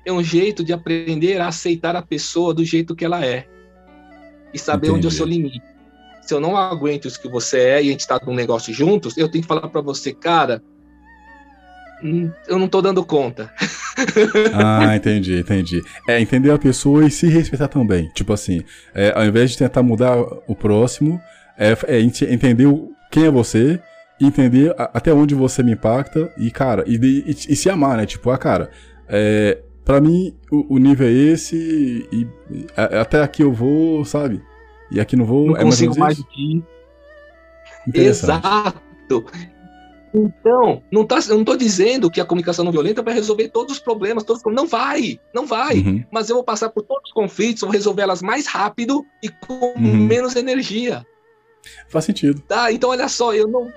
É 0.05 0.13
um 0.13 0.23
jeito 0.23 0.65
de 0.65 0.73
aprender 0.73 1.41
a 1.41 1.47
aceitar 1.47 1.95
a 1.95 2.03
pessoa 2.03 2.53
do 2.53 2.65
jeito 2.65 2.97
que 2.97 3.05
ela 3.05 3.25
é. 3.25 3.47
E 4.53 4.59
saber 4.59 4.89
Entendi. 4.89 4.99
onde 4.99 5.07
é 5.07 5.09
o 5.09 5.13
seu 5.13 5.27
limite. 5.27 5.63
Se 6.23 6.35
eu 6.35 6.41
não 6.41 6.57
aguento 6.57 7.07
isso 7.07 7.21
que 7.21 7.29
você 7.29 7.59
é 7.61 7.83
e 7.83 7.89
a 7.89 7.91
gente 7.93 8.01
está 8.01 8.21
num 8.25 8.35
negócio 8.35 8.73
juntos, 8.73 9.17
eu 9.17 9.29
tenho 9.29 9.43
que 9.43 9.49
falar 9.49 9.69
para 9.69 9.81
você, 9.81 10.13
cara, 10.13 10.63
eu 12.49 12.59
não 12.59 12.67
estou 12.67 12.83
dando 12.83 13.05
conta. 13.05 13.51
ah, 14.55 14.97
entendi, 14.97 15.39
entendi. 15.39 15.81
É, 16.09 16.21
entender 16.21 16.51
a 16.51 16.59
pessoa 16.59 17.05
e 17.07 17.11
se 17.11 17.27
respeitar 17.29 17.69
também. 17.69 18.11
Tipo 18.15 18.33
assim, 18.33 18.63
é, 18.95 19.13
ao 19.15 19.25
invés 19.25 19.51
de 19.53 19.59
tentar 19.59 19.83
mudar 19.83 20.17
o 20.47 20.55
próximo, 20.55 21.21
é, 21.57 21.77
é 21.87 22.01
entender 22.01 22.67
quem 23.11 23.27
é 23.27 23.31
você, 23.31 23.81
entender 24.21 24.75
a, 24.79 24.91
até 24.95 25.13
onde 25.13 25.35
você 25.35 25.63
me 25.63 25.73
impacta 25.73 26.33
e, 26.37 26.51
cara, 26.51 26.85
e, 26.87 26.97
e, 26.97 27.31
e, 27.31 27.57
se 27.57 27.71
amar, 27.71 27.97
né? 27.97 28.07
Tipo, 28.07 28.31
ah, 28.31 28.39
cara, 28.39 28.71
é, 29.09 29.59
pra 29.85 30.01
mim 30.01 30.35
o, 30.51 30.75
o 30.75 30.79
nível 30.79 31.07
é 31.07 31.13
esse 31.13 32.07
e, 32.13 32.27
e 32.51 32.67
até 32.77 33.23
aqui 33.23 33.43
eu 33.43 33.53
vou, 33.53 34.05
sabe? 34.05 34.43
E 34.91 35.01
aqui 35.01 35.17
não 35.17 35.25
vou. 35.25 35.47
Não 35.47 35.57
é 35.57 35.63
consigo 35.63 35.99
mais, 35.99 36.19
mais 36.19 36.29
que... 36.29 36.63
Exato. 37.95 39.25
Então, 40.15 40.83
não 40.91 41.07
tá, 41.07 41.19
eu 41.29 41.35
não 41.35 41.41
estou 41.41 41.57
dizendo 41.57 42.11
que 42.11 42.21
a 42.21 42.25
comunicação 42.25 42.65
não 42.65 42.73
violenta 42.73 43.03
vai 43.03 43.15
resolver 43.15 43.49
todos 43.49 43.75
os 43.75 43.79
problemas, 43.79 44.25
todos 44.25 44.43
Não 44.45 44.67
vai, 44.67 45.19
não 45.35 45.47
vai. 45.47 45.79
Uhum. 45.79 46.05
Mas 46.11 46.29
eu 46.29 46.37
vou 46.37 46.45
passar 46.45 46.69
por 46.69 46.83
todos 46.83 47.09
os 47.09 47.13
conflitos, 47.13 47.63
vou 47.63 47.71
resolver 47.71 48.03
elas 48.03 48.21
mais 48.21 48.47
rápido 48.47 49.05
e 49.23 49.31
com 49.31 49.75
uhum. 49.77 50.07
menos 50.07 50.37
energia. 50.37 51.07
Faz 51.89 52.05
sentido. 52.05 52.43
Tá, 52.43 52.71
então 52.71 52.91
olha 52.91 53.09
só, 53.09 53.33
eu 53.33 53.49
não, 53.49 53.73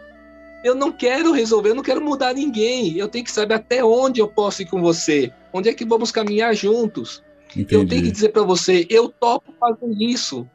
eu 0.63 0.75
não 0.75 0.91
quero 0.91 1.31
resolver, 1.31 1.69
eu 1.69 1.75
não 1.75 1.83
quero 1.83 2.01
mudar 2.01 2.33
ninguém. 2.33 2.97
Eu 2.97 3.07
tenho 3.07 3.23
que 3.23 3.31
saber 3.31 3.53
até 3.53 3.83
onde 3.83 4.19
eu 4.19 4.27
posso 4.27 4.61
ir 4.61 4.65
com 4.65 4.81
você, 4.81 5.31
onde 5.53 5.69
é 5.69 5.73
que 5.73 5.85
vamos 5.85 6.11
caminhar 6.11 6.53
juntos. 6.53 7.23
Entendi. 7.51 7.75
Eu 7.75 7.87
tenho 7.87 8.03
que 8.03 8.11
dizer 8.11 8.29
para 8.29 8.43
você, 8.43 8.85
eu 8.89 9.07
topo 9.07 9.53
fazer 9.57 9.93
isso. 9.97 10.45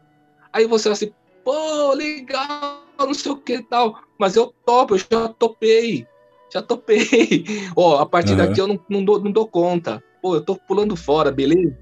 Aí 0.53 0.67
você 0.67 0.89
vai 0.89 0.93
assim, 0.95 1.13
pô, 1.43 1.95
legal, 1.95 2.83
não 2.99 3.15
sei 3.15 3.33
o 3.33 3.37
que 3.37 3.63
tal. 3.63 3.99
Mas 4.21 4.37
eu 4.37 4.53
topo, 4.67 4.95
eu 4.95 4.99
já 4.99 5.29
topei. 5.29 6.07
Já 6.53 6.61
topei. 6.61 7.47
Ó, 7.75 7.99
a 7.99 8.05
partir 8.05 8.33
uhum. 8.33 8.37
daqui 8.37 8.61
eu 8.61 8.67
não, 8.67 8.79
não, 8.87 9.03
dou, 9.03 9.19
não 9.19 9.33
dou 9.33 9.49
conta. 9.49 10.05
Pô, 10.21 10.35
eu 10.35 10.43
tô 10.43 10.57
pulando 10.57 10.95
fora, 10.95 11.33
beleza? 11.33 11.75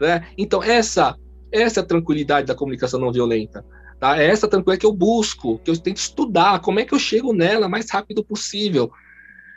Né? 0.00 0.24
Então, 0.38 0.62
essa, 0.62 1.16
essa 1.50 1.80
é 1.80 1.82
a 1.82 1.86
tranquilidade 1.86 2.46
da 2.46 2.54
comunicação 2.54 3.00
não 3.00 3.10
violenta. 3.10 3.64
Tá? 3.98 4.22
É 4.22 4.26
essa 4.26 4.46
tranquilidade 4.46 4.82
que 4.82 4.86
eu 4.86 4.92
busco, 4.92 5.58
que 5.58 5.68
eu 5.68 5.76
tento 5.76 5.96
estudar, 5.96 6.60
como 6.60 6.78
é 6.78 6.84
que 6.84 6.94
eu 6.94 6.98
chego 6.98 7.32
nela 7.32 7.68
mais 7.68 7.90
rápido 7.90 8.22
possível. 8.22 8.88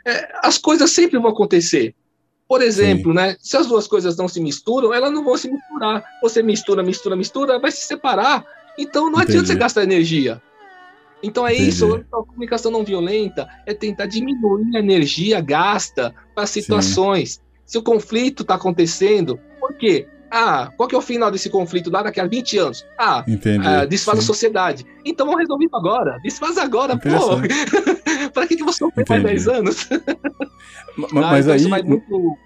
É, 0.04 0.28
as 0.42 0.58
coisas 0.58 0.90
sempre 0.90 1.20
vão 1.20 1.30
acontecer. 1.30 1.94
Por 2.48 2.60
exemplo, 2.62 3.14
né, 3.14 3.36
se 3.38 3.56
as 3.56 3.68
duas 3.68 3.86
coisas 3.86 4.16
não 4.16 4.26
se 4.26 4.40
misturam, 4.40 4.92
elas 4.92 5.12
não 5.12 5.24
vão 5.24 5.38
se 5.38 5.48
misturar. 5.48 6.02
Você 6.20 6.42
mistura, 6.42 6.82
mistura, 6.82 7.14
mistura, 7.14 7.60
vai 7.60 7.70
se 7.70 7.86
separar. 7.86 8.44
Então 8.76 9.04
não 9.04 9.20
Entendi. 9.20 9.38
adianta 9.38 9.46
você 9.46 9.54
gastar 9.54 9.84
energia. 9.84 10.42
Então 11.22 11.46
é 11.46 11.54
Entendi. 11.54 11.68
isso, 11.68 11.94
a 11.94 12.24
comunicação 12.24 12.70
não 12.70 12.84
violenta 12.84 13.48
é 13.64 13.72
tentar 13.72 14.06
diminuir 14.06 14.76
a 14.76 14.80
energia 14.80 15.40
gasta 15.40 16.14
para 16.34 16.46
situações. 16.46 17.34
Sim. 17.34 17.40
Se 17.64 17.78
o 17.78 17.82
conflito 17.82 18.42
está 18.42 18.56
acontecendo, 18.56 19.38
por 19.60 19.74
quê? 19.74 20.06
Ah, 20.30 20.72
qual 20.76 20.88
que 20.88 20.94
é 20.94 20.98
o 20.98 21.02
final 21.02 21.30
desse 21.30 21.50
conflito 21.50 21.90
lá 21.90 22.02
daqui 22.02 22.18
a 22.18 22.26
20 22.26 22.58
anos? 22.58 22.86
Ah, 22.98 23.22
ah 23.64 23.84
desfaz 23.84 24.18
Sim. 24.18 24.24
a 24.24 24.26
sociedade. 24.26 24.86
Então 25.04 25.26
vamos 25.26 25.40
resolver 25.42 25.66
isso 25.66 25.76
agora. 25.76 26.18
Desfaz 26.22 26.58
agora, 26.58 26.96
pô. 26.96 27.08
para 28.32 28.46
que, 28.46 28.56
que 28.56 28.64
você 28.64 28.82
não 28.82 28.90
faz 29.06 29.22
10 29.22 29.48
anos? 29.48 29.88
mas, 31.12 31.12
ah, 31.14 31.38
então 31.38 31.52
aí. 31.52 31.56
Isso 31.60 31.68
vai 31.68 31.82
muito... 31.82 32.38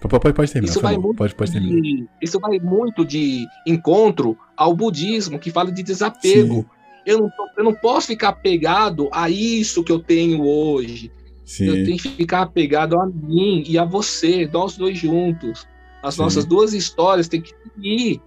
Pode, 0.00 0.34
pode 0.34 0.52
terminar, 0.52 0.70
isso 0.70 0.80
vai, 0.80 0.96
muito 0.96 1.16
pode, 1.16 1.34
pode 1.34 1.52
terminar. 1.52 1.80
De, 1.80 2.08
isso 2.22 2.38
vai 2.38 2.58
muito 2.58 3.04
de 3.04 3.46
encontro 3.66 4.38
ao 4.56 4.74
budismo, 4.74 5.38
que 5.38 5.50
fala 5.50 5.72
de 5.72 5.82
desapego. 5.82 6.60
Sim. 6.60 6.75
Eu 7.06 7.20
não, 7.20 7.30
eu 7.56 7.64
não 7.64 7.72
posso 7.72 8.08
ficar 8.08 8.30
apegado 8.30 9.08
a 9.12 9.30
isso 9.30 9.84
que 9.84 9.92
eu 9.92 10.00
tenho 10.00 10.44
hoje. 10.44 11.12
Sim. 11.44 11.66
Eu 11.66 11.84
tenho 11.84 11.96
que 11.96 12.08
ficar 12.08 12.42
apegado 12.42 13.00
a 13.00 13.06
mim 13.06 13.62
e 13.66 13.78
a 13.78 13.84
você, 13.84 14.50
nós 14.52 14.76
dois 14.76 14.98
juntos. 14.98 15.66
As 16.02 16.14
Sim. 16.14 16.22
nossas 16.22 16.44
duas 16.44 16.74
histórias 16.74 17.28
têm 17.28 17.40
que 17.40 17.54
ir. 17.80 18.20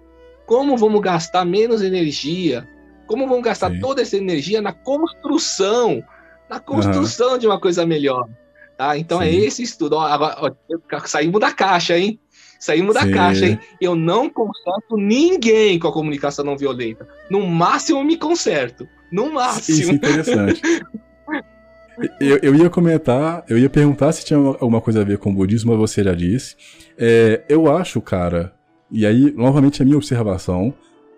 Como 0.45 0.77
vamos 0.77 1.01
gastar 1.01 1.43
menos 1.43 1.82
energia? 1.82 2.67
Como 3.05 3.27
vamos 3.27 3.43
gastar 3.43 3.71
Sim. 3.71 3.80
toda 3.82 4.01
essa 4.01 4.15
energia 4.15 4.61
na 4.61 4.71
construção, 4.71 6.01
na 6.49 6.59
construção 6.59 7.34
uhum. 7.34 7.38
de 7.38 7.47
uma 7.47 7.59
coisa 7.59 7.86
melhor? 7.86 8.30
Tá? 8.77 8.97
Então 8.97 9.21
é 9.21 9.27
é 9.27 9.36
esse 9.36 9.61
estudo. 9.61 9.97
Ó, 9.97 10.01
agora, 10.01 10.38
ó, 10.39 10.99
saímos 11.05 11.41
da 11.41 11.51
caixa, 11.51 11.97
hein? 11.97 12.17
Saímos 12.60 12.93
da 12.93 13.03
Sim. 13.03 13.12
caixa, 13.12 13.45
hein? 13.47 13.60
Eu 13.80 13.95
não 13.95 14.30
conserto 14.30 14.97
ninguém 14.97 15.80
com 15.80 15.88
a 15.88 15.93
comunicação 15.93 16.43
não 16.43 16.57
violenta. 16.57 17.07
No 17.32 17.47
máximo, 17.47 17.99
eu 17.99 18.03
me 18.03 18.18
conserto. 18.18 18.86
No 19.10 19.32
máximo. 19.32 19.80
Isso 19.80 19.91
é 19.91 19.93
interessante. 19.93 20.62
eu, 22.20 22.38
eu, 22.43 22.55
ia 22.55 22.70
comentar, 22.70 23.45
eu 23.47 23.57
ia 23.57 23.70
perguntar 23.70 24.12
se 24.12 24.26
tinha 24.26 24.38
alguma 24.38 24.82
coisa 24.82 25.01
a 25.01 25.05
ver 25.05 25.18
com 25.18 25.32
o 25.32 25.34
budismo, 25.34 25.72
mas 25.72 25.80
você 25.80 26.03
já 26.03 26.14
disse. 26.14 26.57
É, 26.97 27.43
eu 27.47 27.74
acho, 27.74 28.01
cara, 28.01 28.53
e 28.91 29.05
aí, 29.05 29.32
novamente, 29.32 29.82
a 29.82 29.86
minha 29.86 29.97
observação, 29.97 30.74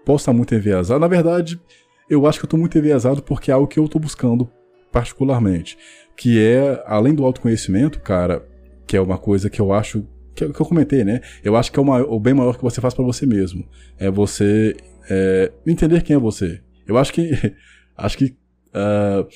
posso 0.06 0.22
estar 0.22 0.34
muito 0.34 0.54
enviesado. 0.54 1.00
Na 1.00 1.08
verdade, 1.08 1.60
eu 2.08 2.28
acho 2.28 2.40
que 2.40 2.46
eu 2.46 2.48
estou 2.48 2.60
muito 2.60 2.78
enviesado 2.78 3.24
porque 3.24 3.50
é 3.50 3.54
algo 3.54 3.68
que 3.68 3.80
eu 3.80 3.86
estou 3.86 4.00
buscando 4.00 4.48
particularmente, 4.92 5.78
que 6.16 6.40
é, 6.40 6.84
além 6.86 7.16
do 7.16 7.26
autoconhecimento, 7.26 8.00
cara, 8.02 8.46
que 8.86 8.98
é 8.98 9.02
uma 9.02 9.18
coisa 9.18 9.50
que 9.50 9.62
eu 9.62 9.72
acho 9.72 10.06
que, 10.36 10.50
que 10.50 10.62
eu 10.62 10.66
comentei, 10.66 11.04
né? 11.04 11.22
Eu 11.44 11.56
acho 11.56 11.72
que 11.72 11.80
é 11.80 11.82
o, 11.82 11.86
o 11.86 12.20
bem 12.20 12.34
maior 12.34 12.58
que 12.58 12.64
você 12.64 12.80
faz 12.82 12.94
para 12.94 13.04
você 13.04 13.26
mesmo. 13.26 13.68
É 13.98 14.10
você 14.10 14.76
é, 15.10 15.52
entender 15.66 16.04
quem 16.04 16.16
é 16.16 16.20
você. 16.20 16.62
Eu 16.88 16.98
acho 16.98 17.14
que 17.14 17.32
acho 17.98 18.18
que 18.18 18.36
uh, 18.74 19.28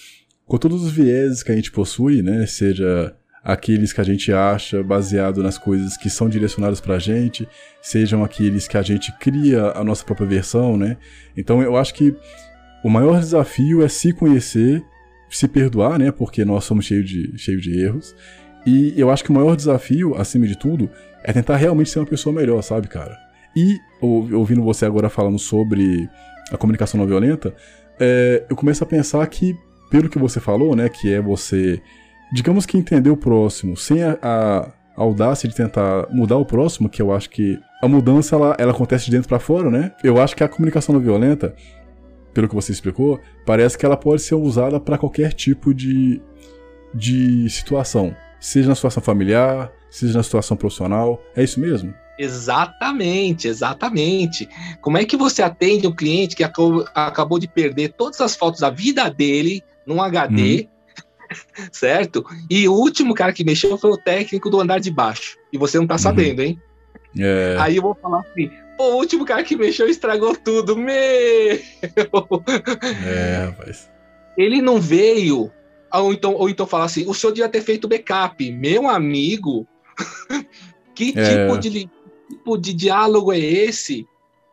com 0.46 0.58
todos 0.58 0.84
os 0.84 0.92
vieses 0.92 1.44
que 1.44 1.52
a 1.52 1.56
gente 1.56 1.72
possui, 1.72 2.22
né? 2.22 2.46
Seja 2.46 3.16
aqueles 3.44 3.94
que 3.94 4.02
a 4.02 4.04
gente 4.04 4.34
acha 4.34 4.82
baseado 4.82 5.44
nas 5.44 5.58
coisas 5.58 5.96
que 5.96 6.10
são 6.10 6.28
direcionadas 6.28 6.82
pra 6.82 6.98
gente, 6.98 7.48
sejam 7.80 8.24
aqueles 8.24 8.68
que 8.68 8.76
a 8.76 8.82
gente 8.82 9.12
cria 9.20 9.72
a 9.76 9.84
nossa 9.84 10.04
própria 10.04 10.28
versão, 10.28 10.76
né? 10.76 10.98
Então 11.38 11.62
eu 11.62 11.78
acho 11.78 11.94
que 11.94 12.16
o 12.84 12.90
maior 12.90 13.20
desafio 13.20 13.84
é 13.84 13.88
se 13.88 14.14
conhecer, 14.14 14.84
se 15.30 15.48
perdoar, 15.48 16.00
né? 16.00 16.12
Porque 16.12 16.44
nós 16.44 16.64
somos 16.64 16.86
cheios 16.86 17.08
de, 17.08 17.38
cheios 17.38 17.62
de 17.62 17.80
erros. 17.80 18.16
E 18.66 18.94
eu 18.98 19.12
acho 19.12 19.24
que 19.24 19.30
o 19.30 19.34
maior 19.34 19.56
desafio, 19.56 20.16
acima 20.16 20.48
de 20.48 20.58
tudo, 20.58 20.90
é 21.24 21.32
tentar 21.32 21.56
realmente 21.56 21.90
ser 21.90 22.00
uma 22.00 22.06
pessoa 22.06 22.34
melhor, 22.34 22.62
sabe, 22.62 22.88
cara? 22.88 23.18
E 23.56 23.80
ouvindo 24.02 24.62
você 24.64 24.86
agora 24.86 25.10
falando 25.10 25.40
sobre 25.40 26.10
a 26.52 26.58
comunicação 26.58 27.00
não 27.00 27.08
violenta, 27.08 27.54
é, 28.00 28.44
eu 28.50 28.56
começo 28.56 28.84
a 28.84 28.88
pensar 28.88 29.26
que, 29.28 29.56
pelo 29.90 30.10
que 30.10 30.20
você 30.20 30.40
falou, 30.40 30.76
né, 30.76 30.90
que 30.90 31.14
é 31.14 31.22
você 31.22 31.82
digamos 32.34 32.66
que 32.66 32.78
entender 32.78 33.10
o 33.10 33.18
próximo 33.18 33.78
sem 33.78 34.04
a, 34.04 34.18
a 34.22 34.72
audácia 34.96 35.48
de 35.48 35.56
tentar 35.56 36.08
mudar 36.12 36.38
o 36.38 36.46
próximo, 36.46 36.90
que 36.90 37.02
eu 37.02 37.14
acho 37.14 37.30
que 37.30 37.60
a 37.82 37.88
mudança 37.88 38.36
ela, 38.36 38.56
ela 38.58 38.72
acontece 38.72 39.06
de 39.06 39.12
dentro 39.12 39.28
para 39.30 39.40
fora, 39.40 39.70
né? 39.70 39.92
Eu 40.04 40.22
acho 40.22 40.36
que 40.36 40.44
a 40.44 40.48
comunicação 40.48 40.94
não 40.94 41.02
violenta, 41.02 41.56
pelo 42.34 42.48
que 42.48 42.56
você 42.56 42.72
explicou, 42.72 43.20
parece 43.46 43.78
que 43.78 43.86
ela 43.86 43.98
pode 43.98 44.22
ser 44.22 44.36
usada 44.36 44.80
para 44.80 44.98
qualquer 44.98 45.34
tipo 45.34 45.74
de, 45.74 46.22
de 46.94 47.50
situação, 47.50 48.16
seja 48.46 48.70
na 48.70 48.76
situação 48.76 49.02
familiar, 49.02 49.72
seja 49.90 50.18
na 50.18 50.24
situação 50.24 50.56
profissional. 50.56 51.22
É 51.36 51.44
isso 51.44 51.60
mesmo? 51.60 51.94
Exatamente, 52.18 53.48
exatamente. 53.48 54.48
Como 54.82 54.98
é 54.98 55.04
que 55.04 55.18
você 55.18 55.42
atende 55.42 55.88
um 55.88 55.96
cliente 55.96 56.36
que 56.36 56.44
acabou, 56.44 56.86
acabou 56.94 57.40
de 57.40 57.48
perder 57.48 57.94
todas 57.94 58.22
as 58.22 58.36
fotos 58.36 58.62
da 58.62 58.70
vida 58.70 59.10
dele 59.10 59.64
num 59.86 60.02
HD? 60.02 60.68
Hum 60.70 60.76
certo? 61.72 62.24
E 62.48 62.68
o 62.68 62.74
último 62.74 63.16
cara 63.16 63.34
que 63.34 63.44
mexeu 63.44 63.76
foi 63.80 63.90
o 63.90 63.98
técnico 63.98 64.48
do 64.48 64.60
andar 64.60 64.80
de 64.80 64.92
baixo. 64.92 65.38
E 65.52 65.58
você 65.58 65.80
não 65.80 65.88
tá 65.88 65.96
uhum. 65.96 66.00
sabendo, 66.00 66.44
hein? 66.44 66.62
É. 67.18 67.56
Aí 67.60 67.78
eu 67.78 67.82
vou 67.82 67.96
falar 67.96 68.20
assim, 68.20 68.52
pô, 68.78 68.92
o 68.92 68.96
último 68.98 69.26
cara 69.26 69.44
que 69.44 69.56
mexeu 69.56 69.88
estragou 69.88 70.36
tudo, 70.36 70.78
meu! 70.78 70.96
É, 73.08 73.46
rapaz. 73.46 73.90
Ele 74.38 74.62
não 74.62 74.80
veio, 74.80 75.52
ou 76.00 76.14
então, 76.14 76.34
ou 76.34 76.50
então 76.50 76.68
falar 76.68 76.86
assim, 76.86 77.08
o 77.08 77.14
senhor 77.14 77.34
devia 77.34 77.50
ter 77.50 77.62
feito 77.62 77.88
backup. 77.88 78.52
Meu 78.52 78.88
amigo, 78.88 79.68
que 80.96 81.14
é. 81.16 81.48
tipo, 81.48 81.58
de, 81.58 81.90
tipo 82.30 82.58
de 82.58 82.74
diálogo 82.74 83.32
é 83.32 83.40
esse? 83.40 84.08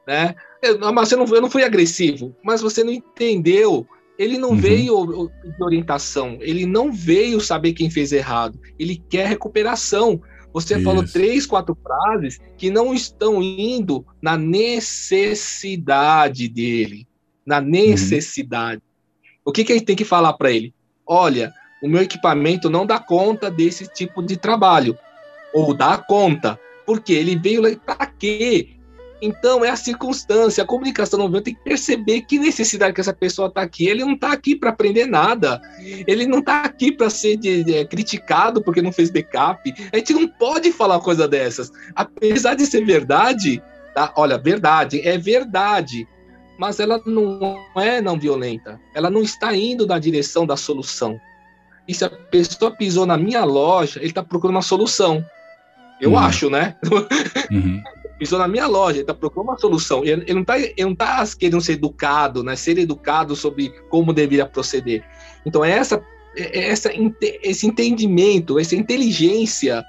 Né? 0.07 0.35
Eu, 0.63 0.93
mas 0.93 1.11
eu 1.13 1.19
não, 1.19 1.27
eu 1.27 1.41
não 1.41 1.51
fui 1.51 1.65
agressivo, 1.65 2.35
mas 2.43 2.61
você 2.61 2.85
não 2.85 2.93
entendeu 2.93 3.87
ele 4.19 4.37
não 4.39 4.51
uhum. 4.51 4.57
veio 4.57 5.31
de 5.45 5.63
orientação, 5.63 6.37
ele 6.41 6.67
não 6.67 6.93
veio 6.93 7.41
saber 7.41 7.73
quem 7.73 7.89
fez 7.91 8.13
errado, 8.13 8.61
ele 8.79 9.03
quer 9.09 9.27
recuperação. 9.27 10.21
Você 10.53 10.75
Isso. 10.75 10.85
falou 10.85 11.03
três, 11.05 11.45
quatro 11.47 11.77
frases 11.83 12.39
que 12.59 12.71
não 12.71 12.95
estão 12.95 13.43
indo 13.43 14.05
na 14.21 14.37
necessidade 14.37 16.47
dele. 16.47 17.09
Na 17.45 17.59
uhum. 17.59 17.65
necessidade. 17.65 18.81
Uhum. 18.83 18.93
O 19.47 19.53
que, 19.53 19.65
que 19.65 19.73
a 19.73 19.75
gente 19.75 19.87
tem 19.87 19.97
que 19.97 20.05
falar 20.05 20.35
para 20.35 20.53
ele? 20.53 20.73
Olha, 21.15 21.53
o 21.83 21.87
meu 21.87 22.01
equipamento 22.01 22.71
não 22.71 22.87
dá 22.87 22.99
conta 22.99 23.51
desse 23.51 23.87
tipo 23.87 24.23
de 24.23 24.35
trabalho. 24.35 24.97
Ou 25.53 25.75
dá 25.75 25.99
conta. 25.99 26.59
Porque 26.87 27.13
ele 27.13 27.37
veio 27.37 27.79
para 27.79 28.07
quê? 28.07 28.71
Então, 29.21 29.63
é 29.63 29.69
a 29.69 29.77
circunstância, 29.77 30.65
a 30.65 30.67
comunicação 30.67 31.19
não 31.19 31.27
violenta 31.27 31.45
tem 31.45 31.55
que 31.55 31.63
perceber 31.63 32.23
que 32.23 32.39
necessidade 32.39 32.95
que 32.95 33.01
essa 33.03 33.13
pessoa 33.13 33.49
está 33.49 33.61
aqui. 33.61 33.87
Ele 33.87 34.03
não 34.07 34.15
está 34.15 34.33
aqui 34.33 34.57
para 34.57 34.71
aprender 34.71 35.05
nada. 35.05 35.61
Ele 36.07 36.27
não 36.27 36.39
está 36.39 36.63
aqui 36.63 36.91
para 36.91 37.11
ser 37.11 37.37
de, 37.37 37.63
de, 37.63 37.85
criticado 37.85 38.63
porque 38.63 38.81
não 38.81 38.91
fez 38.91 39.11
backup. 39.11 39.71
A 39.93 39.99
gente 39.99 40.15
não 40.15 40.27
pode 40.27 40.73
falar 40.73 40.99
coisa 40.99 41.29
dessas. 41.29 41.71
Apesar 41.95 42.55
de 42.55 42.65
ser 42.65 42.87
verdade, 42.87 43.63
tá? 43.95 44.15
olha, 44.17 44.39
verdade, 44.39 45.07
é 45.07 45.19
verdade. 45.19 46.09
Mas 46.63 46.79
ela 46.79 47.03
não 47.05 47.59
é 47.75 48.01
não 48.01 48.17
violenta. 48.17 48.81
Ela 48.95 49.11
não 49.11 49.21
está 49.21 49.53
indo 49.53 49.85
na 49.85 49.99
direção 49.99 50.47
da 50.47 50.57
solução. 50.57 51.21
E 51.89 51.93
se 51.93 52.05
a 52.05 52.09
pessoa 52.09 52.71
pisou 52.71 53.05
na 53.05 53.17
minha 53.17 53.43
loja, 53.43 53.99
ele 53.99 54.11
está 54.11 54.23
procurando 54.23 54.55
uma 54.55 54.63
solução. 54.63 55.27
Eu 56.01 56.13
uhum. 56.13 56.19
acho, 56.19 56.49
né? 56.49 56.77
Uhum 57.51 57.83
pisou 58.17 58.39
na 58.39 58.47
minha 58.47 58.69
loja, 58.69 58.99
ele 58.99 59.01
está 59.01 59.13
procurando 59.13 59.49
uma 59.49 59.59
solução. 59.59 60.05
Ele, 60.05 60.23
ele 60.23 60.35
não 60.35 60.43
está 60.93 61.27
tá 61.27 61.33
querendo 61.37 61.61
ser 61.61 61.73
educado, 61.73 62.45
né? 62.45 62.55
Ser 62.55 62.79
educado 62.79 63.35
sobre 63.35 63.71
como 63.91 64.13
deveria 64.13 64.47
proceder. 64.47 65.03
Então, 65.45 65.65
é 65.65 65.73
essa, 65.73 66.01
é, 66.37 66.61
é 66.61 66.69
essa, 66.69 66.93
esse 67.43 67.67
entendimento, 67.67 68.61
essa 68.61 68.77
inteligência, 68.77 69.83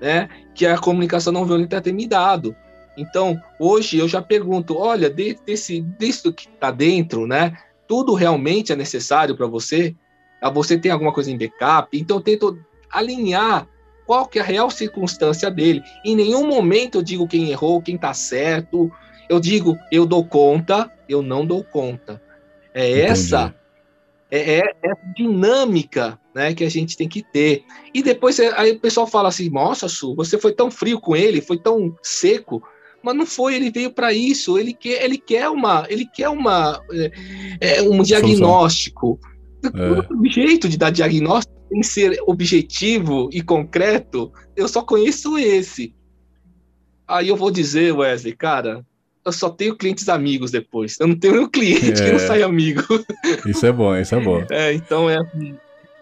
né? 0.00 0.28
Que 0.52 0.66
a 0.66 0.76
comunicação 0.76 1.32
não 1.32 1.44
violenta 1.44 1.80
tem 1.80 1.92
me 1.92 2.08
dado. 2.08 2.56
Então, 2.98 3.40
hoje 3.58 3.98
eu 3.98 4.08
já 4.08 4.20
pergunto, 4.20 4.76
olha, 4.76 5.08
desse, 5.08 5.80
desse 5.80 6.32
que 6.32 6.48
está 6.48 6.70
dentro, 6.70 7.26
né? 7.26 7.56
Tudo 7.86 8.14
realmente 8.14 8.72
é 8.72 8.76
necessário 8.76 9.36
para 9.36 9.46
você? 9.46 9.94
Ah, 10.42 10.50
você 10.50 10.76
tem 10.78 10.90
alguma 10.90 11.12
coisa 11.12 11.30
em 11.30 11.38
backup? 11.38 11.98
Então, 11.98 12.18
eu 12.18 12.22
tento 12.22 12.58
alinhar 12.90 13.66
qual 14.06 14.26
que 14.26 14.38
é 14.38 14.42
a 14.42 14.44
real 14.44 14.70
circunstância 14.70 15.50
dele. 15.50 15.82
Em 16.04 16.16
nenhum 16.16 16.46
momento 16.46 16.98
eu 16.98 17.02
digo 17.02 17.28
quem 17.28 17.50
errou, 17.50 17.82
quem 17.82 17.94
está 17.94 18.14
certo. 18.14 18.90
Eu 19.28 19.38
digo, 19.38 19.76
eu 19.92 20.06
dou 20.06 20.24
conta, 20.24 20.90
eu 21.08 21.22
não 21.22 21.44
dou 21.44 21.62
conta. 21.62 22.20
É 22.72 22.88
Entendi. 22.88 23.02
essa 23.02 23.54
é, 24.30 24.58
é, 24.58 24.74
essa 24.82 25.00
dinâmica 25.16 26.18
né, 26.34 26.54
que 26.54 26.64
a 26.64 26.70
gente 26.70 26.96
tem 26.96 27.08
que 27.08 27.22
ter. 27.22 27.64
E 27.94 28.02
depois 28.02 28.38
aí 28.40 28.72
o 28.72 28.80
pessoal 28.80 29.06
fala 29.06 29.28
assim: 29.28 29.48
nossa, 29.50 29.88
Su, 29.88 30.14
você 30.14 30.38
foi 30.38 30.52
tão 30.52 30.70
frio 30.70 31.00
com 31.00 31.16
ele, 31.16 31.40
foi 31.40 31.58
tão 31.58 31.94
seco. 32.02 32.62
Mas 33.08 33.16
não 33.16 33.24
foi, 33.24 33.54
ele 33.54 33.70
veio 33.70 33.90
para 33.90 34.12
isso. 34.12 34.58
Ele 34.58 34.74
quer, 34.74 35.02
ele 35.02 35.16
quer 35.16 35.48
uma, 35.48 35.86
ele 35.88 36.04
quer 36.04 36.28
uma, 36.28 36.78
é, 37.58 37.78
é 37.78 37.82
um 37.82 38.02
diagnóstico. 38.02 39.18
É. 39.64 40.14
O 40.14 40.30
jeito 40.30 40.68
de 40.68 40.76
dar 40.76 40.90
diagnóstico 40.90 41.56
em 41.72 41.82
ser 41.82 42.20
objetivo 42.26 43.30
e 43.32 43.40
concreto, 43.40 44.30
eu 44.54 44.68
só 44.68 44.82
conheço 44.82 45.38
esse. 45.38 45.94
Aí 47.06 47.28
eu 47.28 47.36
vou 47.36 47.50
dizer, 47.50 47.94
Wesley, 47.94 48.36
cara, 48.36 48.84
eu 49.24 49.32
só 49.32 49.48
tenho 49.48 49.74
clientes 49.74 50.06
amigos 50.10 50.50
depois. 50.50 51.00
Eu 51.00 51.06
não 51.08 51.18
tenho 51.18 51.32
nenhum 51.32 51.48
cliente 51.48 52.02
é. 52.02 52.04
que 52.04 52.10
não 52.10 52.16
é. 52.16 52.26
sai 52.26 52.42
amigo. 52.42 52.82
Isso 53.46 53.64
é 53.64 53.72
bom, 53.72 53.96
isso 53.96 54.14
é 54.14 54.20
bom. 54.20 54.44
É, 54.50 54.74
então 54.74 55.08
é 55.08 55.16
assim, 55.16 55.56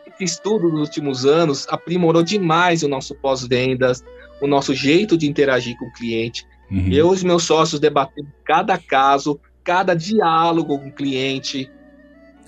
esse 0.09 0.25
estudo 0.25 0.69
nos 0.71 0.81
últimos 0.81 1.25
anos 1.25 1.69
aprimorou 1.69 2.25
demais 2.25 2.83
o 2.83 2.89
nosso 2.89 3.15
pós-vendas, 3.15 4.03
o 4.41 4.49
nosso 4.49 4.75
jeito 4.75 5.17
de 5.17 5.29
interagir 5.29 5.79
com 5.79 5.85
o 5.87 5.93
cliente. 5.93 6.45
Uhum. 6.71 6.89
Eu 6.91 7.11
e 7.11 7.15
os 7.15 7.23
meus 7.23 7.45
sócios 7.45 7.81
debatemos 7.81 8.31
cada 8.45 8.77
caso, 8.77 9.41
cada 9.63 9.95
diálogo 9.95 10.79
com 10.79 10.89
o 10.89 10.93
cliente, 10.93 11.71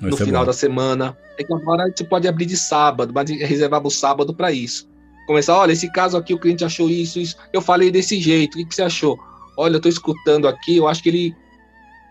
no 0.00 0.16
final 0.16 0.44
da 0.44 0.52
semana. 0.52 1.16
É 1.38 1.44
que 1.44 1.52
agora 1.52 1.84
a 1.84 1.88
gente 1.88 2.04
pode 2.04 2.26
abrir 2.26 2.46
de 2.46 2.56
sábado, 2.56 3.12
mas 3.14 3.30
reservava 3.30 3.86
o 3.86 3.90
sábado 3.90 4.34
para 4.34 4.50
isso. 4.52 4.88
Começar, 5.26 5.56
olha, 5.56 5.72
esse 5.72 5.90
caso 5.92 6.16
aqui 6.16 6.32
o 6.32 6.38
cliente 6.38 6.64
achou 6.64 6.88
isso, 6.88 7.18
isso. 7.20 7.36
Eu 7.52 7.60
falei 7.60 7.90
desse 7.90 8.20
jeito, 8.20 8.54
o 8.54 8.58
que, 8.58 8.64
que 8.64 8.74
você 8.74 8.82
achou? 8.82 9.18
Olha, 9.56 9.74
eu 9.74 9.76
estou 9.76 9.90
escutando 9.90 10.48
aqui, 10.48 10.76
eu 10.76 10.88
acho 10.88 11.02
que 11.02 11.08
ele 11.08 11.36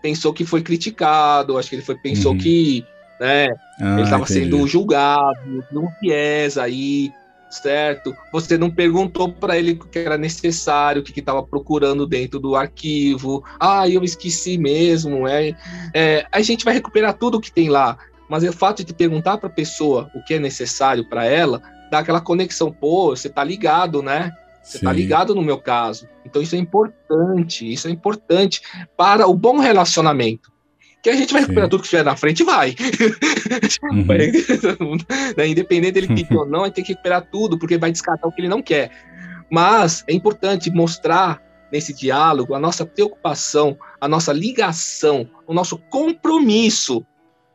pensou 0.02 0.32
que 0.32 0.44
foi 0.44 0.62
criticado, 0.62 1.58
acho 1.58 1.68
que 1.68 1.76
ele 1.76 1.82
foi, 1.82 1.96
pensou 1.96 2.32
uhum. 2.32 2.38
que 2.38 2.84
né, 3.20 3.48
ah, 3.80 3.94
ele 3.94 4.02
estava 4.02 4.24
sendo 4.26 4.66
julgado, 4.66 5.64
um 5.72 5.88
viés 6.00 6.56
aí, 6.56 7.10
certo? 7.50 8.14
Você 8.32 8.58
não 8.58 8.70
perguntou 8.70 9.32
para 9.32 9.58
ele 9.58 9.72
o 9.72 9.78
que 9.78 9.98
era 9.98 10.18
necessário, 10.18 11.00
o 11.00 11.04
que 11.04 11.18
estava 11.18 11.42
procurando 11.42 12.06
dentro 12.06 12.38
do 12.38 12.54
arquivo. 12.54 13.44
Ah, 13.58 13.88
eu 13.88 14.04
esqueci 14.04 14.58
mesmo. 14.58 15.26
É, 15.26 15.54
é, 15.94 16.26
a 16.30 16.40
gente 16.40 16.64
vai 16.64 16.74
recuperar 16.74 17.14
tudo 17.14 17.40
que 17.40 17.50
tem 17.50 17.68
lá, 17.68 17.96
mas 18.28 18.44
é 18.44 18.50
o 18.50 18.52
fato 18.52 18.84
de 18.84 18.92
perguntar 18.92 19.38
para 19.38 19.48
a 19.48 19.52
pessoa 19.52 20.10
o 20.14 20.22
que 20.22 20.34
é 20.34 20.38
necessário 20.38 21.08
para 21.08 21.24
ela, 21.24 21.62
dá 21.90 22.00
aquela 22.00 22.20
conexão. 22.20 22.70
Pô, 22.70 23.16
você 23.16 23.28
está 23.28 23.42
ligado, 23.42 24.02
né? 24.02 24.32
Você 24.62 24.76
está 24.78 24.92
ligado 24.92 25.34
no 25.34 25.40
meu 25.40 25.58
caso. 25.58 26.06
Então 26.26 26.42
isso 26.42 26.54
é 26.54 26.58
importante, 26.58 27.70
isso 27.72 27.88
é 27.88 27.90
importante 27.90 28.60
para 28.96 29.26
o 29.26 29.34
bom 29.34 29.58
relacionamento 29.58 30.52
que 31.02 31.10
a 31.10 31.16
gente 31.16 31.32
vai 31.32 31.42
recuperar 31.42 31.66
Sim. 31.66 31.70
tudo 31.70 31.80
que 31.80 31.86
estiver 31.86 32.04
na 32.04 32.16
frente 32.16 32.44
vai. 32.44 32.74
Uhum. 33.82 34.06
Né, 35.36 35.48
independente 35.48 35.92
dele 35.92 36.08
pedir 36.08 36.36
ou 36.36 36.46
não, 36.48 36.62
a 36.62 36.66
gente 36.66 36.74
tem 36.74 36.84
que 36.84 36.92
recuperar 36.92 37.26
tudo, 37.30 37.58
porque 37.58 37.78
vai 37.78 37.92
descartar 37.92 38.26
o 38.26 38.32
que 38.32 38.40
ele 38.40 38.48
não 38.48 38.62
quer. 38.62 38.90
Mas 39.50 40.04
é 40.08 40.12
importante 40.12 40.70
mostrar 40.70 41.42
nesse 41.72 41.92
diálogo 41.92 42.54
a 42.54 42.58
nossa 42.58 42.84
preocupação, 42.84 43.78
a 44.00 44.08
nossa 44.08 44.32
ligação, 44.32 45.28
o 45.46 45.54
nosso 45.54 45.78
compromisso 45.78 47.04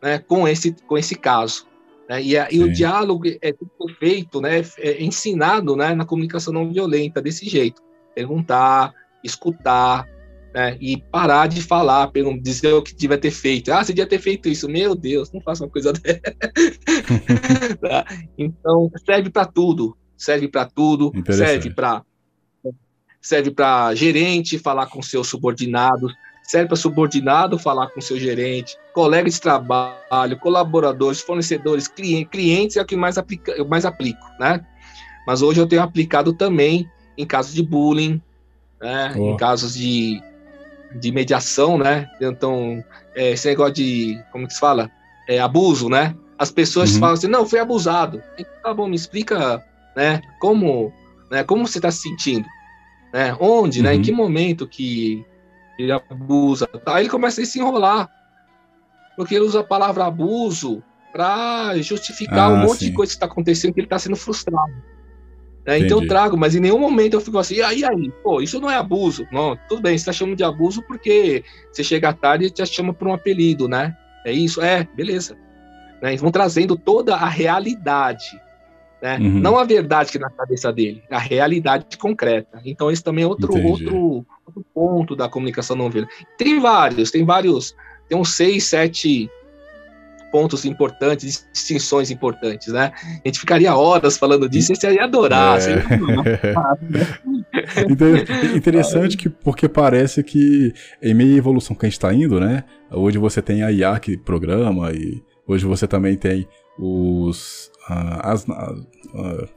né, 0.01 0.19
com, 0.19 0.47
esse, 0.47 0.75
com 0.87 0.97
esse 0.97 1.15
caso. 1.15 1.67
Né? 2.09 2.21
E, 2.21 2.37
a, 2.37 2.47
e, 2.51 2.59
o 2.61 2.71
diálogo 2.71 3.23
é 3.41 3.53
feito, 3.99 4.41
né, 4.41 4.61
é 4.77 5.03
ensinado 5.03 5.75
né, 5.75 5.93
na 5.93 6.05
comunicação 6.05 6.53
não 6.53 6.71
violenta 6.71 7.21
desse 7.21 7.47
jeito. 7.47 7.81
Perguntar, 8.15 8.93
escutar, 9.23 10.07
né, 10.53 10.77
e 10.79 10.97
parar 10.97 11.47
de 11.47 11.61
falar, 11.61 12.11
dizer 12.41 12.73
o 12.73 12.81
que 12.83 12.95
devia 12.95 13.17
ter 13.17 13.31
feito. 13.31 13.71
Ah, 13.71 13.83
você 13.83 13.91
devia 13.91 14.07
ter 14.07 14.19
feito 14.19 14.47
isso. 14.47 14.69
Meu 14.69 14.95
Deus, 14.95 15.31
não 15.31 15.41
faça 15.41 15.63
uma 15.63 15.69
coisa 15.69 15.91
dessa. 15.93 16.21
tá? 17.81 18.05
Então, 18.37 18.91
serve 19.05 19.29
para 19.29 19.45
tudo. 19.45 19.97
Serve 20.15 20.47
para 20.47 20.65
tudo. 20.65 21.11
Serve 21.31 21.71
para 21.71 22.03
serve 23.19 23.51
para 23.51 23.95
gerente 23.95 24.59
falar 24.59 24.87
com 24.87 25.01
seus 25.01 25.29
subordinados, 25.29 26.13
serve 26.43 26.67
para 26.67 26.75
subordinado 26.75 27.57
falar 27.57 27.87
com 27.87 28.01
seu 28.01 28.19
gerente, 28.19 28.75
colegas 28.93 29.35
de 29.35 29.41
trabalho, 29.41 30.37
colaboradores, 30.41 31.21
fornecedores, 31.21 31.87
clientes, 31.87 32.29
clientes 32.29 32.75
é 32.75 32.81
o 32.81 32.85
que 32.85 32.97
mais, 32.97 33.17
aplica, 33.17 33.53
eu 33.53 33.65
mais 33.65 33.85
aplico, 33.85 34.27
né? 34.41 34.65
Mas 35.25 35.41
hoje 35.41 35.61
eu 35.61 35.65
tenho 35.65 35.81
aplicado 35.81 36.33
também 36.33 36.85
em 37.17 37.25
casos 37.25 37.53
de 37.53 37.63
bullying, 37.63 38.21
né? 38.81 39.13
Oh. 39.17 39.31
em 39.31 39.37
casos 39.37 39.75
de, 39.75 40.21
de 40.99 41.11
mediação, 41.11 41.77
né? 41.77 42.09
Então, 42.21 42.83
é, 43.15 43.31
esse 43.31 43.47
negócio 43.47 43.73
de, 43.73 44.19
como 44.31 44.47
que 44.47 44.53
se 44.53 44.59
fala? 44.59 44.89
É, 45.27 45.39
abuso, 45.39 45.89
né? 45.89 46.15
As 46.37 46.51
pessoas 46.51 46.93
uhum. 46.93 46.99
falam 46.99 47.13
assim, 47.13 47.27
não, 47.27 47.45
foi 47.45 47.59
abusado. 47.59 48.21
Tá 48.61 48.73
bom, 48.73 48.87
me 48.87 48.95
explica, 48.95 49.63
né? 49.95 50.21
Como, 50.39 50.91
né? 51.31 51.43
Como 51.43 51.67
você 51.67 51.77
está 51.77 51.91
se 51.91 52.01
sentindo? 52.01 52.45
Né? 53.13 53.35
Onde, 53.39 53.79
uhum. 53.79 53.85
né? 53.85 53.95
Em 53.95 54.01
que 54.01 54.11
uhum. 54.11 54.17
momento 54.17 54.67
que 54.67 55.25
ele 55.77 55.91
abusa. 55.91 56.67
Aí 56.85 57.03
ele 57.03 57.09
começa 57.09 57.41
a 57.41 57.45
se 57.45 57.59
enrolar. 57.59 58.09
Porque 59.15 59.35
ele 59.35 59.45
usa 59.45 59.59
a 59.59 59.63
palavra 59.63 60.05
abuso 60.05 60.83
para 61.11 61.77
justificar 61.77 62.49
ah, 62.49 62.53
um 62.53 62.57
monte 62.57 62.79
sim. 62.79 62.85
de 62.87 62.93
coisa 62.93 63.11
que 63.11 63.15
está 63.15 63.27
acontecendo 63.27 63.73
que 63.73 63.79
ele 63.79 63.85
está 63.85 63.99
sendo 63.99 64.15
frustrado. 64.15 64.73
Né? 65.65 65.79
Então 65.79 66.01
eu 66.01 66.07
trago, 66.07 66.37
mas 66.37 66.55
em 66.55 66.59
nenhum 66.59 66.79
momento 66.79 67.13
eu 67.13 67.21
fico 67.21 67.37
assim, 67.37 67.61
aí, 67.61 67.83
aí, 67.85 68.11
pô, 68.21 68.41
isso 68.41 68.59
não 68.59 68.69
é 68.69 68.75
abuso. 68.75 69.25
Não, 69.31 69.57
tudo 69.69 69.81
bem, 69.81 69.97
você 69.97 70.01
está 70.01 70.11
chamando 70.11 70.37
de 70.37 70.43
abuso 70.43 70.83
porque 70.83 71.43
você 71.71 71.83
chega 71.83 72.09
à 72.09 72.13
tarde 72.13 72.45
e 72.45 72.49
te 72.49 72.65
chama 72.65 72.93
por 72.93 73.07
um 73.07 73.13
apelido, 73.13 73.67
né? 73.67 73.95
É 74.25 74.31
isso? 74.31 74.61
É, 74.61 74.87
beleza. 74.95 75.37
Né? 76.01 76.11
Eles 76.11 76.21
vão 76.21 76.31
trazendo 76.31 76.75
toda 76.75 77.15
a 77.15 77.27
realidade. 77.27 78.25
Né? 79.01 79.17
Uhum. 79.17 79.39
Não 79.39 79.57
a 79.57 79.63
verdade 79.63 80.11
que 80.11 80.17
é 80.17 80.21
na 80.21 80.29
cabeça 80.29 80.71
dele, 80.71 81.03
a 81.09 81.19
realidade 81.19 81.97
concreta. 81.97 82.61
Então, 82.65 82.91
esse 82.91 83.03
também 83.03 83.23
é 83.23 83.27
outro, 83.27 83.53
outro, 83.65 84.25
outro 84.45 84.65
ponto 84.73 85.15
da 85.15 85.29
comunicação 85.29 85.75
não 85.75 85.89
violenta. 85.89 86.13
Tem 86.37 86.59
vários, 86.59 87.11
tem 87.11 87.25
vários, 87.25 87.75
tem 88.07 88.17
uns 88.17 88.35
seis, 88.35 88.65
sete 88.65 89.29
pontos 90.33 90.65
importantes, 90.65 91.47
distinções 91.53 92.09
importantes, 92.09 92.73
né? 92.73 92.91
A 93.23 93.27
gente 93.27 93.39
ficaria 93.39 93.75
horas 93.75 94.17
falando 94.17 94.49
disso 94.49 94.73
e 94.73 94.75
você 94.75 94.91
ia 94.91 95.03
adorar. 95.03 95.59
É. 95.61 95.73
Ia... 97.87 98.57
Interessante 98.57 99.15
que, 99.15 99.29
porque 99.29 99.69
parece 99.69 100.23
que 100.23 100.73
em 101.03 101.13
meio 101.13 101.35
à 101.35 101.37
evolução 101.37 101.75
que 101.75 101.85
a 101.85 101.87
gente 101.87 101.99
está 101.99 102.11
indo, 102.11 102.39
né? 102.39 102.63
Hoje 102.91 103.19
você 103.19 103.43
tem 103.43 103.61
a 103.61 103.71
IA 103.71 103.99
que 103.99 104.17
programa 104.17 104.91
e 104.91 105.21
hoje 105.47 105.67
você 105.67 105.87
também 105.87 106.17
tem 106.17 106.47
os, 106.79 107.69
as, 107.87 108.43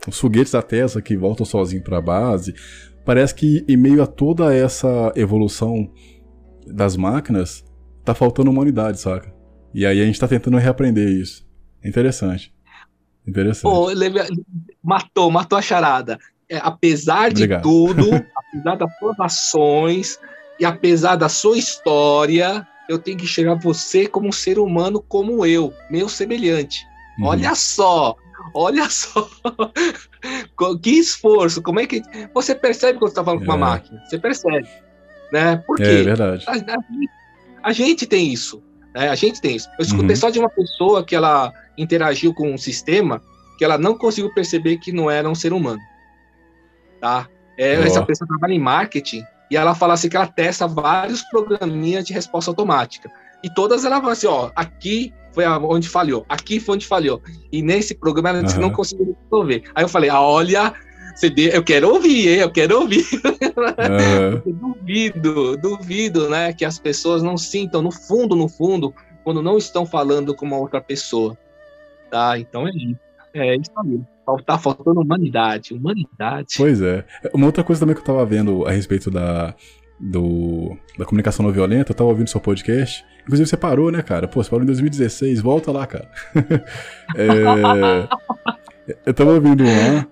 os 0.06 0.20
foguetes 0.20 0.52
da 0.52 0.60
Tesla 0.60 1.00
que 1.00 1.16
voltam 1.16 1.46
sozinhos 1.46 1.84
para 1.84 1.96
a 1.96 2.02
base. 2.02 2.54
Parece 3.02 3.34
que 3.34 3.64
em 3.66 3.78
meio 3.78 4.02
a 4.02 4.06
toda 4.06 4.54
essa 4.54 5.10
evolução 5.16 5.90
das 6.66 6.98
máquinas, 6.98 7.64
tá 8.04 8.14
faltando 8.14 8.50
humanidade, 8.50 9.00
saca? 9.00 9.35
E 9.76 9.84
aí 9.84 10.00
a 10.00 10.06
gente 10.06 10.18
tá 10.18 10.26
tentando 10.26 10.56
reaprender 10.56 11.06
isso. 11.06 11.46
É 11.84 11.88
interessante. 11.90 12.50
Interessante. 13.28 13.62
Pô, 13.64 13.88
matou, 14.82 15.30
matou 15.30 15.58
a 15.58 15.60
charada. 15.60 16.18
É, 16.48 16.56
apesar 16.56 17.30
de 17.30 17.42
Obrigado. 17.42 17.62
tudo, 17.62 18.08
apesar 18.34 18.76
das 18.76 18.98
suas 18.98 19.20
ações 19.20 20.18
e 20.58 20.64
apesar 20.64 21.16
da 21.16 21.28
sua 21.28 21.58
história, 21.58 22.66
eu 22.88 22.98
tenho 22.98 23.18
que 23.18 23.26
chegar 23.26 23.52
a 23.52 23.56
você 23.56 24.06
como 24.06 24.28
um 24.28 24.32
ser 24.32 24.58
humano 24.58 25.04
como 25.06 25.44
eu, 25.44 25.74
meu 25.90 26.08
semelhante. 26.08 26.86
Uhum. 27.18 27.26
Olha 27.26 27.54
só, 27.54 28.16
olha 28.54 28.88
só. 28.88 29.28
que 30.82 30.90
esforço. 30.90 31.60
Como 31.60 31.80
é 31.80 31.86
que. 31.86 32.00
Você 32.32 32.54
percebe 32.54 32.98
quando 32.98 33.10
você 33.10 33.12
está 33.12 33.24
falando 33.24 33.42
é. 33.42 33.44
com 33.44 33.52
uma 33.52 33.58
é. 33.58 33.70
máquina? 33.72 34.02
Você 34.06 34.18
percebe. 34.18 34.68
Né? 35.30 35.58
Por 35.66 35.76
quê? 35.76 35.82
É 35.82 36.02
verdade. 36.02 36.46
A, 36.48 36.52
a, 36.54 36.78
a 37.62 37.72
gente 37.74 38.06
tem 38.06 38.32
isso. 38.32 38.64
Né? 38.96 39.10
A 39.10 39.14
gente 39.14 39.42
tem 39.42 39.54
isso. 39.54 39.68
Eu 39.78 39.84
escutei 39.84 40.08
uhum. 40.08 40.16
só 40.16 40.30
de 40.30 40.38
uma 40.38 40.48
pessoa 40.48 41.04
que 41.04 41.14
ela 41.14 41.52
interagiu 41.76 42.32
com 42.32 42.50
um 42.50 42.56
sistema 42.56 43.22
que 43.58 43.64
ela 43.64 43.76
não 43.76 43.96
conseguiu 43.96 44.32
perceber 44.32 44.78
que 44.78 44.90
não 44.90 45.10
era 45.10 45.28
um 45.28 45.34
ser 45.34 45.52
humano. 45.52 45.80
Tá? 46.98 47.28
É, 47.58 47.78
oh. 47.78 47.82
Essa 47.82 48.02
pessoa 48.02 48.26
trabalha 48.26 48.54
em 48.54 48.58
marketing 48.58 49.22
e 49.50 49.56
ela 49.56 49.74
fala 49.74 49.92
assim 49.92 50.08
que 50.08 50.16
ela 50.16 50.26
testa 50.26 50.66
vários 50.66 51.20
programinhas 51.24 52.06
de 52.06 52.14
resposta 52.14 52.50
automática. 52.50 53.10
E 53.44 53.52
todas 53.52 53.84
ela 53.84 54.00
fala 54.00 54.12
assim, 54.12 54.26
ó, 54.26 54.50
aqui 54.56 55.12
foi 55.32 55.46
onde 55.46 55.88
falhou, 55.90 56.24
aqui 56.26 56.58
foi 56.58 56.76
onde 56.76 56.86
falhou. 56.86 57.20
E 57.52 57.60
nesse 57.60 57.94
programa 57.94 58.30
ela 58.30 58.48
uhum. 58.48 58.60
não 58.60 58.70
conseguiu 58.70 59.14
resolver. 59.24 59.64
Aí 59.74 59.84
eu 59.84 59.88
falei, 59.88 60.08
ah, 60.08 60.22
olha, 60.22 60.72
CD, 61.16 61.56
eu 61.56 61.64
quero 61.64 61.88
ouvir, 61.88 62.28
hein? 62.28 62.38
eu 62.40 62.50
quero 62.50 62.80
ouvir. 62.80 63.04
Uhum. 64.44 64.52
duvido, 64.76 65.56
duvido, 65.56 66.28
né, 66.28 66.52
que 66.52 66.64
as 66.64 66.78
pessoas 66.78 67.22
não 67.22 67.38
sintam 67.38 67.80
no 67.80 67.90
fundo, 67.90 68.36
no 68.36 68.48
fundo, 68.48 68.94
quando 69.24 69.42
não 69.42 69.56
estão 69.56 69.86
falando 69.86 70.34
com 70.34 70.44
uma 70.44 70.58
outra 70.58 70.80
pessoa. 70.80 71.36
Tá? 72.10 72.38
Então 72.38 72.68
é 72.68 72.70
isso. 72.70 72.96
É 73.34 73.56
isso 73.56 73.70
aí. 73.78 74.00
Tá 74.44 74.58
faltando 74.58 75.00
humanidade, 75.00 75.72
humanidade. 75.72 76.54
Pois 76.56 76.80
é. 76.82 77.04
Uma 77.32 77.46
outra 77.46 77.64
coisa 77.64 77.80
também 77.80 77.94
que 77.94 78.02
eu 78.02 78.06
tava 78.06 78.24
vendo 78.26 78.66
a 78.66 78.70
respeito 78.72 79.10
da, 79.10 79.54
do, 79.98 80.76
da 80.98 81.04
comunicação 81.04 81.44
não 81.44 81.52
violenta, 81.52 81.92
eu 81.92 81.96
tava 81.96 82.10
ouvindo 82.10 82.28
seu 82.28 82.40
podcast. 82.40 83.04
Inclusive 83.22 83.48
você 83.48 83.56
parou, 83.56 83.90
né, 83.90 84.02
cara? 84.02 84.28
Pô, 84.28 84.42
você 84.42 84.50
parou 84.50 84.62
em 84.62 84.66
2016, 84.66 85.40
volta 85.40 85.72
lá, 85.72 85.86
cara. 85.86 86.10
é, 87.16 88.08
eu 89.04 89.14
tava 89.14 89.32
ouvindo 89.32 89.64
um 89.64 89.66
lá 89.66 90.06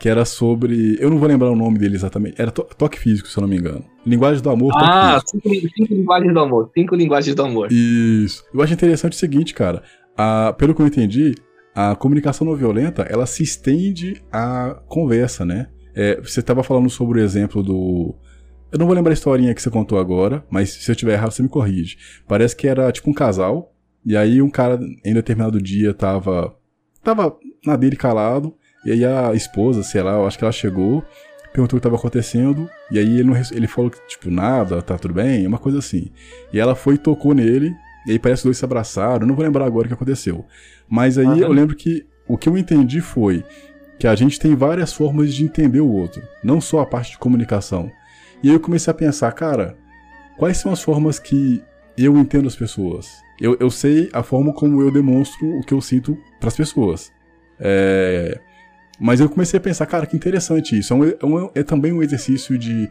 que 0.00 0.08
era 0.08 0.24
sobre. 0.24 0.96
Eu 0.98 1.10
não 1.10 1.18
vou 1.18 1.28
lembrar 1.28 1.50
o 1.50 1.54
nome 1.54 1.78
dele 1.78 1.94
exatamente. 1.94 2.40
Era 2.40 2.50
to 2.50 2.64
toque 2.76 2.98
físico, 2.98 3.28
se 3.28 3.36
eu 3.36 3.42
não 3.42 3.48
me 3.48 3.58
engano. 3.58 3.84
Linguagem 4.04 4.42
do 4.42 4.48
amor. 4.50 4.72
Ah, 4.74 5.20
cinco, 5.26 5.48
cinco, 5.48 5.94
linguagens 5.94 6.32
do 6.32 6.40
amor. 6.40 6.70
Cinco 6.74 6.96
linguagens 6.96 7.36
do 7.36 7.42
amor. 7.42 7.70
Isso. 7.70 8.42
Eu 8.52 8.62
acho 8.62 8.72
interessante 8.72 9.12
o 9.12 9.16
seguinte, 9.16 9.52
cara. 9.52 9.82
A, 10.16 10.54
pelo 10.54 10.74
que 10.74 10.80
eu 10.80 10.86
entendi, 10.86 11.34
a 11.74 11.94
comunicação 11.94 12.46
não 12.46 12.56
violenta 12.56 13.02
ela 13.02 13.26
se 13.26 13.42
estende 13.42 14.22
à 14.32 14.80
conversa, 14.88 15.44
né? 15.44 15.68
É, 15.94 16.18
você 16.18 16.40
estava 16.40 16.62
falando 16.62 16.88
sobre 16.88 17.20
o 17.20 17.22
exemplo 17.22 17.62
do 17.62 18.16
eu 18.72 18.78
não 18.78 18.86
vou 18.86 18.94
lembrar 18.94 19.10
a 19.10 19.14
historinha 19.14 19.52
que 19.52 19.60
você 19.60 19.68
contou 19.68 19.98
agora, 19.98 20.44
mas 20.48 20.70
se 20.70 20.90
eu 20.90 20.94
tiver 20.94 21.14
errado, 21.14 21.32
você 21.32 21.42
me 21.42 21.48
corrige. 21.48 21.98
Parece 22.28 22.54
que 22.54 22.68
era 22.68 22.92
tipo 22.92 23.10
um 23.10 23.12
casal, 23.12 23.74
e 24.06 24.16
aí 24.16 24.40
um 24.40 24.48
cara 24.48 24.78
em 25.04 25.12
determinado 25.12 25.60
dia 25.60 25.92
tava. 25.92 26.56
tava 27.02 27.36
na 27.66 27.74
dele 27.74 27.96
calado, 27.96 28.54
e 28.84 28.92
aí 28.92 29.04
a 29.04 29.34
esposa, 29.34 29.82
sei 29.82 30.02
lá, 30.02 30.12
eu 30.12 30.26
acho 30.26 30.38
que 30.38 30.44
ela 30.44 30.52
chegou, 30.52 31.04
perguntou 31.52 31.76
o 31.76 31.80
que 31.80 31.86
estava 31.86 31.96
acontecendo, 31.96 32.68
e 32.90 32.98
aí 32.98 33.18
ele, 33.20 33.24
não, 33.24 33.36
ele 33.36 33.66
falou 33.66 33.90
que, 33.90 33.98
tipo, 34.06 34.30
nada, 34.30 34.80
tá 34.80 34.96
tudo 34.96 35.14
bem, 35.14 35.46
uma 35.46 35.58
coisa 35.58 35.78
assim. 35.78 36.10
E 36.52 36.58
ela 36.58 36.74
foi 36.74 36.94
e 36.94 36.98
tocou 36.98 37.34
nele, 37.34 37.74
e 38.06 38.12
aí 38.12 38.18
parece 38.18 38.42
que 38.42 38.48
os 38.48 38.50
dois 38.50 38.58
se 38.58 38.64
abraçaram, 38.64 39.26
não 39.26 39.34
vou 39.34 39.44
lembrar 39.44 39.66
agora 39.66 39.86
o 39.86 39.88
que 39.88 39.94
aconteceu. 39.94 40.44
Mas 40.88 41.18
aí 41.18 41.26
uhum. 41.26 41.38
eu 41.38 41.52
lembro 41.52 41.76
que 41.76 42.06
o 42.26 42.38
que 42.38 42.48
eu 42.48 42.56
entendi 42.56 43.00
foi 43.00 43.44
que 43.98 44.06
a 44.06 44.14
gente 44.14 44.40
tem 44.40 44.54
várias 44.54 44.92
formas 44.92 45.34
de 45.34 45.44
entender 45.44 45.80
o 45.80 45.92
outro, 45.92 46.22
não 46.42 46.60
só 46.60 46.80
a 46.80 46.86
parte 46.86 47.12
de 47.12 47.18
comunicação. 47.18 47.90
E 48.42 48.48
aí 48.48 48.54
eu 48.54 48.60
comecei 48.60 48.90
a 48.90 48.94
pensar, 48.94 49.30
cara, 49.32 49.76
quais 50.38 50.56
são 50.56 50.72
as 50.72 50.82
formas 50.82 51.18
que 51.18 51.62
eu 51.98 52.16
entendo 52.16 52.48
as 52.48 52.56
pessoas? 52.56 53.20
Eu, 53.38 53.56
eu 53.60 53.70
sei 53.70 54.08
a 54.12 54.22
forma 54.22 54.54
como 54.54 54.80
eu 54.80 54.90
demonstro 54.90 55.58
o 55.58 55.62
que 55.62 55.74
eu 55.74 55.80
sinto 55.80 56.16
para 56.38 56.48
as 56.48 56.56
pessoas. 56.56 57.12
É... 57.58 58.40
Mas 59.00 59.20
eu 59.20 59.28
comecei 59.28 59.58
a 59.58 59.60
pensar, 59.60 59.86
cara, 59.86 60.06
que 60.06 60.16
interessante 60.16 60.78
isso. 60.78 60.92
É, 60.92 60.96
um, 60.96 61.04
é, 61.04 61.16
um, 61.24 61.50
é, 61.54 61.62
também 61.62 61.92
um 61.92 62.02
exercício 62.02 62.58
de, 62.58 62.88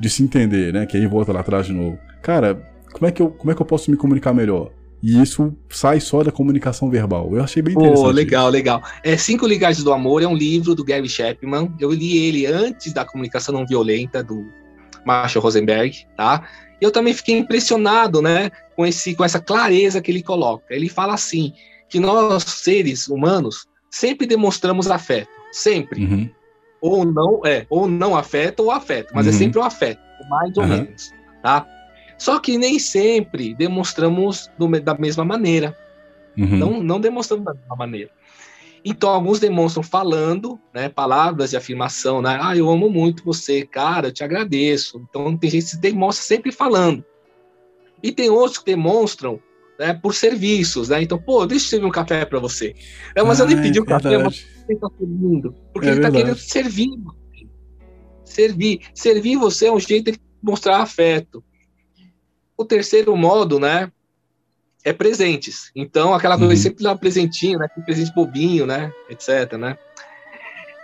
de 0.00 0.10
se 0.10 0.22
entender, 0.22 0.72
né? 0.72 0.84
Que 0.84 0.96
aí 0.96 1.06
volta 1.06 1.32
lá 1.32 1.40
atrás 1.40 1.66
de 1.66 1.72
novo. 1.72 1.98
Cara, 2.20 2.60
como 2.92 3.06
é 3.06 3.12
que 3.12 3.22
eu, 3.22 3.30
como 3.30 3.50
é 3.50 3.54
que 3.54 3.62
eu 3.62 3.66
posso 3.66 3.90
me 3.90 3.96
comunicar 3.96 4.34
melhor? 4.34 4.70
E 5.02 5.20
isso 5.20 5.54
sai 5.68 6.00
só 6.00 6.22
da 6.22 6.32
comunicação 6.32 6.90
verbal. 6.90 7.30
Eu 7.36 7.44
achei 7.44 7.62
bem 7.62 7.74
interessante. 7.74 8.06
Oh, 8.06 8.10
legal, 8.10 8.48
legal. 8.48 8.82
É, 9.02 9.16
Cinco 9.18 9.46
Ligagens 9.46 9.84
do 9.84 9.92
Amor 9.92 10.22
é 10.22 10.26
um 10.26 10.34
livro 10.34 10.74
do 10.74 10.82
Gary 10.82 11.08
Chapman. 11.08 11.70
Eu 11.78 11.92
li 11.92 12.16
ele 12.16 12.46
antes 12.46 12.92
da 12.92 13.04
comunicação 13.04 13.54
não 13.54 13.66
violenta, 13.66 14.22
do 14.22 14.46
Marshall 15.04 15.42
Rosenberg, 15.42 16.06
tá? 16.16 16.48
Eu 16.80 16.90
também 16.90 17.12
fiquei 17.12 17.36
impressionado, 17.36 18.20
né, 18.20 18.50
com, 18.74 18.84
esse, 18.84 19.14
com 19.14 19.24
essa 19.24 19.40
clareza 19.40 20.00
que 20.00 20.10
ele 20.10 20.22
coloca. 20.22 20.64
Ele 20.70 20.88
fala 20.88 21.14
assim, 21.14 21.52
que 21.88 22.00
nós, 22.00 22.42
seres 22.44 23.06
humanos, 23.06 23.66
sempre 23.90 24.26
demonstramos 24.26 24.90
afeto, 24.90 25.28
sempre. 25.54 26.04
Uhum. 26.04 26.30
Ou 26.80 27.04
não, 27.04 27.40
é, 27.44 27.66
ou 27.70 27.88
não 27.88 28.16
afeto 28.16 28.60
ou 28.60 28.70
afeto, 28.70 29.12
mas 29.14 29.26
é 29.26 29.30
uhum. 29.30 29.34
é 29.34 29.38
sempre 29.38 29.58
o 29.58 29.62
afeto, 29.62 30.00
mais 30.28 30.56
ou 30.56 30.64
uhum. 30.64 30.68
menos, 30.68 31.12
tá? 31.42 31.66
Só 32.18 32.38
que 32.38 32.58
nem 32.58 32.78
sempre 32.78 33.54
demonstramos 33.54 34.50
do, 34.58 34.68
da 34.80 34.94
mesma 34.94 35.24
maneira. 35.24 35.76
uhum. 36.36 36.56
não, 36.56 36.82
não 36.82 37.00
demonstrando 37.00 37.44
da 37.44 37.54
mesma 37.54 37.76
maneira. 37.76 38.10
Então, 38.84 39.08
alguns 39.08 39.40
demonstram 39.40 39.82
falando, 39.82 40.60
né, 40.74 40.90
palavras 40.90 41.50
de 41.50 41.56
afirmação, 41.56 42.20
né, 42.20 42.38
ah, 42.38 42.54
eu 42.54 42.68
amo 42.68 42.90
muito 42.90 43.24
você, 43.24 43.64
cara, 43.64 44.08
eu 44.08 44.12
te 44.12 44.22
agradeço. 44.22 45.02
Então, 45.08 45.34
tem 45.38 45.48
gente 45.48 45.70
que 45.70 45.76
demonstra 45.78 46.22
sempre 46.22 46.52
falando. 46.52 47.02
E 48.02 48.12
tem 48.12 48.28
outros 48.28 48.58
que 48.58 48.66
demonstram 48.66 49.40
né, 49.78 49.94
por 49.94 50.14
serviços, 50.14 50.90
né? 50.90 51.02
Então, 51.02 51.18
pô, 51.18 51.46
deixa 51.46 51.64
eu 51.64 51.70
servir 51.70 51.86
um 51.86 51.90
café 51.90 52.24
para 52.26 52.38
você. 52.38 52.74
É, 53.14 53.22
mas 53.22 53.40
ah, 53.40 53.44
eu 53.44 53.48
nem 53.48 53.60
pedi 53.60 53.80
um 53.80 53.84
café, 53.84 54.18
mas 54.18 54.46
ele 54.68 54.78
está 54.78 54.88
servindo, 54.98 55.54
porque 55.72 55.88
é 55.88 55.90
ele 55.90 56.00
está 56.00 56.10
querendo 56.10 56.38
servir. 56.38 56.90
Servir. 58.24 58.80
Servir 58.94 59.36
você 59.36 59.66
é 59.66 59.72
um 59.72 59.80
jeito 59.80 60.12
de 60.12 60.20
mostrar 60.42 60.78
afeto. 60.78 61.42
O 62.56 62.64
terceiro 62.64 63.16
modo, 63.16 63.58
né, 63.58 63.90
é 64.84 64.92
presentes. 64.92 65.70
Então, 65.74 66.12
aquela 66.12 66.36
coisa 66.36 66.52
uhum. 66.52 66.60
sempre 66.60 66.84
dá 66.84 66.92
um 66.92 66.96
presentinho, 66.96 67.58
né? 67.58 67.66
Aquele 67.66 67.86
presente 67.86 68.14
bobinho, 68.14 68.66
né? 68.66 68.92
Etc, 69.08 69.54
né? 69.54 69.78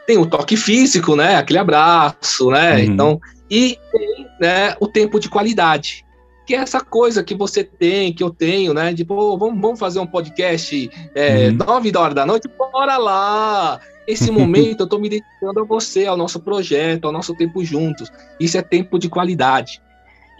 Tem 0.06 0.16
o 0.16 0.26
toque 0.26 0.56
físico, 0.56 1.14
né? 1.14 1.36
Aquele 1.36 1.58
abraço, 1.58 2.50
né? 2.50 2.76
Uhum. 2.76 2.80
Então, 2.80 3.20
e 3.50 3.78
tem 3.92 4.26
né, 4.40 4.74
o 4.80 4.88
tempo 4.88 5.20
de 5.20 5.28
qualidade, 5.28 6.04
que 6.50 6.56
é 6.56 6.58
essa 6.58 6.80
coisa 6.80 7.22
que 7.22 7.32
você 7.32 7.62
tem, 7.62 8.12
que 8.12 8.24
eu 8.24 8.28
tenho, 8.28 8.74
né? 8.74 8.92
De, 8.92 9.04
pô, 9.04 9.38
vamos, 9.38 9.60
vamos 9.60 9.78
fazer 9.78 10.00
um 10.00 10.06
podcast 10.06 10.90
é, 11.14 11.46
uhum. 11.46 11.58
9 11.58 11.92
horas 11.96 12.14
da 12.16 12.26
noite, 12.26 12.48
bora 12.48 12.96
lá! 12.96 13.78
Esse 14.04 14.32
momento 14.34 14.80
eu 14.80 14.84
estou 14.84 14.98
me 14.98 15.08
dedicando 15.08 15.60
a 15.60 15.62
você, 15.62 16.06
ao 16.06 16.16
nosso 16.16 16.40
projeto, 16.40 17.04
ao 17.04 17.12
nosso 17.12 17.36
tempo 17.36 17.64
juntos. 17.64 18.10
Isso 18.40 18.58
é 18.58 18.62
tempo 18.62 18.98
de 18.98 19.08
qualidade. 19.08 19.80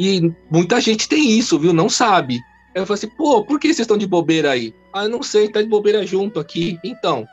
E 0.01 0.33
muita 0.51 0.81
gente 0.81 1.09
tem 1.09 1.39
isso, 1.39 1.61
viu? 1.61 1.73
Não 1.73 1.89
sabe. 1.89 2.41
Eu 2.75 2.85
falei 2.85 2.99
assim, 2.99 3.17
pô, 3.17 3.45
por 3.45 3.61
que 3.61 3.69
vocês 3.69 3.79
estão 3.79 3.97
de 3.97 4.09
bobeira 4.09 4.51
aí? 4.51 4.75
Ah, 4.93 5.05
eu 5.05 5.11
não 5.11 5.23
sei, 5.23 5.49
tá 5.49 5.63
de 5.63 5.69
bobeira 5.69 6.05
junto 6.05 6.41
aqui. 6.41 6.77
Então, 6.83 7.25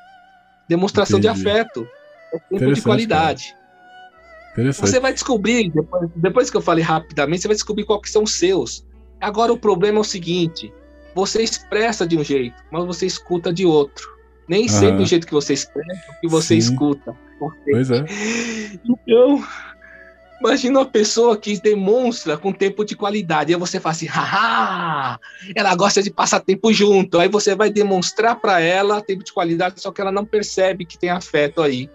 demonstração 0.70 1.18
Entendi. 1.18 1.34
de 1.34 1.50
afeto. 1.50 1.88
É 2.32 2.38
tempo 2.60 2.74
de 2.74 2.82
qualidade. 2.84 3.56
Você 4.58 5.00
vai 5.00 5.14
descobrir, 5.14 5.70
depois, 5.70 6.10
depois, 6.16 6.50
que 6.50 6.58
eu 6.58 6.62
falei 6.62 6.84
rapidamente, 6.84 7.42
você 7.42 7.48
vai 7.48 7.56
descobrir 7.56 7.86
qual 7.86 8.02
que 8.02 8.10
são 8.10 8.24
os 8.24 8.34
seus. 8.34 8.86
Agora 9.22 9.54
o 9.54 9.58
problema 9.58 10.00
é 10.00 10.02
o 10.02 10.04
seguinte: 10.04 10.74
você 11.16 11.44
expressa 11.44 12.08
de 12.08 12.18
um 12.18 12.24
jeito, 12.24 12.56
mas 12.72 12.86
você 12.86 13.06
escuta 13.06 13.54
de 13.54 13.66
outro. 13.66 14.18
Nem 14.48 14.66
ah. 14.66 14.70
sempre 14.70 15.04
o 15.04 15.06
jeito 15.06 15.28
que 15.28 15.34
você 15.34 15.54
expressa, 15.54 16.12
o 16.12 16.22
que 16.22 16.28
você 16.28 16.60
Sim. 16.60 16.72
escuta. 16.72 17.16
Pois 17.66 17.92
é. 17.92 18.04
Então, 18.84 19.44
Imagina 20.40 20.80
uma 20.80 20.86
pessoa 20.86 21.36
que 21.36 21.60
demonstra 21.60 22.38
com 22.38 22.54
tempo 22.54 22.86
de 22.86 22.96
qualidade. 22.96 23.54
Aí 23.54 23.60
você 23.60 23.80
fala 23.80 23.96
assim, 23.96 24.06
haha, 24.06 25.20
ela 25.56 25.76
gosta 25.76 26.04
de 26.04 26.12
passar 26.12 26.40
tempo 26.42 26.72
junto. 26.72 27.20
Aí 27.20 27.28
você 27.28 27.56
vai 27.56 27.72
demonstrar 27.72 28.36
para 28.36 28.60
ela 28.60 29.02
tempo 29.02 29.24
de 29.24 29.34
qualidade, 29.34 29.82
só 29.82 29.92
que 29.92 30.00
ela 30.00 30.12
não 30.12 30.26
percebe 30.26 30.86
que 30.86 30.98
tem 30.98 31.10
afeto 31.10 31.62
aí. 31.62 31.90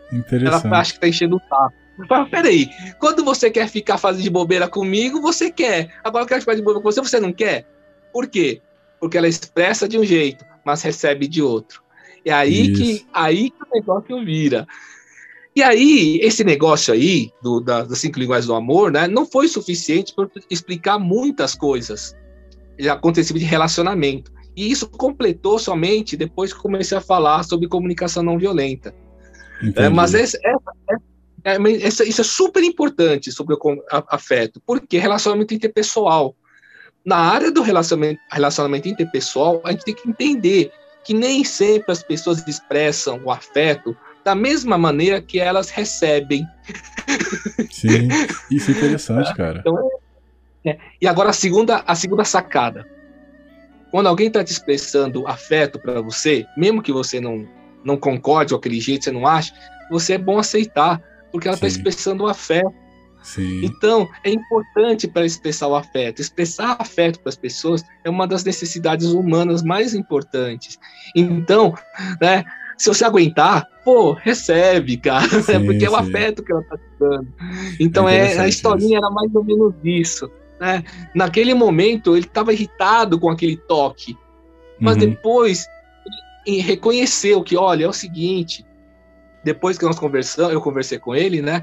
Ela 0.45 0.81
acha 0.81 0.95
que 0.95 1.01
tá 1.01 1.09
enchendo 1.09 1.37
o 1.37 1.41
saco. 1.49 1.75
Fala, 2.09 2.27
peraí, 2.29 2.69
quando 2.99 3.25
você 3.25 3.51
quer 3.51 3.69
ficar 3.69 3.99
fazendo 3.99 4.23
de 4.23 4.31
bobeira 4.31 4.69
comigo, 4.69 5.21
você 5.21 5.51
quer. 5.51 5.95
Agora 6.03 6.25
eu 6.25 6.29
quero 6.29 6.41
ficar 6.41 6.55
de 6.55 6.63
bobeira 6.63 6.81
com 6.81 6.91
você, 6.91 7.01
você 7.01 7.21
não 7.21 7.33
quer? 7.33 7.67
Por 8.13 8.27
quê? 8.29 8.61
Porque 8.99 9.19
ela 9.19 9.29
expressa 9.29 9.89
de 9.89 9.99
um 9.99 10.05
jeito, 10.05 10.45
mas 10.65 10.83
recebe 10.83 11.29
de 11.29 11.43
outro. 11.43 11.83
E 12.25 12.31
aí 12.31 12.73
que 12.73 13.07
aí 13.13 13.51
que 13.51 13.63
o 13.63 13.75
negócio 13.75 14.25
vira. 14.25 14.67
E 15.55 15.63
aí, 15.63 16.19
esse 16.23 16.43
negócio 16.43 16.95
aí, 16.95 17.31
do, 17.43 17.61
da, 17.61 17.83
das 17.83 17.99
cinco 17.99 18.19
linguagens 18.19 18.47
do 18.47 18.55
amor, 18.55 18.91
né, 18.91 19.07
não 19.07 19.27
foi 19.27 19.49
suficiente 19.49 20.15
para 20.15 20.27
explicar 20.49 20.99
muitas 20.99 21.55
coisas 21.55 22.17
acontecidas 22.91 23.43
de 23.43 23.47
relacionamento. 23.47 24.33
E 24.57 24.71
isso 24.71 24.89
completou 24.89 25.59
somente 25.59 26.17
depois 26.17 26.55
que 26.55 26.61
comecei 26.61 26.97
a 26.97 27.03
falar 27.03 27.43
sobre 27.43 27.69
comunicação 27.69 28.23
não 28.23 28.39
violenta. 28.39 28.95
É, 29.77 29.91
mas 29.91 30.15
esse, 30.15 30.39
é, 31.45 31.57
é, 31.57 31.89
isso 31.89 32.21
é 32.21 32.25
super 32.25 32.63
importante 32.63 33.33
sobre 33.33 33.55
o 33.55 33.85
afeto, 34.09 34.61
porque 34.67 34.99
relacionamento 34.99 35.55
interpessoal. 35.55 36.37
Na 37.05 37.17
área 37.17 37.51
do 37.51 37.63
relacionamento, 37.63 38.21
relacionamento 38.31 38.89
interpessoal, 38.89 39.61
a 39.65 39.73
gente 39.73 39.85
tem 39.85 39.95
que 39.95 40.09
entender 40.09 40.71
que 41.05 41.13
nem 41.13 41.43
sempre 41.43 41.91
as 41.91 42.03
pessoas 42.03 42.47
expressam 42.47 43.21
o 43.25 43.31
afeto 43.31 43.97
da 44.25 44.35
mesma 44.35 44.79
maneira 44.79 45.21
que 45.21 45.41
elas 45.41 45.69
recebem. 45.69 46.47
Sim, 47.71 48.09
isso 48.51 48.71
é 48.71 48.75
interessante, 48.75 49.35
cara. 49.35 49.61
Então, 49.61 49.91
é, 50.65 50.79
e 51.01 51.09
agora 51.09 51.31
a 51.31 51.33
segunda, 51.33 51.83
a 51.87 51.95
segunda 51.97 52.25
sacada. 52.25 52.87
Quando 53.91 54.07
alguém 54.07 54.29
está 54.29 54.45
te 54.45 54.53
expressando 54.53 55.27
afeto 55.27 55.79
para 55.79 56.01
você, 56.01 56.47
mesmo 56.57 56.81
que 56.81 56.93
você 56.93 57.21
não, 57.21 57.47
não 57.85 57.97
concorde 57.97 58.53
com 58.53 58.59
aquele 58.59 58.81
jeito, 58.81 59.05
você 59.05 59.11
não 59.11 59.27
acha, 59.27 59.53
você 59.91 60.15
é 60.15 60.19
bom 60.19 60.39
aceitar, 60.39 61.03
porque 61.33 61.49
ela 61.49 61.55
está 61.55 61.67
expressando 61.67 62.25
o 62.25 62.29
afeto. 62.29 62.73
Sim. 63.23 63.65
Então, 63.65 64.09
é 64.25 64.31
importante 64.31 65.07
para 65.07 65.25
expressar 65.25 65.69
o 65.69 65.77
afeto. 65.77 66.21
Expressar 66.21 66.77
afeto 66.79 67.21
para 67.21 67.31
as 67.31 67.37
pessoas 67.37 67.83
é 68.05 68.11
uma 68.11 68.27
das 68.27 68.45
necessidades 68.45 69.07
humanas 69.07 69.63
mais 69.63 69.95
importantes. 69.95 70.79
Então, 71.15 71.75
né, 72.21 72.45
se 72.77 72.89
você 72.89 73.05
aguentar, 73.05 73.67
pô, 73.85 74.13
recebe, 74.13 74.97
cara, 74.97 75.29
sim, 75.43 75.65
porque 75.65 75.81
sim. 75.81 75.87
é 75.87 75.91
o 75.91 75.97
afeto 75.97 76.43
que 76.43 76.53
ela 76.53 76.65
tá 76.65 76.77
te 76.77 76.83
dando. 76.99 77.29
Então 77.79 78.09
é, 78.09 78.35
é 78.35 78.41
a 78.41 78.49
historinha 78.49 78.99
isso. 78.99 79.07
era 79.07 79.11
mais 79.11 79.35
ou 79.35 79.45
menos 79.45 79.75
isso. 79.85 80.31
Né? 80.61 80.83
Naquele 81.15 81.55
momento 81.55 82.17
ele 82.17 82.27
estava 82.27 82.53
irritado 82.53 83.21
com 83.21 83.31
aquele 83.31 83.57
toque, 83.57 84.17
mas 84.81 84.95
uhum. 84.95 85.01
depois 85.11 85.67
ele 86.45 86.61
reconheceu 86.61 87.43
que, 87.43 87.57
olha, 87.57 87.85
é 87.85 87.89
o 87.89 87.93
seguinte, 87.93 88.65
depois 89.45 89.79
que 89.79 89.85
nós 89.85 89.99
conversamos, 89.99 90.53
eu 90.53 90.61
conversei 90.61 90.99
com 90.99 91.15
ele, 91.15 91.43
né? 91.43 91.63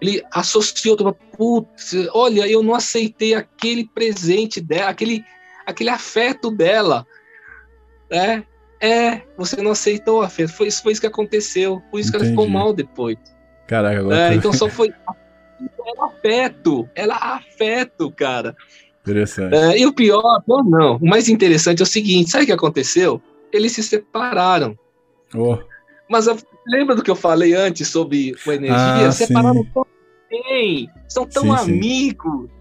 Ele 0.00 0.22
associou, 0.32 0.96
putz, 1.36 1.94
olha, 2.12 2.46
eu 2.48 2.62
não 2.62 2.74
aceitei 2.74 3.34
aquele 3.34 3.86
presente 3.86 4.60
dela, 4.60 4.90
aquele, 4.90 5.24
aquele 5.66 5.90
afeto 5.90 6.50
dela, 6.50 7.06
né? 8.10 8.44
É, 8.80 9.20
você 9.36 9.60
não 9.60 9.72
aceitou 9.72 10.22
a 10.22 10.28
fé. 10.28 10.48
Foi 10.48 10.68
isso, 10.68 10.82
foi 10.82 10.92
isso 10.92 11.00
que 11.02 11.06
aconteceu. 11.06 11.82
Por 11.90 12.00
isso 12.00 12.08
Entendi. 12.08 12.24
que 12.24 12.30
ela 12.30 12.30
ficou 12.30 12.48
mal 12.48 12.72
depois. 12.72 13.18
Caraca, 13.66 14.00
agora. 14.00 14.32
É, 14.32 14.34
então 14.34 14.52
só 14.52 14.68
foi. 14.68 14.92
Ela 15.86 16.06
afeto. 16.06 16.88
Ela 16.94 17.14
afeto, 17.16 18.10
cara. 18.10 18.56
Interessante. 19.02 19.54
É, 19.54 19.78
e 19.78 19.86
o 19.86 19.92
pior, 19.92 20.42
não, 20.48 20.62
não. 20.62 20.96
O 20.96 21.06
mais 21.06 21.28
interessante 21.28 21.80
é 21.80 21.82
o 21.82 21.86
seguinte: 21.86 22.30
sabe 22.30 22.44
o 22.44 22.46
que 22.46 22.52
aconteceu? 22.52 23.20
Eles 23.52 23.72
se 23.72 23.82
separaram. 23.82 24.78
Oh. 25.34 25.58
Mas 26.10 26.26
lembra 26.66 26.96
do 26.96 27.04
que 27.04 27.10
eu 27.10 27.14
falei 27.14 27.54
antes 27.54 27.86
sobre 27.86 28.34
energia? 28.48 29.06
Ah, 29.06 29.12
separaram 29.12 29.64
tão 29.72 29.86
bem, 30.28 30.90
são 31.08 31.24
tão 31.24 31.44
sim, 31.44 31.50
amigos. 31.50 32.42
Sim. 32.42 32.60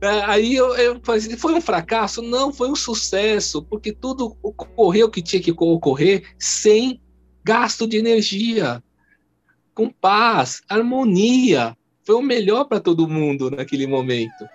É, 0.00 0.24
aí 0.24 0.54
eu, 0.54 0.74
eu 0.76 1.00
falei, 1.02 1.20
foi 1.36 1.52
um 1.52 1.60
fracasso? 1.60 2.22
Não, 2.22 2.50
foi 2.50 2.70
um 2.70 2.74
sucesso, 2.74 3.62
porque 3.62 3.92
tudo 3.92 4.34
ocorreu 4.42 5.10
que 5.10 5.20
tinha 5.20 5.42
que 5.42 5.52
ocorrer 5.52 6.22
sem 6.38 7.02
gasto 7.44 7.86
de 7.86 7.98
energia, 7.98 8.82
com 9.74 9.90
paz, 9.90 10.62
harmonia. 10.70 11.76
Foi 12.02 12.14
o 12.14 12.22
melhor 12.22 12.64
para 12.64 12.80
todo 12.80 13.08
mundo 13.08 13.50
naquele 13.50 13.86
momento. 13.86 14.48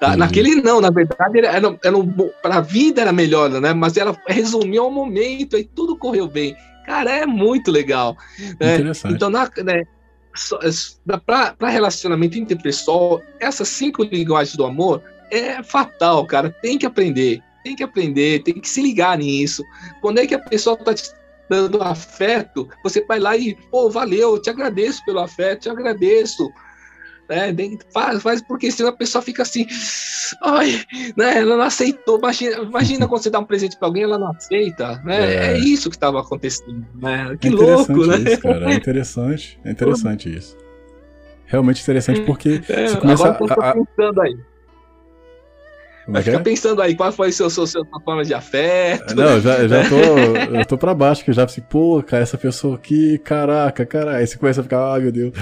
Tá? 0.00 0.12
Uhum. 0.12 0.16
Naquele 0.16 0.56
não, 0.56 0.80
na 0.80 0.90
verdade, 0.90 1.38
era, 1.38 1.48
era, 1.48 1.78
era 1.84 1.96
para 2.42 2.56
a 2.56 2.60
vida 2.60 3.02
era 3.02 3.12
melhor, 3.12 3.50
né? 3.50 3.72
Mas 3.72 3.96
ela 3.96 4.16
resumiu 4.26 4.84
ao 4.84 4.90
momento 4.90 5.56
e 5.56 5.62
tudo 5.62 5.96
correu 5.96 6.26
bem. 6.26 6.56
Cara, 6.90 7.10
é 7.12 7.24
muito 7.24 7.70
legal. 7.70 8.16
Né? 8.58 8.76
Então, 9.14 9.30
na, 9.30 9.48
né, 9.64 9.84
para 11.24 11.68
relacionamento 11.68 12.36
interpessoal, 12.36 13.22
essas 13.38 13.68
cinco 13.68 14.02
linguagens 14.02 14.56
do 14.56 14.64
amor 14.64 15.00
é 15.30 15.62
fatal, 15.62 16.26
cara. 16.26 16.50
Tem 16.50 16.76
que 16.76 16.84
aprender, 16.84 17.40
tem 17.62 17.76
que 17.76 17.84
aprender, 17.84 18.42
tem 18.42 18.54
que 18.54 18.68
se 18.68 18.82
ligar 18.82 19.16
nisso. 19.18 19.62
Quando 20.00 20.18
é 20.18 20.26
que 20.26 20.34
a 20.34 20.40
pessoa 20.40 20.74
está 20.74 20.92
te 20.92 21.12
dando 21.48 21.80
afeto, 21.80 22.68
você 22.82 23.04
vai 23.04 23.20
lá 23.20 23.36
e, 23.36 23.54
pô, 23.70 23.88
valeu, 23.88 24.40
te 24.42 24.50
agradeço 24.50 25.04
pelo 25.04 25.20
afeto, 25.20 25.62
te 25.62 25.70
agradeço. 25.70 26.50
Né? 27.30 27.54
Faz, 27.94 28.20
faz, 28.20 28.42
porque 28.42 28.72
senão 28.72 28.90
a 28.90 28.92
pessoa 28.92 29.22
fica 29.22 29.42
assim, 29.42 29.64
ai, 30.42 30.84
né? 31.16 31.38
Ela 31.38 31.56
não 31.56 31.62
aceitou. 31.62 32.18
Imagina, 32.18 32.56
imagina 32.56 33.06
quando 33.06 33.22
você 33.22 33.30
dá 33.30 33.38
um 33.38 33.44
presente 33.44 33.78
para 33.78 33.86
alguém, 33.86 34.02
ela 34.02 34.18
não 34.18 34.32
aceita, 34.32 35.00
né? 35.04 35.32
É, 35.32 35.52
é 35.52 35.58
isso 35.58 35.88
que 35.88 35.94
estava 35.94 36.20
acontecendo, 36.20 36.84
né? 36.96 37.36
Que 37.40 37.46
é 37.46 37.50
louco, 37.52 38.04
né? 38.04 38.16
Isso, 38.16 38.40
cara. 38.42 38.72
É 38.72 38.74
interessante, 38.74 39.60
é 39.64 39.70
interessante 39.70 40.36
isso. 40.36 40.56
Realmente 41.46 41.82
interessante 41.82 42.20
porque 42.22 42.62
é, 42.68 42.88
você 42.88 42.96
começa 42.96 43.28
a, 43.28 43.74
pensando 43.74 44.20
aí. 44.20 44.36
Vai 46.10 46.20
é 46.20 46.24
ficar 46.24 46.40
é? 46.40 46.42
pensando 46.42 46.82
aí, 46.82 46.94
qual 46.94 47.12
foi 47.12 47.28
a 47.28 47.32
sua, 47.32 47.50
sua, 47.50 47.66
sua 47.66 47.84
forma 48.04 48.24
de 48.24 48.34
afeto? 48.34 49.14
Não, 49.14 49.40
já, 49.40 49.66
já 49.66 49.88
tô, 49.88 49.96
eu 50.56 50.66
tô 50.66 50.76
pra 50.78 50.94
baixo, 50.94 51.24
que 51.24 51.32
já 51.32 51.44
assim, 51.44 51.60
pô, 51.60 52.02
cara, 52.02 52.22
essa 52.22 52.36
pessoa 52.38 52.76
aqui, 52.76 53.18
caraca, 53.18 53.86
cara, 53.86 54.16
aí 54.16 54.26
você 54.26 54.36
começa 54.36 54.60
a 54.60 54.64
ficar, 54.64 54.92
ai 54.92 55.00
meu 55.00 55.12
Deus. 55.12 55.32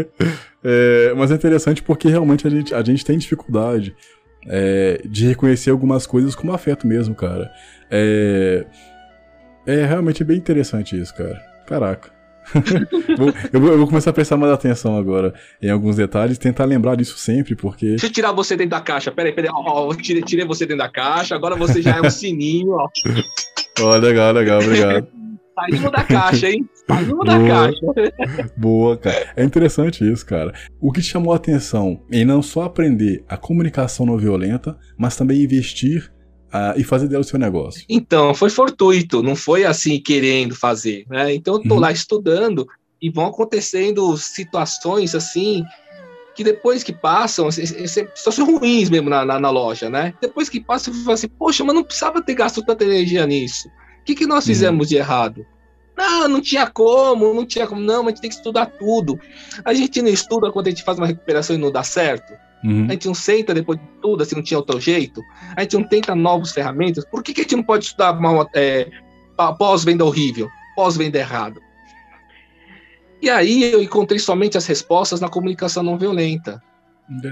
é, 0.62 1.12
mas 1.16 1.30
é 1.30 1.34
interessante 1.34 1.82
porque 1.82 2.08
realmente 2.08 2.46
a 2.46 2.50
gente, 2.50 2.74
a 2.74 2.82
gente 2.82 3.04
tem 3.04 3.18
dificuldade 3.18 3.94
É, 4.46 5.00
de 5.06 5.26
reconhecer 5.26 5.70
algumas 5.70 6.06
coisas 6.06 6.34
como 6.34 6.52
afeto 6.52 6.86
mesmo, 6.86 7.14
cara. 7.14 7.50
É, 7.90 8.66
é 9.66 9.86
realmente 9.86 10.22
bem 10.22 10.36
interessante 10.36 11.00
isso, 11.00 11.14
cara. 11.14 11.40
Caraca. 11.66 12.10
eu, 13.52 13.60
vou, 13.60 13.70
eu, 13.70 13.78
vou, 13.78 13.86
começar 13.86 14.10
a 14.10 14.12
prestar 14.12 14.36
mais 14.36 14.52
atenção 14.52 14.96
agora 14.96 15.34
em 15.60 15.70
alguns 15.70 15.96
detalhes, 15.96 16.38
tentar 16.38 16.64
lembrar 16.64 16.96
disso 16.96 17.18
sempre, 17.18 17.54
porque. 17.54 17.86
Deixa 17.86 18.06
eu 18.06 18.12
tirar 18.12 18.32
você 18.32 18.56
dentro 18.56 18.72
da 18.72 18.80
caixa. 18.80 19.10
Peraí, 19.10 19.32
peraí. 19.32 19.50
Ó, 19.52 19.88
ó, 19.88 19.94
tirei, 19.94 20.22
tirei 20.22 20.44
você 20.44 20.66
dentro 20.66 20.82
da 20.82 20.88
caixa, 20.88 21.34
agora 21.34 21.56
você 21.56 21.80
já 21.80 21.96
é 21.96 22.00
um 22.00 22.10
sininho, 22.10 22.72
ó. 22.72 22.88
Ó, 23.80 23.96
legal, 23.96 24.32
legal, 24.32 24.60
obrigado. 24.60 25.06
Saímos 25.54 25.92
da 25.92 26.02
caixa, 26.02 26.50
hein? 26.50 26.68
Saímos 26.86 27.24
da 27.24 27.38
caixa. 27.38 28.52
Boa, 28.56 28.96
cara. 28.96 29.32
É 29.36 29.44
interessante 29.44 30.10
isso, 30.10 30.26
cara. 30.26 30.52
O 30.80 30.90
que 30.90 31.00
chamou 31.00 31.32
a 31.32 31.36
atenção 31.36 32.02
em 32.10 32.24
não 32.24 32.42
só 32.42 32.64
aprender 32.64 33.24
a 33.28 33.36
comunicação 33.36 34.04
não 34.04 34.18
violenta, 34.18 34.76
mas 34.98 35.16
também 35.16 35.42
investir 35.42 36.12
uh, 36.54 36.78
e 36.78 36.84
fazer 36.84 37.08
dela 37.08 37.22
o 37.22 37.24
seu 37.24 37.38
negócio? 37.38 37.84
Então, 37.88 38.32
foi 38.34 38.48
fortuito, 38.48 39.22
não 39.22 39.34
foi 39.34 39.64
assim 39.64 40.00
querendo 40.00 40.54
fazer, 40.54 41.04
né? 41.10 41.34
Então, 41.34 41.54
eu 41.54 41.62
tô 41.62 41.74
uhum. 41.74 41.80
lá 41.80 41.90
estudando 41.90 42.66
e 43.02 43.10
vão 43.10 43.26
acontecendo 43.26 44.16
situações 44.16 45.14
assim 45.14 45.64
que 46.34 46.42
depois 46.42 46.82
que 46.82 46.92
passam, 46.92 47.48
são 47.50 48.44
ruins 48.44 48.90
mesmo 48.90 49.08
na, 49.08 49.24
na, 49.24 49.38
na, 49.38 49.50
loja, 49.50 49.88
né? 49.88 50.14
Depois 50.20 50.48
que 50.48 50.60
passam, 50.60 50.92
você 50.92 51.02
fala 51.02 51.14
assim, 51.14 51.28
poxa, 51.28 51.62
mas 51.62 51.74
não 51.74 51.84
precisava 51.84 52.20
ter 52.20 52.34
gasto 52.34 52.64
tanta 52.64 52.82
energia 52.82 53.24
nisso. 53.24 53.68
O 54.00 54.04
que, 54.04 54.16
que 54.16 54.26
nós 54.26 54.44
fizemos 54.44 54.88
de 54.88 54.96
errado? 54.96 55.46
Não, 55.96 56.28
não 56.28 56.40
tinha 56.40 56.66
como, 56.66 57.32
não 57.32 57.46
tinha 57.46 57.66
como. 57.68 57.80
Não, 57.80 58.02
mas 58.02 58.06
a 58.06 58.10
gente 58.10 58.20
tem 58.20 58.30
que 58.30 58.36
estudar 58.36 58.66
tudo. 58.66 59.18
A 59.64 59.72
gente 59.72 60.02
não 60.02 60.08
estuda 60.08 60.50
quando 60.50 60.66
a 60.66 60.70
gente 60.70 60.82
faz 60.82 60.98
uma 60.98 61.06
recuperação 61.06 61.54
e 61.54 61.58
não 61.58 61.70
dá 61.70 61.84
certo. 61.84 62.32
Uhum. 62.64 62.86
A 62.88 62.92
gente 62.92 63.06
não 63.06 63.14
senta 63.14 63.52
depois 63.52 63.78
de 63.78 63.84
tudo, 64.00 64.22
assim, 64.22 64.34
não 64.34 64.42
tinha 64.42 64.58
outro 64.58 64.80
jeito. 64.80 65.22
A 65.54 65.60
gente 65.60 65.76
não 65.76 65.84
tenta 65.84 66.14
novas 66.14 66.52
ferramentas. 66.52 67.04
Por 67.04 67.22
que, 67.22 67.34
que 67.34 67.42
a 67.42 67.44
gente 67.44 67.56
não 67.56 67.62
pode 67.62 67.84
estudar 67.84 68.18
é, 68.54 68.88
pós-venda 69.58 70.04
horrível, 70.04 70.48
pós-venda 70.74 71.18
errado? 71.18 71.60
E 73.20 73.28
aí 73.28 73.70
eu 73.72 73.82
encontrei 73.82 74.18
somente 74.18 74.56
as 74.56 74.66
respostas 74.66 75.20
na 75.20 75.28
comunicação 75.28 75.82
não 75.82 75.98
violenta. 75.98 76.62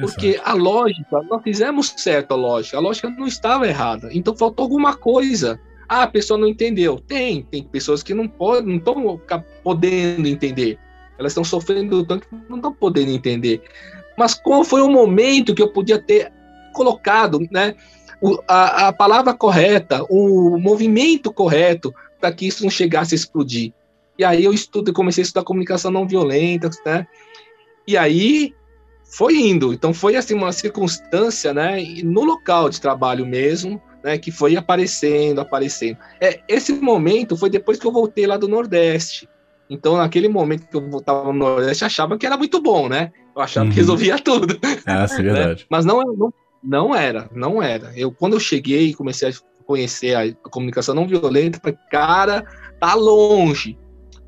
Porque 0.00 0.38
a 0.44 0.52
lógica, 0.52 1.22
nós 1.30 1.42
fizemos 1.42 1.94
certo 1.96 2.32
a 2.32 2.36
lógica, 2.36 2.76
a 2.76 2.80
lógica 2.80 3.08
não 3.08 3.26
estava 3.26 3.66
errada. 3.66 4.10
Então 4.12 4.36
faltou 4.36 4.64
alguma 4.64 4.94
coisa. 4.94 5.58
Ah, 5.88 6.02
a 6.02 6.06
pessoa 6.06 6.38
não 6.38 6.46
entendeu. 6.46 6.98
Tem, 6.98 7.42
tem 7.42 7.62
pessoas 7.62 8.02
que 8.02 8.12
não 8.12 8.28
podem, 8.28 8.68
não 8.68 8.76
estão 8.76 9.42
podendo 9.62 10.28
entender. 10.28 10.78
Elas 11.18 11.32
estão 11.32 11.44
sofrendo 11.44 12.04
tanto 12.04 12.28
que 12.28 12.36
não 12.48 12.56
estão 12.56 12.72
podendo 12.72 13.10
entender. 13.10 13.62
Mas 14.16 14.34
qual 14.34 14.64
foi 14.64 14.82
o 14.82 14.90
momento 14.90 15.54
que 15.54 15.62
eu 15.62 15.72
podia 15.72 15.98
ter 15.98 16.32
colocado, 16.72 17.40
né, 17.50 17.74
a, 18.46 18.88
a 18.88 18.92
palavra 18.92 19.34
correta, 19.34 20.04
o 20.08 20.58
movimento 20.58 21.32
correto 21.32 21.94
para 22.20 22.32
que 22.32 22.46
isso 22.46 22.62
não 22.62 22.70
chegasse 22.70 23.14
a 23.14 23.16
explodir? 23.16 23.72
E 24.18 24.24
aí 24.24 24.44
eu 24.44 24.52
estudo, 24.52 24.92
comecei 24.92 25.22
a 25.22 25.24
estudar 25.24 25.44
comunicação 25.44 25.90
não 25.90 26.06
violenta, 26.06 26.70
né? 26.84 27.06
E 27.86 27.96
aí 27.96 28.54
foi 29.04 29.36
indo. 29.36 29.72
Então 29.72 29.92
foi 29.92 30.16
assim 30.16 30.34
uma 30.34 30.52
circunstância, 30.52 31.52
né, 31.52 31.82
no 32.04 32.24
local 32.24 32.68
de 32.68 32.80
trabalho 32.80 33.26
mesmo, 33.26 33.80
né, 34.02 34.18
que 34.18 34.30
foi 34.30 34.56
aparecendo, 34.56 35.40
aparecendo. 35.40 35.96
É, 36.20 36.40
esse 36.48 36.72
momento 36.72 37.36
foi 37.36 37.50
depois 37.50 37.78
que 37.78 37.86
eu 37.86 37.92
voltei 37.92 38.26
lá 38.26 38.36
do 38.36 38.48
Nordeste. 38.48 39.28
Então, 39.70 39.96
naquele 39.96 40.28
momento 40.28 40.66
que 40.66 40.76
eu 40.76 40.90
voltava 40.90 41.24
no 41.26 41.32
Nordeste, 41.32 41.84
achava 41.84 42.18
que 42.18 42.26
era 42.26 42.36
muito 42.36 42.60
bom, 42.60 42.88
né? 42.88 43.10
Eu 43.34 43.42
achava 43.42 43.66
uhum. 43.66 43.70
que 43.70 43.76
resolvia 43.76 44.18
tudo. 44.18 44.58
Ah, 44.86 45.06
sim, 45.08 45.22
né? 45.22 45.32
verdade. 45.32 45.66
Mas 45.70 45.84
não, 45.84 46.02
não, 46.02 46.34
não 46.62 46.94
era, 46.94 47.30
não 47.34 47.62
era. 47.62 47.92
Eu, 47.96 48.12
quando 48.12 48.34
eu 48.34 48.40
cheguei 48.40 48.88
e 48.88 48.94
comecei 48.94 49.30
a 49.30 49.32
conhecer 49.64 50.14
a, 50.14 50.32
comunicação 50.50 50.94
não 50.94 51.06
violenta, 51.06 51.60
falei, 51.60 51.78
cara, 51.90 52.44
tá 52.78 52.94
longe, 52.94 53.78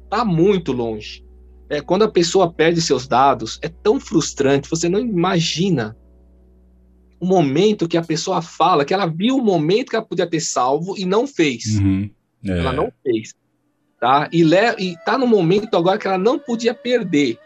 tá 0.08 0.24
muito 0.24 0.72
longe. 0.72 1.24
É, 1.68 1.80
quando 1.80 2.04
a 2.04 2.10
pessoa 2.10 2.52
perde 2.52 2.80
seus 2.80 3.06
dados, 3.06 3.58
é 3.62 3.68
tão 3.68 3.98
frustrante, 3.98 4.68
você 4.68 4.88
não 4.88 5.00
imagina 5.00 5.96
o 7.20 7.26
momento 7.26 7.88
que 7.88 7.96
a 7.96 8.02
pessoa 8.02 8.42
fala, 8.42 8.84
que 8.84 8.92
ela 8.92 9.06
viu 9.06 9.36
o 9.36 9.44
momento 9.44 9.90
que 9.90 9.96
ela 9.96 10.04
podia 10.04 10.26
ter 10.26 10.40
salvo 10.40 10.94
e 10.96 11.04
não 11.04 11.26
fez. 11.26 11.78
Uhum. 11.78 12.10
É. 12.44 12.58
Ela 12.58 12.72
não 12.72 12.92
fez. 13.02 13.34
Tá? 13.98 14.28
E, 14.30 14.44
le 14.44 14.74
e 14.78 14.96
tá 15.04 15.16
no 15.16 15.26
momento 15.26 15.76
agora 15.76 15.98
que 15.98 16.06
ela 16.06 16.18
não 16.18 16.38
podia 16.38 16.74
perder. 16.74 17.38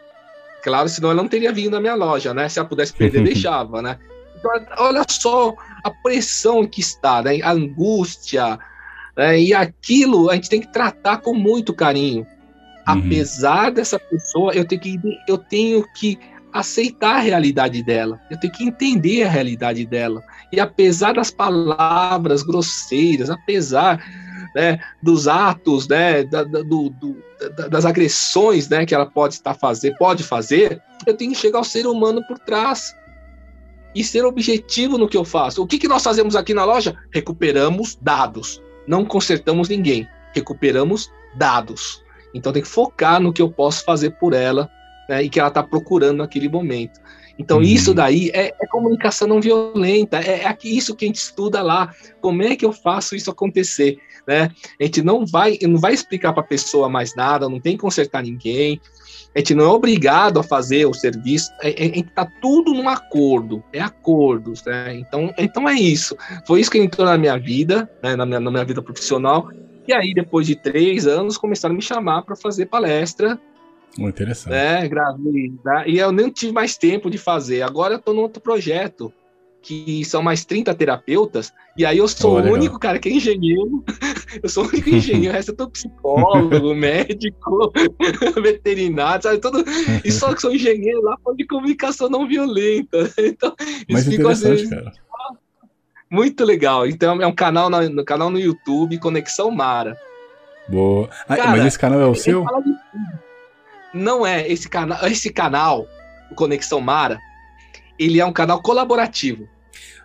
Claro, 0.63 0.89
senão 0.89 1.11
ela 1.11 1.21
não 1.21 1.29
teria 1.29 1.51
vindo 1.51 1.71
na 1.71 1.81
minha 1.81 1.95
loja, 1.95 2.33
né? 2.33 2.49
Se 2.49 2.59
ela 2.59 2.67
pudesse 2.67 2.93
perder, 2.93 3.23
deixava, 3.23 3.81
né? 3.81 3.97
Então, 4.37 4.51
olha 4.77 5.03
só 5.09 5.53
a 5.83 5.91
pressão 5.91 6.65
que 6.65 6.81
está, 6.81 7.21
né? 7.21 7.41
a 7.41 7.51
angústia, 7.51 8.57
né? 9.15 9.39
e 9.39 9.53
aquilo 9.53 10.29
a 10.29 10.35
gente 10.35 10.49
tem 10.49 10.61
que 10.61 10.71
tratar 10.71 11.17
com 11.17 11.33
muito 11.33 11.73
carinho. 11.73 12.21
Uhum. 12.21 12.27
Apesar 12.85 13.71
dessa 13.71 13.99
pessoa, 13.99 14.53
eu 14.53 14.65
tenho 14.65 14.81
que, 14.81 14.99
eu 15.27 15.37
tenho 15.37 15.85
que 15.93 16.17
aceitar 16.51 17.17
a 17.17 17.19
realidade 17.19 17.83
dela, 17.83 18.19
eu 18.31 18.39
tenho 18.39 18.51
que 18.51 18.63
entender 18.63 19.23
a 19.23 19.29
realidade 19.29 19.85
dela. 19.85 20.23
E 20.51 20.59
apesar 20.59 21.13
das 21.13 21.29
palavras 21.29 22.41
grosseiras, 22.41 23.29
apesar 23.29 24.03
né, 24.55 24.79
dos 25.01 25.27
atos, 25.27 25.87
né, 25.87 26.23
da, 26.23 26.43
da, 26.43 26.61
do, 26.61 26.89
do, 26.89 27.23
das 27.69 27.85
agressões 27.85 28.67
né, 28.69 28.85
que 28.85 28.93
ela 28.93 29.05
pode 29.05 29.35
estar 29.35 29.53
fazer, 29.53 29.95
pode 29.97 30.23
fazer, 30.23 30.81
eu 31.05 31.15
tenho 31.15 31.31
que 31.31 31.37
chegar 31.37 31.59
ao 31.59 31.63
ser 31.63 31.87
humano 31.87 32.21
por 32.27 32.37
trás 32.39 32.95
e 33.95 34.03
ser 34.03 34.25
objetivo 34.25 34.97
no 34.97 35.07
que 35.07 35.17
eu 35.17 35.25
faço. 35.25 35.63
O 35.63 35.67
que, 35.67 35.79
que 35.79 35.87
nós 35.87 36.03
fazemos 36.03 36.35
aqui 36.35 36.53
na 36.53 36.65
loja? 36.65 36.95
Recuperamos 37.11 37.97
dados. 38.01 38.61
Não 38.87 39.05
consertamos 39.05 39.69
ninguém. 39.69 40.07
Recuperamos 40.33 41.11
dados. 41.35 42.03
Então 42.33 42.53
tem 42.53 42.61
que 42.61 42.67
focar 42.67 43.19
no 43.19 43.33
que 43.33 43.41
eu 43.41 43.49
posso 43.49 43.83
fazer 43.83 44.11
por 44.11 44.33
ela 44.33 44.69
né, 45.07 45.23
e 45.23 45.29
que 45.29 45.39
ela 45.39 45.49
está 45.49 45.63
procurando 45.63 46.17
naquele 46.17 46.47
momento. 46.47 46.99
Então, 47.39 47.57
uhum. 47.57 47.63
isso 47.63 47.93
daí 47.93 48.29
é, 48.33 48.47
é, 48.47 48.67
comunicação 48.67 49.25
não 49.25 49.39
violenta, 49.39 50.19
é, 50.19 50.43
é 50.43 50.57
isso 50.63 50.93
que 50.93 51.05
a 51.05 51.07
gente 51.07 51.15
estuda 51.15 51.61
lá. 51.61 51.95
Como 52.19 52.43
é 52.43 52.55
que 52.55 52.65
eu 52.65 52.73
faço 52.73 53.15
isso 53.15 53.31
acontecer? 53.31 53.97
Né? 54.27 54.51
A 54.79 54.83
gente 54.83 55.01
não 55.01 55.25
vai, 55.25 55.57
não 55.61 55.77
vai 55.77 55.93
explicar 55.93 56.33
para 56.33 56.43
a 56.43 56.47
pessoa 56.47 56.89
mais 56.89 57.15
nada, 57.15 57.47
não 57.47 57.59
tem 57.59 57.77
que 57.77 57.81
consertar 57.81 58.21
ninguém, 58.21 58.79
a 59.33 59.39
gente 59.39 59.55
não 59.55 59.63
é 59.63 59.67
obrigado 59.69 60.39
a 60.39 60.43
fazer 60.43 60.85
o 60.85 60.93
serviço, 60.93 61.49
a 61.61 61.67
gente 61.67 62.09
está 62.09 62.25
tudo 62.41 62.73
num 62.73 62.89
acordo, 62.89 63.63
é 63.71 63.79
acordos, 63.79 64.63
né? 64.65 64.95
Então, 64.95 65.33
então 65.37 65.69
é 65.69 65.75
isso. 65.75 66.17
Foi 66.45 66.59
isso 66.59 66.69
que 66.69 66.77
entrou 66.77 67.07
na 67.07 67.17
minha 67.17 67.37
vida, 67.37 67.89
né, 68.03 68.15
na, 68.15 68.25
minha, 68.25 68.39
na 68.39 68.51
minha 68.51 68.65
vida 68.65 68.81
profissional, 68.81 69.49
e 69.87 69.93
aí, 69.93 70.13
depois 70.13 70.45
de 70.45 70.55
três 70.55 71.07
anos, 71.07 71.35
começaram 71.35 71.73
a 71.73 71.75
me 71.75 71.81
chamar 71.81 72.21
para 72.21 72.35
fazer 72.35 72.67
palestra 72.67 73.39
muito 73.97 74.15
interessante. 74.15 74.53
É, 74.53 74.87
gravei. 74.87 75.53
Tá? 75.63 75.87
E 75.87 75.97
eu 75.97 76.11
nem 76.11 76.29
tive 76.29 76.51
mais 76.51 76.77
tempo 76.77 77.09
de 77.09 77.17
fazer. 77.17 77.61
Agora 77.61 77.95
eu 77.95 77.99
tô 77.99 78.13
num 78.13 78.21
outro 78.21 78.41
projeto, 78.41 79.11
que 79.61 80.03
são 80.05 80.21
mais 80.21 80.45
30 80.45 80.73
terapeutas, 80.73 81.51
e 81.77 81.85
aí 81.85 81.97
eu 81.97 82.07
sou 82.07 82.37
oh, 82.37 82.41
o 82.41 82.53
único 82.53 82.79
cara 82.79 82.99
que 82.99 83.09
é 83.09 83.13
engenheiro. 83.13 83.83
eu 84.41 84.49
sou 84.49 84.65
o 84.65 84.67
único 84.67 84.89
engenheiro, 84.89 85.31
o 85.31 85.35
resto 85.35 85.51
eu 85.51 85.55
tô 85.55 85.69
psicólogo, 85.69 86.73
médico, 86.75 87.71
veterinário, 88.41 89.23
sabe? 89.23 89.39
Tudo. 89.39 89.63
E 90.03 90.11
só 90.11 90.33
que 90.33 90.41
sou 90.41 90.53
engenheiro 90.53 91.01
lá 91.01 91.17
de 91.35 91.45
comunicação 91.45 92.09
não 92.09 92.27
violenta. 92.27 93.11
Então, 93.17 93.53
Mas 93.89 94.07
isso 94.07 94.15
interessante, 94.15 94.61
assim, 94.63 94.69
cara. 94.69 94.91
Muito 96.09 96.43
legal. 96.43 96.87
Então 96.87 97.21
é 97.21 97.27
um 97.27 97.35
canal 97.35 97.69
no, 97.69 97.87
no 97.89 98.03
canal 98.03 98.29
no 98.29 98.39
YouTube, 98.39 98.97
Conexão 98.97 99.51
Mara. 99.51 99.95
Boa. 100.67 101.09
Ah, 101.27 101.35
cara, 101.35 101.51
mas 101.51 101.65
esse 101.65 101.79
canal 101.79 101.99
é 101.99 102.05
o 102.05 102.15
seu? 102.15 102.43
Fala 102.43 102.61
de 102.61 102.71
não 103.93 104.25
é 104.25 104.47
esse 104.47 104.69
canal, 104.69 105.05
esse 105.07 105.31
canal, 105.31 105.87
o 106.31 106.35
Conexão 106.35 106.79
Mara, 106.79 107.19
ele 107.97 108.19
é 108.19 108.25
um 108.25 108.33
canal 108.33 108.61
colaborativo. 108.61 109.47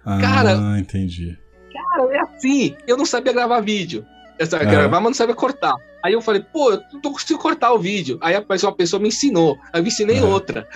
Ah, 0.05 0.19
cara, 0.21 0.79
entendi. 0.79 1.39
Cara, 1.73 2.15
é 2.15 2.21
assim, 2.21 2.77
eu 2.87 2.97
não 2.97 3.07
sabia 3.07 3.33
gravar 3.33 3.61
vídeo. 3.61 4.05
Eu 4.39 4.47
sabia 4.47 4.67
gravar, 4.67 5.01
mas 5.01 5.11
não 5.11 5.15
sabia 5.15 5.35
cortar. 5.35 5.75
Aí 6.05 6.13
eu 6.13 6.21
falei, 6.21 6.43
pô, 6.43 6.73
eu 6.73 6.83
não 6.93 7.13
consigo 7.13 7.39
cortar 7.39 7.73
o 7.73 7.79
vídeo. 7.79 8.19
Aí 8.21 8.35
apareceu 8.35 8.69
uma 8.69 8.77
pessoa 8.77 9.01
me 9.01 9.09
ensinou. 9.09 9.57
Aí 9.73 9.81
eu 9.81 9.87
ensinei 9.87 10.21
outra. 10.21 10.69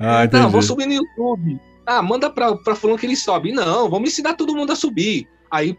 Ah, 0.00 0.24
entendi. 0.24 0.42
não, 0.42 0.50
vou 0.50 0.62
subir 0.62 0.86
no 0.86 0.94
YouTube. 0.94 1.60
Ah, 1.86 2.02
manda 2.02 2.28
pra, 2.30 2.56
pra 2.56 2.74
fulano 2.74 2.98
que 2.98 3.06
ele 3.06 3.16
sobe. 3.16 3.52
Não, 3.52 3.88
vamos 3.88 4.10
ensinar 4.10 4.34
todo 4.34 4.56
mundo 4.56 4.72
a 4.72 4.76
subir. 4.76 5.28
Aí 5.50 5.76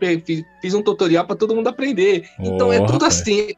fiz 0.61 0.73
um 0.73 0.81
tutorial 0.81 1.25
para 1.25 1.35
todo 1.35 1.55
mundo 1.55 1.67
aprender. 1.67 2.29
Então 2.39 2.71
é 2.71 2.83
tudo 2.85 3.05
assim. 3.05 3.49
É, 3.49 3.53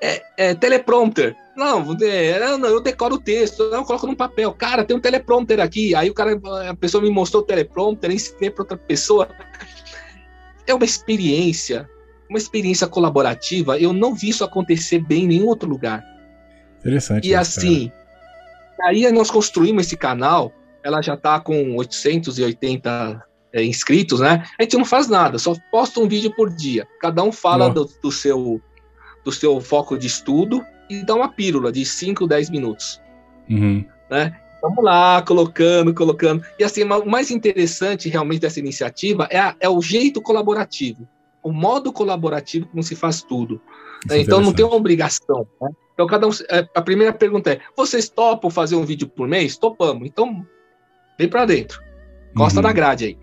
é, 0.00 0.54
teleprompter. 0.54 1.36
Não, 1.56 1.96
é, 2.02 2.56
não, 2.56 2.68
eu 2.68 2.80
decoro 2.80 3.16
o 3.16 3.20
texto, 3.20 3.68
não, 3.70 3.78
eu 3.78 3.84
coloco 3.84 4.06
no 4.06 4.16
papel. 4.16 4.52
Cara, 4.52 4.84
tem 4.84 4.96
um 4.96 5.00
teleprompter 5.00 5.60
aqui. 5.60 5.94
Aí 5.94 6.08
o 6.08 6.14
cara, 6.14 6.40
a 6.68 6.74
pessoa 6.74 7.02
me 7.02 7.10
mostrou 7.10 7.42
o 7.42 7.46
teleprompter, 7.46 8.10
ensinei 8.10 8.50
para 8.50 8.62
outra 8.62 8.76
pessoa. 8.76 9.28
É 10.66 10.72
uma 10.72 10.84
experiência, 10.84 11.88
uma 12.28 12.38
experiência 12.38 12.86
colaborativa. 12.86 13.78
Eu 13.78 13.92
não 13.92 14.14
vi 14.14 14.28
isso 14.28 14.44
acontecer 14.44 15.00
bem 15.00 15.24
em 15.24 15.28
nenhum 15.28 15.46
outro 15.46 15.68
lugar. 15.68 16.04
Interessante. 16.78 17.26
E 17.26 17.34
assim, 17.34 17.90
cara. 18.76 18.90
aí 18.90 19.10
nós 19.10 19.30
construímos 19.30 19.86
esse 19.86 19.96
canal. 19.96 20.52
Ela 20.84 21.02
já 21.02 21.14
está 21.14 21.40
com 21.40 21.74
880 21.76 23.28
é, 23.52 23.64
inscritos, 23.64 24.20
né? 24.20 24.44
A 24.58 24.62
gente 24.62 24.76
não 24.76 24.84
faz 24.84 25.08
nada, 25.08 25.38
só 25.38 25.54
posta 25.70 26.00
um 26.00 26.08
vídeo 26.08 26.32
por 26.34 26.50
dia. 26.50 26.86
Cada 27.00 27.22
um 27.22 27.32
fala 27.32 27.68
do, 27.68 27.90
do, 28.02 28.12
seu, 28.12 28.60
do 29.28 29.32
seu 29.32 29.60
foco 29.60 29.98
de 29.98 30.06
estudo 30.06 30.64
e 30.88 31.04
dá 31.04 31.14
uma 31.14 31.28
pílula 31.28 31.70
de 31.70 31.84
5, 31.84 32.26
10 32.26 32.48
minutos. 32.48 32.98
Uhum. 33.48 33.84
Né? 34.10 34.34
Vamos 34.62 34.82
lá, 34.82 35.20
colocando, 35.20 35.92
colocando. 35.92 36.42
E 36.58 36.64
assim, 36.64 36.82
o 36.82 37.06
mais 37.06 37.30
interessante 37.30 38.08
realmente 38.08 38.40
dessa 38.40 38.58
iniciativa 38.58 39.28
é, 39.30 39.38
a, 39.38 39.54
é 39.60 39.68
o 39.68 39.82
jeito 39.82 40.22
colaborativo, 40.22 41.06
o 41.42 41.52
modo 41.52 41.92
colaborativo 41.92 42.66
como 42.68 42.82
se 42.82 42.96
faz 42.96 43.22
tudo. 43.22 43.60
Né? 44.08 44.20
Então 44.20 44.40
não 44.40 44.52
tem 44.52 44.64
uma 44.64 44.76
obrigação. 44.76 45.46
Né? 45.60 45.68
Então 45.92 46.06
cada 46.06 46.26
um, 46.26 46.30
é, 46.50 46.66
a 46.74 46.80
primeira 46.80 47.12
pergunta 47.12 47.52
é: 47.52 47.60
vocês 47.76 48.08
topam 48.08 48.50
fazer 48.50 48.76
um 48.76 48.84
vídeo 48.84 49.06
por 49.08 49.28
mês? 49.28 49.58
Topamos. 49.58 50.08
Então 50.08 50.44
vem 51.18 51.28
para 51.28 51.44
dentro, 51.44 51.82
costa 52.34 52.60
uhum. 52.60 52.66
na 52.66 52.72
grade 52.72 53.04
aí. 53.04 53.18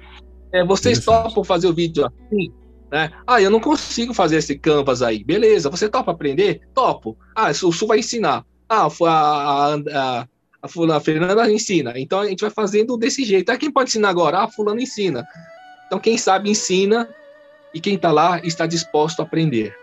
É, 0.54 0.64
vocês 0.64 1.04
topam 1.04 1.44
fazer 1.44 1.68
o 1.68 1.74
vídeo 1.74 2.06
assim? 2.06 2.54
Né? 2.92 3.12
Ah, 3.26 3.42
eu 3.42 3.50
não 3.50 3.60
consigo 3.60 4.14
fazer 4.14 4.38
esse 4.38 4.58
canvas 4.58 5.02
aí. 5.02 5.24
Beleza, 5.24 5.70
você 5.70 5.90
topa 5.90 6.12
aprender? 6.12 6.62
Topo. 6.74 7.18
Ah, 7.36 7.50
o 7.50 7.72
Sul 7.72 7.88
vai 7.88 8.00
ensinar. 8.00 8.46
Ah, 8.70 8.88
a, 8.88 9.10
a, 9.10 9.76
a, 9.76 10.28
a, 10.62 11.00
Fernanda 11.00 11.52
ensina. 11.52 11.94
Então 11.96 12.20
a 12.20 12.26
gente 12.28 12.42
vai 12.42 12.50
fazendo 12.50 12.98
desse 12.98 13.24
jeito. 13.24 13.50
Ah, 13.50 13.58
quem 13.58 13.72
pode 13.72 13.90
ensinar 13.90 14.10
agora? 14.10 14.40
Ah, 14.40 14.48
fulano 14.48 14.80
ensina. 14.80 15.26
Então 15.88 16.00
quem 16.00 16.18
sabe 16.18 16.50
ensina 16.50 17.10
e 17.74 17.80
quem 17.80 17.96
está 17.96 18.12
lá 18.12 18.40
está 18.44 18.66
disposto 18.66 19.20
a 19.20 19.24
aprender. 19.24 19.76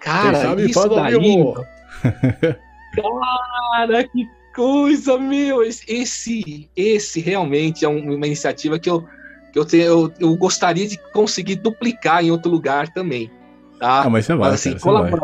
Cara, 0.00 0.42
sabe, 0.42 0.70
isso 0.70 0.88
daí... 0.88 1.14
Cara, 2.94 4.04
que 4.04 4.28
coisa, 4.54 5.18
meu! 5.18 5.62
Esse, 5.62 6.68
esse 6.74 7.20
realmente 7.20 7.84
é 7.84 7.88
uma 7.88 8.26
iniciativa 8.26 8.78
que 8.78 8.90
eu, 8.90 9.06
que 9.52 9.58
eu, 9.58 9.64
tenho, 9.64 9.84
eu, 9.84 10.12
eu 10.20 10.36
gostaria 10.36 10.86
de 10.86 10.98
conseguir 11.12 11.56
duplicar 11.56 12.24
em 12.24 12.30
outro 12.30 12.50
lugar 12.50 12.88
também. 12.88 13.30
Tá? 13.78 14.02
Ah, 14.02 14.10
mas 14.10 14.26
você 14.26 14.34
vai, 14.34 14.50
mas, 14.50 14.60
assim, 14.60 14.78
cara, 14.78 15.10
vai. 15.10 15.20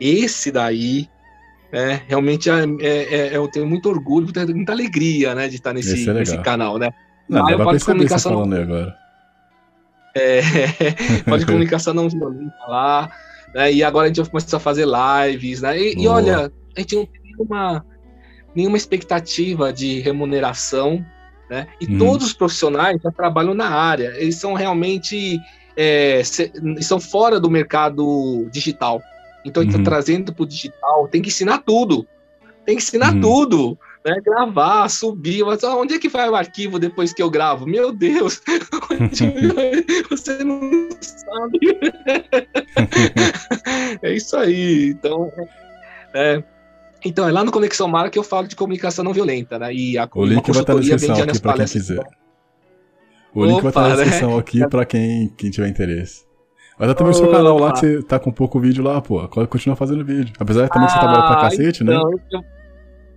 Esse 0.00 0.50
daí, 0.50 1.08
é, 1.72 2.00
realmente 2.06 2.50
é, 2.50 2.64
é, 2.80 3.14
é, 3.14 3.36
eu 3.36 3.48
tenho 3.48 3.66
muito 3.66 3.88
orgulho, 3.88 4.24
muita, 4.24 4.46
muita 4.46 4.72
alegria, 4.72 5.34
né, 5.34 5.48
de 5.48 5.56
estar 5.56 5.72
nesse, 5.72 6.08
é 6.08 6.12
nesse 6.12 6.38
canal, 6.38 6.78
né? 6.78 6.90
Não, 7.28 7.46
ah, 7.46 7.56
dá 7.56 7.64
pra 7.64 7.80
comunicação 7.80 8.32
falando 8.32 8.54
aí 8.54 8.62
agora. 8.62 8.96
É, 10.14 10.40
pode 11.28 11.46
comunicação 11.46 11.94
não 11.94 12.08
violenta 12.08 12.54
lá, 12.68 13.10
né? 13.54 13.72
E 13.72 13.82
agora 13.82 14.06
a 14.06 14.08
gente 14.08 14.20
vai 14.20 14.30
começar 14.30 14.56
a 14.56 14.60
fazer 14.60 14.86
lives, 14.86 15.62
né? 15.62 15.80
E, 15.80 16.02
e 16.02 16.06
olha, 16.06 16.52
a 16.76 16.80
gente 16.80 16.96
não 16.96 17.06
tem 17.06 17.22
nenhuma, 17.22 17.86
nenhuma 18.54 18.76
expectativa 18.76 19.72
de 19.72 20.00
remuneração, 20.00 21.04
né? 21.48 21.66
E 21.80 21.86
hum. 21.86 21.98
todos 21.98 22.26
os 22.28 22.32
profissionais 22.32 23.00
já 23.02 23.10
trabalham 23.10 23.54
na 23.54 23.68
área, 23.68 24.14
eles 24.16 24.36
são 24.36 24.54
realmente 24.54 25.40
é, 25.76 26.22
são 26.80 27.00
fora 27.00 27.40
do 27.40 27.50
mercado 27.50 28.48
digital. 28.50 29.02
Então, 29.44 29.62
está 29.62 29.78
uhum. 29.78 29.84
trazendo 29.84 30.32
para 30.32 30.42
o 30.42 30.46
digital, 30.46 31.08
tem 31.08 31.20
que 31.20 31.28
ensinar 31.28 31.58
tudo. 31.58 32.06
Tem 32.64 32.76
que 32.76 32.82
ensinar 32.82 33.12
uhum. 33.14 33.20
tudo. 33.20 33.78
Né? 34.04 34.20
Gravar, 34.24 34.88
subir. 34.88 35.44
Mas 35.44 35.62
onde 35.64 35.94
é 35.94 35.98
que 35.98 36.08
vai 36.08 36.28
o 36.28 36.36
arquivo 36.36 36.78
depois 36.78 37.12
que 37.12 37.22
eu 37.22 37.30
gravo? 37.30 37.66
Meu 37.66 37.92
Deus! 37.92 38.40
Você 40.10 40.44
não 40.44 40.88
sabe. 41.00 41.58
é 44.02 44.14
isso 44.14 44.36
aí. 44.36 44.90
Então, 44.90 45.32
é, 46.14 46.42
então, 47.04 47.28
é 47.28 47.32
lá 47.32 47.44
no 47.44 47.52
Conexão 47.52 47.88
Mara 47.88 48.10
que 48.10 48.18
eu 48.18 48.22
falo 48.22 48.46
de 48.46 48.56
comunicação 48.56 49.04
não 49.04 49.12
violenta, 49.12 49.58
né? 49.58 49.72
E 49.72 49.98
a, 49.98 50.08
o 50.14 50.24
link 50.24 50.50
vai 50.50 50.60
estar 50.60 50.74
na 50.74 50.80
descrição 50.80 51.14
aqui 51.14 51.40
para 51.40 51.54
quem 51.54 51.66
quiser. 51.66 52.04
O 53.34 53.44
link 53.44 53.58
Opa, 53.58 53.62
vai 53.62 53.70
estar 53.70 53.88
na 53.88 53.94
descrição 53.96 54.30
né? 54.30 54.38
aqui 54.38 54.68
para 54.68 54.84
quem, 54.84 55.28
quem 55.36 55.50
tiver 55.50 55.68
interesse. 55.68 56.24
Mas 56.78 56.90
é 56.90 56.94
também 56.94 57.12
o 57.12 57.14
seu 57.14 57.30
canal 57.30 57.58
lá 57.58 57.72
que 57.72 57.80
você 57.80 58.02
tá 58.02 58.18
com 58.18 58.32
pouco 58.32 58.58
vídeo 58.58 58.82
lá, 58.82 59.00
pô. 59.00 59.26
Continua 59.46 59.76
fazendo 59.76 60.04
vídeo. 60.04 60.32
Apesar 60.38 60.64
de 60.64 60.70
também 60.70 60.86
que 60.88 60.92
você 60.92 60.98
trabalha 60.98 61.22
pra 61.22 61.38
ah, 61.38 61.40
cacete, 61.42 61.84
né? 61.84 61.94
então, 61.94 62.10
né? 62.10 62.16
Eu, 62.30 62.40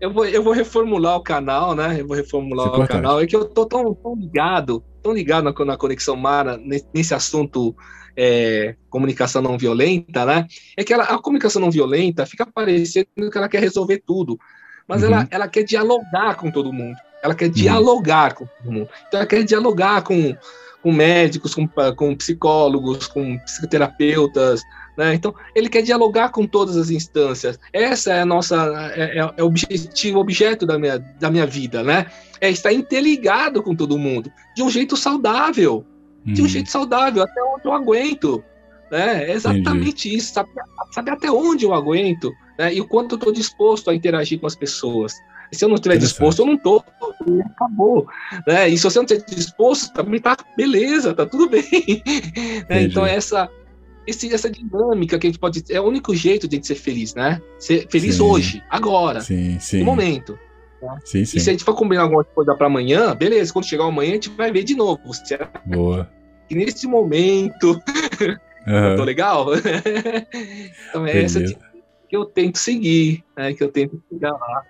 eu, 0.02 0.14
vou, 0.14 0.26
eu 0.26 0.44
vou 0.44 0.54
reformular 0.54 1.16
o 1.16 1.22
canal, 1.22 1.74
né? 1.74 2.00
Eu 2.00 2.08
vou 2.08 2.16
reformular 2.16 2.68
Isso 2.68 2.82
é 2.82 2.84
o 2.84 2.88
canal. 2.88 3.22
É 3.22 3.26
que 3.26 3.36
eu 3.36 3.46
tô 3.46 3.66
tão, 3.66 3.94
tão 3.94 4.16
ligado, 4.16 4.84
tão 5.02 5.14
ligado 5.14 5.44
na, 5.44 5.66
na 5.66 5.78
Conexão 5.78 6.16
Mara, 6.16 6.58
nesse, 6.58 6.86
nesse 6.94 7.14
assunto 7.14 7.76
é, 8.16 8.76
comunicação 8.90 9.42
não 9.42 9.58
violenta, 9.58 10.26
né? 10.26 10.48
É 10.76 10.84
que 10.84 10.94
ela, 10.94 11.04
a 11.04 11.18
comunicação 11.18 11.62
não 11.62 11.72
violenta 11.72 12.26
fica 12.26 12.46
parecendo 12.46 13.08
que 13.32 13.38
ela 13.38 13.50
quer 13.50 13.62
resolver 13.62 14.02
tudo. 14.06 14.40
Mas 14.88 15.02
uhum. 15.02 15.08
ela, 15.08 15.28
ela 15.32 15.48
quer 15.48 15.64
dialogar 15.64 16.36
com 16.36 16.52
todo 16.52 16.72
mundo. 16.72 16.96
Ela 17.24 17.34
quer 17.34 17.46
uhum. 17.46 17.52
dialogar 17.52 18.34
com 18.34 18.46
todo 18.46 18.72
mundo. 18.72 18.90
Então 19.08 19.20
ela 19.20 19.28
quer 19.28 19.44
dialogar 19.44 20.02
com 20.04 20.36
com 20.86 20.92
médicos, 20.92 21.56
com, 21.56 21.68
com 21.96 22.16
psicólogos, 22.16 23.08
com 23.08 23.40
psicoterapeutas, 23.40 24.62
né? 24.96 25.16
Então, 25.16 25.34
ele 25.56 25.68
quer 25.68 25.82
dialogar 25.82 26.30
com 26.30 26.46
todas 26.46 26.78
as 26.78 26.92
instâncias. 26.92 27.60
Essa 27.74 28.14
é 28.14 28.22
a 28.22 28.26
nossa, 28.26 28.94
é, 28.96 29.18
é, 29.18 29.34
é 29.36 29.44
o 29.44 29.48
objetivo, 29.48 30.20
objeto 30.20 30.64
da 30.64 30.78
minha, 30.78 31.00
da 31.20 31.32
minha 31.32 31.48
vida, 31.48 31.82
né? 31.82 32.06
É 32.40 32.52
estar 32.52 32.72
interligado 32.72 33.64
com 33.64 33.76
todo 33.76 33.98
mundo, 33.98 34.32
de 34.56 34.62
um 34.62 34.70
jeito 34.70 34.96
saudável. 34.96 35.84
De 36.26 36.42
um 36.42 36.46
uhum. 36.46 36.50
jeito 36.50 36.70
saudável, 36.70 37.24
até 37.24 37.42
onde 37.44 37.66
eu 37.66 37.74
aguento, 37.74 38.44
né? 38.92 39.26
É 39.26 39.32
exatamente 39.34 40.08
Entendi. 40.08 40.16
isso, 40.16 40.34
sabe, 40.34 40.50
sabe 40.92 41.12
até 41.12 41.32
onde 41.32 41.66
eu 41.66 41.74
aguento, 41.74 42.32
né? 42.58 42.74
E 42.74 42.82
o 42.82 42.88
quanto 42.88 43.14
eu 43.14 43.18
estou 43.18 43.34
disposto 43.34 43.90
a 43.90 43.96
interagir 43.96 44.40
com 44.40 44.48
as 44.48 44.56
pessoas. 44.56 45.14
Se 45.52 45.64
eu 45.64 45.70
não 45.70 45.76
estiver 45.76 45.98
disposto, 45.98 46.40
eu 46.40 46.46
não 46.46 46.56
estou. 46.56 46.84
Acabou. 47.46 48.08
Né? 48.48 48.70
E 48.70 48.78
se 48.78 48.84
você 48.84 48.98
não 48.98 49.06
estiver 49.06 49.24
disposto, 49.26 49.94
também 49.94 50.20
tá 50.20 50.36
beleza, 50.58 51.14
tá 51.14 51.26
tudo 51.26 51.48
bem. 51.50 52.04
né? 52.68 52.84
Então, 52.84 53.06
essa, 53.06 53.50
esse, 54.08 54.34
essa 54.34 54.50
dinâmica 54.50 55.18
que 55.18 55.28
a 55.28 55.30
gente 55.30 55.40
pode. 55.40 55.64
É 55.70 55.80
o 55.80 55.86
único 55.86 56.16
jeito 56.16 56.48
de 56.48 56.56
a 56.56 56.58
gente 56.58 56.68
ser 56.68 56.76
feliz, 56.76 57.14
né? 57.14 57.42
Ser 57.60 57.88
feliz 57.90 58.16
sim. 58.16 58.22
hoje, 58.22 58.64
agora, 58.70 59.22
sim, 59.22 59.60
sim. 59.60 59.80
no 59.80 59.86
momento. 59.86 60.38
Né? 60.82 60.98
Sim, 61.06 61.26
sim. 61.26 61.38
E 61.38 61.40
se 61.40 61.50
a 61.50 61.54
gente 61.54 61.64
for 61.64 61.76
combinar 61.76 62.04
alguma 62.04 62.24
coisa 62.24 62.56
para 62.56 62.68
amanhã, 62.68 63.16
beleza, 63.16 63.54
quando 63.54 63.66
chegar 63.66 63.86
amanhã, 63.86 64.12
a 64.12 64.16
gente 64.16 64.30
vai 64.30 64.52
ver 64.52 64.64
de 64.64 64.76
novo. 64.76 65.14
Será 65.14 65.50
Boa. 65.66 66.10
Que 66.48 66.56
nesse 66.56 66.88
momento. 66.88 67.82
Uhum. 68.68 68.96
tô 68.96 69.04
legal? 69.04 69.46
então, 70.90 71.06
é 71.06 71.22
essa 71.22 71.40
que 72.10 72.18
eu 72.18 72.26
tento 72.26 72.58
seguir, 72.58 73.24
né? 73.38 73.54
Que 73.54 73.64
eu 73.64 73.72
tento 73.72 74.02
chegar 74.12 74.32
lá. 74.32 74.64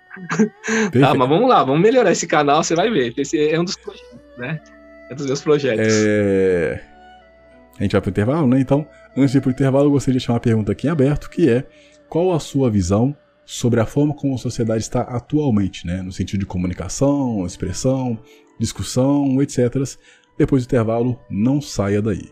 Tá, 1.00 1.14
mas 1.14 1.28
vamos 1.28 1.48
lá, 1.48 1.64
vamos 1.64 1.80
melhorar 1.80 2.12
esse 2.12 2.26
canal, 2.26 2.62
você 2.62 2.74
vai 2.74 2.90
ver. 2.90 3.14
Esse 3.16 3.48
é 3.48 3.58
um 3.58 3.64
dos 3.64 3.76
projetos, 3.76 4.18
né? 4.36 4.60
É 5.08 5.14
dos 5.14 5.26
meus 5.26 5.40
projetos. 5.40 5.94
É... 6.06 6.82
A 7.78 7.82
gente 7.82 7.92
vai 7.92 8.00
pro 8.00 8.10
intervalo, 8.10 8.46
né? 8.46 8.60
Então, 8.60 8.86
antes 9.16 9.32
de 9.32 9.38
ir 9.38 9.40
pro 9.40 9.50
intervalo, 9.50 9.86
eu 9.86 9.90
gostaria 9.90 10.18
de 10.18 10.18
deixar 10.18 10.32
uma 10.32 10.40
pergunta 10.40 10.72
aqui 10.72 10.86
em 10.86 10.90
aberto, 10.90 11.30
que 11.30 11.48
é 11.48 11.64
qual 12.08 12.32
a 12.32 12.40
sua 12.40 12.70
visão 12.70 13.16
sobre 13.44 13.80
a 13.80 13.86
forma 13.86 14.14
como 14.14 14.34
a 14.34 14.38
sociedade 14.38 14.82
está 14.82 15.02
atualmente, 15.02 15.86
né? 15.86 16.02
No 16.02 16.12
sentido 16.12 16.40
de 16.40 16.46
comunicação, 16.46 17.46
expressão, 17.46 18.18
discussão, 18.58 19.40
etc. 19.40 19.76
Depois 20.38 20.64
do 20.64 20.66
intervalo, 20.66 21.18
não 21.30 21.60
saia 21.60 22.02
daí. 22.02 22.30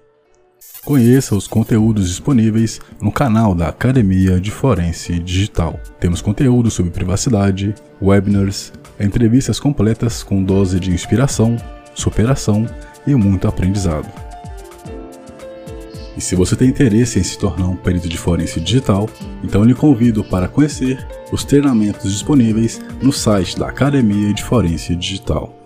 Conheça 0.84 1.34
os 1.34 1.46
conteúdos 1.46 2.08
disponíveis 2.08 2.80
no 3.00 3.10
canal 3.10 3.54
da 3.54 3.68
Academia 3.68 4.38
de 4.38 4.50
Forense 4.50 5.18
Digital. 5.18 5.80
Temos 5.98 6.20
conteúdo 6.20 6.70
sobre 6.70 6.90
privacidade, 6.90 7.74
webinars, 8.02 8.70
entrevistas 9.00 9.58
completas 9.58 10.22
com 10.22 10.42
dose 10.42 10.78
de 10.78 10.90
inspiração, 10.90 11.56
superação 11.94 12.66
e 13.06 13.14
muito 13.14 13.48
aprendizado. 13.48 14.08
E 16.16 16.20
se 16.20 16.36
você 16.36 16.54
tem 16.54 16.68
interesse 16.68 17.18
em 17.18 17.22
se 17.22 17.38
tornar 17.38 17.66
um 17.66 17.76
perito 17.76 18.08
de 18.08 18.16
forense 18.16 18.60
digital, 18.60 19.08
então 19.42 19.64
lhe 19.64 19.74
convido 19.74 20.22
para 20.22 20.46
conhecer 20.46 21.04
os 21.32 21.44
treinamentos 21.44 22.12
disponíveis 22.12 22.80
no 23.02 23.12
site 23.12 23.58
da 23.58 23.68
Academia 23.68 24.32
de 24.32 24.44
Forense 24.44 24.94
Digital. 24.94 25.58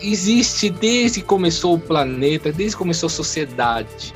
existe 0.00 0.70
desde 0.70 1.20
que 1.20 1.26
começou 1.26 1.74
o 1.74 1.80
planeta, 1.80 2.52
desde 2.52 2.76
que 2.76 2.78
começou 2.78 3.08
a 3.08 3.10
sociedade. 3.10 4.14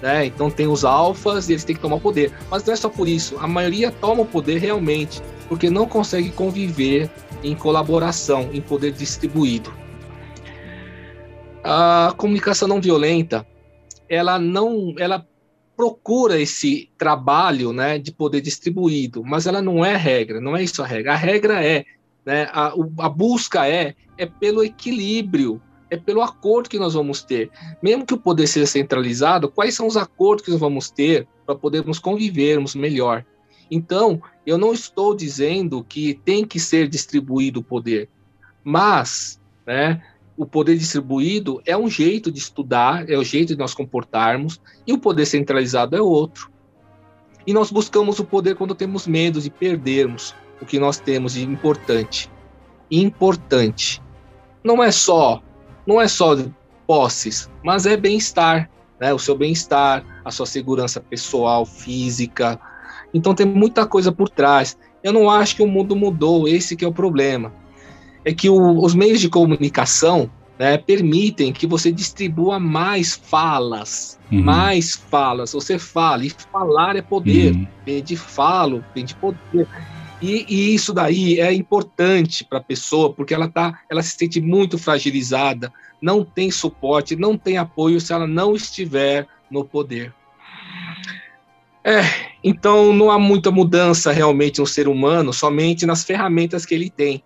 Né? 0.00 0.26
Então 0.26 0.50
tem 0.50 0.66
os 0.66 0.84
alfas, 0.84 1.48
eles 1.48 1.64
têm 1.64 1.74
que 1.74 1.82
tomar 1.82 1.96
o 1.96 2.00
poder. 2.00 2.32
Mas 2.50 2.64
não 2.64 2.72
é 2.72 2.76
só 2.76 2.88
por 2.88 3.08
isso. 3.08 3.36
A 3.38 3.46
maioria 3.46 3.90
toma 3.90 4.22
o 4.22 4.26
poder 4.26 4.58
realmente, 4.58 5.20
porque 5.48 5.68
não 5.68 5.86
consegue 5.86 6.30
conviver 6.30 7.10
em 7.42 7.54
colaboração, 7.54 8.50
em 8.52 8.60
poder 8.60 8.92
distribuído. 8.92 9.72
A 11.62 12.12
comunicação 12.16 12.68
não 12.68 12.80
violenta, 12.80 13.46
ela 14.14 14.38
não, 14.38 14.94
ela 14.98 15.26
procura 15.76 16.40
esse 16.40 16.88
trabalho, 16.96 17.72
né, 17.72 17.98
de 17.98 18.12
poder 18.12 18.40
distribuído, 18.40 19.24
mas 19.24 19.46
ela 19.46 19.60
não 19.60 19.84
é 19.84 19.96
regra, 19.96 20.40
não 20.40 20.56
é 20.56 20.62
isso 20.62 20.82
a 20.82 20.86
regra. 20.86 21.12
A 21.12 21.16
regra 21.16 21.64
é 21.64 21.84
né? 22.24 22.48
A, 22.52 22.72
a 22.98 23.08
busca 23.08 23.68
é, 23.68 23.94
é 24.16 24.26
pelo 24.26 24.64
equilíbrio, 24.64 25.60
é 25.90 25.96
pelo 25.96 26.22
acordo 26.22 26.68
que 26.68 26.78
nós 26.78 26.94
vamos 26.94 27.22
ter. 27.22 27.50
Mesmo 27.82 28.06
que 28.06 28.14
o 28.14 28.20
poder 28.20 28.46
seja 28.46 28.66
centralizado, 28.66 29.50
quais 29.50 29.74
são 29.74 29.86
os 29.86 29.96
acordos 29.96 30.44
que 30.44 30.50
nós 30.50 30.60
vamos 30.60 30.90
ter 30.90 31.28
para 31.44 31.54
podermos 31.54 31.98
convivermos 31.98 32.74
melhor? 32.74 33.24
Então, 33.70 34.22
eu 34.46 34.56
não 34.56 34.72
estou 34.72 35.14
dizendo 35.14 35.84
que 35.84 36.14
tem 36.24 36.46
que 36.46 36.58
ser 36.58 36.88
distribuído 36.88 37.60
o 37.60 37.64
poder, 37.64 38.08
mas, 38.62 39.40
né, 39.66 40.02
o 40.36 40.44
poder 40.44 40.76
distribuído 40.76 41.62
é 41.64 41.76
um 41.76 41.88
jeito 41.88 42.30
de 42.30 42.38
estudar, 42.38 43.08
é 43.08 43.16
o 43.16 43.24
jeito 43.24 43.54
de 43.54 43.58
nós 43.58 43.74
comportarmos, 43.74 44.60
e 44.86 44.92
o 44.92 44.98
poder 44.98 45.26
centralizado 45.26 45.96
é 45.96 46.02
outro. 46.02 46.50
E 47.46 47.52
nós 47.52 47.70
buscamos 47.70 48.18
o 48.18 48.24
poder 48.24 48.56
quando 48.56 48.74
temos 48.74 49.06
medo 49.06 49.40
de 49.40 49.50
perdermos, 49.50 50.34
o 50.60 50.66
que 50.66 50.78
nós 50.78 50.98
temos 50.98 51.34
de 51.34 51.44
importante. 51.44 52.30
Importante. 52.90 54.02
Não 54.62 54.82
é 54.82 54.90
só, 54.90 55.42
não 55.86 56.00
é 56.00 56.08
só 56.08 56.36
posses, 56.86 57.50
mas 57.62 57.86
é 57.86 57.96
bem-estar, 57.96 58.70
né? 58.98 59.12
O 59.12 59.18
seu 59.18 59.36
bem-estar, 59.36 60.04
a 60.24 60.30
sua 60.30 60.46
segurança 60.46 61.00
pessoal, 61.00 61.64
física. 61.64 62.58
Então 63.12 63.34
tem 63.34 63.46
muita 63.46 63.86
coisa 63.86 64.10
por 64.10 64.28
trás. 64.28 64.76
Eu 65.02 65.12
não 65.12 65.30
acho 65.30 65.56
que 65.56 65.62
o 65.62 65.66
mundo 65.68 65.94
mudou, 65.94 66.48
esse 66.48 66.74
que 66.74 66.84
é 66.84 66.88
o 66.88 66.92
problema. 66.92 67.52
É 68.24 68.32
que 68.32 68.48
o, 68.48 68.82
os 68.82 68.94
meios 68.94 69.20
de 69.20 69.28
comunicação 69.28 70.30
né, 70.58 70.78
permitem 70.78 71.52
que 71.52 71.66
você 71.66 71.90
distribua 71.90 72.58
mais 72.58 73.14
falas, 73.14 74.18
uhum. 74.30 74.42
mais 74.42 74.94
falas. 74.94 75.52
Você 75.52 75.78
fala, 75.78 76.24
e 76.24 76.30
falar 76.30 76.96
é 76.96 77.02
poder. 77.02 77.52
Uhum. 77.52 77.66
Vem 77.84 78.02
de 78.02 78.16
falo, 78.16 78.84
vem 78.94 79.04
de 79.04 79.14
poder. 79.14 79.68
E, 80.22 80.46
e 80.48 80.74
isso 80.74 80.92
daí 80.92 81.38
é 81.38 81.52
importante 81.52 82.44
para 82.44 82.58
a 82.58 82.62
pessoa, 82.62 83.12
porque 83.12 83.34
ela, 83.34 83.48
tá, 83.48 83.80
ela 83.90 84.02
se 84.02 84.16
sente 84.16 84.40
muito 84.40 84.78
fragilizada, 84.78 85.72
não 86.00 86.24
tem 86.24 86.50
suporte, 86.50 87.16
não 87.16 87.36
tem 87.36 87.58
apoio 87.58 88.00
se 88.00 88.12
ela 88.12 88.26
não 88.26 88.54
estiver 88.54 89.26
no 89.50 89.64
poder. 89.64 90.14
É, 91.84 92.00
então 92.42 92.94
não 92.94 93.10
há 93.10 93.18
muita 93.18 93.50
mudança 93.50 94.10
realmente 94.10 94.60
no 94.60 94.66
ser 94.66 94.88
humano, 94.88 95.32
somente 95.32 95.84
nas 95.84 96.02
ferramentas 96.02 96.64
que 96.64 96.74
ele 96.74 96.88
tem. 96.88 97.22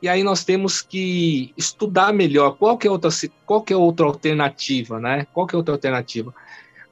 E 0.00 0.08
aí 0.08 0.22
nós 0.22 0.44
temos 0.44 0.80
que 0.80 1.52
estudar 1.56 2.12
melhor 2.12 2.52
qual 2.56 2.78
é 2.84 2.90
outra, 2.90 3.10
qual 3.44 3.64
é 3.68 3.76
outra 3.76 4.06
alternativa, 4.06 5.00
né? 5.00 5.26
Qual 5.32 5.46
é 5.52 5.56
outra 5.56 5.74
alternativa? 5.74 6.32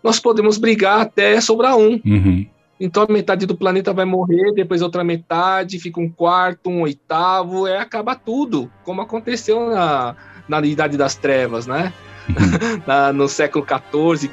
Nós 0.02 0.18
podemos 0.18 0.58
brigar 0.58 1.00
até 1.00 1.40
sobrar 1.40 1.76
um. 1.76 2.00
Uhum. 2.04 2.46
Então 2.78 3.04
a 3.08 3.12
metade 3.12 3.46
do 3.46 3.56
planeta 3.56 3.92
vai 3.92 4.04
morrer, 4.04 4.52
depois 4.52 4.82
outra 4.82 5.02
metade, 5.02 5.78
fica 5.78 6.00
um 6.00 6.10
quarto, 6.10 6.68
um 6.68 6.82
oitavo, 6.82 7.66
é 7.66 7.78
acaba 7.78 8.14
tudo, 8.14 8.70
como 8.84 9.00
aconteceu 9.00 9.70
na, 9.70 10.14
na 10.48 10.60
Idade 10.60 10.96
das 10.96 11.14
Trevas, 11.14 11.66
né? 11.66 11.92
Uhum. 12.28 12.82
na, 12.86 13.12
no 13.12 13.28
século 13.28 13.64
XIV, 13.64 14.30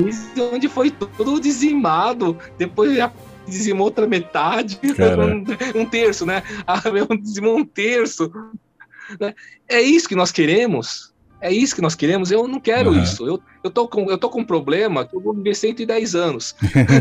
XV, 0.00 0.42
onde 0.52 0.66
foi 0.66 0.90
tudo 0.90 1.40
dizimado, 1.40 2.36
depois 2.56 2.96
já 2.96 3.12
dizimou 3.48 3.86
outra 3.86 4.06
metade, 4.06 4.78
um, 5.76 5.80
um, 5.80 5.86
terço, 5.86 6.26
né? 6.26 6.42
Ah, 6.66 6.82
dizimou 7.20 7.56
um 7.56 7.64
terço. 7.64 8.30
Né? 9.20 9.34
É 9.68 9.80
isso 9.80 10.08
que 10.08 10.14
nós 10.14 10.30
queremos? 10.30 11.12
É 11.40 11.52
isso 11.52 11.74
que 11.74 11.82
nós 11.82 11.94
queremos? 11.94 12.32
Eu 12.32 12.48
não 12.48 12.58
quero 12.58 12.90
uhum. 12.90 13.02
isso. 13.02 13.26
Eu, 13.26 13.40
eu, 13.62 13.70
tô 13.70 13.86
com, 13.86 14.10
eu 14.10 14.18
tô 14.18 14.28
com 14.28 14.40
um 14.40 14.44
problema 14.44 15.06
que 15.06 15.14
eu 15.14 15.20
vou 15.20 15.32
viver 15.32 15.54
110 15.54 16.14
anos. 16.16 16.54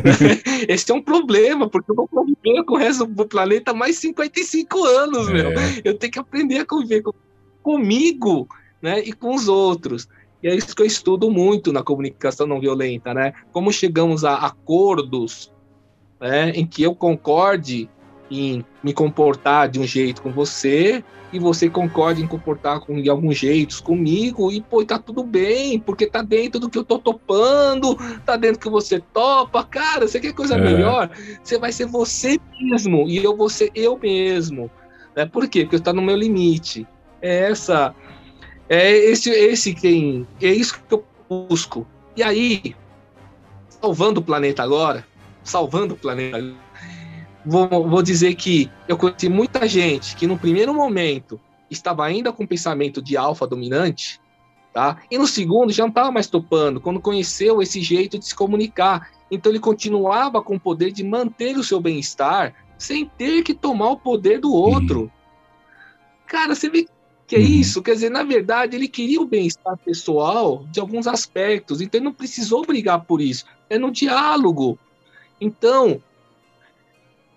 Esse 0.70 0.92
é 0.92 0.96
um 0.96 1.02
problema, 1.02 1.68
porque 1.68 1.92
eu 1.92 1.96
vou 1.96 2.08
conviver 2.08 2.64
com 2.64 2.76
o 2.76 2.78
resto 2.78 3.06
do 3.06 3.26
planeta 3.26 3.74
mais 3.74 3.98
55 3.98 4.86
anos, 4.86 5.28
é. 5.30 5.34
meu. 5.34 5.52
Eu 5.84 5.98
tenho 5.98 6.14
que 6.14 6.20
aprender 6.20 6.60
a 6.60 6.66
conviver 6.66 7.02
com, 7.02 7.14
comigo 7.64 8.48
né, 8.82 9.00
e 9.00 9.12
com 9.12 9.34
os 9.34 9.48
outros. 9.48 10.08
E 10.42 10.48
é 10.48 10.56
isso 10.56 10.76
que 10.76 10.84
eu 10.84 10.86
estudo 10.86 11.32
muito 11.32 11.74
na 11.74 11.82
comunicação 11.82 12.46
não 12.46 12.60
violenta, 12.60 13.14
né? 13.14 13.34
Como 13.52 13.72
chegamos 13.72 14.24
a 14.24 14.36
acordos 14.36 15.52
né, 16.20 16.52
em 16.52 16.66
que 16.66 16.84
eu 16.84 16.96
concorde 16.96 17.90
em 18.30 18.66
me 18.84 18.94
comportar 18.94 19.70
de 19.70 19.80
um 19.80 19.86
jeito 19.86 20.22
com 20.22 20.32
você 20.32 21.04
e 21.32 21.40
você 21.40 21.70
concorda 21.70 22.22
em 22.22 22.28
comportar 22.28 22.80
com, 22.80 23.02
de 23.02 23.10
alguns 23.10 23.38
jeitos 23.38 23.80
comigo 23.82 24.52
e 24.52 24.62
pô, 24.62 24.84
tá 24.84 24.98
tudo 24.98 25.24
bem, 25.24 25.80
porque 25.80 26.08
tá 26.08 26.22
dentro 26.22 26.60
do 26.60 26.70
que 26.70 26.78
eu 26.78 26.84
tô 26.84 27.00
topando, 27.00 27.96
tá 28.26 28.36
dentro 28.36 28.60
do 28.60 28.64
que 28.64 28.70
você 28.70 29.00
topa, 29.14 29.64
cara, 29.64 30.08
você 30.08 30.20
quer 30.20 30.34
coisa 30.34 30.56
é. 30.56 30.62
melhor? 30.62 31.10
Você 31.44 31.58
vai 31.58 31.72
ser 31.72 31.86
você 31.86 32.40
mesmo 32.60 33.08
e 33.08 33.18
eu 33.18 33.36
vou 33.36 33.50
ser 33.50 33.72
eu 33.76 33.98
mesmo. 33.98 34.70
Né? 35.16 35.26
Por 35.26 35.48
quê? 35.48 35.64
Porque 35.64 35.78
está 35.78 35.92
no 35.92 36.02
meu 36.02 36.16
limite. 36.16 36.88
É 37.22 37.50
essa 37.50 37.96
é 38.70 38.92
esse 38.92 39.30
esse 39.30 39.74
quem 39.74 40.28
é 40.42 40.52
isso 40.52 40.80
que 40.88 40.94
eu 40.94 41.04
busco. 41.30 41.88
E 42.16 42.24
aí, 42.24 42.76
salvando 43.70 44.20
o 44.20 44.24
planeta 44.24 44.64
agora, 44.64 45.06
salvando 45.48 45.94
o 45.94 45.98
planeta 45.98 46.56
vou, 47.48 47.88
vou 47.88 48.04
dizer 48.04 48.36
que 48.36 48.70
eu 48.88 48.98
conheci 48.98 49.30
muita 49.30 49.68
gente 49.68 50.16
que 50.16 50.28
no 50.28 50.38
primeiro 50.38 50.74
momento 50.74 51.40
estava 51.72 52.06
ainda 52.06 52.32
com 52.32 52.46
pensamento 52.46 53.02
de 53.02 53.16
alfa 53.16 53.48
dominante, 53.48 54.20
tá? 54.74 54.98
E 55.10 55.18
no 55.18 55.26
segundo 55.26 55.72
já 55.72 55.84
não 55.84 55.90
estava 55.90 56.12
mais 56.12 56.28
topando, 56.28 56.82
quando 56.82 57.00
conheceu 57.00 57.62
esse 57.62 57.82
jeito 57.82 58.20
de 58.20 58.26
se 58.26 58.36
comunicar. 58.36 59.10
Então 59.32 59.52
ele 59.52 59.60
continuava 59.60 60.42
com 60.42 60.56
o 60.56 60.60
poder 60.60 60.92
de 60.92 61.04
manter 61.04 61.58
o 61.58 61.64
seu 61.64 61.80
bem-estar 61.80 62.54
sem 62.78 63.06
ter 63.06 63.44
que 63.44 63.54
tomar 63.54 63.92
o 63.92 63.98
poder 63.98 64.40
do 64.40 64.54
outro. 64.54 65.02
Uhum. 65.02 65.10
Cara, 66.28 66.54
você 66.54 66.70
vê 66.70 66.86
que 67.26 67.36
é 67.36 67.40
uhum. 67.40 67.46
isso? 67.46 67.82
Quer 67.82 67.94
dizer, 67.94 68.10
na 68.10 68.24
verdade, 68.24 68.76
ele 68.76 68.88
queria 68.88 69.22
o 69.22 69.26
bem-estar 69.26 69.78
pessoal 69.78 70.66
de 70.70 70.80
alguns 70.80 71.08
aspectos, 71.08 71.82
então 71.82 71.98
ele 71.98 72.06
não 72.06 72.14
precisou 72.14 72.66
brigar 72.66 73.04
por 73.04 73.22
isso. 73.22 73.46
É 73.70 73.78
no 73.78 73.92
diálogo. 73.92 74.78
Então, 75.40 76.02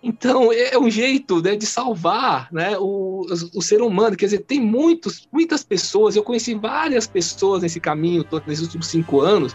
então, 0.03 0.51
é, 0.53 0.75
é 0.75 0.79
um 0.79 0.89
jeito 0.89 1.43
né, 1.43 1.55
de 1.55 1.67
salvar 1.67 2.49
né, 2.51 2.77
o, 2.79 3.27
o 3.55 3.63
ser 3.63 3.83
humano. 3.83 4.17
Quer 4.17 4.27
dizer, 4.27 4.39
tem 4.41 4.61
muitos, 4.61 5.29
muitas 5.31 5.63
pessoas, 5.63 6.17
eu 6.17 6.23
conheci 6.23 6.55
várias 6.55 7.07
pessoas 7.07 7.63
nesse 7.63 7.79
caminho, 7.79 8.25
todo, 8.25 8.45
nesses 8.47 8.65
últimos 8.65 8.87
cinco 8.87 9.21
anos, 9.21 9.55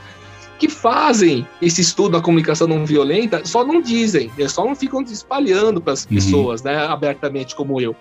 que 0.59 0.69
fazem 0.69 1.47
esse 1.61 1.81
estudo 1.81 2.11
da 2.11 2.21
comunicação 2.21 2.67
não 2.67 2.85
violenta, 2.85 3.43
só 3.43 3.65
não 3.65 3.81
dizem, 3.81 4.31
né, 4.37 4.47
só 4.47 4.63
não 4.63 4.75
ficam 4.75 5.01
espalhando 5.01 5.81
para 5.81 5.93
as 5.93 6.03
uhum. 6.03 6.09
pessoas 6.09 6.61
né, 6.61 6.77
abertamente, 6.85 7.55
como 7.55 7.81
eu. 7.81 7.95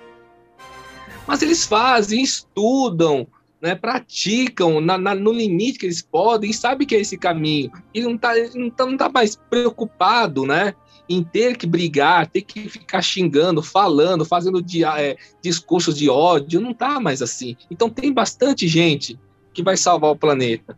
Mas 1.26 1.40
eles 1.40 1.64
fazem, 1.64 2.22
estudam, 2.22 3.26
né, 3.64 3.74
praticam 3.74 4.78
na, 4.78 4.98
na, 4.98 5.14
no 5.14 5.32
limite 5.32 5.78
que 5.78 5.86
eles 5.86 6.02
podem, 6.02 6.52
sabe 6.52 6.84
que 6.84 6.94
é 6.94 7.00
esse 7.00 7.16
caminho, 7.16 7.72
e 7.94 8.02
não 8.02 8.14
está 8.14 8.34
não 8.54 8.68
tá, 8.68 8.84
não 8.84 8.96
tá 8.98 9.08
mais 9.08 9.36
preocupado, 9.48 10.44
né, 10.44 10.74
em 11.08 11.24
ter 11.24 11.56
que 11.56 11.66
brigar, 11.66 12.26
ter 12.26 12.42
que 12.42 12.68
ficar 12.68 13.00
xingando, 13.00 13.62
falando, 13.62 14.22
fazendo 14.22 14.60
de, 14.60 14.84
é, 14.84 15.16
discursos 15.42 15.96
de 15.96 16.10
ódio, 16.10 16.60
não 16.60 16.72
está 16.72 17.00
mais 17.00 17.22
assim. 17.22 17.56
Então 17.70 17.88
tem 17.88 18.12
bastante 18.12 18.68
gente 18.68 19.18
que 19.54 19.62
vai 19.62 19.78
salvar 19.78 20.10
o 20.10 20.16
planeta. 20.16 20.76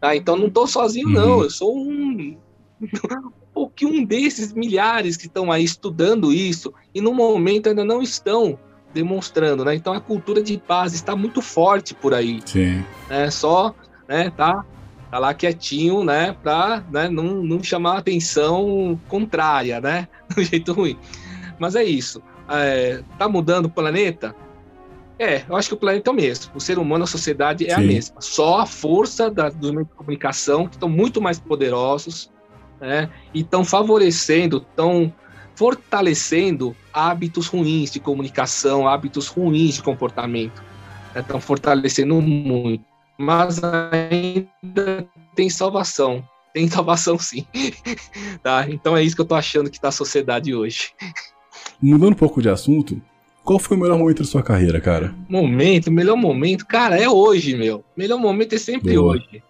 Tá? 0.00 0.14
Então 0.14 0.36
não 0.36 0.46
estou 0.46 0.68
sozinho, 0.68 1.08
uhum. 1.08 1.14
não. 1.14 1.42
Eu 1.42 1.50
sou 1.50 1.76
um, 1.76 2.36
que 3.74 3.84
um 3.84 4.04
desses 4.04 4.52
milhares 4.52 5.16
que 5.16 5.26
estão 5.26 5.50
aí 5.50 5.64
estudando 5.64 6.32
isso 6.32 6.72
e 6.94 7.00
no 7.00 7.12
momento 7.12 7.68
ainda 7.68 7.84
não 7.84 8.00
estão 8.00 8.58
demonstrando, 8.98 9.64
né? 9.64 9.76
Então 9.76 9.92
a 9.92 10.00
cultura 10.00 10.42
de 10.42 10.58
paz 10.58 10.92
está 10.92 11.14
muito 11.14 11.40
forte 11.40 11.94
por 11.94 12.12
aí. 12.12 12.40
Sim. 12.44 12.84
É 13.08 13.30
só, 13.30 13.72
né, 14.08 14.32
tá, 14.36 14.64
tá 15.08 15.18
lá 15.20 15.32
quietinho, 15.32 16.02
né, 16.02 16.34
para 16.42 16.82
né, 16.90 17.08
não, 17.08 17.44
não 17.44 17.62
chamar 17.62 17.98
atenção 17.98 19.00
contrária, 19.06 19.80
né, 19.80 20.08
do 20.34 20.42
jeito 20.42 20.72
ruim. 20.72 20.98
Mas 21.60 21.76
é 21.76 21.84
isso. 21.84 22.20
É, 22.48 23.02
tá 23.16 23.28
mudando 23.28 23.66
o 23.66 23.70
planeta? 23.70 24.34
É, 25.16 25.44
eu 25.48 25.56
acho 25.56 25.68
que 25.68 25.74
o 25.74 25.78
planeta 25.78 26.10
é 26.10 26.12
o 26.12 26.16
mesmo. 26.16 26.50
O 26.56 26.60
ser 26.60 26.78
humano, 26.78 27.04
a 27.04 27.06
sociedade 27.06 27.66
é 27.66 27.74
Sim. 27.74 27.74
a 27.74 27.80
mesma. 27.80 28.20
Só 28.20 28.60
a 28.60 28.66
força 28.66 29.30
da, 29.30 29.48
dos 29.48 29.70
meios 29.70 29.88
de 29.88 29.94
comunicação, 29.94 30.66
que 30.66 30.74
estão 30.74 30.88
muito 30.88 31.20
mais 31.20 31.38
poderosos, 31.38 32.30
né? 32.80 33.10
E 33.34 33.40
estão 33.40 33.64
favorecendo, 33.64 34.58
estão 34.58 35.12
fortalecendo 35.58 36.74
hábitos 36.92 37.48
ruins 37.48 37.90
de 37.90 37.98
comunicação, 37.98 38.86
hábitos 38.86 39.26
ruins 39.26 39.74
de 39.74 39.82
comportamento. 39.82 40.62
Estão 41.16 41.38
né? 41.38 41.42
fortalecendo 41.42 42.22
muito. 42.22 42.84
Mas 43.18 43.60
ainda 43.64 45.04
tem 45.34 45.50
salvação. 45.50 46.22
Tem 46.54 46.68
salvação 46.68 47.18
sim. 47.18 47.44
tá? 48.40 48.66
Então 48.70 48.96
é 48.96 49.02
isso 49.02 49.16
que 49.16 49.20
eu 49.20 49.26
tô 49.26 49.34
achando 49.34 49.68
que 49.68 49.80
tá 49.80 49.88
a 49.88 49.92
sociedade 49.92 50.54
hoje. 50.54 50.92
Mudando 51.82 52.12
um 52.12 52.14
pouco 52.14 52.40
de 52.40 52.48
assunto, 52.48 53.02
qual 53.42 53.58
foi 53.58 53.76
o 53.76 53.80
melhor 53.80 53.98
momento 53.98 54.22
da 54.22 54.28
sua 54.28 54.44
carreira, 54.44 54.80
cara? 54.80 55.12
Momento, 55.28 55.90
melhor 55.90 56.16
momento, 56.16 56.66
cara, 56.66 56.96
é 56.96 57.08
hoje, 57.08 57.56
meu. 57.56 57.84
Melhor 57.96 58.20
momento 58.20 58.54
é 58.54 58.58
sempre 58.58 58.94
Boa. 58.94 59.14
hoje. 59.14 59.42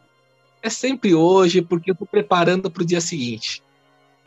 É 0.62 0.70
sempre 0.70 1.14
hoje, 1.14 1.60
porque 1.60 1.90
eu 1.90 1.94
tô 1.94 2.06
preparando 2.06 2.70
pro 2.70 2.84
dia 2.84 3.00
seguinte. 3.00 3.62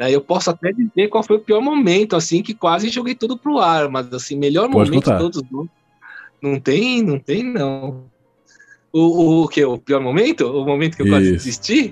É, 0.02 0.10
eu 0.10 0.20
posso 0.20 0.50
até 0.50 0.72
dizer 0.72 1.10
qual 1.10 1.24
foi 1.24 1.38
o 1.38 1.40
pior 1.40 1.62
momento, 1.62 2.16
assim, 2.16 2.42
que 2.42 2.56
quase 2.56 2.90
joguei 2.90 3.14
tudo 3.14 3.38
pro 3.38 3.60
ar, 3.60 3.88
mas 3.88 4.12
assim, 4.12 4.36
melhor 4.36 4.68
Pode 4.68 4.90
momento 4.90 5.12
de 5.12 5.18
todos 5.18 5.44
Não 6.42 6.60
tem, 6.60 7.04
não 7.04 7.20
tem, 7.20 7.44
não. 7.44 8.06
O, 8.92 9.00
o, 9.00 9.44
o 9.44 9.48
que? 9.48 9.64
O 9.64 9.78
pior 9.78 10.02
momento? 10.02 10.48
O 10.48 10.66
momento 10.66 10.96
que 10.96 11.04
eu 11.04 11.06
Isso. 11.06 11.16
quase 11.16 11.32
desisti? 11.34 11.92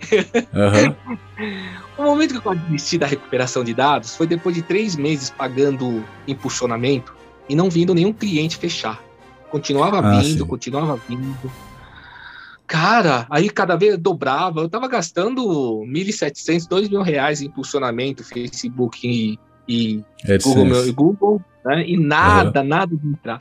Uhum. 1.38 1.54
o 2.00 2.04
momento 2.04 2.32
que 2.32 2.38
eu 2.38 2.42
quase 2.42 2.62
desisti 2.62 2.98
da 2.98 3.06
recuperação 3.06 3.64
de 3.64 3.76
dados 3.76 4.16
foi 4.16 4.26
depois 4.26 4.56
de 4.56 4.64
três 4.64 4.96
meses 4.96 5.30
pagando 5.30 6.04
impulsionamento 6.28 7.16
e 7.48 7.56
não 7.56 7.70
vindo 7.70 7.94
nenhum 7.94 8.12
cliente 8.12 8.58
fechar. 8.58 9.00
Continuava 9.52 10.00
ah, 10.00 10.20
vindo, 10.20 10.44
sim. 10.44 10.48
continuava 10.48 11.00
vindo. 11.08 11.52
Cara, 12.70 13.26
aí 13.32 13.50
cada 13.50 13.76
vez 13.76 13.98
dobrava. 13.98 14.62
Eu 14.62 14.70
tava 14.70 14.88
gastando 14.88 15.44
1.700, 15.88 16.68
2 16.70 16.90
mil 16.90 17.02
reais 17.02 17.42
em 17.42 17.48
impulsionamento, 17.48 18.24
Facebook 18.24 19.08
e, 19.08 19.40
e 19.68 20.04
Google, 20.44 20.66
meu, 20.66 20.94
Google 20.94 21.42
né? 21.66 21.84
e 21.88 21.98
nada, 21.98 22.62
uhum. 22.62 22.68
nada 22.68 22.96
de 22.96 23.08
entrar. 23.08 23.40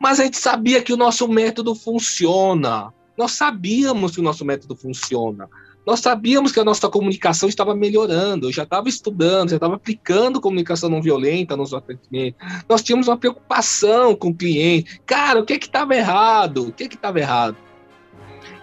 Mas 0.00 0.18
a 0.18 0.24
gente 0.24 0.38
sabia 0.38 0.80
que 0.80 0.90
o 0.90 0.96
nosso 0.96 1.28
método 1.28 1.74
funciona. 1.74 2.94
Nós 3.16 3.32
sabíamos 3.32 4.14
que 4.14 4.20
o 4.20 4.24
nosso 4.24 4.42
método 4.42 4.74
funciona. 4.74 5.50
Nós 5.86 6.00
sabíamos 6.00 6.50
que 6.50 6.58
a 6.58 6.64
nossa 6.64 6.88
comunicação 6.88 7.50
estava 7.50 7.74
melhorando, 7.74 8.48
eu 8.48 8.52
já 8.52 8.62
estava 8.62 8.88
estudando, 8.88 9.50
já 9.50 9.56
estava 9.56 9.76
aplicando 9.76 10.40
comunicação 10.40 10.88
não 10.88 11.02
violenta 11.02 11.58
nos 11.58 11.74
atendimentos. 11.74 12.40
Nós 12.66 12.82
tínhamos 12.82 13.06
uma 13.06 13.18
preocupação 13.18 14.16
com 14.16 14.30
o 14.30 14.34
cliente. 14.34 14.98
Cara, 15.04 15.40
o 15.40 15.44
que 15.44 15.52
é 15.52 15.58
que 15.58 15.66
estava 15.66 15.94
errado? 15.94 16.68
O 16.68 16.72
que 16.72 16.84
é 16.84 16.88
que 16.88 16.96
estava 16.96 17.20
errado? 17.20 17.65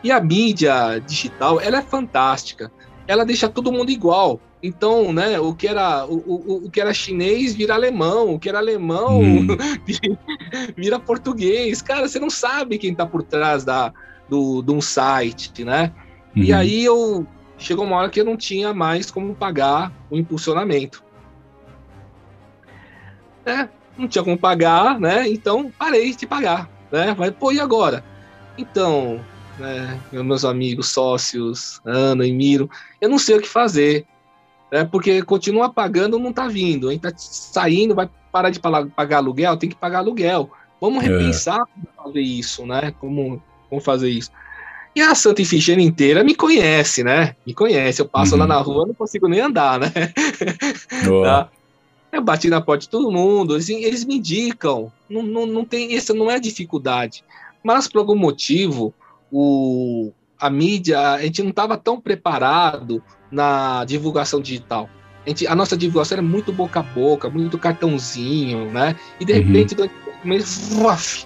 E 0.03 0.11
a 0.11 0.19
mídia 0.19 0.99
digital, 0.99 1.61
ela 1.61 1.77
é 1.77 1.81
fantástica. 1.81 2.71
Ela 3.07 3.25
deixa 3.25 3.47
todo 3.47 3.71
mundo 3.71 3.89
igual. 3.89 4.39
Então, 4.61 5.11
né, 5.11 5.38
o 5.39 5.53
que 5.53 5.67
era 5.67 6.05
o, 6.05 6.23
o, 6.25 6.65
o 6.65 6.71
que 6.71 6.80
era 6.80 6.93
chinês 6.93 7.53
vira 7.53 7.73
alemão, 7.73 8.34
o 8.34 8.39
que 8.39 8.47
era 8.47 8.59
alemão 8.59 9.19
hum. 9.19 9.47
vira 10.75 10.99
português. 10.99 11.81
Cara, 11.81 12.07
você 12.07 12.17
não 12.17 12.30
sabe 12.30 12.77
quem 12.77 12.91
está 12.91 13.05
por 13.05 13.23
trás 13.23 13.65
da, 13.65 13.93
do, 14.30 14.61
de 14.61 14.71
um 14.71 14.80
site, 14.80 15.65
né? 15.65 15.91
Uhum. 16.35 16.43
E 16.43 16.53
aí 16.53 16.84
eu 16.84 17.27
chegou 17.57 17.85
uma 17.85 17.97
hora 17.97 18.09
que 18.09 18.19
eu 18.19 18.25
não 18.25 18.38
tinha 18.38 18.73
mais 18.73 19.11
como 19.11 19.35
pagar 19.35 19.91
o 20.09 20.17
impulsionamento. 20.17 21.03
É, 23.45 23.67
não 23.97 24.07
tinha 24.07 24.23
como 24.23 24.38
pagar, 24.38 24.97
né? 24.97 25.27
Então 25.30 25.71
parei 25.77 26.15
de 26.15 26.25
pagar, 26.25 26.69
né? 26.89 27.13
Mas 27.17 27.31
pô, 27.31 27.51
e 27.51 27.59
agora? 27.59 28.03
Então, 28.57 29.19
né, 29.59 29.99
meus 30.11 30.45
amigos, 30.45 30.89
sócios, 30.89 31.81
Ana 31.85 32.25
e 32.25 32.31
Miro, 32.31 32.69
eu 32.99 33.09
não 33.09 33.17
sei 33.17 33.38
o 33.38 33.41
que 33.41 33.47
fazer, 33.47 34.05
né, 34.71 34.84
porque 34.84 35.21
continua 35.21 35.71
pagando, 35.71 36.19
não 36.19 36.31
está 36.31 36.47
vindo, 36.47 36.89
a 36.89 36.91
gente 36.91 37.01
tá 37.01 37.11
saindo, 37.15 37.95
vai 37.95 38.09
parar 38.31 38.49
de 38.49 38.59
pagar 38.59 39.17
aluguel, 39.17 39.55
tem 39.57 39.69
que 39.69 39.75
pagar 39.75 39.99
aluguel. 39.99 40.49
Vamos 40.81 41.03
é. 41.03 41.07
repensar 41.07 41.61
é. 41.61 41.65
como 41.73 41.88
fazer 42.03 42.21
isso, 42.21 42.65
né? 42.65 42.93
Como, 42.99 43.41
como 43.69 43.80
fazer 43.80 44.09
isso. 44.09 44.31
E 44.95 45.01
a 45.01 45.15
Santa 45.15 45.41
Ifigênia 45.41 45.85
inteira 45.85 46.23
me 46.23 46.35
conhece, 46.35 47.03
né? 47.03 47.35
Me 47.45 47.53
conhece. 47.53 48.01
Eu 48.01 48.07
passo 48.07 48.34
uhum. 48.34 48.39
lá 48.39 48.47
na 48.47 48.57
rua, 48.57 48.85
não 48.88 48.93
consigo 48.93 49.27
nem 49.27 49.39
andar, 49.39 49.80
né? 49.80 49.89
tá? 51.23 51.49
Eu 52.11 52.21
bati 52.21 52.49
na 52.49 52.61
porta 52.61 52.81
de 52.81 52.89
todo 52.89 53.11
mundo, 53.11 53.55
eles, 53.55 53.69
eles 53.69 54.03
me 54.03 54.17
indicam. 54.17 54.91
Não, 55.09 55.23
não, 55.23 55.45
não 55.45 55.65
tem, 55.65 55.95
essa 55.95 56.13
não 56.13 56.30
é 56.30 56.39
dificuldade. 56.39 57.23
Mas 57.63 57.88
por 57.88 57.99
algum 57.99 58.15
motivo, 58.15 58.93
o, 59.34 60.11
a 60.39 60.47
mídia, 60.47 60.99
a 60.99 61.22
gente 61.23 61.41
não 61.41 61.49
estava 61.49 61.76
tão 61.76 61.99
preparado 61.99 63.03
na 63.31 63.84
divulgação 63.84 64.39
digital. 64.39 64.88
A, 65.26 65.30
gente, 65.30 65.47
a, 65.47 65.55
nossa 65.55 65.76
divulgação 65.76 66.18
era 66.18 66.22
muito 66.22 66.53
boca 66.53 66.81
a 66.81 66.84
boca, 66.84 67.30
muito 67.31 67.57
cartãozinho, 67.57 68.69
né? 68.72 68.95
E 69.19 69.26
de 69.26 69.34
uhum. 69.34 69.39
repente, 69.39 69.76
uaf, 70.80 71.26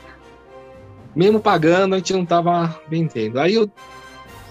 mesmo 1.14 1.42
pagando, 1.42 1.96
a 1.96 1.98
gente 1.98 2.14
não 2.14 2.24
estava 2.24 2.80
vendendo. 2.90 3.40
Aí 3.40 3.56
eu 3.56 3.70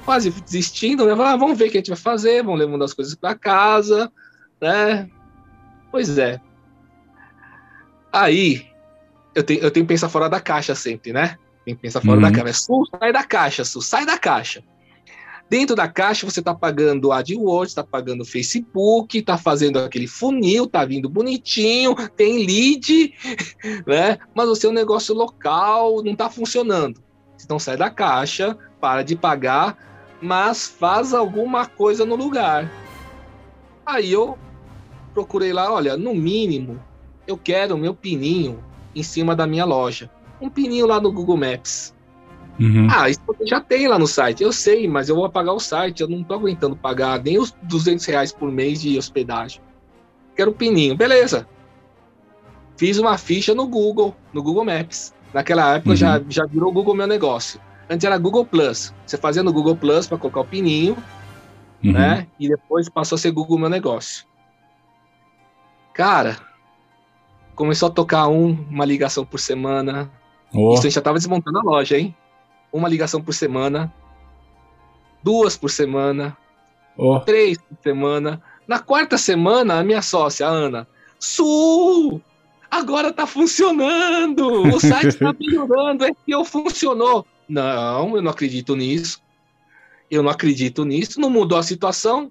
quase 0.04 0.30
desistindo, 0.30 1.06
né? 1.06 1.12
Ah, 1.12 1.36
vamos 1.36 1.56
ver 1.56 1.68
o 1.68 1.70
que 1.70 1.78
a 1.78 1.80
gente 1.80 1.88
vai 1.90 1.98
fazer, 1.98 2.44
vamos 2.44 2.60
levando 2.60 2.84
as 2.84 2.92
coisas 2.92 3.14
para 3.14 3.34
casa, 3.34 4.12
né? 4.60 5.08
Pois 5.90 6.18
é. 6.18 6.38
Aí 8.12 8.66
eu 9.34 9.42
tenho, 9.42 9.60
eu 9.60 9.70
tenho 9.70 9.86
que 9.86 9.94
pensar 9.94 10.10
fora 10.10 10.28
da 10.28 10.40
caixa 10.40 10.74
sempre, 10.74 11.12
né? 11.12 11.38
Tem 11.66 11.74
que 11.74 11.82
pensar 11.82 12.00
fora 12.00 12.14
uhum. 12.14 12.22
da 12.22 12.30
caixa. 12.30 12.54
Su, 12.54 12.86
sai 12.88 13.12
da 13.12 13.24
caixa, 13.24 13.64
Su, 13.64 13.82
sai 13.82 14.06
da 14.06 14.16
caixa. 14.16 14.62
Dentro 15.50 15.74
da 15.74 15.88
caixa 15.88 16.24
você 16.24 16.38
está 16.38 16.54
pagando 16.54 17.10
AdWords, 17.10 17.72
está 17.72 17.82
pagando 17.82 18.24
Facebook, 18.24 19.18
está 19.18 19.36
fazendo 19.36 19.80
aquele 19.80 20.06
funil, 20.06 20.64
está 20.64 20.84
vindo 20.84 21.08
bonitinho, 21.08 21.94
tem 22.16 22.46
lead, 22.46 23.12
né? 23.84 24.16
Mas 24.32 24.48
o 24.48 24.54
seu 24.54 24.70
negócio 24.72 25.12
local 25.12 26.02
não 26.04 26.12
está 26.12 26.30
funcionando. 26.30 27.02
Então 27.44 27.58
sai 27.58 27.76
da 27.76 27.90
caixa, 27.90 28.56
para 28.80 29.02
de 29.02 29.16
pagar, 29.16 29.76
mas 30.22 30.68
faz 30.68 31.12
alguma 31.12 31.66
coisa 31.66 32.04
no 32.04 32.14
lugar. 32.14 32.70
Aí 33.84 34.12
eu 34.12 34.38
procurei 35.12 35.52
lá, 35.52 35.72
olha, 35.72 35.96
no 35.96 36.14
mínimo 36.14 36.80
eu 37.26 37.36
quero 37.36 37.74
o 37.74 37.78
meu 37.78 37.92
pininho 37.92 38.62
em 38.94 39.02
cima 39.02 39.34
da 39.34 39.48
minha 39.48 39.64
loja 39.64 40.10
um 40.40 40.50
pininho 40.50 40.86
lá 40.86 41.00
no 41.00 41.12
Google 41.12 41.36
Maps. 41.36 41.94
Uhum. 42.58 42.88
Ah, 42.90 43.08
isso 43.10 43.20
já 43.44 43.60
tem 43.60 43.86
lá 43.86 43.98
no 43.98 44.06
site. 44.06 44.42
Eu 44.42 44.52
sei, 44.52 44.88
mas 44.88 45.08
eu 45.08 45.16
vou 45.16 45.24
apagar 45.24 45.54
o 45.54 45.60
site. 45.60 46.00
Eu 46.00 46.08
não 46.08 46.22
tô 46.22 46.34
aguentando 46.34 46.74
pagar 46.74 47.22
nem 47.22 47.38
os 47.38 47.54
200 47.62 48.04
reais 48.06 48.32
por 48.32 48.50
mês 48.50 48.80
de 48.80 48.96
hospedagem. 48.96 49.60
Quero 50.34 50.50
um 50.50 50.54
pininho. 50.54 50.96
Beleza. 50.96 51.46
Fiz 52.76 52.98
uma 52.98 53.16
ficha 53.18 53.54
no 53.54 53.66
Google, 53.66 54.14
no 54.32 54.42
Google 54.42 54.64
Maps. 54.64 55.14
Naquela 55.32 55.74
época 55.74 55.90
uhum. 55.90 55.96
já, 55.96 56.22
já 56.28 56.46
virou 56.46 56.72
Google 56.72 56.94
Meu 56.94 57.06
Negócio. 57.06 57.60
Antes 57.88 58.04
era 58.04 58.18
Google 58.18 58.44
Plus. 58.44 58.92
Você 59.06 59.16
fazia 59.16 59.42
no 59.42 59.52
Google 59.52 59.76
Plus 59.76 60.06
para 60.06 60.18
colocar 60.18 60.40
o 60.40 60.44
pininho, 60.44 60.96
uhum. 61.84 61.92
né? 61.92 62.26
E 62.38 62.48
depois 62.48 62.88
passou 62.88 63.16
a 63.16 63.18
ser 63.18 63.30
Google 63.30 63.58
Meu 63.58 63.68
Negócio. 63.68 64.26
Cara, 65.92 66.36
começou 67.54 67.88
a 67.88 67.92
tocar 67.92 68.28
um, 68.28 68.52
uma 68.68 68.84
ligação 68.84 69.24
por 69.24 69.40
semana, 69.40 70.10
Oh. 70.56 70.72
Isso 70.72 70.80
a 70.80 70.84
gente 70.84 70.94
já 70.94 71.00
estava 71.00 71.18
desmontando 71.18 71.58
a 71.58 71.62
loja, 71.62 71.98
hein? 71.98 72.16
Uma 72.72 72.88
ligação 72.88 73.22
por 73.22 73.34
semana, 73.34 73.92
duas 75.22 75.56
por 75.56 75.70
semana, 75.70 76.36
oh. 76.96 77.20
três 77.20 77.58
por 77.58 77.76
semana. 77.82 78.42
Na 78.66 78.78
quarta 78.80 79.18
semana, 79.18 79.78
a 79.78 79.84
minha 79.84 80.02
sócia, 80.02 80.46
a 80.46 80.50
Ana, 80.50 80.88
Sul! 81.18 82.20
Agora 82.70 83.12
tá 83.12 83.26
funcionando! 83.26 84.74
O 84.74 84.80
site 84.80 85.18
tá 85.18 85.32
melhorando, 85.38 86.04
é 86.04 86.10
que 86.10 86.32
eu 86.32 86.44
funcionou. 86.44 87.24
Não, 87.48 88.16
eu 88.16 88.22
não 88.22 88.30
acredito 88.30 88.74
nisso. 88.74 89.22
Eu 90.10 90.22
não 90.22 90.30
acredito 90.30 90.84
nisso. 90.84 91.20
Não 91.20 91.30
mudou 91.30 91.58
a 91.58 91.62
situação. 91.62 92.30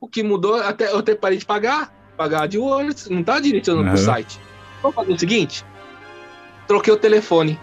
O 0.00 0.08
que 0.08 0.22
mudou, 0.22 0.56
até, 0.56 0.90
eu 0.90 0.98
até 0.98 1.14
parei 1.14 1.38
de 1.38 1.46
pagar. 1.46 1.94
Pagar 2.16 2.46
de 2.46 2.58
Words, 2.58 3.08
não 3.08 3.22
tá 3.22 3.40
direcionando 3.40 3.88
uhum. 3.88 3.94
pro 3.94 4.04
site. 4.04 4.40
Vamos 4.82 4.94
fazer 4.94 5.12
o 5.12 5.18
seguinte: 5.18 5.64
troquei 6.70 6.94
o 6.94 6.96
telefone. 6.96 7.58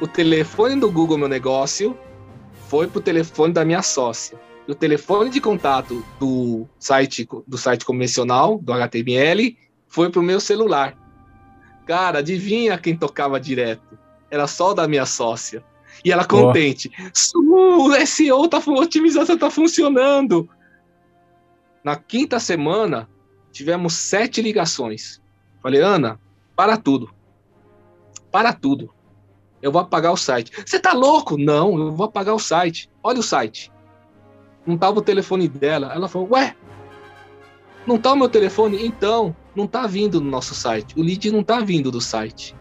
O 0.00 0.06
telefone 0.06 0.80
do 0.80 0.90
Google 0.90 1.18
Meu 1.18 1.28
Negócio 1.28 1.94
foi 2.70 2.86
pro 2.86 2.98
telefone 2.98 3.52
da 3.52 3.66
minha 3.66 3.82
sócia. 3.82 4.40
E 4.66 4.72
o 4.72 4.74
telefone 4.74 5.28
de 5.28 5.42
contato 5.42 6.02
do 6.18 6.66
site 6.78 7.28
do 7.46 7.58
site 7.58 7.84
convencional, 7.84 8.56
do 8.56 8.72
HTML, 8.72 9.58
foi 9.86 10.08
pro 10.08 10.22
meu 10.22 10.40
celular. 10.40 10.96
Cara, 11.86 12.20
adivinha 12.20 12.78
quem 12.78 12.96
tocava 12.96 13.38
direto? 13.38 13.98
Era 14.30 14.46
só 14.46 14.70
o 14.70 14.74
da 14.74 14.88
minha 14.88 15.04
sócia. 15.04 15.62
E 16.02 16.10
ela 16.10 16.24
contente. 16.24 16.90
Oh. 17.34 17.88
O 17.88 18.06
SEO 18.06 18.48
tá, 18.48 18.56
a 18.56 18.70
otimização 18.70 19.36
tá 19.36 19.50
funcionando. 19.50 20.48
Na 21.84 21.94
quinta 21.94 22.40
semana, 22.40 23.06
tivemos 23.52 23.92
sete 23.92 24.40
ligações. 24.40 25.20
Falei, 25.62 25.82
Ana, 25.82 26.18
para 26.56 26.78
tudo. 26.78 27.19
Para 28.30 28.52
tudo. 28.52 28.90
Eu 29.62 29.70
vou 29.70 29.80
apagar 29.80 30.12
o 30.12 30.16
site. 30.16 30.52
Você 30.64 30.78
tá 30.78 30.92
louco? 30.92 31.36
Não, 31.36 31.78
eu 31.78 31.92
vou 31.92 32.06
apagar 32.06 32.34
o 32.34 32.38
site. 32.38 32.90
Olha 33.02 33.20
o 33.20 33.22
site. 33.22 33.70
Não 34.66 34.76
tava 34.76 34.98
o 34.98 35.02
telefone 35.02 35.48
dela. 35.48 35.92
Ela 35.94 36.08
falou, 36.08 36.28
ué, 36.32 36.56
não 37.86 37.98
tá 37.98 38.12
o 38.12 38.16
meu 38.16 38.28
telefone? 38.28 38.84
Então, 38.86 39.34
não 39.54 39.66
tá 39.66 39.86
vindo 39.86 40.20
no 40.20 40.30
nosso 40.30 40.54
site. 40.54 40.98
O 40.98 41.02
lead 41.02 41.30
não 41.30 41.42
tá 41.42 41.60
vindo 41.60 41.90
do 41.90 42.00
site. 42.00 42.56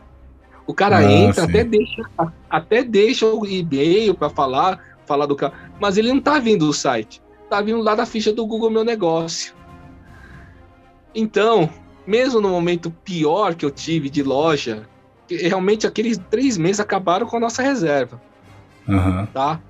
O 0.70 0.74
cara 0.74 0.98
ah, 0.98 1.12
entra, 1.12 1.46
até 1.46 1.64
deixa, 1.64 2.10
até 2.50 2.84
deixa 2.84 3.26
o 3.26 3.46
e-mail 3.46 4.14
para 4.14 4.30
falar, 4.30 4.98
falar 5.06 5.26
do 5.26 5.36
cara, 5.36 5.52
mas 5.80 5.98
ele 5.98 6.14
não 6.14 6.22
tá 6.22 6.38
vindo 6.38 6.66
do 6.68 6.74
site. 6.74 7.22
Tá 7.50 7.60
vindo 7.60 7.82
lá 7.82 7.96
da 7.96 8.06
ficha 8.06 8.32
do 8.32 8.46
Google 8.46 8.70
Meu 8.70 8.84
Negócio. 8.84 9.56
Então, 11.16 11.68
mesmo 12.06 12.40
no 12.40 12.50
momento 12.50 12.92
pior 13.04 13.56
que 13.56 13.66
eu 13.66 13.72
tive 13.72 14.12
de 14.12 14.22
loja, 14.22 14.88
realmente 15.30 15.88
aqueles 15.88 16.20
três 16.30 16.58
meses 16.58 16.80
acabaram 16.80 17.28
com 17.28 17.38
a 17.38 17.40
nossa 17.40 17.62
reserva. 17.62 18.22
Uhum. 18.88 19.26
Tá? 19.28 19.62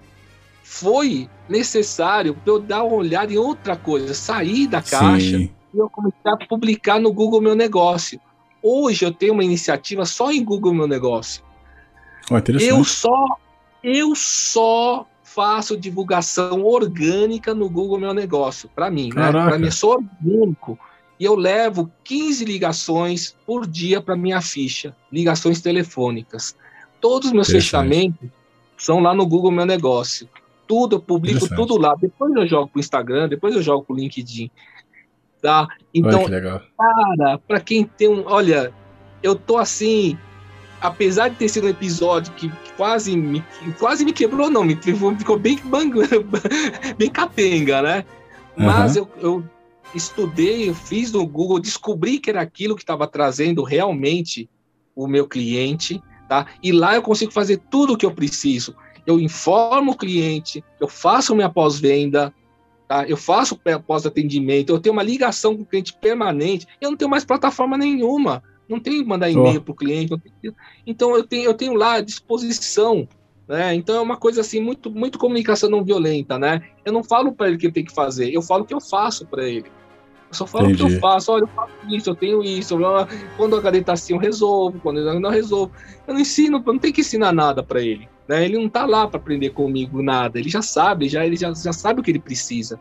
Foi 0.64 1.30
necessário 1.48 2.38
eu 2.46 2.60
dar 2.60 2.84
uma 2.84 2.96
olhada 2.96 3.34
em 3.34 3.38
outra 3.38 3.76
coisa, 3.76 4.14
sair 4.14 4.68
da 4.68 4.82
caixa 4.82 5.38
Sim. 5.38 5.50
e 5.74 5.78
eu 5.78 5.90
começar 5.90 6.34
a 6.34 6.48
publicar 6.48 7.00
no 7.00 7.12
Google 7.12 7.42
Meu 7.42 7.56
Negócio. 7.56 8.20
Hoje 8.62 9.06
eu 9.06 9.12
tenho 9.12 9.34
uma 9.34 9.44
iniciativa 9.44 10.06
só 10.06 10.32
em 10.32 10.44
Google 10.44 10.74
Meu 10.74 10.88
Negócio. 10.88 11.44
Oh, 12.32 12.38
eu 12.60 12.84
só 12.84 13.26
eu 13.84 14.14
só 14.16 15.08
faço 15.24 15.78
divulgação 15.78 16.64
orgânica 16.64 17.54
no 17.54 17.70
Google 17.70 18.00
Meu 18.00 18.14
Negócio, 18.14 18.70
para 18.76 18.92
mim, 18.92 19.10
né? 19.14 19.32
Para 19.32 19.58
mim 19.58 19.72
só 19.72 19.98
orgânico. 19.98 20.78
E 21.20 21.26
eu 21.26 21.36
levo 21.36 21.92
15 22.06 22.46
ligações 22.46 23.36
por 23.46 23.68
dia 23.68 24.02
para 24.02 24.16
minha 24.16 24.40
ficha, 24.40 24.96
ligações 25.12 25.60
telefônicas. 25.60 26.56
Todos 27.02 27.28
os 27.28 27.34
meus 27.34 27.50
fechamentos 27.50 28.30
são 28.78 29.02
lá 29.02 29.14
no 29.14 29.28
Google 29.28 29.52
Meu 29.52 29.66
Negócio. 29.66 30.30
Tudo, 30.66 30.96
eu 30.96 31.02
publico 31.02 31.48
tudo 31.56 31.78
lá. 31.78 31.94
Depois 31.96 32.34
eu 32.34 32.48
jogo 32.48 32.70
pro 32.70 32.80
Instagram, 32.80 33.28
depois 33.28 33.54
eu 33.54 33.62
jogo 33.62 33.84
pro 33.84 33.96
LinkedIn. 33.96 34.50
Tá? 35.42 35.68
Então, 35.94 36.24
Olha, 36.24 36.62
cara, 36.78 37.38
para 37.40 37.60
quem 37.60 37.84
tem 37.84 38.08
um. 38.08 38.24
Olha, 38.26 38.74
eu 39.22 39.36
tô 39.36 39.58
assim. 39.58 40.18
Apesar 40.82 41.28
de 41.28 41.36
ter 41.36 41.50
sido 41.50 41.68
um 41.68 41.70
episódio 41.70 42.32
que 42.34 42.50
quase 42.78 43.18
me, 43.18 43.44
quase 43.78 44.06
me 44.06 44.14
quebrou, 44.14 44.50
não, 44.50 44.64
me 44.64 44.78
ficou 44.78 45.38
bem, 45.38 45.60
bem 46.98 47.10
capenga, 47.10 47.82
né? 47.82 48.06
Mas 48.56 48.96
uhum. 48.96 49.08
eu, 49.18 49.22
eu 49.22 49.44
estudei, 49.94 50.74
fiz 50.74 51.12
no 51.12 51.26
Google, 51.26 51.60
descobri 51.60 52.20
que 52.20 52.30
era 52.30 52.42
aquilo 52.42 52.76
que 52.76 52.82
estava 52.82 53.08
trazendo 53.08 53.64
realmente 53.64 54.50
o 54.96 55.08
meu 55.08 55.28
cliente, 55.28 56.02
tá? 56.28 56.48
E 56.62 56.72
lá 56.72 56.96
eu 56.96 57.02
consigo 57.02 57.32
fazer 57.32 57.58
tudo 57.70 57.94
o 57.94 57.98
que 57.98 58.06
eu 58.06 58.12
preciso. 58.12 58.76
Eu 59.06 59.20
informo 59.20 59.92
o 59.92 59.98
cliente, 59.98 60.64
eu 60.80 60.88
faço 60.88 61.36
minha 61.36 61.50
pós-venda, 61.50 62.34
tá? 62.88 63.08
Eu 63.08 63.18
faço 63.18 63.60
pós-atendimento, 63.88 64.72
eu 64.72 64.80
tenho 64.80 64.94
uma 64.94 65.04
ligação 65.04 65.56
com 65.56 65.64
o 65.64 65.66
cliente 65.66 65.94
permanente. 65.94 66.68
Eu 66.80 66.92
não 66.92 66.98
tenho 66.98 67.10
mais 67.10 67.26
plataforma 67.26 67.78
nenhuma, 67.78 68.44
não 68.68 68.80
tenho 68.80 69.02
que 69.02 69.10
mandar 69.10 69.30
e-mail 69.30 69.60
oh. 69.60 69.62
para 69.62 69.72
o 69.72 69.76
cliente. 69.76 70.14
Então 70.86 71.16
eu 71.16 71.24
tenho, 71.24 71.46
eu 71.46 71.54
tenho 71.54 71.74
lá 71.74 71.94
à 71.94 72.02
disposição 72.02 73.08
né? 73.50 73.74
Então 73.74 73.96
é 73.96 74.00
uma 74.00 74.16
coisa 74.16 74.42
assim 74.42 74.62
muito 74.62 74.92
muito 74.92 75.18
comunicação 75.18 75.72
não 75.72 75.84
violenta, 75.84 76.38
né? 76.38 76.62
Eu 76.86 76.94
não 76.94 77.04
falo 77.04 77.34
para 77.34 77.48
ele 77.48 77.56
o 77.56 77.60
que 77.60 77.66
ele 77.66 77.74
tem 77.74 77.84
que 77.84 77.94
fazer, 77.94 78.32
eu 78.32 78.44
falo 78.44 78.64
o 78.64 78.66
que 78.68 78.76
eu 78.76 78.80
faço 78.80 79.26
para 79.26 79.44
ele. 79.50 79.72
Eu 80.30 80.36
só 80.36 80.46
falo 80.46 80.66
Entendi. 80.66 80.84
o 80.84 80.88
que 80.88 80.94
eu 80.94 81.00
faço, 81.00 81.32
olha, 81.32 81.44
eu 81.44 81.48
faço 81.48 81.72
isso, 81.90 82.10
eu 82.10 82.16
tenho 82.16 82.44
isso. 82.44 82.78
Quando 83.36 83.56
a 83.56 83.60
HD 83.60 83.82
tá 83.82 83.94
assim, 83.94 84.14
eu 84.14 84.20
resolvo, 84.20 84.80
quando 84.80 85.00
eu 85.00 85.20
não 85.20 85.30
resolvo. 85.32 85.72
Eu 86.08 86.14
não 86.14 86.22
ensino, 86.22 86.64
não 86.64 86.78
tem 86.78 86.94
que 86.94 87.02
ensinar 87.02 87.34
nada 87.34 87.64
para 87.64 87.82
ele. 87.82 88.08
Né? 88.28 88.46
Ele 88.46 88.58
não 88.58 88.70
tá 88.70 88.86
lá 88.86 89.08
para 89.08 89.20
aprender 89.20 89.50
comigo 89.50 90.04
nada, 90.04 90.38
ele 90.38 90.50
já 90.50 90.62
sabe, 90.62 91.10
já, 91.10 91.26
ele 91.26 91.36
já, 91.36 91.52
já 91.52 91.74
sabe 91.74 92.00
o 92.00 92.04
que 92.04 92.12
ele 92.12 92.20
precisa. 92.20 92.80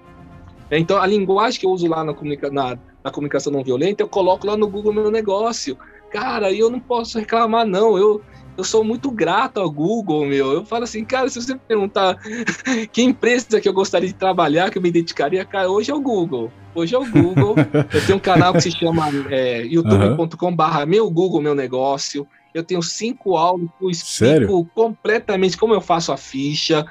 Então, 0.70 1.00
a 1.00 1.06
linguagem 1.06 1.58
que 1.58 1.64
eu 1.64 1.70
uso 1.70 1.86
lá 1.86 2.04
na, 2.04 2.12
comunica 2.12 2.50
na, 2.50 2.78
na 3.02 3.10
comunicação 3.10 3.50
não 3.50 3.64
violenta, 3.64 4.02
eu 4.02 4.08
coloco 4.08 4.46
lá 4.46 4.56
no 4.56 4.68
Google 4.68 4.92
meu 4.92 5.10
negócio. 5.10 5.78
Cara, 6.10 6.52
eu 6.52 6.68
não 6.68 6.78
posso 6.78 7.18
reclamar, 7.18 7.66
não. 7.66 7.96
Eu, 7.96 8.20
eu 8.58 8.64
sou 8.64 8.82
muito 8.82 9.08
grato 9.12 9.60
ao 9.60 9.70
Google, 9.70 10.26
meu. 10.26 10.50
Eu 10.50 10.64
falo 10.64 10.82
assim, 10.82 11.04
cara, 11.04 11.28
se 11.28 11.40
você 11.40 11.54
perguntar 11.54 12.18
que 12.90 13.00
empresa 13.00 13.60
que 13.60 13.68
eu 13.68 13.72
gostaria 13.72 14.08
de 14.08 14.14
trabalhar, 14.14 14.68
que 14.68 14.78
eu 14.78 14.82
me 14.82 14.90
dedicaria, 14.90 15.44
cara, 15.44 15.70
hoje 15.70 15.92
é 15.92 15.94
o 15.94 16.00
Google. 16.00 16.50
Hoje 16.74 16.92
é 16.92 16.98
o 16.98 17.08
Google. 17.08 17.54
eu 17.94 18.04
tenho 18.04 18.18
um 18.18 18.20
canal 18.20 18.52
que 18.52 18.62
se 18.62 18.72
chama 18.72 19.08
é, 19.30 19.62
youtube.com/barra 19.62 20.84
meu 20.84 21.08
Google, 21.08 21.40
meu 21.40 21.54
negócio. 21.54 22.26
Eu 22.52 22.64
tenho 22.64 22.82
cinco 22.82 23.36
aulas 23.36 23.68
que 23.78 23.84
eu 23.84 23.90
explico 23.90 24.32
Sério? 24.32 24.70
completamente 24.74 25.56
como 25.56 25.72
eu 25.72 25.80
faço 25.80 26.10
a 26.10 26.16
ficha, 26.16 26.84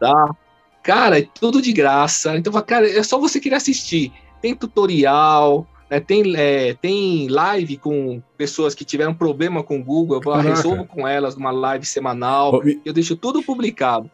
tá? 0.00 0.34
Cara, 0.82 1.20
é 1.20 1.28
tudo 1.38 1.62
de 1.62 1.72
graça. 1.72 2.36
Então, 2.36 2.52
cara, 2.62 2.90
é 2.90 3.02
só 3.04 3.16
você 3.16 3.38
querer 3.38 3.56
assistir. 3.56 4.12
Tem 4.42 4.56
tutorial, 4.56 5.68
né, 5.88 6.00
tem, 6.00 6.36
é, 6.36 6.74
tem 6.74 7.28
live 7.28 7.76
com 7.76 8.22
pessoas 8.36 8.74
que 8.74 8.84
tiveram 8.84 9.14
problema 9.14 9.62
com 9.62 9.78
o 9.78 9.84
Google, 9.84 10.16
eu 10.16 10.20
Caraca. 10.20 10.48
resolvo 10.48 10.84
com 10.84 11.06
elas 11.06 11.36
numa 11.36 11.50
live 11.50 11.86
semanal, 11.86 12.60
eu 12.84 12.92
deixo 12.92 13.16
tudo 13.16 13.42
publicado. 13.42 14.10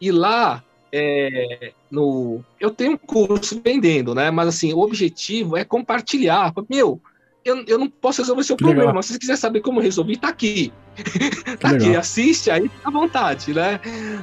E 0.00 0.10
lá, 0.10 0.62
é, 0.92 1.72
no, 1.90 2.44
eu 2.60 2.70
tenho 2.70 2.92
um 2.92 2.96
curso 2.96 3.60
vendendo, 3.62 4.14
né? 4.14 4.30
Mas 4.30 4.48
assim, 4.48 4.72
o 4.72 4.80
objetivo 4.80 5.56
é 5.56 5.64
compartilhar. 5.64 6.52
Meu, 6.68 7.00
eu, 7.44 7.64
eu 7.66 7.78
não 7.78 7.88
posso 7.88 8.20
resolver 8.20 8.42
seu 8.42 8.56
que 8.56 8.64
problema, 8.64 8.90
legal. 8.90 9.02
se 9.02 9.12
você 9.12 9.18
quiser 9.18 9.36
saber 9.36 9.60
como 9.60 9.80
resolver, 9.80 10.16
tá 10.16 10.28
aqui. 10.28 10.72
tá 11.60 11.70
aqui, 11.70 11.94
assiste 11.96 12.50
aí, 12.50 12.68
fica 12.68 12.88
à 12.88 12.90
vontade, 12.90 13.54
né? 13.54 13.80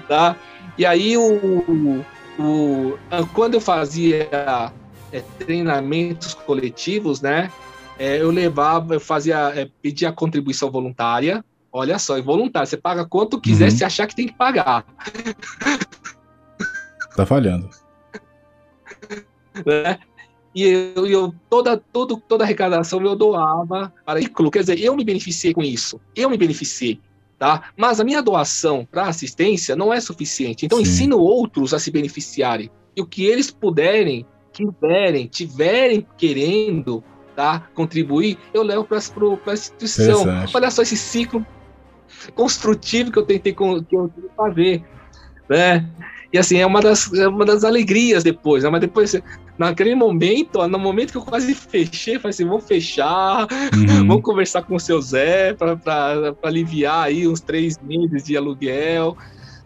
Tá? 0.08 0.36
E 0.78 0.86
aí, 0.86 1.18
o, 1.18 2.04
o, 2.38 2.98
quando 3.34 3.56
eu 3.56 3.62
fazia 3.62 4.30
é, 5.12 5.22
treinamentos 5.40 6.34
coletivos, 6.34 7.22
né? 7.22 7.52
É, 7.98 8.22
eu 8.22 8.30
levava, 8.30 8.96
eu 8.96 9.00
fazia, 9.00 9.54
é, 9.56 9.70
pedia 9.82 10.12
contribuição 10.12 10.70
voluntária. 10.70 11.44
Olha 11.72 11.98
só, 12.00 12.18
é 12.18 12.22
voluntário. 12.22 12.68
Você 12.68 12.78
paga 12.78 13.06
quanto 13.06 13.40
quiser 13.40 13.70
uhum. 13.70 13.78
se 13.78 13.84
achar 13.84 14.08
que 14.08 14.16
tem 14.16 14.28
que 14.28 14.34
pagar. 14.34 14.86
Tá 17.16 17.26
falhando. 17.26 17.70
Né? 19.66 20.00
E 20.54 20.64
eu, 20.64 21.06
eu, 21.06 21.36
toda, 21.50 21.78
todo, 21.78 22.18
toda 22.18 22.44
arrecadação 22.44 23.02
eu 23.02 23.16
doava 23.16 23.94
para 24.06 24.20
o 24.20 24.52
Quer 24.52 24.60
dizer, 24.60 24.80
eu 24.80 24.96
me 24.96 25.04
beneficiei 25.04 25.54
com 25.54 25.62
isso. 25.62 26.00
Eu 26.16 26.30
me 26.30 26.38
beneficiei. 26.38 27.00
Tá? 27.38 27.70
Mas 27.76 28.00
a 28.00 28.06
minha 28.06 28.22
doação 28.22 28.88
para 28.90 29.08
assistência 29.08 29.76
não 29.76 29.94
é 29.94 30.00
suficiente. 30.00 30.66
Então, 30.66 30.78
Sim. 30.78 30.84
ensino 30.84 31.18
outros 31.18 31.74
a 31.74 31.80
se 31.80 31.92
beneficiarem. 31.92 32.70
E 32.96 33.02
o 33.02 33.06
que 33.06 33.26
eles 33.26 33.52
puderem 33.52 34.26
quiserem, 34.56 35.28
tiverem 35.28 36.06
querendo 36.18 37.04
tá, 37.36 37.68
contribuir, 37.74 38.38
eu 38.54 38.64
levo 38.64 38.86
para 38.86 38.98
a 38.98 39.54
instituição. 39.54 40.26
Olha 40.54 40.72
só 40.72 40.82
esse 40.82 40.96
ciclo 40.96 41.46
construtivo 42.34 43.12
que 43.12 43.20
eu 43.20 43.26
tentei 43.26 43.54
que 43.54 43.62
eu 43.62 44.12
fazer. 44.38 44.84
Né? 45.50 45.88
E 46.32 46.38
assim, 46.38 46.58
é 46.58 46.66
uma 46.66 46.82
das, 46.82 47.14
é 47.14 47.28
uma 47.28 47.46
das 47.46 47.64
alegrias 47.64 48.24
depois, 48.24 48.64
né? 48.64 48.70
mas 48.70 48.82
depois, 48.82 49.22
naquele 49.58 49.94
momento, 49.94 50.66
no 50.68 50.80
momento 50.80 51.12
que 51.12 51.18
eu 51.18 51.22
quase 51.22 51.54
fechei, 51.54 52.16
falei 52.16 52.30
assim, 52.32 52.46
vou 52.46 52.60
fechar, 52.60 53.48
uhum. 53.74 54.08
vou 54.08 54.22
conversar 54.22 54.64
com 54.64 54.76
o 54.76 54.80
seu 54.80 55.02
Zé 55.02 55.54
para 55.54 56.36
aliviar 56.42 57.06
aí 57.06 57.28
uns 57.28 57.42
três 57.42 57.78
meses 57.80 58.24
de 58.24 58.36
aluguel. 58.36 59.18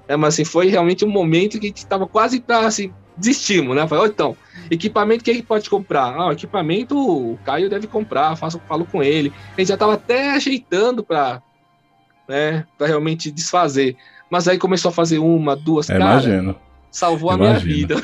É, 0.08 0.16
mas 0.16 0.34
assim, 0.34 0.44
foi 0.44 0.68
realmente 0.70 1.06
um 1.06 1.10
momento 1.10 1.60
que 1.60 1.68
a 1.68 1.70
gente 1.70 1.78
estava 1.78 2.08
quase 2.08 2.42
para 2.42 2.66
assim, 2.66 2.92
desistimos, 3.20 3.76
né? 3.76 3.88
Falei, 3.88 4.06
oh, 4.06 4.08
então, 4.08 4.38
equipamento 4.72 5.24
que 5.24 5.30
ele 5.30 5.44
pode 5.44 5.70
comprar? 5.70 6.16
Ah, 6.18 6.32
equipamento 6.32 6.98
o 6.98 7.38
Caio 7.44 7.70
deve 7.70 7.88
comprar, 7.88 8.36
faço, 8.36 8.62
falo 8.68 8.86
com 8.86 9.04
ele. 9.04 9.34
A 9.56 9.62
gente 9.62 9.68
já 9.68 9.74
estava 9.76 9.94
até 9.94 10.32
ajeitando 10.32 11.04
para 11.04 11.42
né, 12.28 12.66
realmente 12.80 13.32
desfazer. 13.32 13.96
Mas 14.30 14.48
aí 14.48 14.58
começou 14.58 14.90
a 14.90 14.94
fazer 14.94 15.20
uma, 15.20 15.56
duas, 15.56 15.90
é, 15.90 15.98
cara, 15.98 16.24
imagino. 16.24 16.56
salvou 16.92 17.34
imagino. 17.34 17.58
a 17.58 17.64
minha 17.64 17.76
vida. 17.76 17.96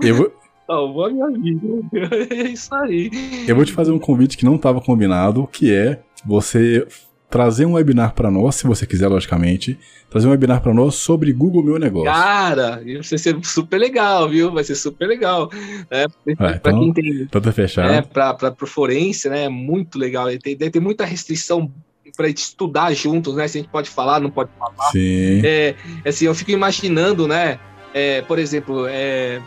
Eu 0.00 0.14
vou... 0.14 0.32
Salvou 0.66 1.06
a 1.06 1.10
minha 1.10 1.30
vida. 1.30 1.66
É 2.30 2.48
isso 2.48 2.74
aí. 2.74 3.10
Eu 3.46 3.56
vou 3.56 3.64
te 3.64 3.72
fazer 3.72 3.92
um 3.92 3.98
convite 3.98 4.36
que 4.36 4.44
não 4.44 4.56
estava 4.56 4.80
combinado, 4.80 5.46
que 5.46 5.72
é 5.72 6.00
você 6.24 6.86
trazer 7.30 7.64
um 7.64 7.74
webinar 7.74 8.12
para 8.14 8.30
nós, 8.30 8.56
se 8.56 8.66
você 8.66 8.84
quiser, 8.84 9.06
logicamente, 9.06 9.78
trazer 10.10 10.26
um 10.26 10.32
webinar 10.32 10.60
para 10.60 10.74
nós 10.74 10.96
sobre 10.96 11.32
Google 11.32 11.62
Meu 11.62 11.78
Negócio. 11.78 12.12
Cara, 12.12 12.82
vai 12.84 13.02
ser 13.18 13.38
super 13.44 13.78
legal, 13.78 14.28
viu? 14.28 14.50
Vai 14.50 14.64
ser 14.64 14.74
super 14.74 15.06
legal. 15.06 15.48
É, 15.88 16.06
para 16.34 16.56
então, 16.56 16.80
quem 16.80 16.92
tem. 16.92 17.26
Tá 17.26 17.52
fechado. 17.52 17.92
É, 17.92 18.02
para 18.02 18.54
o 18.60 18.66
forense, 18.66 19.28
né? 19.28 19.44
É 19.44 19.48
muito 19.48 19.96
legal. 19.96 20.26
Tem, 20.38 20.56
tem 20.56 20.82
muita 20.82 21.04
restrição 21.04 21.72
para 22.16 22.28
estudar 22.28 22.92
juntos, 22.94 23.36
né? 23.36 23.46
Se 23.46 23.58
a 23.58 23.60
gente 23.60 23.70
pode 23.70 23.88
falar, 23.88 24.20
não 24.20 24.30
pode 24.30 24.50
falar. 24.58 24.90
Sim. 24.90 25.40
É, 25.44 25.76
assim, 26.04 26.24
eu 26.24 26.34
fico 26.34 26.50
imaginando, 26.50 27.28
né? 27.28 27.60
É, 27.94 28.22
por 28.22 28.38
exemplo, 28.40 28.86
é, 28.88 29.40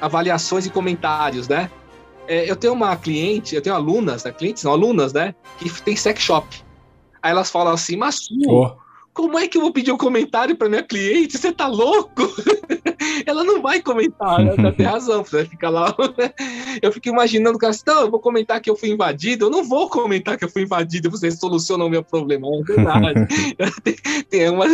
avaliações 0.00 0.66
e 0.66 0.70
comentários, 0.70 1.48
né? 1.48 1.68
É, 2.26 2.48
eu 2.50 2.56
tenho 2.56 2.72
uma 2.72 2.96
cliente, 2.96 3.54
eu 3.54 3.60
tenho 3.60 3.74
alunas, 3.74 4.24
né? 4.24 4.32
clientes, 4.32 4.62
não, 4.64 4.72
alunas, 4.72 5.12
né? 5.12 5.34
Que 5.58 5.70
tem 5.82 5.94
sex 5.96 6.22
shop. 6.22 6.63
Aí 7.24 7.30
elas 7.30 7.50
falam 7.50 7.72
assim, 7.72 7.96
mas 7.96 8.28
oh. 8.46 8.72
como 9.14 9.38
é 9.38 9.48
que 9.48 9.56
eu 9.56 9.62
vou 9.62 9.72
pedir 9.72 9.90
um 9.90 9.96
comentário 9.96 10.54
para 10.54 10.68
minha 10.68 10.82
cliente? 10.82 11.38
Você 11.38 11.50
tá 11.50 11.66
louco? 11.66 12.20
ela 13.24 13.42
não 13.42 13.62
vai 13.62 13.80
comentar, 13.80 14.44
né? 14.44 14.72
tem 14.72 14.84
razão, 14.84 15.24
você 15.24 15.46
fica 15.46 15.70
lá. 15.70 15.96
eu 16.82 16.92
fico 16.92 17.08
imaginando, 17.08 17.56
cara, 17.56 17.70
assim, 17.70 17.82
eu 17.86 18.10
vou 18.10 18.20
comentar 18.20 18.60
que 18.60 18.68
eu 18.68 18.76
fui 18.76 18.90
invadido, 18.90 19.46
eu 19.46 19.50
não 19.50 19.64
vou 19.64 19.88
comentar 19.88 20.36
que 20.36 20.44
eu 20.44 20.50
fui 20.50 20.64
invadido, 20.64 21.10
você 21.10 21.30
soluciona 21.30 21.82
o 21.82 21.88
meu 21.88 22.04
problema, 22.04 22.46
é 22.46 22.62
verdade. 22.62 23.26
tem, 23.82 23.96
tem 24.28 24.50
uma. 24.50 24.66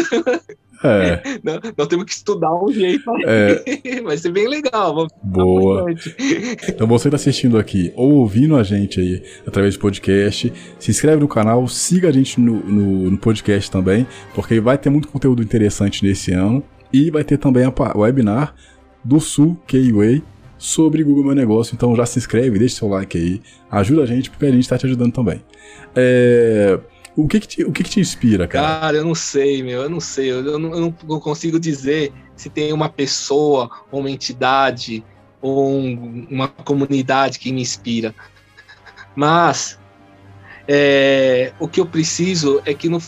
É. 0.83 1.23
nós 1.77 1.89
temos 1.89 2.05
que 2.07 2.13
estudar 2.13 2.53
um 2.55 2.73
jeito 2.73 3.11
é. 3.27 4.01
Vai 4.03 4.17
ser 4.17 4.33
bem 4.33 4.49
legal. 4.49 5.07
Boa. 5.23 5.87
Então 6.69 6.87
você 6.87 7.09
está 7.09 7.17
assistindo 7.17 7.59
aqui 7.59 7.93
ou 7.95 8.13
ouvindo 8.15 8.57
a 8.57 8.63
gente 8.63 9.01
aí 9.01 9.23
através 9.47 9.77
do 9.77 9.81
podcast, 9.81 10.53
se 10.79 10.91
inscreve 10.91 11.21
no 11.21 11.29
canal, 11.29 11.67
siga 11.69 12.09
a 12.09 12.13
gente 12.13 12.41
no, 12.41 12.57
no, 12.61 13.11
no 13.11 13.19
podcast 13.19 13.71
também, 13.71 14.07
porque 14.35 14.61
vai 14.61 14.79
ter 14.79 14.91
muito 14.91 15.09
conteúdo 15.09 15.43
interessante 15.43 16.05
nesse 16.05 16.33
ano. 16.33 16.63
E 16.93 17.11
vai 17.11 17.23
ter 17.23 17.39
também 17.39 17.65
a 17.65 17.99
webinar 17.99 18.55
do 19.05 19.21
Sul 19.21 19.57
Keyway 19.67 20.23
sobre 20.59 21.03
Google 21.03 21.25
Meu 21.25 21.35
Negócio. 21.35 21.75
Então 21.75 21.95
já 21.95 22.05
se 22.05 22.19
inscreve, 22.19 22.59
deixa 22.59 22.77
seu 22.77 22.89
like 22.89 23.17
aí, 23.17 23.41
ajuda 23.71 24.03
a 24.03 24.07
gente, 24.07 24.31
porque 24.31 24.47
a 24.47 24.51
gente 24.51 24.63
está 24.63 24.77
te 24.77 24.87
ajudando 24.87 25.13
também. 25.13 25.43
É, 25.95 26.79
o 27.17 27.27
que 27.27 27.41
que 27.41 27.49
te, 27.49 27.65
o 27.65 27.73
que 27.73 27.83
que 27.83 27.91
te 27.91 28.01
inspira, 28.01 28.47
cara? 28.47 28.81
Cara, 28.81 28.97
eu 28.99 29.05
não 29.05 29.15
sei, 29.15 29.63
meu, 29.63 29.83
eu 29.83 29.91
não 29.91 30.01
sei. 30.01 30.31
Eu 30.31 30.59
não, 30.59 30.75
eu 30.75 30.95
não 31.05 31.21
consigo 31.21 31.59
dizer 31.59 32.13
se 32.37 32.49
tem 32.49 32.73
uma 32.73 32.89
pessoa, 32.89 33.71
uma 33.93 34.11
entidade 34.11 35.05
ou 35.43 35.71
um, 35.71 36.27
uma 36.31 36.49
comunidade 36.49 37.39
que 37.39 37.53
me 37.53 37.61
inspira. 37.61 38.15
Mas 39.15 39.79
é, 40.69 41.53
o 41.59 41.67
que 41.67 41.81
eu 41.81 41.87
preciso 41.87 42.63
é 42.65 42.73
que 42.73 42.89
no 42.89 43.01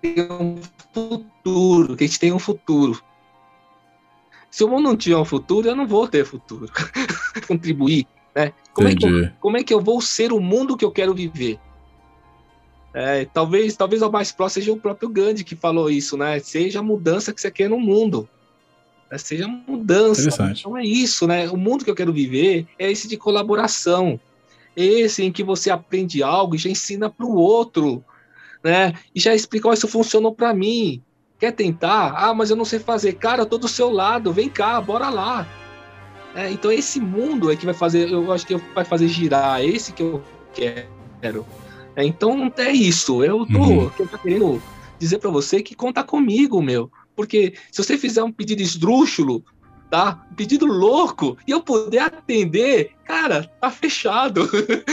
tenha 0.00 0.32
um 0.32 0.60
futuro, 0.94 1.96
que 1.96 2.04
a 2.04 2.06
gente 2.06 2.20
tenha 2.20 2.34
um 2.34 2.38
futuro. 2.38 3.02
Se 4.50 4.64
o 4.64 4.68
mundo 4.68 4.84
não 4.84 4.96
tiver 4.96 5.16
um 5.16 5.24
futuro, 5.24 5.68
eu 5.68 5.76
não 5.76 5.86
vou 5.86 6.08
ter 6.08 6.24
futuro. 6.24 6.70
Contribuir, 7.46 8.06
né? 8.34 8.52
Como 8.72 8.88
é, 8.88 8.94
que 8.94 9.06
eu, 9.06 9.30
como 9.40 9.56
é 9.56 9.62
que 9.62 9.74
eu 9.74 9.80
vou 9.80 10.00
ser 10.00 10.32
o 10.32 10.40
mundo 10.40 10.76
que 10.76 10.84
eu 10.84 10.90
quero 10.90 11.14
viver? 11.14 11.58
É, 12.92 13.24
talvez, 13.24 13.76
talvez 13.76 14.02
o 14.02 14.10
mais 14.10 14.32
próximo 14.32 14.62
seja 14.62 14.72
o 14.72 14.80
próprio 14.80 15.08
Gandhi 15.08 15.44
que 15.44 15.54
falou 15.54 15.88
isso, 15.88 16.16
né? 16.16 16.38
Seja 16.40 16.80
a 16.80 16.82
mudança 16.82 17.32
que 17.32 17.40
você 17.40 17.50
quer 17.50 17.68
no 17.68 17.78
mundo. 17.78 18.28
Né? 19.10 19.18
Seja 19.18 19.46
mudança. 19.46 20.52
Então 20.58 20.76
é 20.76 20.84
isso, 20.84 21.26
né? 21.26 21.48
O 21.48 21.56
mundo 21.56 21.84
que 21.84 21.90
eu 21.90 21.94
quero 21.94 22.12
viver 22.12 22.66
é 22.78 22.90
esse 22.90 23.06
de 23.06 23.16
colaboração. 23.16 24.18
Esse 24.76 25.22
em 25.22 25.32
que 25.32 25.42
você 25.42 25.70
aprende 25.70 26.22
algo 26.22 26.54
e 26.54 26.58
já 26.58 26.70
ensina 26.70 27.10
para 27.10 27.26
o 27.26 27.34
outro, 27.34 28.04
né? 28.62 28.94
E 29.14 29.20
já 29.20 29.34
explica, 29.34 29.68
oh, 29.68 29.72
isso 29.72 29.88
funcionou 29.88 30.34
para 30.34 30.54
mim. 30.54 31.02
Quer 31.38 31.52
tentar? 31.52 32.12
Ah, 32.16 32.34
mas 32.34 32.50
eu 32.50 32.56
não 32.56 32.64
sei 32.64 32.78
fazer. 32.78 33.14
Cara, 33.14 33.42
eu 33.42 33.46
tô 33.46 33.56
do 33.56 33.68
seu 33.68 33.90
lado, 33.90 34.32
vem 34.32 34.48
cá, 34.48 34.80
bora 34.80 35.08
lá. 35.10 35.46
É, 36.34 36.50
então 36.50 36.70
esse 36.70 37.00
mundo 37.00 37.50
é 37.50 37.56
que 37.56 37.64
vai 37.64 37.74
fazer, 37.74 38.10
eu 38.10 38.30
acho 38.32 38.46
que 38.46 38.56
vai 38.56 38.84
fazer 38.84 39.08
girar, 39.08 39.60
é 39.60 39.66
esse 39.66 39.92
que 39.92 40.02
eu 40.02 40.22
quero. 40.54 41.44
É, 41.96 42.04
então 42.04 42.52
é 42.56 42.70
isso. 42.70 43.22
Eu 43.24 43.46
tô, 43.46 43.58
uhum. 43.58 43.90
eu 43.98 44.08
tô 44.08 44.18
querendo 44.18 44.62
dizer 44.98 45.18
para 45.18 45.30
você 45.30 45.62
que 45.62 45.74
conta 45.74 46.04
comigo, 46.04 46.62
meu. 46.62 46.90
Porque 47.16 47.54
se 47.70 47.82
você 47.82 47.98
fizer 47.98 48.22
um 48.22 48.32
pedido 48.32 48.62
esdrúxulo, 48.62 49.44
tá? 49.90 50.24
Um 50.30 50.34
pedido 50.34 50.66
louco, 50.66 51.36
e 51.46 51.50
eu 51.50 51.60
puder 51.60 52.02
atender, 52.02 52.92
cara, 53.04 53.50
tá 53.60 53.70
fechado. 53.70 54.48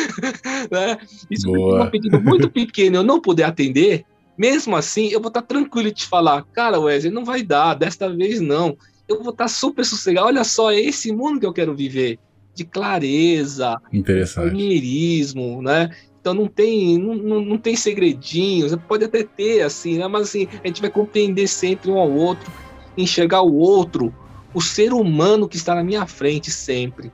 né? 0.71 0.97
E 1.29 1.39
se 1.39 1.47
um 1.47 1.89
pedido 1.89 2.19
muito 2.19 2.49
pequeno 2.49 2.97
eu 2.97 3.03
não 3.03 3.21
puder 3.21 3.43
atender, 3.43 4.05
mesmo 4.37 4.75
assim, 4.75 5.07
eu 5.07 5.21
vou 5.21 5.29
estar 5.29 5.41
tá 5.41 5.47
tranquilo 5.47 5.89
de 5.89 5.95
te 5.95 6.07
falar, 6.07 6.43
cara, 6.51 6.79
Wesley, 6.79 7.11
não 7.11 7.23
vai 7.23 7.43
dar, 7.43 7.75
desta 7.75 8.09
vez 8.09 8.41
não. 8.41 8.77
Eu 9.07 9.23
vou 9.23 9.31
estar 9.31 9.45
tá 9.45 9.47
super 9.47 9.85
sossegado. 9.85 10.27
Olha 10.27 10.43
só, 10.43 10.71
é 10.71 10.79
esse 10.79 11.11
mundo 11.11 11.39
que 11.39 11.45
eu 11.45 11.53
quero 11.53 11.73
viver. 11.73 12.19
De 12.57 12.65
clareza, 12.65 13.79
de 13.91 15.33
né? 15.61 15.89
Então 16.19 16.33
não 16.33 16.47
tem, 16.47 16.97
não, 16.97 17.39
não 17.39 17.57
tem 17.57 17.75
segredinhos, 17.75 18.75
pode 18.87 19.05
até 19.05 19.23
ter, 19.23 19.61
assim, 19.61 19.97
né? 19.97 20.07
Mas 20.07 20.23
assim, 20.23 20.47
a 20.63 20.67
gente 20.67 20.81
vai 20.81 20.89
compreender 20.89 21.47
sempre 21.47 21.91
um 21.91 21.97
ao 21.97 22.11
outro, 22.11 22.51
enxergar 22.97 23.43
o 23.43 23.55
outro, 23.55 24.13
o 24.53 24.61
ser 24.61 24.91
humano 24.91 25.47
que 25.47 25.55
está 25.55 25.75
na 25.75 25.83
minha 25.83 26.05
frente 26.07 26.49
sempre. 26.49 27.11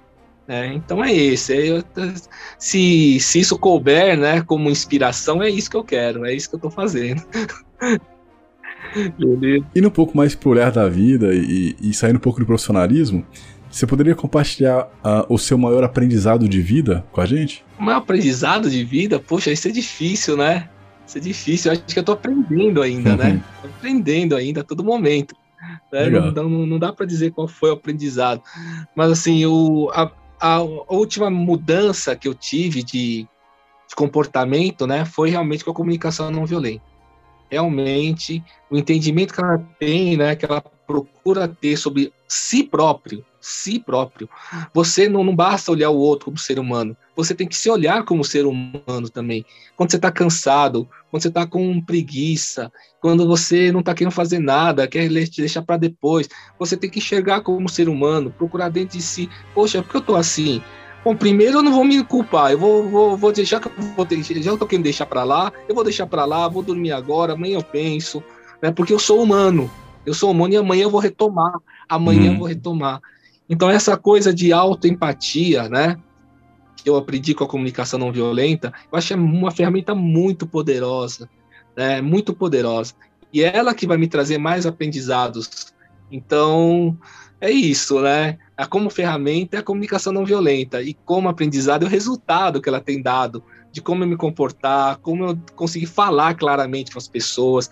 Né? 0.48 0.74
Então 0.74 1.03
é 1.03 1.14
esse. 1.14 1.53
É, 1.53 1.84
se, 2.57 3.20
se 3.20 3.40
isso 3.40 3.57
couber, 3.57 4.18
né, 4.18 4.41
como 4.41 4.70
inspiração, 4.70 5.44
é 5.44 5.49
isso 5.49 5.70
que 5.70 5.78
eu 5.78 5.84
quero, 5.84 6.26
é 6.26 6.34
isso 6.34 6.49
que 6.49 6.56
eu 6.56 6.57
estou 6.57 6.72
fazendo. 6.72 7.22
Beleza. 9.18 9.65
Indo 9.76 9.88
um 9.88 9.91
pouco 9.91 10.15
mais 10.15 10.36
pro 10.36 10.52
olhar 10.52 10.72
da 10.72 10.88
vida 10.88 11.34
e, 11.34 11.76
e 11.82 11.94
saindo 11.94 12.18
um 12.18 12.20
pouco 12.20 12.40
do 12.40 12.45
profissionalismo, 12.45 13.26
você 13.73 13.87
poderia 13.87 14.13
compartilhar 14.13 14.85
uh, 15.03 15.25
o 15.27 15.37
seu 15.37 15.57
maior 15.57 15.83
aprendizado 15.83 16.47
de 16.47 16.61
vida 16.61 17.03
com 17.11 17.19
a 17.19 17.25
gente? 17.25 17.65
O 17.79 17.81
maior 17.81 17.97
aprendizado 17.97 18.69
de 18.69 18.83
vida? 18.83 19.19
Poxa, 19.19 19.51
isso 19.51 19.67
é 19.67 19.71
difícil, 19.71 20.37
né? 20.37 20.69
Isso 21.07 21.17
é 21.17 21.21
difícil. 21.21 21.71
Eu 21.71 21.79
acho 21.79 21.85
que 21.93 21.97
eu 21.97 22.03
tô 22.03 22.11
aprendendo 22.11 22.83
ainda, 22.83 23.15
né? 23.15 23.25
uhum. 23.25 23.33
né? 23.33 23.43
Tô 23.63 23.67
aprendendo 23.67 24.35
ainda 24.35 24.61
a 24.61 24.63
todo 24.63 24.83
momento. 24.83 25.35
Né? 25.91 26.07
Não, 26.07 26.31
não, 26.31 26.49
não, 26.67 26.77
dá 26.77 26.93
para 26.93 27.07
dizer 27.07 27.31
qual 27.31 27.47
foi 27.47 27.71
o 27.71 27.73
aprendizado. 27.73 28.43
Mas, 28.95 29.11
assim, 29.11 29.43
o, 29.47 29.89
a, 29.91 30.11
a, 30.39 30.61
última 30.61 31.31
mudança 31.31 32.15
que 32.15 32.27
eu 32.27 32.35
tive 32.35 32.83
de, 32.83 33.27
de 33.87 33.95
comportamento 33.95 34.85
né, 34.85 35.03
foi 35.03 35.31
realmente 35.31 35.65
com 35.65 35.71
a 35.71 35.75
comunicação 35.75 36.29
não 36.29 36.45
violenta 36.45 36.93
realmente 37.51 38.43
o 38.67 38.75
entendimento 38.75 39.31
que 39.31 39.39
ela 39.39 39.59
tem, 39.79 40.17
né, 40.17 40.35
que 40.35 40.43
ela 40.43 40.59
procura 40.87 41.47
ter 41.47 41.77
sobre 41.77 42.11
si 42.27 42.63
próprio, 42.63 43.23
si 43.44 43.78
próprio. 43.78 44.30
Você 44.74 45.10
não, 45.10 45.24
não 45.24 45.36
basta 45.36 45.72
olhar 45.72 45.90
o 45.90 45.98
outro 45.98 46.26
como 46.26 46.38
ser 46.38 46.57
humano, 46.57 46.95
você 47.15 47.36
tem 47.36 47.48
que 47.48 47.56
se 47.56 47.70
olhar 47.70 48.03
como 48.03 48.24
ser 48.24 48.45
humano 48.45 49.10
também. 49.10 49.45
Quando 49.76 49.91
você 49.91 49.98
está 49.98 50.10
cansado, 50.10 50.88
quando 51.11 51.22
você 51.22 51.28
está 51.28 51.45
com 51.45 51.82
preguiça, 51.82 52.72
quando 53.02 53.28
você 53.28 53.72
não 53.72 53.82
está 53.82 53.94
querendo 53.94 54.14
fazer 54.14 54.40
nada, 54.40 54.88
quer 54.88 55.10
deixar 55.10 55.61
para 55.61 55.78
depois, 55.78 56.30
você 56.57 56.78
tem 56.78 56.90
que 56.90 56.99
enxergar 56.99 57.41
como 57.41 57.68
ser 57.68 57.90
humano, 57.90 58.32
procurar 58.32 58.70
dentro 58.70 58.98
de 58.98 59.03
si. 59.03 59.30
Poxa, 59.53 59.84
por 59.84 59.91
que 59.91 59.98
eu 59.98 60.02
estou 60.02 60.15
assim? 60.15 60.61
Bom, 61.03 61.14
primeiro 61.14 61.57
eu 61.57 61.64
não 61.64 61.74
vou 61.74 61.84
me 61.84 62.02
culpar, 62.02 62.53
eu 62.53 62.57
vou, 62.57 62.90
vou, 62.90 63.18
vou 63.18 63.34
deixar 63.34 63.60
que 63.60 63.68
eu 63.68 63.74
vou 63.98 64.06
ter, 64.06 64.24
já 64.24 64.53
estou 64.53 64.65
querendo 64.65 64.86
deixar 64.86 65.06
para 65.06 65.26
lá, 65.26 65.52
eu 65.68 65.76
vou 65.76 65.84
deixar 65.84 66.07
para 66.07 66.24
lá, 66.24 66.48
vou 66.48 66.64
dormir 66.64 66.94
agora, 66.94 67.34
amanhã 67.34 67.57
eu 67.57 67.64
penso, 67.64 68.24
né? 68.61 68.72
Porque 68.72 68.94
eu 68.94 68.99
sou 68.99 69.22
humano, 69.22 69.70
eu 70.06 70.14
sou 70.14 70.32
humano 70.32 70.53
e 70.53 70.57
amanhã 70.57 70.84
eu 70.84 70.90
vou 70.90 71.02
retomar, 71.02 71.60
amanhã 71.90 72.32
hum. 72.32 72.34
eu 72.34 72.40
vou 72.40 72.48
retomar. 72.48 73.02
Então, 73.49 73.70
essa 73.70 73.98
coisa 73.98 74.34
de 74.34 74.52
autoempatia, 74.53 75.68
né? 75.70 75.98
Que 76.76 76.90
eu 76.90 76.95
aprendi 76.95 77.34
com 77.34 77.44
a 77.44 77.48
comunicação 77.48 77.99
não 77.99 78.11
violenta, 78.11 78.74
eu 78.91 78.98
acho 78.98 79.14
é 79.14 79.15
uma 79.15 79.52
ferramenta 79.52 79.94
muito 79.94 80.48
poderosa, 80.48 81.30
né? 81.76 82.02
Muito 82.02 82.34
poderosa. 82.34 82.94
E 83.32 83.44
é 83.44 83.56
ela 83.56 83.74
que 83.74 83.88
vai 83.88 83.98
me 83.98 84.07
trazer 84.07 84.38
mais 84.38 84.65
aprendizados. 84.65 85.74
Então, 86.11 86.98
é 87.41 87.52
isso, 87.52 87.99
né? 87.99 88.38
A 88.56 88.65
como 88.65 88.90
ferramenta 88.90 89.57
é 89.57 89.60
a 89.60 89.64
comunicação 89.64 90.14
não 90.14 90.24
violenta 90.24 90.82
e 90.82 90.94
como 90.94 91.28
aprendizado 91.28 91.84
é 91.84 91.86
o 91.88 91.90
resultado 91.90 92.61
que 92.61 92.70
ela 92.70 92.80
tem 92.80 93.02
dado 93.02 93.44
de 93.74 93.82
como 93.82 94.03
eu 94.03 94.07
me 94.07 94.15
comportar, 94.15 94.98
como 94.99 95.26
eu 95.26 95.40
conseguir 95.56 95.88
falar 95.88 96.36
claramente 96.36 96.91
com 96.91 96.99
as 96.99 97.07
pessoas, 97.07 97.70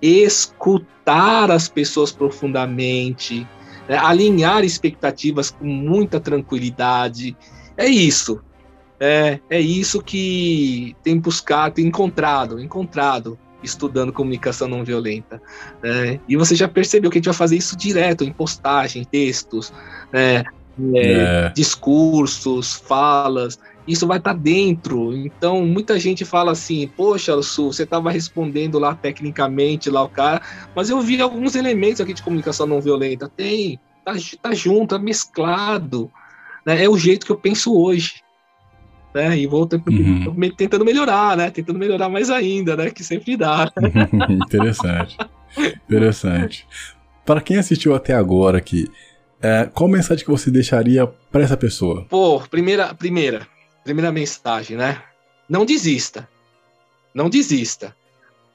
escutar 0.00 1.50
as 1.50 1.68
pessoas 1.68 2.10
profundamente, 2.10 3.46
né, 3.88 3.96
alinhar 3.96 4.64
expectativas 4.64 5.50
com 5.50 5.66
muita 5.66 6.20
tranquilidade. 6.20 7.36
É 7.76 7.86
isso. 7.86 8.40
É, 9.00 9.40
é 9.50 9.60
isso 9.60 10.00
que 10.00 10.96
tem 11.02 11.18
buscado, 11.18 11.74
tem 11.74 11.86
encontrado, 11.86 12.60
encontrado 12.60 13.38
estudando 13.62 14.12
comunicação 14.12 14.68
não 14.68 14.84
violenta. 14.84 15.40
Né? 15.82 16.20
E 16.28 16.36
você 16.36 16.54
já 16.54 16.68
percebeu 16.68 17.10
que 17.10 17.18
a 17.18 17.20
gente 17.20 17.26
vai 17.26 17.34
fazer 17.34 17.56
isso 17.56 17.76
direto 17.76 18.24
em 18.24 18.32
postagem, 18.32 19.04
textos, 19.04 19.72
né? 20.12 20.38
é, 20.38 20.44
é. 20.96 21.48
discursos, 21.50 22.74
falas. 22.74 23.58
Isso 23.86 24.06
vai 24.06 24.18
estar 24.18 24.34
tá 24.34 24.38
dentro. 24.38 25.16
Então, 25.16 25.64
muita 25.66 25.98
gente 25.98 26.24
fala 26.24 26.52
assim: 26.52 26.88
Poxa, 26.96 27.40
Sul, 27.42 27.72
você 27.72 27.82
estava 27.82 28.10
respondendo 28.10 28.78
lá 28.78 28.94
tecnicamente, 28.94 29.90
lá 29.90 30.02
o 30.02 30.08
cara, 30.08 30.40
mas 30.74 30.90
eu 30.90 31.00
vi 31.00 31.20
alguns 31.20 31.54
elementos 31.54 32.00
aqui 32.00 32.14
de 32.14 32.22
comunicação 32.22 32.66
não 32.66 32.80
violenta. 32.80 33.28
Tem, 33.28 33.78
tá, 34.04 34.14
tá 34.40 34.54
junto, 34.54 34.96
tá 34.96 34.98
mesclado. 34.98 36.10
Né? 36.64 36.84
É 36.84 36.88
o 36.88 36.96
jeito 36.96 37.26
que 37.26 37.32
eu 37.32 37.38
penso 37.38 37.76
hoje 37.76 38.22
né? 39.14 39.36
E 39.36 39.46
vou 39.46 39.68
uhum. 39.70 40.50
tentando 40.56 40.84
melhorar, 40.84 41.36
né? 41.36 41.50
Tentando 41.50 41.78
melhorar 41.78 42.08
mais 42.08 42.30
ainda, 42.30 42.76
né? 42.76 42.90
Que 42.90 43.04
sempre 43.04 43.36
dá. 43.36 43.70
Interessante. 44.28 45.16
Interessante. 45.84 46.66
Para 47.24 47.40
quem 47.40 47.58
assistiu 47.58 47.94
até 47.94 48.14
agora 48.14 48.58
aqui, 48.58 48.88
é, 49.40 49.68
qual 49.72 49.88
mensagem 49.88 50.24
que 50.24 50.30
você 50.30 50.50
deixaria 50.50 51.06
para 51.30 51.42
essa 51.42 51.56
pessoa? 51.56 52.06
Pô, 52.08 52.40
primeira, 52.40 52.94
primeira, 52.94 53.46
primeira 53.84 54.12
mensagem, 54.12 54.76
né? 54.76 55.02
Não 55.48 55.64
desista. 55.64 56.28
Não 57.14 57.28
desista, 57.28 57.94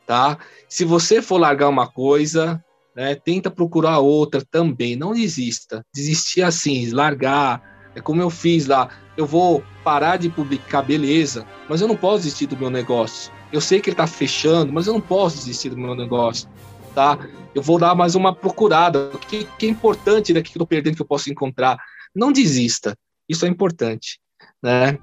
tá? 0.05 0.37
Se 0.67 0.83
você 0.83 1.21
for 1.21 1.37
largar 1.37 1.69
uma 1.69 1.87
coisa, 1.87 2.63
né, 2.95 3.13
tenta 3.13 3.51
procurar 3.51 3.99
outra 3.99 4.43
também. 4.49 4.95
Não 4.95 5.13
desista. 5.13 5.85
Desistir 5.93 6.41
assim, 6.41 6.89
largar, 6.89 7.61
é 7.95 8.01
como 8.01 8.21
eu 8.21 8.29
fiz 8.29 8.65
lá 8.65 8.89
eu 9.17 9.25
vou 9.25 9.63
parar 9.83 10.17
de 10.17 10.29
publicar, 10.29 10.83
beleza, 10.83 11.45
mas 11.67 11.81
eu 11.81 11.87
não 11.87 11.97
posso 11.97 12.23
desistir 12.23 12.45
do 12.45 12.55
meu 12.55 12.69
negócio. 12.69 13.33
Eu 13.51 13.59
sei 13.59 13.81
que 13.81 13.89
ele 13.89 13.95
está 13.95 14.05
fechando, 14.05 14.71
mas 14.71 14.85
eu 14.85 14.93
não 14.93 15.01
posso 15.01 15.37
desistir 15.37 15.69
do 15.69 15.77
meu 15.77 15.95
negócio, 15.95 16.47
tá? 16.93 17.17
Eu 17.55 17.63
vou 17.63 17.79
dar 17.79 17.95
mais 17.95 18.13
uma 18.13 18.33
procurada. 18.33 19.09
O 19.13 19.17
que, 19.17 19.45
que 19.57 19.65
é 19.65 19.69
importante 19.69 20.33
daqui 20.33 20.51
que 20.51 20.57
eu 20.57 20.59
estou 20.59 20.67
perdendo 20.67 20.95
que 20.95 21.01
eu 21.01 21.07
posso 21.07 21.31
encontrar? 21.31 21.79
Não 22.15 22.31
desista. 22.31 22.95
Isso 23.27 23.45
é 23.45 23.49
importante, 23.49 24.19
né? 24.61 24.99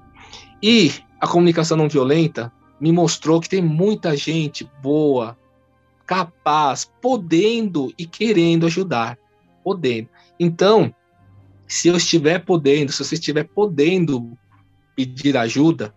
E 0.67 0.93
a 1.21 1.29
comunicação 1.29 1.77
não 1.77 1.91
violenta 1.91 2.51
me 2.81 2.91
mostrou 2.91 3.39
que 3.39 3.51
tem 3.51 3.61
muita 3.61 4.17
gente 4.17 4.67
boa, 4.83 5.37
capaz, 6.07 6.91
podendo 7.03 7.93
e 7.99 8.07
querendo 8.07 8.65
ajudar, 8.65 9.19
podendo. 9.63 10.09
Então, 10.41 10.95
se 11.69 11.89
eu 11.89 11.97
estiver 11.99 12.39
podendo, 12.47 12.93
se 12.93 13.05
você 13.05 13.15
estiver 13.15 13.45
podendo 13.45 14.39
pedir 14.97 15.37
ajuda, 15.37 15.95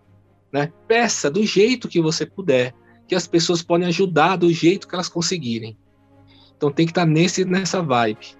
né, 0.51 0.69
peça 0.85 1.31
do 1.31 1.45
jeito 1.45 1.87
que 1.87 2.01
você 2.01 2.25
puder, 2.25 2.75
que 3.07 3.15
as 3.15 3.25
pessoas 3.25 3.61
podem 3.61 3.87
ajudar 3.87 4.35
do 4.35 4.51
jeito 4.51 4.85
que 4.85 4.95
elas 4.95 5.07
conseguirem. 5.07 5.77
Então 6.57 6.69
tem 6.69 6.85
que 6.85 6.91
estar 6.91 7.05
nesse 7.05 7.45
nessa 7.45 7.81
vibe, 7.81 8.35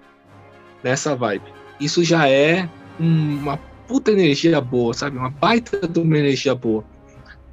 nessa 0.84 1.16
vibe. 1.16 1.50
Isso 1.80 2.04
já 2.04 2.28
é 2.28 2.68
uma 3.00 3.56
puta 3.88 4.12
energia 4.12 4.60
boa, 4.60 4.92
sabe? 4.92 5.16
Uma 5.16 5.30
baita 5.30 5.88
de 5.88 5.98
uma 5.98 6.18
energia 6.18 6.54
boa. 6.54 6.84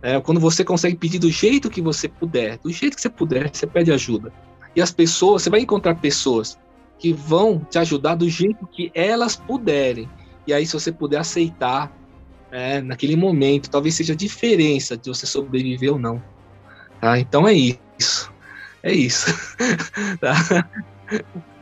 É, 0.02 0.20
quando 0.22 0.40
você 0.40 0.64
consegue 0.64 0.98
pedir 0.98 1.18
do 1.18 1.32
jeito 1.32 1.70
que 1.70 1.82
você 1.82 2.08
puder, 2.08 2.60
do 2.60 2.72
jeito 2.72 2.96
que 2.96 3.02
você 3.02 3.10
puder, 3.10 3.50
você 3.52 3.66
pede 3.66 3.92
ajuda. 3.92 4.32
E 4.76 4.82
as 4.82 4.92
pessoas, 4.92 5.42
você 5.42 5.50
vai 5.50 5.62
encontrar 5.62 5.96
pessoas 5.96 6.60
que 7.00 7.14
vão 7.14 7.60
te 7.60 7.80
ajudar 7.80 8.16
do 8.16 8.30
jeito 8.30 8.68
que 8.68 8.92
elas 8.94 9.36
puderem. 9.36 10.10
E 10.46 10.54
aí, 10.54 10.66
se 10.66 10.74
você 10.74 10.92
puder 10.92 11.18
aceitar, 11.18 11.92
é, 12.52 12.82
naquele 12.82 13.16
momento, 13.16 13.70
talvez 13.70 13.96
seja 13.96 14.14
a 14.14 14.16
diferença 14.16 14.96
de 14.96 15.10
você 15.10 15.26
sobreviver 15.26 15.94
ou 15.94 15.98
não. 15.98 16.22
Tá? 17.02 17.18
Então 17.18 17.48
é 17.48 17.54
isso. 17.54 18.32
É 18.84 18.94
isso. 18.94 19.26
tá? 20.22 20.70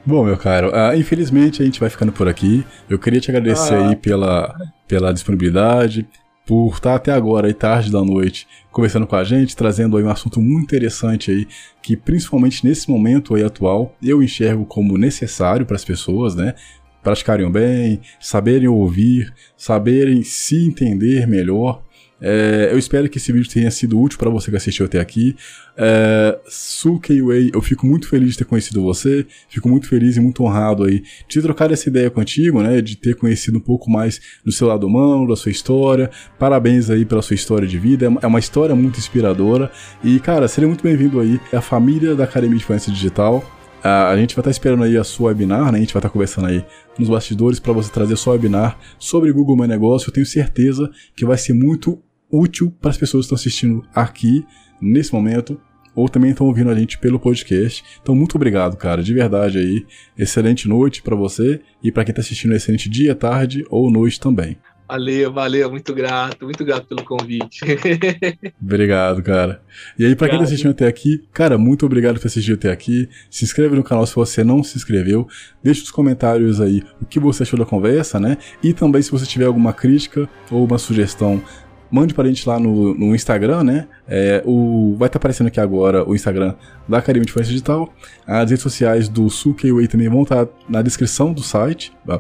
Bom, 0.05 0.25
meu 0.25 0.35
caro, 0.35 0.69
uh, 0.69 0.93
infelizmente 0.97 1.61
a 1.61 1.65
gente 1.65 1.79
vai 1.79 1.89
ficando 1.89 2.11
por 2.11 2.27
aqui. 2.27 2.65
Eu 2.89 2.99
queria 2.99 3.21
te 3.21 3.31
agradecer 3.31 3.73
ah. 3.73 3.87
aí 3.87 3.95
pela, 3.95 4.53
pela 4.85 5.13
disponibilidade, 5.13 6.05
por 6.45 6.73
estar 6.73 6.95
até 6.95 7.13
agora, 7.13 7.47
aí, 7.47 7.53
tarde 7.53 7.89
da 7.89 8.03
noite, 8.03 8.45
conversando 8.69 9.07
com 9.07 9.15
a 9.15 9.23
gente, 9.23 9.55
trazendo 9.55 9.95
aí 9.95 10.03
um 10.03 10.09
assunto 10.09 10.41
muito 10.41 10.65
interessante 10.65 11.31
aí, 11.31 11.47
que 11.81 11.95
principalmente 11.95 12.65
nesse 12.65 12.89
momento 12.89 13.33
aí 13.33 13.43
atual, 13.43 13.95
eu 14.03 14.21
enxergo 14.21 14.65
como 14.65 14.97
necessário 14.97 15.65
para 15.65 15.77
as 15.77 15.85
pessoas, 15.85 16.35
né? 16.35 16.53
Praticarem 17.01 17.49
bem, 17.49 18.01
saberem 18.19 18.67
ouvir, 18.67 19.33
saberem 19.55 20.21
se 20.21 20.67
entender 20.67 21.25
melhor, 21.27 21.81
é, 22.25 22.69
eu 22.71 22.79
espero 22.79 23.09
que 23.09 23.17
esse 23.17 23.33
vídeo 23.33 23.51
tenha 23.51 23.69
sido 23.69 23.99
útil 23.99 24.17
para 24.17 24.29
você 24.29 24.49
que 24.49 24.55
assistiu 24.55 24.85
até 24.85 24.97
aqui. 24.99 25.35
É, 25.75 26.39
Su 26.47 26.97
Keiwei, 26.99 27.51
eu 27.53 27.61
fico 27.61 27.85
muito 27.85 28.07
feliz 28.07 28.31
de 28.31 28.37
ter 28.37 28.45
conhecido 28.45 28.81
você, 28.81 29.25
fico 29.49 29.67
muito 29.67 29.89
feliz 29.89 30.15
e 30.15 30.21
muito 30.21 30.41
honrado 30.41 30.85
aí 30.85 31.03
de 31.27 31.41
trocar 31.41 31.69
essa 31.69 31.89
ideia 31.89 32.09
contigo, 32.09 32.63
né, 32.63 32.81
de 32.81 32.95
ter 32.95 33.15
conhecido 33.15 33.57
um 33.57 33.61
pouco 33.61 33.91
mais 33.91 34.21
do 34.45 34.51
seu 34.53 34.67
lado 34.67 34.87
humano, 34.87 35.27
da 35.27 35.35
sua 35.35 35.51
história. 35.51 36.09
Parabéns 36.39 36.89
aí 36.89 37.03
pela 37.03 37.21
sua 37.21 37.35
história 37.35 37.67
de 37.67 37.77
vida, 37.77 38.09
é 38.21 38.27
uma 38.27 38.39
história 38.39 38.73
muito 38.73 38.99
inspiradora 38.99 39.69
e, 40.01 40.17
cara, 40.21 40.47
seria 40.47 40.67
muito 40.67 40.83
bem-vindo 40.83 41.19
aí 41.19 41.41
à 41.51 41.59
família 41.59 42.15
da 42.15 42.23
Academia 42.23 42.57
de 42.57 42.63
Influência 42.63 42.93
Digital. 42.93 43.43
A 43.83 44.15
gente 44.15 44.33
vai 44.33 44.39
estar 44.39 44.51
esperando 44.51 44.83
aí 44.83 44.95
a 44.95 45.03
sua 45.03 45.27
webinar, 45.27 45.69
né? 45.69 45.77
A 45.77 45.81
gente 45.81 45.93
vai 45.93 45.99
estar 45.99 46.09
conversando 46.09 46.47
aí 46.47 46.63
nos 46.97 47.09
bastidores 47.09 47.59
para 47.59 47.73
você 47.73 47.91
trazer 47.91 48.15
sua 48.15 48.31
webinar 48.31 48.79
sobre 48.97 49.29
Google 49.33 49.57
Meu 49.57 49.67
Negócio. 49.67 50.07
Eu 50.07 50.13
tenho 50.13 50.25
certeza 50.25 50.89
que 51.13 51.25
vai 51.25 51.37
ser 51.37 51.51
muito 51.51 52.01
útil 52.33 52.73
para 52.81 52.89
as 52.89 52.97
pessoas 52.97 53.25
que 53.27 53.33
estão 53.33 53.35
assistindo 53.35 53.85
aqui, 53.93 54.43
nesse 54.81 55.13
momento, 55.13 55.61
ou 55.95 56.09
também 56.09 56.31
estão 56.31 56.47
ouvindo 56.47 56.71
a 56.71 56.75
gente 56.75 56.97
pelo 56.97 57.19
podcast. 57.19 57.83
Então, 58.01 58.15
muito 58.15 58.35
obrigado, 58.35 58.75
cara, 58.75 59.03
de 59.03 59.13
verdade 59.13 59.59
aí. 59.59 59.85
Excelente 60.17 60.67
noite 60.67 61.03
para 61.03 61.15
você 61.15 61.61
e 61.83 61.91
para 61.91 62.03
quem 62.03 62.11
está 62.11 62.21
assistindo, 62.21 62.55
excelente 62.55 62.89
dia, 62.89 63.13
tarde 63.13 63.63
ou 63.69 63.91
noite 63.91 64.19
também. 64.19 64.57
Valeu, 64.87 65.31
valeu, 65.31 65.71
muito 65.71 65.93
grato, 65.93 66.45
muito 66.45 66.63
grato 66.65 66.85
pelo 66.87 67.03
convite. 67.03 67.61
obrigado, 68.61 69.23
cara. 69.23 69.61
E 69.97 70.05
aí, 70.05 70.15
para 70.15 70.29
quem 70.29 70.37
tá 70.37 70.43
assistindo 70.43 70.71
até 70.71 70.85
aqui, 70.85 71.23
cara, 71.31 71.57
muito 71.57 71.85
obrigado 71.85 72.19
por 72.19 72.27
assistir 72.27 72.53
até 72.53 72.69
aqui. 72.69 73.09
Se 73.29 73.45
inscreve 73.45 73.75
no 73.75 73.83
canal 73.83 74.05
se 74.05 74.13
você 74.13 74.43
não 74.43 74.61
se 74.61 74.77
inscreveu. 74.77 75.27
Deixa 75.63 75.81
nos 75.81 75.89
comentários 75.89 76.59
aí 76.59 76.83
o 77.01 77.05
que 77.05 77.19
você 77.19 77.43
achou 77.43 77.57
da 77.57 77.65
conversa, 77.65 78.19
né? 78.19 78.37
E 78.61 78.73
também 78.73 79.01
se 79.01 79.09
você 79.09 79.25
tiver 79.25 79.45
alguma 79.45 79.73
crítica 79.73 80.29
ou 80.51 80.65
uma 80.65 80.77
sugestão 80.77 81.41
mande 81.93 82.11
para 82.11 82.23
a 82.23 82.27
gente 82.27 82.49
lá 82.49 82.59
no, 82.59 82.95
no 82.95 83.13
Instagram, 83.13 83.63
né? 83.63 83.87
É, 84.07 84.41
o, 84.45 84.95
vai 84.97 85.07
estar 85.07 85.19
tá 85.19 85.21
aparecendo 85.21 85.45
aqui 85.45 85.59
agora 85.59 86.03
o 86.09 86.15
Instagram 86.15 86.55
da 86.89 86.97
Academia 86.97 87.23
de 87.23 87.29
Influência 87.29 87.51
Digital. 87.51 87.93
As 88.25 88.49
redes 88.49 88.63
sociais 88.63 89.07
do 89.07 89.29
Sukeiway 89.29 89.87
também 89.87 90.09
vão 90.09 90.23
estar 90.23 90.47
tá 90.47 90.51
na 90.67 90.81
descrição 90.81 91.31
do 91.31 91.43
site, 91.43 91.93
tá? 92.03 92.19